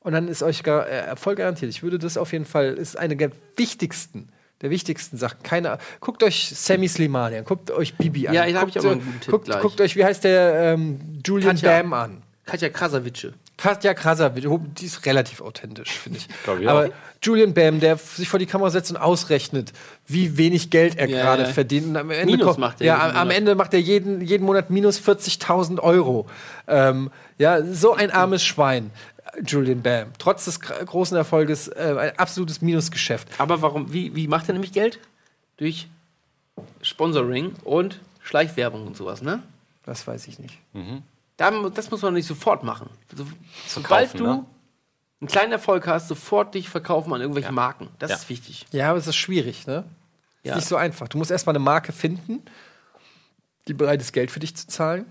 und 0.00 0.12
dann 0.12 0.28
ist 0.28 0.42
euch 0.42 0.62
gar, 0.62 0.86
äh, 0.86 0.98
Erfolg 1.06 1.38
garantiert. 1.38 1.70
Ich 1.70 1.82
würde 1.82 1.98
das 1.98 2.16
auf 2.16 2.32
jeden 2.32 2.44
Fall, 2.44 2.74
ist 2.74 2.96
eine 2.98 3.16
der 3.16 3.30
wichtigsten 3.56 4.28
der 4.62 4.70
wichtigsten 4.70 5.18
Sachen. 5.18 5.42
Keine, 5.42 5.76
guckt 6.00 6.22
euch 6.22 6.48
Sammy 6.54 6.88
Slimani 6.88 7.36
an, 7.36 7.44
guckt 7.44 7.70
euch 7.70 7.94
Bibi 7.94 8.28
an. 8.28 8.34
Ja, 8.34 8.46
da 8.46 8.60
hab 8.60 8.60
guckt, 8.62 8.76
ich 8.76 8.80
auch 8.80 8.90
einen 8.90 9.04
guten 9.04 9.20
Tipp 9.20 9.30
guckt, 9.30 9.44
gleich. 9.44 9.60
guckt 9.60 9.80
euch, 9.82 9.96
wie 9.96 10.04
heißt 10.04 10.24
der, 10.24 10.72
ähm, 10.72 11.20
Julian 11.26 11.56
Katja. 11.56 11.82
Bam 11.82 11.92
an. 11.92 12.22
Katja 12.46 12.70
Krasavice. 12.70 13.32
Katja 13.58 13.94
Krasavic, 13.94 14.44
die 14.78 14.84
ist 14.86 15.06
relativ 15.06 15.40
authentisch, 15.40 15.90
finde 15.92 16.18
ich. 16.18 16.28
Glaub 16.44 16.60
ich 16.60 16.68
Aber 16.68 16.86
auch. 16.86 16.90
Julian 17.22 17.54
Bam, 17.54 17.80
der 17.80 17.96
sich 17.96 18.28
vor 18.28 18.38
die 18.38 18.44
Kamera 18.46 18.68
setzt 18.70 18.90
und 18.90 18.98
ausrechnet, 18.98 19.72
wie 20.06 20.36
wenig 20.36 20.68
Geld 20.70 20.96
er 20.98 21.08
Ja, 21.08 21.22
gerade 21.22 21.44
ja. 21.44 21.48
verdient. 21.48 21.86
Und 21.86 21.96
am 21.96 22.10
Ende 22.10 22.26
Minus 22.32 22.46
kommt- 22.46 22.58
macht 22.58 22.80
er 22.82 22.86
ja, 22.86 22.94
jeden 22.96 23.10
am, 23.10 23.16
am 23.16 23.26
Monat. 23.28 23.36
Ende 23.38 23.54
macht 23.54 23.72
er 23.74 23.80
jeden, 23.80 24.20
jeden 24.20 24.44
Monat 24.44 24.68
minus 24.70 25.00
40.000 25.00 25.80
Euro. 25.80 26.26
Ähm, 26.68 27.10
ja, 27.38 27.62
so 27.64 27.94
ein 27.94 28.10
armes 28.10 28.44
Schwein, 28.44 28.90
Julian 29.46 29.80
Bam. 29.82 30.08
Trotz 30.18 30.44
des 30.44 30.60
gr- 30.60 30.84
großen 30.84 31.16
Erfolges 31.16 31.68
äh, 31.68 31.94
ein 31.98 32.18
absolutes 32.18 32.60
Minusgeschäft. 32.60 33.28
Aber 33.38 33.62
warum, 33.62 33.92
wie, 33.92 34.14
wie 34.14 34.28
macht 34.28 34.48
er 34.48 34.52
nämlich 34.52 34.72
Geld? 34.72 34.98
Durch 35.56 35.88
Sponsoring 36.82 37.54
und 37.64 38.00
Schleichwerbung 38.22 38.86
und 38.86 38.96
sowas, 38.96 39.22
ne? 39.22 39.42
Das 39.84 40.06
weiß 40.06 40.26
ich 40.28 40.38
nicht. 40.38 40.58
Da, 40.74 40.80
das 41.36 41.90
muss 41.90 42.02
man 42.02 42.14
nicht 42.14 42.26
sofort 42.26 42.62
machen. 42.64 42.88
So, 43.14 43.26
sobald 43.66 44.08
Verkaufen, 44.10 44.18
du 44.18 44.24
ne? 44.24 44.46
einen 45.20 45.28
kleinen 45.28 45.52
Erfolg 45.52 45.86
hast, 45.86 46.08
sofort 46.08 46.54
dich 46.54 46.68
verkaufen 46.68 47.12
an 47.12 47.20
irgendwelche 47.20 47.52
Marken. 47.52 47.88
Das 47.98 48.10
Ja. 48.10 48.16
ist 48.16 48.28
wichtig. 48.28 48.66
Ja, 48.70 48.90
aber 48.90 48.98
es 48.98 49.06
ist 49.06 49.16
schwierig, 49.16 49.66
ne? 49.66 49.84
Ist 50.42 50.50
Ja. 50.50 50.56
nicht 50.56 50.68
so 50.68 50.76
einfach. 50.76 51.08
Du 51.08 51.18
musst 51.18 51.30
erstmal 51.30 51.54
eine 51.54 51.64
Marke 51.64 51.92
finden, 51.92 52.42
die 53.68 53.74
bereit 53.74 54.00
ist, 54.00 54.12
Geld 54.12 54.30
für 54.30 54.40
dich 54.40 54.56
zu 54.56 54.66
zahlen. 54.66 55.04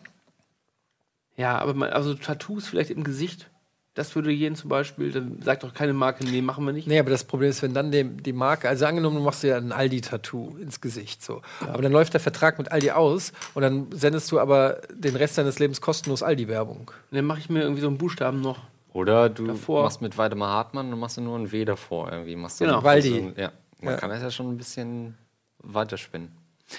Ja, 1.35 1.57
aber 1.57 1.73
man, 1.73 1.89
also 1.89 2.13
Tattoos 2.13 2.67
vielleicht 2.67 2.89
im 2.91 3.03
Gesicht, 3.03 3.49
das 3.95 4.13
würde 4.15 4.29
jeden 4.31 4.55
zum 4.55 4.69
Beispiel, 4.69 5.11
dann 5.11 5.41
sagt 5.41 5.63
doch 5.63 5.73
keine 5.73 5.93
Marke, 5.93 6.23
nee, 6.25 6.41
machen 6.41 6.65
wir 6.65 6.73
nicht. 6.73 6.87
Nee, 6.87 6.99
aber 6.99 7.09
das 7.09 7.23
Problem 7.23 7.49
ist, 7.49 7.61
wenn 7.63 7.73
dann 7.73 7.91
die, 7.91 8.03
die 8.03 8.33
Marke, 8.33 8.69
also 8.69 8.85
angenommen, 8.85 9.15
du 9.17 9.23
machst 9.23 9.41
dir 9.41 9.55
ein 9.57 9.71
Aldi-Tattoo 9.71 10.57
ins 10.57 10.79
Gesicht, 10.81 11.23
so. 11.23 11.41
Aber 11.61 11.81
dann 11.81 11.91
läuft 11.91 12.13
der 12.13 12.19
Vertrag 12.19 12.57
mit 12.59 12.71
Aldi 12.71 12.91
aus 12.91 13.31
und 13.55 13.61
dann 13.63 13.87
sendest 13.91 14.31
du 14.31 14.39
aber 14.39 14.81
den 14.93 15.15
Rest 15.15 15.37
deines 15.37 15.57
Lebens 15.59 15.81
kostenlos 15.81 16.21
Aldi-Werbung. 16.21 16.91
Dann 17.11 17.25
mache 17.25 17.39
ich 17.39 17.49
mir 17.49 17.61
irgendwie 17.63 17.81
so 17.81 17.87
einen 17.87 17.97
Buchstaben 17.97 18.41
noch. 18.41 18.59
Oder 18.93 19.29
du 19.29 19.47
Davor. 19.47 19.83
machst 19.83 20.01
mit 20.01 20.17
Weidemar 20.17 20.49
Hartmann 20.51 20.93
und 20.93 20.99
machst 20.99 21.17
du 21.17 21.21
nur 21.21 21.37
ein 21.37 21.51
W 21.51 21.65
davor 21.65 22.11
irgendwie. 22.11 22.35
Machst 22.37 22.61
du 22.61 22.65
Genau. 22.65 22.83
Waldi. 22.83 23.09
So 23.09 23.15
ein, 23.15 23.33
ja, 23.37 23.51
man 23.81 23.93
Ja. 23.95 23.99
kann 23.99 24.09
das 24.09 24.21
ja 24.21 24.31
schon 24.31 24.49
ein 24.49 24.57
bisschen 24.57 25.17
weiterspinnen. 25.59 26.31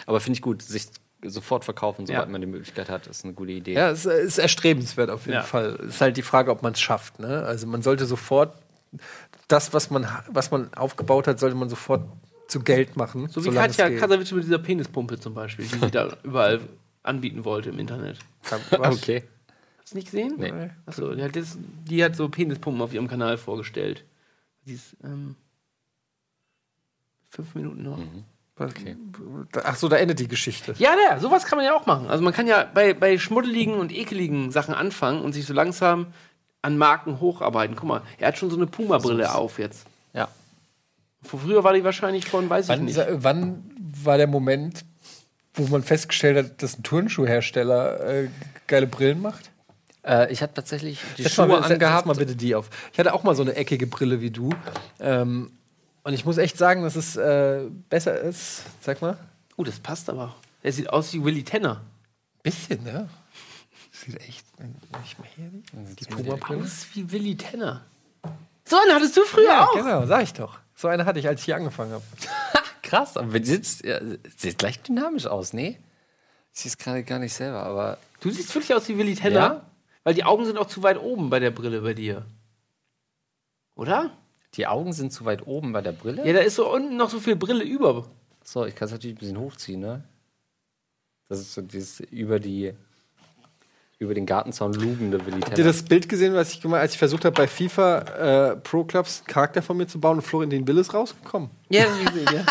Aber 0.06 0.20
finde 0.20 0.36
ich 0.36 0.42
gut, 0.42 0.62
sich 0.62 0.86
sofort 1.22 1.64
verkaufen, 1.64 2.06
sobald 2.06 2.26
Ja. 2.26 2.30
man 2.32 2.40
die 2.40 2.46
Möglichkeit 2.46 2.88
hat, 2.88 3.06
ist 3.06 3.24
eine 3.24 3.32
gute 3.34 3.52
Idee. 3.52 3.72
Ja, 3.74 3.90
es 3.90 4.04
ist 4.04 4.38
erstrebenswert 4.38 5.10
auf 5.10 5.26
jeden 5.26 5.38
Ja. 5.38 5.42
Fall. 5.42 5.76
Ist 5.88 6.00
halt 6.00 6.16
die 6.16 6.22
Frage, 6.22 6.50
ob 6.50 6.62
man 6.62 6.72
es 6.74 6.80
schafft. 6.80 7.18
Ne? 7.18 7.42
Also 7.44 7.66
man 7.66 7.82
sollte 7.82 8.06
sofort 8.06 8.54
das, 9.48 9.72
was 9.72 9.90
man, 9.90 10.06
was 10.28 10.50
man 10.50 10.72
aufgebaut 10.74 11.26
hat, 11.26 11.38
sollte 11.40 11.56
man 11.56 11.68
sofort 11.68 12.06
zu 12.48 12.60
Geld 12.60 12.96
machen. 12.96 13.28
So 13.28 13.44
wie 13.44 13.48
es 13.48 13.54
Katja. 13.54 13.90
Krasavice 13.90 14.32
mit 14.32 14.44
dieser 14.44 14.58
Penispumpe 14.58 15.18
zum 15.18 15.34
Beispiel, 15.34 15.66
die 15.66 15.78
sie 15.78 15.90
da 15.90 16.16
überall 16.22 16.60
anbieten 17.02 17.44
wollte 17.44 17.70
im 17.70 17.78
Internet. 17.78 18.18
Was? 18.70 18.96
Okay. 19.02 19.24
Hast 19.80 19.92
du 19.92 19.96
nicht 19.98 20.06
gesehen? 20.10 20.34
Nee. 20.38 20.70
Achso, 20.84 21.14
die 21.14 21.22
hat, 21.22 21.34
das, 21.36 21.56
die 21.84 22.02
hat 22.04 22.14
so 22.16 22.28
Penispumpen 22.28 22.82
auf 22.82 22.92
ihrem 22.92 23.08
Kanal 23.08 23.36
vorgestellt. 23.38 24.04
Die 24.66 24.74
ist, 24.74 24.96
ähm, 25.04 25.36
fünf 27.30 27.54
Minuten 27.54 27.82
noch. 27.82 27.98
Was? 28.58 28.72
Ach 29.64 29.76
so, 29.76 29.88
da 29.88 29.96
endet 29.96 30.18
die 30.18 30.28
Geschichte. 30.28 30.74
Ja, 30.78 30.94
ja, 31.10 31.18
sowas 31.20 31.44
kann 31.44 31.58
man 31.58 31.66
ja 31.66 31.74
auch 31.74 31.84
machen. 31.86 32.08
Also 32.08 32.24
man 32.24 32.32
kann 32.32 32.46
ja 32.46 32.64
bei, 32.72 32.94
bei 32.94 33.18
schmuddeligen 33.18 33.74
und 33.74 33.92
ekeligen 33.92 34.50
Sachen 34.50 34.74
anfangen 34.74 35.20
und 35.22 35.32
sich 35.34 35.44
so 35.44 35.52
langsam 35.52 36.06
an 36.62 36.78
Marken 36.78 37.20
hocharbeiten. 37.20 37.76
Guck 37.76 37.86
mal, 37.88 38.02
er 38.18 38.28
hat 38.28 38.38
schon 38.38 38.48
so 38.50 38.56
eine 38.56 38.66
Puma-Brille 38.66 39.34
auf 39.34 39.58
jetzt. 39.58 39.86
Ja. 40.14 40.28
Vor 41.22 41.40
früher 41.40 41.64
war 41.64 41.74
die 41.74 41.84
wahrscheinlich 41.84 42.24
von, 42.26 42.48
weiß 42.48 42.64
ich 42.66 42.68
Wann, 42.70 42.84
nicht. 42.86 42.94
sa- 42.94 43.06
wann 43.10 43.62
war 44.02 44.16
der 44.16 44.26
Moment, 44.26 44.84
wo 45.54 45.66
man 45.66 45.82
festgestellt 45.82 46.38
hat, 46.38 46.62
dass 46.62 46.78
ein 46.78 46.82
Turnschuhhersteller 46.82 48.00
äh, 48.24 48.28
geile 48.66 48.86
Brillen 48.86 49.20
macht? 49.20 49.50
Äh, 50.02 50.32
ich 50.32 50.40
habe 50.42 50.54
tatsächlich 50.54 51.00
die 51.18 51.24
Setz 51.24 51.34
Schuhe 51.34 51.46
mal, 51.46 51.62
angehabt. 51.62 52.06
setz 52.06 52.06
mal 52.06 52.14
bitte 52.16 52.36
die 52.36 52.54
auf. 52.54 52.70
Ich 52.92 52.98
hatte 52.98 53.12
auch 53.12 53.22
mal 53.22 53.34
so 53.34 53.42
eine 53.42 53.54
eckige 53.54 53.86
Brille 53.86 54.20
wie 54.20 54.30
du. 54.30 54.50
Ähm, 54.98 55.50
und 56.06 56.12
ich 56.14 56.24
muss 56.24 56.38
echt 56.38 56.56
sagen, 56.56 56.84
dass 56.84 56.94
es 56.94 57.16
äh, 57.16 57.64
besser 57.88 58.16
ist. 58.20 58.62
Sag 58.80 59.02
mal. 59.02 59.18
Oh, 59.56 59.64
das 59.64 59.80
passt 59.80 60.08
aber. 60.08 60.36
Er 60.62 60.70
sieht 60.72 60.88
aus 60.88 61.12
wie 61.12 61.24
Willy 61.24 61.42
Tanner. 61.42 61.80
Bisschen, 62.44 62.86
ja. 62.86 63.08
Sieht 63.90 64.20
echt. 64.20 64.46
Ich 65.04 65.18
mal 65.18 65.26
hier 65.34 65.50
die 65.98 66.04
Puma-Brille. 66.04 66.62
Aus 66.62 66.86
wie 66.94 67.10
Willy 67.10 67.36
Tanner. 67.36 67.84
So 68.64 68.76
einen 68.76 68.94
hattest 68.94 69.16
du 69.16 69.24
früher 69.24 69.46
Ja, 69.48 69.64
auch. 69.66 69.74
genau, 69.74 70.06
sag 70.06 70.22
ich 70.22 70.32
doch. 70.32 70.60
So 70.76 70.86
eine 70.86 71.06
hatte 71.06 71.18
ich, 71.18 71.26
als 71.26 71.40
ich 71.40 71.46
hier 71.46 71.56
angefangen 71.56 71.90
habe. 71.90 72.04
Krass, 72.82 73.16
aber 73.16 73.32
sieht, 73.42 73.84
ja, 73.84 73.98
sieht 74.36 74.58
gleich 74.58 74.80
dynamisch 74.82 75.26
aus, 75.26 75.48
sehe 75.50 75.76
es 76.52 76.78
gerade 76.78 77.02
gar 77.02 77.18
nicht 77.18 77.34
selber, 77.34 77.64
aber 77.64 77.98
Du 78.20 78.30
siehst 78.30 78.54
wirklich 78.54 78.74
aus 78.74 78.88
wie 78.88 78.96
Willy 78.96 79.16
Tanner. 79.16 79.34
Ja? 79.34 79.70
Weil 80.04 80.14
die 80.14 80.22
Augen 80.22 80.44
sind 80.44 80.56
auch 80.56 80.68
zu 80.68 80.84
weit 80.84 81.00
oben 81.00 81.30
bei 81.30 81.40
der 81.40 81.50
Brille 81.50 81.80
bei 81.80 81.94
dir. 81.94 82.24
Oder? 83.74 84.16
Die 84.56 84.66
Augen 84.66 84.92
sind 84.92 85.12
zu 85.12 85.24
weit 85.24 85.46
oben 85.46 85.72
bei 85.72 85.82
der 85.82 85.92
Brille. 85.92 86.26
Ja, 86.26 86.32
da 86.32 86.40
ist 86.40 86.56
so 86.56 86.72
unten 86.72 86.96
noch 86.96 87.10
so 87.10 87.20
viel 87.20 87.36
Brille 87.36 87.64
über. 87.64 88.06
So, 88.42 88.64
ich 88.64 88.74
kann 88.74 88.86
es 88.86 88.92
natürlich 88.92 89.16
ein 89.16 89.20
bisschen 89.20 89.38
hochziehen, 89.38 89.80
ne? 89.80 90.04
Das 91.28 91.40
ist 91.40 91.54
so 91.54 91.62
dieses 91.62 92.00
über 92.00 92.38
die 92.38 92.72
über 93.98 94.14
den 94.14 94.26
Gartenzaun 94.26 94.74
lugende 94.74 95.24
Willi 95.24 95.40
Habt 95.40 95.56
ihr 95.56 95.64
das 95.64 95.82
Bild 95.82 96.08
gesehen, 96.08 96.34
was 96.34 96.52
ich 96.52 96.60
gemacht 96.60 96.82
als 96.82 96.92
ich 96.92 96.98
versucht 96.98 97.24
habe, 97.24 97.34
bei 97.34 97.48
FIFA 97.48 97.98
äh, 98.52 98.56
Pro 98.56 98.84
Clubs 98.84 99.20
einen 99.20 99.26
Charakter 99.26 99.62
von 99.62 99.76
mir 99.76 99.86
zu 99.86 99.98
bauen 99.98 100.18
und 100.18 100.22
Florentin 100.22 100.68
Will 100.68 100.78
ist 100.78 100.92
rausgekommen? 100.92 101.50
Ja, 101.70 101.84
das 101.84 101.92
hab 101.92 102.00
ich 102.00 102.06
gesehen, 102.12 102.28
ja. 102.34 102.44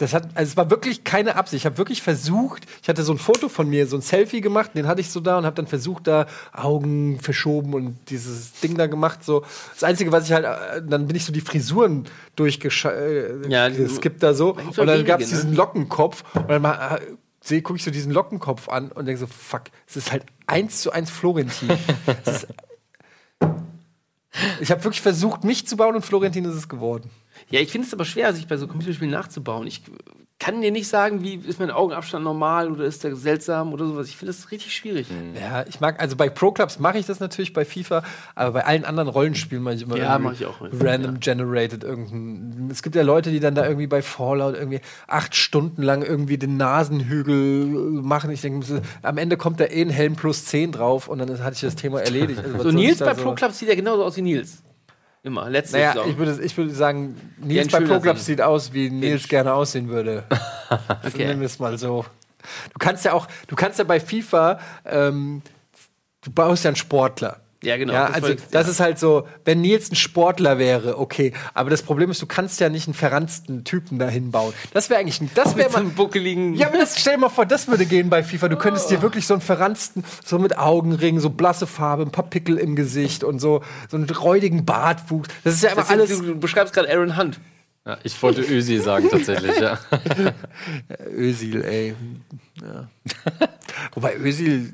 Das 0.00 0.14
hat, 0.14 0.28
also 0.34 0.48
es 0.48 0.56
war 0.56 0.70
wirklich 0.70 1.04
keine 1.04 1.36
Absicht. 1.36 1.60
Ich 1.60 1.66
habe 1.66 1.76
wirklich 1.76 2.00
versucht, 2.00 2.64
ich 2.80 2.88
hatte 2.88 3.02
so 3.02 3.12
ein 3.12 3.18
Foto 3.18 3.50
von 3.50 3.68
mir, 3.68 3.86
so 3.86 3.98
ein 3.98 4.00
Selfie 4.00 4.40
gemacht, 4.40 4.70
den 4.74 4.86
hatte 4.86 5.02
ich 5.02 5.10
so 5.10 5.20
da 5.20 5.36
und 5.36 5.44
habe 5.44 5.56
dann 5.56 5.66
versucht, 5.66 6.06
da 6.06 6.24
Augen 6.54 7.20
verschoben 7.20 7.74
und 7.74 7.98
dieses 8.08 8.52
Ding 8.60 8.78
da 8.78 8.86
gemacht. 8.86 9.22
So. 9.22 9.44
Das 9.74 9.84
Einzige, 9.84 10.10
was 10.10 10.24
ich 10.24 10.32
halt, 10.32 10.46
äh, 10.46 10.80
dann 10.82 11.06
bin 11.06 11.16
ich 11.16 11.26
so 11.26 11.34
die 11.34 11.42
Frisuren 11.42 12.06
durchgeskippt 12.36 12.96
äh, 12.96 13.48
Ja, 13.50 13.68
geskippt 13.68 14.22
da 14.22 14.32
so. 14.32 14.54
Und 14.54 14.78
dann 14.78 15.04
gab 15.04 15.20
es 15.20 15.30
ne? 15.30 15.36
diesen 15.36 15.54
Lockenkopf 15.54 16.24
und 16.34 16.48
dann 16.48 16.62
mal, 16.62 16.96
äh, 16.96 17.00
sehe, 17.42 17.60
gucke 17.60 17.76
ich 17.76 17.84
so 17.84 17.90
diesen 17.90 18.12
Lockenkopf 18.12 18.70
an 18.70 18.92
und 18.92 19.04
denke 19.04 19.20
so, 19.20 19.26
fuck, 19.26 19.64
es 19.86 19.96
ist 19.96 20.12
halt 20.12 20.24
eins 20.46 20.80
zu 20.80 20.92
eins 20.92 21.10
Florentin. 21.10 21.68
Ist, 22.24 22.46
ich 24.62 24.70
habe 24.70 24.82
wirklich 24.82 25.02
versucht, 25.02 25.44
mich 25.44 25.66
zu 25.66 25.76
bauen 25.76 25.94
und 25.94 26.06
Florentin 26.06 26.46
ist 26.46 26.54
es 26.54 26.70
geworden. 26.70 27.10
Ja, 27.50 27.60
ich 27.60 27.70
finde 27.70 27.86
es 27.86 27.92
aber 27.92 28.04
schwer, 28.04 28.32
sich 28.32 28.46
bei 28.46 28.56
so 28.56 28.66
Computerspielen 28.68 29.12
nachzubauen. 29.12 29.66
Ich 29.66 29.82
kann 30.38 30.62
dir 30.62 30.70
nicht 30.70 30.88
sagen, 30.88 31.22
wie 31.22 31.34
ist 31.34 31.58
mein 31.58 31.70
Augenabstand 31.70 32.24
normal 32.24 32.70
oder 32.70 32.84
ist 32.84 33.04
der 33.04 33.14
seltsam 33.14 33.74
oder 33.74 33.84
sowas. 33.86 34.08
Ich 34.08 34.16
finde 34.16 34.32
das 34.32 34.50
richtig 34.50 34.74
schwierig. 34.74 35.06
Ja, 35.38 35.66
ich 35.68 35.80
mag, 35.80 36.00
also 36.00 36.16
bei 36.16 36.30
Pro 36.30 36.50
Clubs 36.52 36.78
mache 36.78 36.96
ich 36.98 37.04
das 37.04 37.20
natürlich 37.20 37.52
bei 37.52 37.66
FIFA, 37.66 38.02
aber 38.34 38.52
bei 38.52 38.64
allen 38.64 38.86
anderen 38.86 39.08
Rollenspielen 39.10 39.62
mache 39.62 39.74
ich 39.74 39.82
immer 39.82 39.98
Ja, 39.98 40.14
irgendwie 40.14 40.28
mach 40.28 40.32
ich 40.32 40.46
auch 40.46 40.54
random 40.80 41.20
generated 41.20 41.84
irgendein. 41.84 42.70
Es 42.70 42.82
gibt 42.82 42.94
ja 42.96 43.02
Leute, 43.02 43.30
die 43.30 43.40
dann 43.40 43.54
da 43.54 43.66
irgendwie 43.66 43.86
bei 43.88 44.00
Fallout 44.00 44.54
irgendwie 44.54 44.80
acht 45.08 45.34
Stunden 45.36 45.82
lang 45.82 46.02
irgendwie 46.02 46.38
den 46.38 46.56
Nasenhügel 46.56 48.00
machen. 48.02 48.30
Ich 48.30 48.40
denke, 48.40 48.80
am 49.02 49.18
Ende 49.18 49.36
kommt 49.36 49.60
da 49.60 49.64
eh 49.64 49.82
ein 49.82 49.90
Helm 49.90 50.16
plus 50.16 50.46
10 50.46 50.72
drauf 50.72 51.08
und 51.08 51.18
dann 51.18 51.28
hatte 51.42 51.54
ich 51.54 51.60
das 51.60 51.76
Thema 51.76 52.00
erledigt. 52.00 52.40
Also, 52.42 52.62
So 52.70 52.70
Nils 52.70 52.98
bei 53.00 53.14
so- 53.14 53.22
Pro 53.22 53.34
Clubs 53.34 53.58
sieht 53.58 53.68
ja 53.68 53.74
genauso 53.74 54.04
aus 54.04 54.16
wie 54.16 54.22
Nils. 54.22 54.62
Immer, 55.22 55.50
letzte 55.50 55.76
Naja, 55.76 55.92
Saison. 55.92 56.10
ich 56.10 56.16
würde, 56.16 56.42
ich 56.42 56.56
würde 56.56 56.70
sagen, 56.72 57.14
Nils 57.38 57.68
bei 57.70 57.78
schöner 57.78 57.94
Pro 57.94 58.00
Clubs 58.00 58.24
Sinn. 58.24 58.36
sieht 58.36 58.42
aus, 58.42 58.72
wie 58.72 58.88
Nils 58.90 59.28
gerne 59.28 59.52
aussehen 59.54 59.88
würde. 59.88 60.24
Okay. 61.04 61.26
Nennen 61.26 61.40
wir 61.40 61.46
es 61.46 61.58
mal 61.58 61.76
so. 61.78 62.04
Du 62.72 62.78
kannst 62.78 63.04
ja 63.04 63.12
auch, 63.12 63.26
du 63.48 63.56
kannst 63.56 63.80
ja 63.80 63.84
bei 63.84 63.98
FIFA, 63.98 64.60
ähm, 64.84 65.42
du 66.20 66.30
baust 66.30 66.62
ja 66.64 66.68
einen 66.68 66.76
Sportler. 66.76 67.40
Ja, 67.62 67.76
genau, 67.76 67.92
Ja, 67.92 68.06
das 68.06 68.14
also 68.14 68.28
wollte- 68.28 68.42
das 68.52 68.66
ja. 68.66 68.72
ist 68.72 68.80
halt 68.80 68.98
so, 68.98 69.26
wenn 69.44 69.60
Nils 69.60 69.90
ein 69.90 69.94
Sportler 69.96 70.56
wäre, 70.58 70.98
okay. 70.98 71.34
Aber 71.52 71.68
das 71.68 71.82
Problem 71.82 72.10
ist, 72.10 72.22
du 72.22 72.26
kannst 72.26 72.58
ja 72.58 72.70
nicht 72.70 72.86
einen 72.86 72.94
verranzten 72.94 73.64
Typen 73.64 73.98
dahin 73.98 74.30
bauen. 74.30 74.54
Das 74.72 74.88
wäre 74.88 74.98
eigentlich, 75.00 75.20
ein- 75.20 75.30
das 75.34 75.56
wäre 75.56 75.68
mal. 75.70 75.80
einem 75.80 75.90
buckeligen. 75.92 76.54
Ja, 76.54 76.68
aber 76.68 76.78
das, 76.78 76.98
stell 76.98 77.14
dir 77.16 77.20
mal 77.20 77.28
vor, 77.28 77.44
das 77.44 77.68
würde 77.68 77.84
gehen 77.84 78.08
bei 78.08 78.22
FIFA. 78.22 78.48
Du 78.48 78.56
könntest 78.56 78.90
dir 78.90 79.02
wirklich 79.02 79.26
so 79.26 79.34
einen 79.34 79.42
verranzten, 79.42 80.04
so 80.24 80.38
mit 80.38 80.56
Augenringen, 80.56 81.20
so 81.20 81.28
blasse 81.28 81.66
Farbe, 81.66 82.02
ein 82.04 82.10
paar 82.12 82.30
Pickel 82.30 82.56
im 82.56 82.76
Gesicht 82.76 83.24
und 83.24 83.40
so, 83.40 83.62
so 83.90 83.98
einen 83.98 84.08
räudigen 84.08 84.64
Bartwuchs. 84.64 85.28
Das 85.44 85.52
ist 85.54 85.62
ja 85.62 85.72
immer 85.72 85.88
alles. 85.90 86.08
du, 86.18 86.22
du 86.24 86.38
beschreibst 86.40 86.72
gerade 86.72 86.90
Aaron 86.90 87.18
Hunt. 87.18 87.40
Ja, 87.86 87.98
ich 88.04 88.22
wollte 88.22 88.40
Ösi 88.42 88.78
sagen 88.78 89.08
tatsächlich, 89.10 89.58
ja. 89.58 89.78
Özil, 91.16 91.62
ey. 91.64 91.94
Ja. 92.62 92.88
Wobei 93.94 94.16
Özil, 94.16 94.72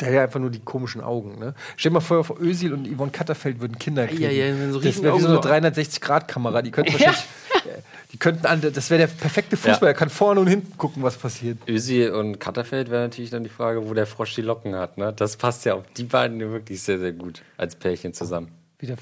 der 0.00 0.08
hat 0.08 0.14
ja 0.14 0.22
einfach 0.24 0.40
nur 0.40 0.50
die 0.50 0.60
komischen 0.60 1.00
Augen. 1.00 1.38
Ne? 1.38 1.54
Stell 1.76 1.90
dir 1.90 1.94
mal 1.94 2.00
vor, 2.00 2.22
vor 2.24 2.40
Özil 2.40 2.72
und 2.72 2.86
Yvonne 2.86 3.10
Katterfeld 3.12 3.60
würden 3.60 3.78
Kinder 3.78 4.06
kriegen. 4.06 4.22
ja, 4.22 4.30
ja, 4.30 4.70
so 4.72 4.80
das 4.80 5.02
wäre 5.02 5.16
wie 5.16 5.20
so 5.20 5.28
eine 5.28 5.36
so- 5.36 5.42
360-Grad-Kamera. 5.42 6.62
Die 6.62 6.70
könnten 6.70 6.92
wahrscheinlich, 6.92 7.24
äh, 7.64 7.80
die 8.12 8.18
könnten 8.18 8.46
an, 8.46 8.60
das 8.60 8.90
wäre 8.90 8.98
der 9.00 9.06
perfekte 9.06 9.56
Fußball. 9.56 9.88
Ja. 9.88 9.92
Er 9.92 9.94
kann 9.94 10.10
vorne 10.10 10.40
und 10.40 10.46
hinten 10.48 10.76
gucken, 10.76 11.02
was 11.02 11.16
passiert. 11.16 11.58
Ösi 11.66 12.08
und 12.08 12.38
Katterfeld 12.40 12.90
wäre 12.90 13.02
natürlich 13.04 13.30
dann 13.30 13.42
die 13.42 13.48
Frage, 13.50 13.88
wo 13.88 13.94
der 13.94 14.06
Frosch 14.06 14.34
die 14.34 14.42
Locken 14.42 14.74
hat. 14.74 14.98
Ne? 14.98 15.12
Das 15.14 15.36
passt 15.36 15.64
ja 15.64 15.74
auf 15.74 15.84
die 15.96 16.04
beiden 16.04 16.38
wirklich 16.40 16.82
sehr, 16.82 16.98
sehr 16.98 17.12
gut 17.12 17.42
als 17.56 17.74
Pärchen 17.76 18.12
zusammen. 18.12 18.48
Wieder, 18.78 18.96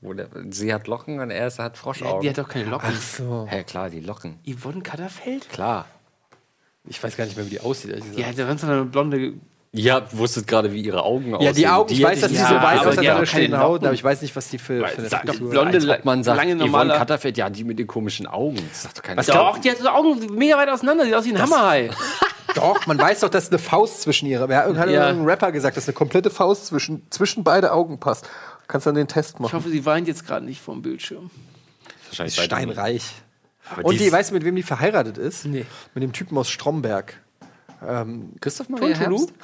Wo 0.00 0.12
der, 0.12 0.26
sie 0.50 0.74
hat 0.74 0.88
Locken 0.88 1.20
und 1.20 1.30
er 1.30 1.46
ist, 1.46 1.60
hat 1.60 1.78
Froschaugen. 1.78 2.20
Die 2.22 2.28
hat 2.30 2.38
doch 2.38 2.48
keine 2.48 2.64
Locken. 2.68 2.90
so. 2.96 3.46
Hä, 3.48 3.62
klar, 3.62 3.88
die 3.90 4.00
Locken. 4.00 4.40
Yvonne 4.44 4.80
Katterfeld? 4.82 5.48
Klar. 5.48 5.86
Ich 6.84 7.00
weiß 7.00 7.16
gar 7.16 7.26
nicht 7.26 7.36
mehr, 7.36 7.46
wie 7.46 7.50
die 7.50 7.60
aussieht. 7.60 7.92
gesagt. 7.94 8.18
Die 8.18 8.24
hat 8.26 8.36
ganz 8.36 8.64
eine 8.64 8.84
blonde. 8.84 9.34
Ihr 9.74 10.04
wusstet 10.12 10.46
gerade, 10.46 10.70
wie 10.74 10.82
ihre 10.82 11.02
Augen 11.02 11.34
aussehen. 11.34 11.46
Ja, 11.46 11.52
die 11.54 11.66
Augen, 11.66 11.90
ich 11.90 12.02
weiß, 12.02 12.20
dass 12.20 12.30
die 12.30 12.36
ja, 12.36 12.46
so 12.46 12.54
weiß 12.56 12.86
aus 12.86 12.94
die 12.96 13.00
der 13.00 13.24
keine 13.24 13.58
Haut, 13.58 13.82
aber 13.82 13.94
ich 13.94 14.04
weiß 14.04 14.20
nicht, 14.20 14.36
was 14.36 14.48
die 14.48 14.58
für, 14.58 14.86
für 14.86 14.98
eine 14.98 15.08
Sag 15.08 15.26
Frisur 15.26 15.48
blonde, 15.48 15.78
Als 15.78 15.88
ob 15.88 16.04
man 16.04 16.22
sagt, 16.22 16.36
lange 16.36 16.56
Yvonne 16.56 16.66
normale. 16.66 16.92
Katterfeld, 16.94 17.38
ja, 17.38 17.48
die 17.48 17.64
mit 17.64 17.78
den 17.78 17.86
komischen 17.86 18.26
Augen. 18.26 18.56
Das 18.68 18.82
sagt 18.82 18.98
doch 18.98 19.02
keiner. 19.02 19.22
Doch, 19.22 19.56
die 19.56 19.70
hat 19.70 19.78
so 19.78 19.88
Augen 19.88 20.34
mega 20.36 20.58
weit 20.58 20.68
auseinander, 20.68 21.04
sieht 21.06 21.14
aus 21.14 21.24
wie 21.24 21.30
ein 21.34 21.40
Hammerhai. 21.40 21.90
Doch, 22.54 22.86
man 22.86 22.98
weiß 22.98 23.20
doch, 23.20 23.30
dass 23.30 23.48
eine 23.48 23.58
Faust 23.58 24.02
zwischen 24.02 24.26
ihre. 24.26 24.46
Wer 24.46 24.58
hat 24.66 24.90
Ja. 24.90 25.08
irgendein 25.08 25.24
Rapper 25.24 25.52
gesagt, 25.52 25.78
dass 25.78 25.86
eine 25.88 25.94
komplette 25.94 26.28
Faust 26.28 26.66
zwischen, 26.66 27.06
zwischen 27.08 27.44
beide 27.44 27.72
Augen 27.72 27.98
passt. 27.98 28.26
Du 28.26 28.30
kannst 28.68 28.86
dann 28.86 28.94
den 28.94 29.08
Test 29.08 29.36
Ich 29.36 29.40
machen. 29.40 29.54
hoffe, 29.54 29.70
sie 29.70 29.86
weint 29.86 30.06
jetzt 30.06 30.26
gerade 30.26 30.44
nicht 30.44 30.60
vorm 30.60 30.82
Bildschirm. 30.82 31.30
wahrscheinlich 32.08 32.34
Die 32.34 32.40
ist 32.40 32.44
steinreich. 32.44 33.04
Aber 33.70 33.86
Und 33.86 33.94
die 33.94 34.04
die, 34.04 34.12
weißt 34.12 34.30
du, 34.30 34.34
mit 34.34 34.44
wem 34.44 34.54
die 34.54 34.62
verheiratet 34.62 35.16
ist? 35.16 35.46
Nee. 35.46 35.64
Mit 35.94 36.02
dem 36.04 36.12
Typen 36.12 36.36
aus 36.36 36.50
Stromberg. 36.50 37.21
Christoph 38.40 38.68
Maria 38.68 38.94
Tuntulu? 38.94 39.18
Herbst? 39.18 39.34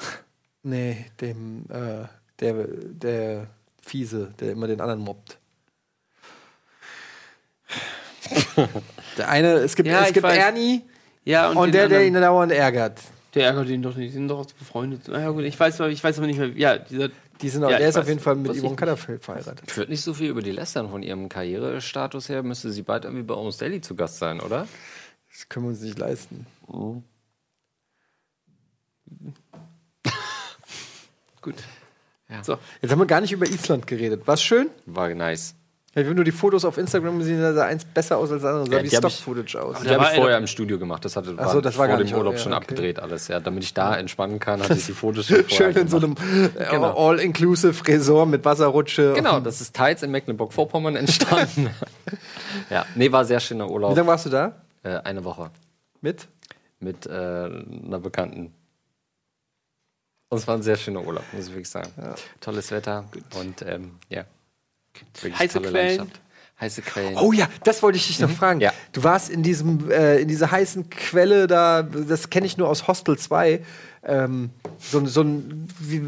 Nee, 0.63 1.07
dem, 1.21 1.65
äh, 1.71 2.07
der, 2.41 2.55
der 2.69 3.47
Fiese, 3.83 4.33
der 4.41 4.53
immer 4.53 4.67
den 4.67 4.81
anderen 4.81 5.01
mobbt. 5.01 5.39
der 9.17 9.29
eine, 9.29 9.49
es 9.59 9.75
gibt, 9.77 9.89
Ja, 9.89 10.05
es 10.05 10.13
gibt 10.13 10.25
weiß. 10.25 10.37
Ernie 10.39 10.83
Ja, 11.25 11.49
und, 11.51 11.57
den 11.69 11.73
der, 11.73 11.89
der 11.89 11.99
anderen. 11.99 12.17
ihn 12.17 12.21
dauernd 12.23 12.53
ärgert. 12.53 13.01
Der 13.35 13.47
ärgert 13.47 13.69
ihn 13.69 13.83
doch 13.83 13.95
nicht, 13.97 14.09
die 14.11 14.15
sind 14.15 14.29
doch 14.29 14.47
befreundet. 14.47 15.03
Na 15.09 15.21
ja, 15.21 15.31
gut, 15.31 15.45
ich 15.45 15.59
weiß, 15.59 15.81
ich 15.81 16.03
weiß 16.03 16.19
aber 16.19 16.27
nicht 16.27 16.39
mehr. 16.39 16.49
Ja, 16.49 16.79
dieser. 16.79 17.11
Die 17.41 17.49
sind 17.49 17.63
auch, 17.63 17.71
Ja, 17.71 17.79
der 17.79 17.89
ist 17.91 17.97
auf 17.97 18.03
weiß. 18.03 18.09
jeden 18.09 18.21
Fall 18.21 18.35
mit 18.35 18.51
Yvonne 18.57 18.71
ich 18.73 18.77
Katterfeld 18.77 19.23
verheiratet. 19.23 19.63
Ich 19.69 19.77
würde 19.77 19.93
nicht 19.93 20.01
so 20.03 20.13
viel 20.13 20.29
über 20.29 20.43
die 20.43 20.51
lästern 20.51 20.91
von 20.91 21.05
ihrem 21.05 21.29
Karrierestatus 21.29 22.29
her. 22.29 22.43
Müsste 22.43 22.73
sie 22.73 22.83
bald 22.83 23.05
irgendwie 23.05 23.23
bei 23.23 23.35
Almost 23.35 23.63
Daily 23.63 23.81
zu 23.81 23.95
Gast 23.95 24.19
sein, 24.19 24.41
oder? 24.41 24.67
Das 25.31 25.49
können 25.49 25.67
wir 25.67 25.71
uns 25.71 25.81
nicht 25.83 25.99
leisten. 25.99 26.47
Gut. 31.43 31.55
Ja. 32.29 32.43
So. 32.45 32.59
Jetzt 32.83 32.91
haben 32.91 32.99
wir 32.99 33.07
gar 33.07 33.21
nicht 33.21 33.33
über 33.33 33.47
Island 33.47 33.87
geredet. 33.87 34.27
War's 34.27 34.43
schön? 34.43 34.69
War 34.87 35.09
nice. 35.15 35.55
Ja, 35.95 36.07
wenn 36.07 36.17
du 36.17 36.23
die 36.23 36.33
Fotos 36.33 36.67
auf 36.67 36.77
Instagram 36.77 37.19
gesehen 37.19 37.41
hast, 37.43 37.55
sah 37.55 37.65
eins 37.65 37.85
besser 37.87 38.19
aus 38.19 38.31
als 38.31 38.43
das 38.43 38.51
andere. 38.53 38.67
Sah 38.67 38.77
Ja, 38.77 38.83
wie 38.83 38.87
ich- 38.89 38.97
Stock-Footage 38.97 39.57
aus. 39.63 39.77
Aber 39.77 39.85
Die 39.85 39.89
Da 39.89 39.95
habe 39.95 40.05
war 40.05 40.11
ich 40.11 40.17
er- 40.19 40.23
vorher 40.23 40.39
im 40.39 40.47
Studio 40.47 40.79
gemacht. 40.79 41.03
Das 41.05 41.17
hatte 41.17 41.35
Ach 41.39 41.51
so, 41.51 41.61
das 41.63 41.79
war 41.79 41.87
vor 41.89 41.97
gar 41.97 42.05
dem 42.05 42.15
Urlaub 42.17 42.35
ja, 42.35 42.39
schon 42.39 42.53
okay. 42.53 42.63
abgedreht 42.63 43.01
alles. 43.01 43.29
Ja, 43.29 43.41
damit 43.41 43.65
ich 43.65 43.73
da 43.73 43.97
entspannen 43.97 44.39
kann, 44.39 44.61
hatte 44.63 44.75
ich 44.75 44.85
die 44.87 44.93
Fotos 44.93 45.27
schon 45.27 45.37
vorher 45.49 45.73
Schön 45.73 45.83
in 45.83 45.89
so 45.89 45.97
einem 45.97 46.13
äh, 46.57 46.67
Genau. 46.71 47.09
All-Inclusive 47.09 47.87
Resort 47.89 48.29
mit 48.29 48.45
Wasserrutsche. 48.45 49.15
Genau, 49.15 49.41
das 49.41 49.63
ist 49.63 49.75
teils 49.75 50.03
in 50.03 50.11
Mecklenburg-Vorpommern 50.11 50.95
entstanden. 50.97 51.71
ja, 52.71 52.85
nee, 52.95 53.11
war 53.11 53.25
sehr 53.25 53.41
schöner 53.41 53.67
Wie 53.69 53.73
Urlaub. 53.73 53.97
lange 53.97 54.07
warst 54.09 54.27
du 54.27 54.31
da? 54.31 54.61
Äh, 54.83 54.99
eine 54.99 55.25
Woche 55.25 55.51
Mit? 56.03 56.29
mit 56.81 57.07
äh, 57.07 57.11
einer 57.11 57.99
Bekannten. 57.99 58.53
Und 60.31 60.39
es 60.39 60.47
war 60.47 60.55
ein 60.57 60.63
sehr 60.63 60.77
schöner 60.77 61.03
Urlaub, 61.05 61.25
muss 61.33 61.47
ich 61.47 61.51
wirklich 61.53 61.71
sagen. 61.71 61.91
Tolles 62.41 62.71
Wetter 62.71 63.05
und 63.41 63.63
ähm, 63.63 63.93
ja. 64.09 64.25
Wirklich 65.21 65.39
Heiße 65.39 65.55
tolle 65.59 65.71
Quellen. 65.71 65.97
Landschaft. 65.99 66.21
Heiße 66.61 66.83
Quellen. 66.83 67.17
Oh 67.17 67.33
ja, 67.33 67.49
das 67.65 67.83
wollte 67.83 67.97
ich 67.99 68.09
dich 68.09 68.19
noch 68.19 68.31
fragen. 68.31 68.61
Ja. 68.61 68.73
Du 68.93 69.05
warst 69.05 69.31
in 69.31 69.43
diesem, 69.45 69.91
äh, 69.91 70.19
in 70.21 70.29
dieser 70.29 70.51
heißen 70.51 70.91
Quelle 70.91 71.47
da, 71.47 71.83
das 71.83 72.31
kenne 72.31 72.47
ich 72.47 72.57
nur 72.59 72.69
aus 72.69 72.89
Hostel 72.89 73.17
2. 73.17 73.65
Ähm, 74.03 74.51
so, 74.79 74.99
ein- 74.99 75.07
so 75.07 75.23
ein, 75.23 75.69
wie, 75.79 76.03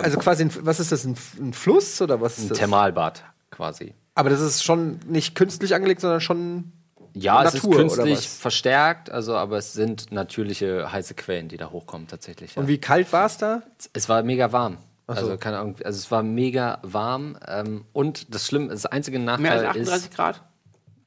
also 0.00 0.18
quasi, 0.18 0.44
ein, 0.44 0.50
was 0.64 0.78
ist 0.80 0.92
das, 0.92 1.04
ein, 1.04 1.16
ein 1.40 1.52
Fluss 1.52 2.00
oder 2.00 2.20
was 2.20 2.38
ist 2.38 2.44
ein 2.44 2.48
das? 2.50 2.58
Thermalbad 2.58 3.24
quasi. 3.50 3.94
Aber 4.14 4.30
das 4.30 4.40
ist 4.40 4.62
schon 4.64 5.00
nicht 5.08 5.34
künstlich 5.34 5.74
angelegt, 5.74 6.00
sondern 6.00 6.20
schon 6.20 6.72
Ja, 7.18 7.42
es 7.44 7.54
ist 7.54 7.64
Natur, 7.64 7.76
künstlich 7.80 8.28
verstärkt, 8.28 9.10
also 9.10 9.36
aber 9.36 9.56
es 9.56 9.72
sind 9.72 10.12
natürliche 10.12 10.92
heiße 10.92 11.14
Quellen, 11.14 11.48
die 11.48 11.56
da 11.56 11.70
hochkommen 11.70 12.06
tatsächlich. 12.08 12.54
Ja. 12.54 12.62
Und 12.62 12.68
wie 12.68 12.78
kalt 12.78 13.10
war 13.12 13.26
es 13.26 13.38
da? 13.38 13.62
Es 13.94 14.08
war 14.10 14.22
mega 14.22 14.52
warm. 14.52 14.76
so. 15.06 15.12
Also 15.14 15.38
keine 15.38 15.58
Ahnung, 15.58 15.76
also 15.82 15.96
es 15.98 16.10
war 16.10 16.22
mega 16.22 16.78
warm 16.82 17.38
ähm, 17.46 17.84
und 17.94 18.34
das 18.34 18.46
Schlimme, 18.46 18.68
das 18.68 18.84
einzige 18.84 19.18
Nachteil 19.18 19.42
Mehr 19.42 19.52
als 19.70 19.78
38 19.78 20.10
ist, 20.10 20.14
Grad? 20.14 20.42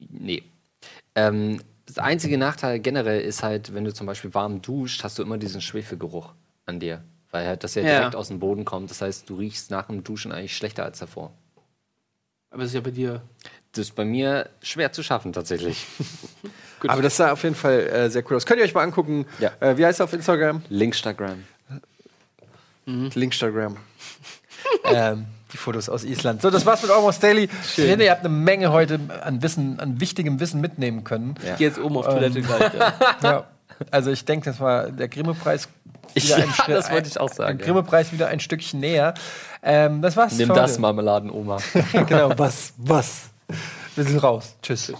nee. 0.00 0.42
Ähm, 1.14 1.60
das 1.86 1.98
einzige 1.98 2.38
Nachteil 2.38 2.80
generell 2.80 3.20
ist 3.20 3.42
halt, 3.42 3.74
wenn 3.74 3.84
du 3.84 3.92
zum 3.92 4.06
Beispiel 4.06 4.32
warm 4.34 4.62
duscht, 4.62 5.02
hast 5.04 5.18
du 5.18 5.22
immer 5.22 5.38
diesen 5.38 5.60
Schwefelgeruch 5.60 6.32
an 6.66 6.80
dir, 6.80 7.02
weil 7.30 7.46
halt 7.46 7.62
das 7.64 7.74
ja 7.76 7.82
Ja. 7.82 7.98
direkt 7.98 8.16
aus 8.16 8.28
dem 8.28 8.38
Boden 8.40 8.64
kommt. 8.64 8.90
Das 8.90 9.00
heißt, 9.02 9.28
du 9.28 9.36
riechst 9.36 9.70
nach 9.70 9.86
dem 9.86 10.02
Duschen 10.04 10.32
eigentlich 10.32 10.56
schlechter 10.56 10.84
als 10.84 10.98
davor. 11.00 11.32
Aber 12.50 12.62
das 12.62 12.70
ist 12.70 12.74
ja 12.74 12.80
bei 12.80 12.90
dir. 12.90 13.22
Das 13.72 13.86
ist 13.86 13.94
bei 13.94 14.04
mir 14.04 14.48
schwer 14.62 14.92
zu 14.92 15.02
schaffen 15.02 15.32
tatsächlich. 15.32 15.86
Aber 16.88 17.02
das 17.02 17.16
sah 17.16 17.32
auf 17.32 17.42
jeden 17.42 17.54
Fall 17.54 17.80
äh, 17.80 18.10
sehr 18.10 18.24
cool 18.28 18.36
aus. 18.36 18.46
Könnt 18.46 18.58
ihr 18.58 18.64
euch 18.64 18.74
mal 18.74 18.82
angucken. 18.82 19.26
Ja. 19.38 19.52
Äh, 19.60 19.76
wie 19.76 19.84
heißt 19.84 20.00
er 20.00 20.04
auf 20.04 20.12
Instagram? 20.12 20.62
Linkstagram. 20.68 21.44
Linkstagram. 22.86 23.76
ähm, 24.84 25.26
die 25.52 25.56
Fotos 25.56 25.88
aus 25.88 26.04
Island. 26.04 26.42
So, 26.42 26.50
das 26.50 26.64
war's 26.66 26.82
mit 26.82 26.90
Almost 26.90 27.22
Daily. 27.22 27.44
Ich 27.44 27.70
finde, 27.70 28.04
ihr 28.04 28.10
habt 28.10 28.20
eine 28.24 28.28
Menge 28.28 28.72
heute 28.72 29.00
an 29.22 29.42
Wissen, 29.42 29.80
an 29.80 30.00
wichtigem 30.00 30.40
Wissen 30.40 30.60
mitnehmen 30.60 31.04
können. 31.04 31.34
Ja. 31.44 31.52
Ich 31.52 31.58
gehe 31.58 31.68
jetzt 31.68 31.78
oben 31.78 31.96
auf 31.96 32.06
Toilette 32.06 32.42
gleich. 32.42 32.72
Ja. 32.74 32.94
Ja. 33.22 33.44
Also 33.90 34.10
ich 34.10 34.26
denke, 34.26 34.44
das 34.44 34.60
war 34.60 34.90
der 34.90 35.08
Grimme-Preis. 35.08 35.68
wieder 36.12 36.38
Ja, 36.38 36.44
das 36.66 36.90
wollte 36.90 37.08
ich 37.08 37.18
auch 37.18 37.32
sagen, 37.32 37.58
ja. 37.58 37.64
Grimme-Preis 37.64 38.12
wieder 38.12 38.28
ein 38.28 38.38
Stückchen 38.38 38.78
näher. 38.78 39.14
Ähm, 39.62 40.02
das 40.02 40.18
war's. 40.18 40.34
Nimm 40.34 40.48
das. 40.48 40.78
Marmeladenoma. 40.78 41.58
genau, 42.06 42.32
was, 42.36 42.74
was. 42.76 43.29
Wir 43.96 44.04
sind 44.04 44.18
raus. 44.18 44.56
Tschüss. 44.62 44.92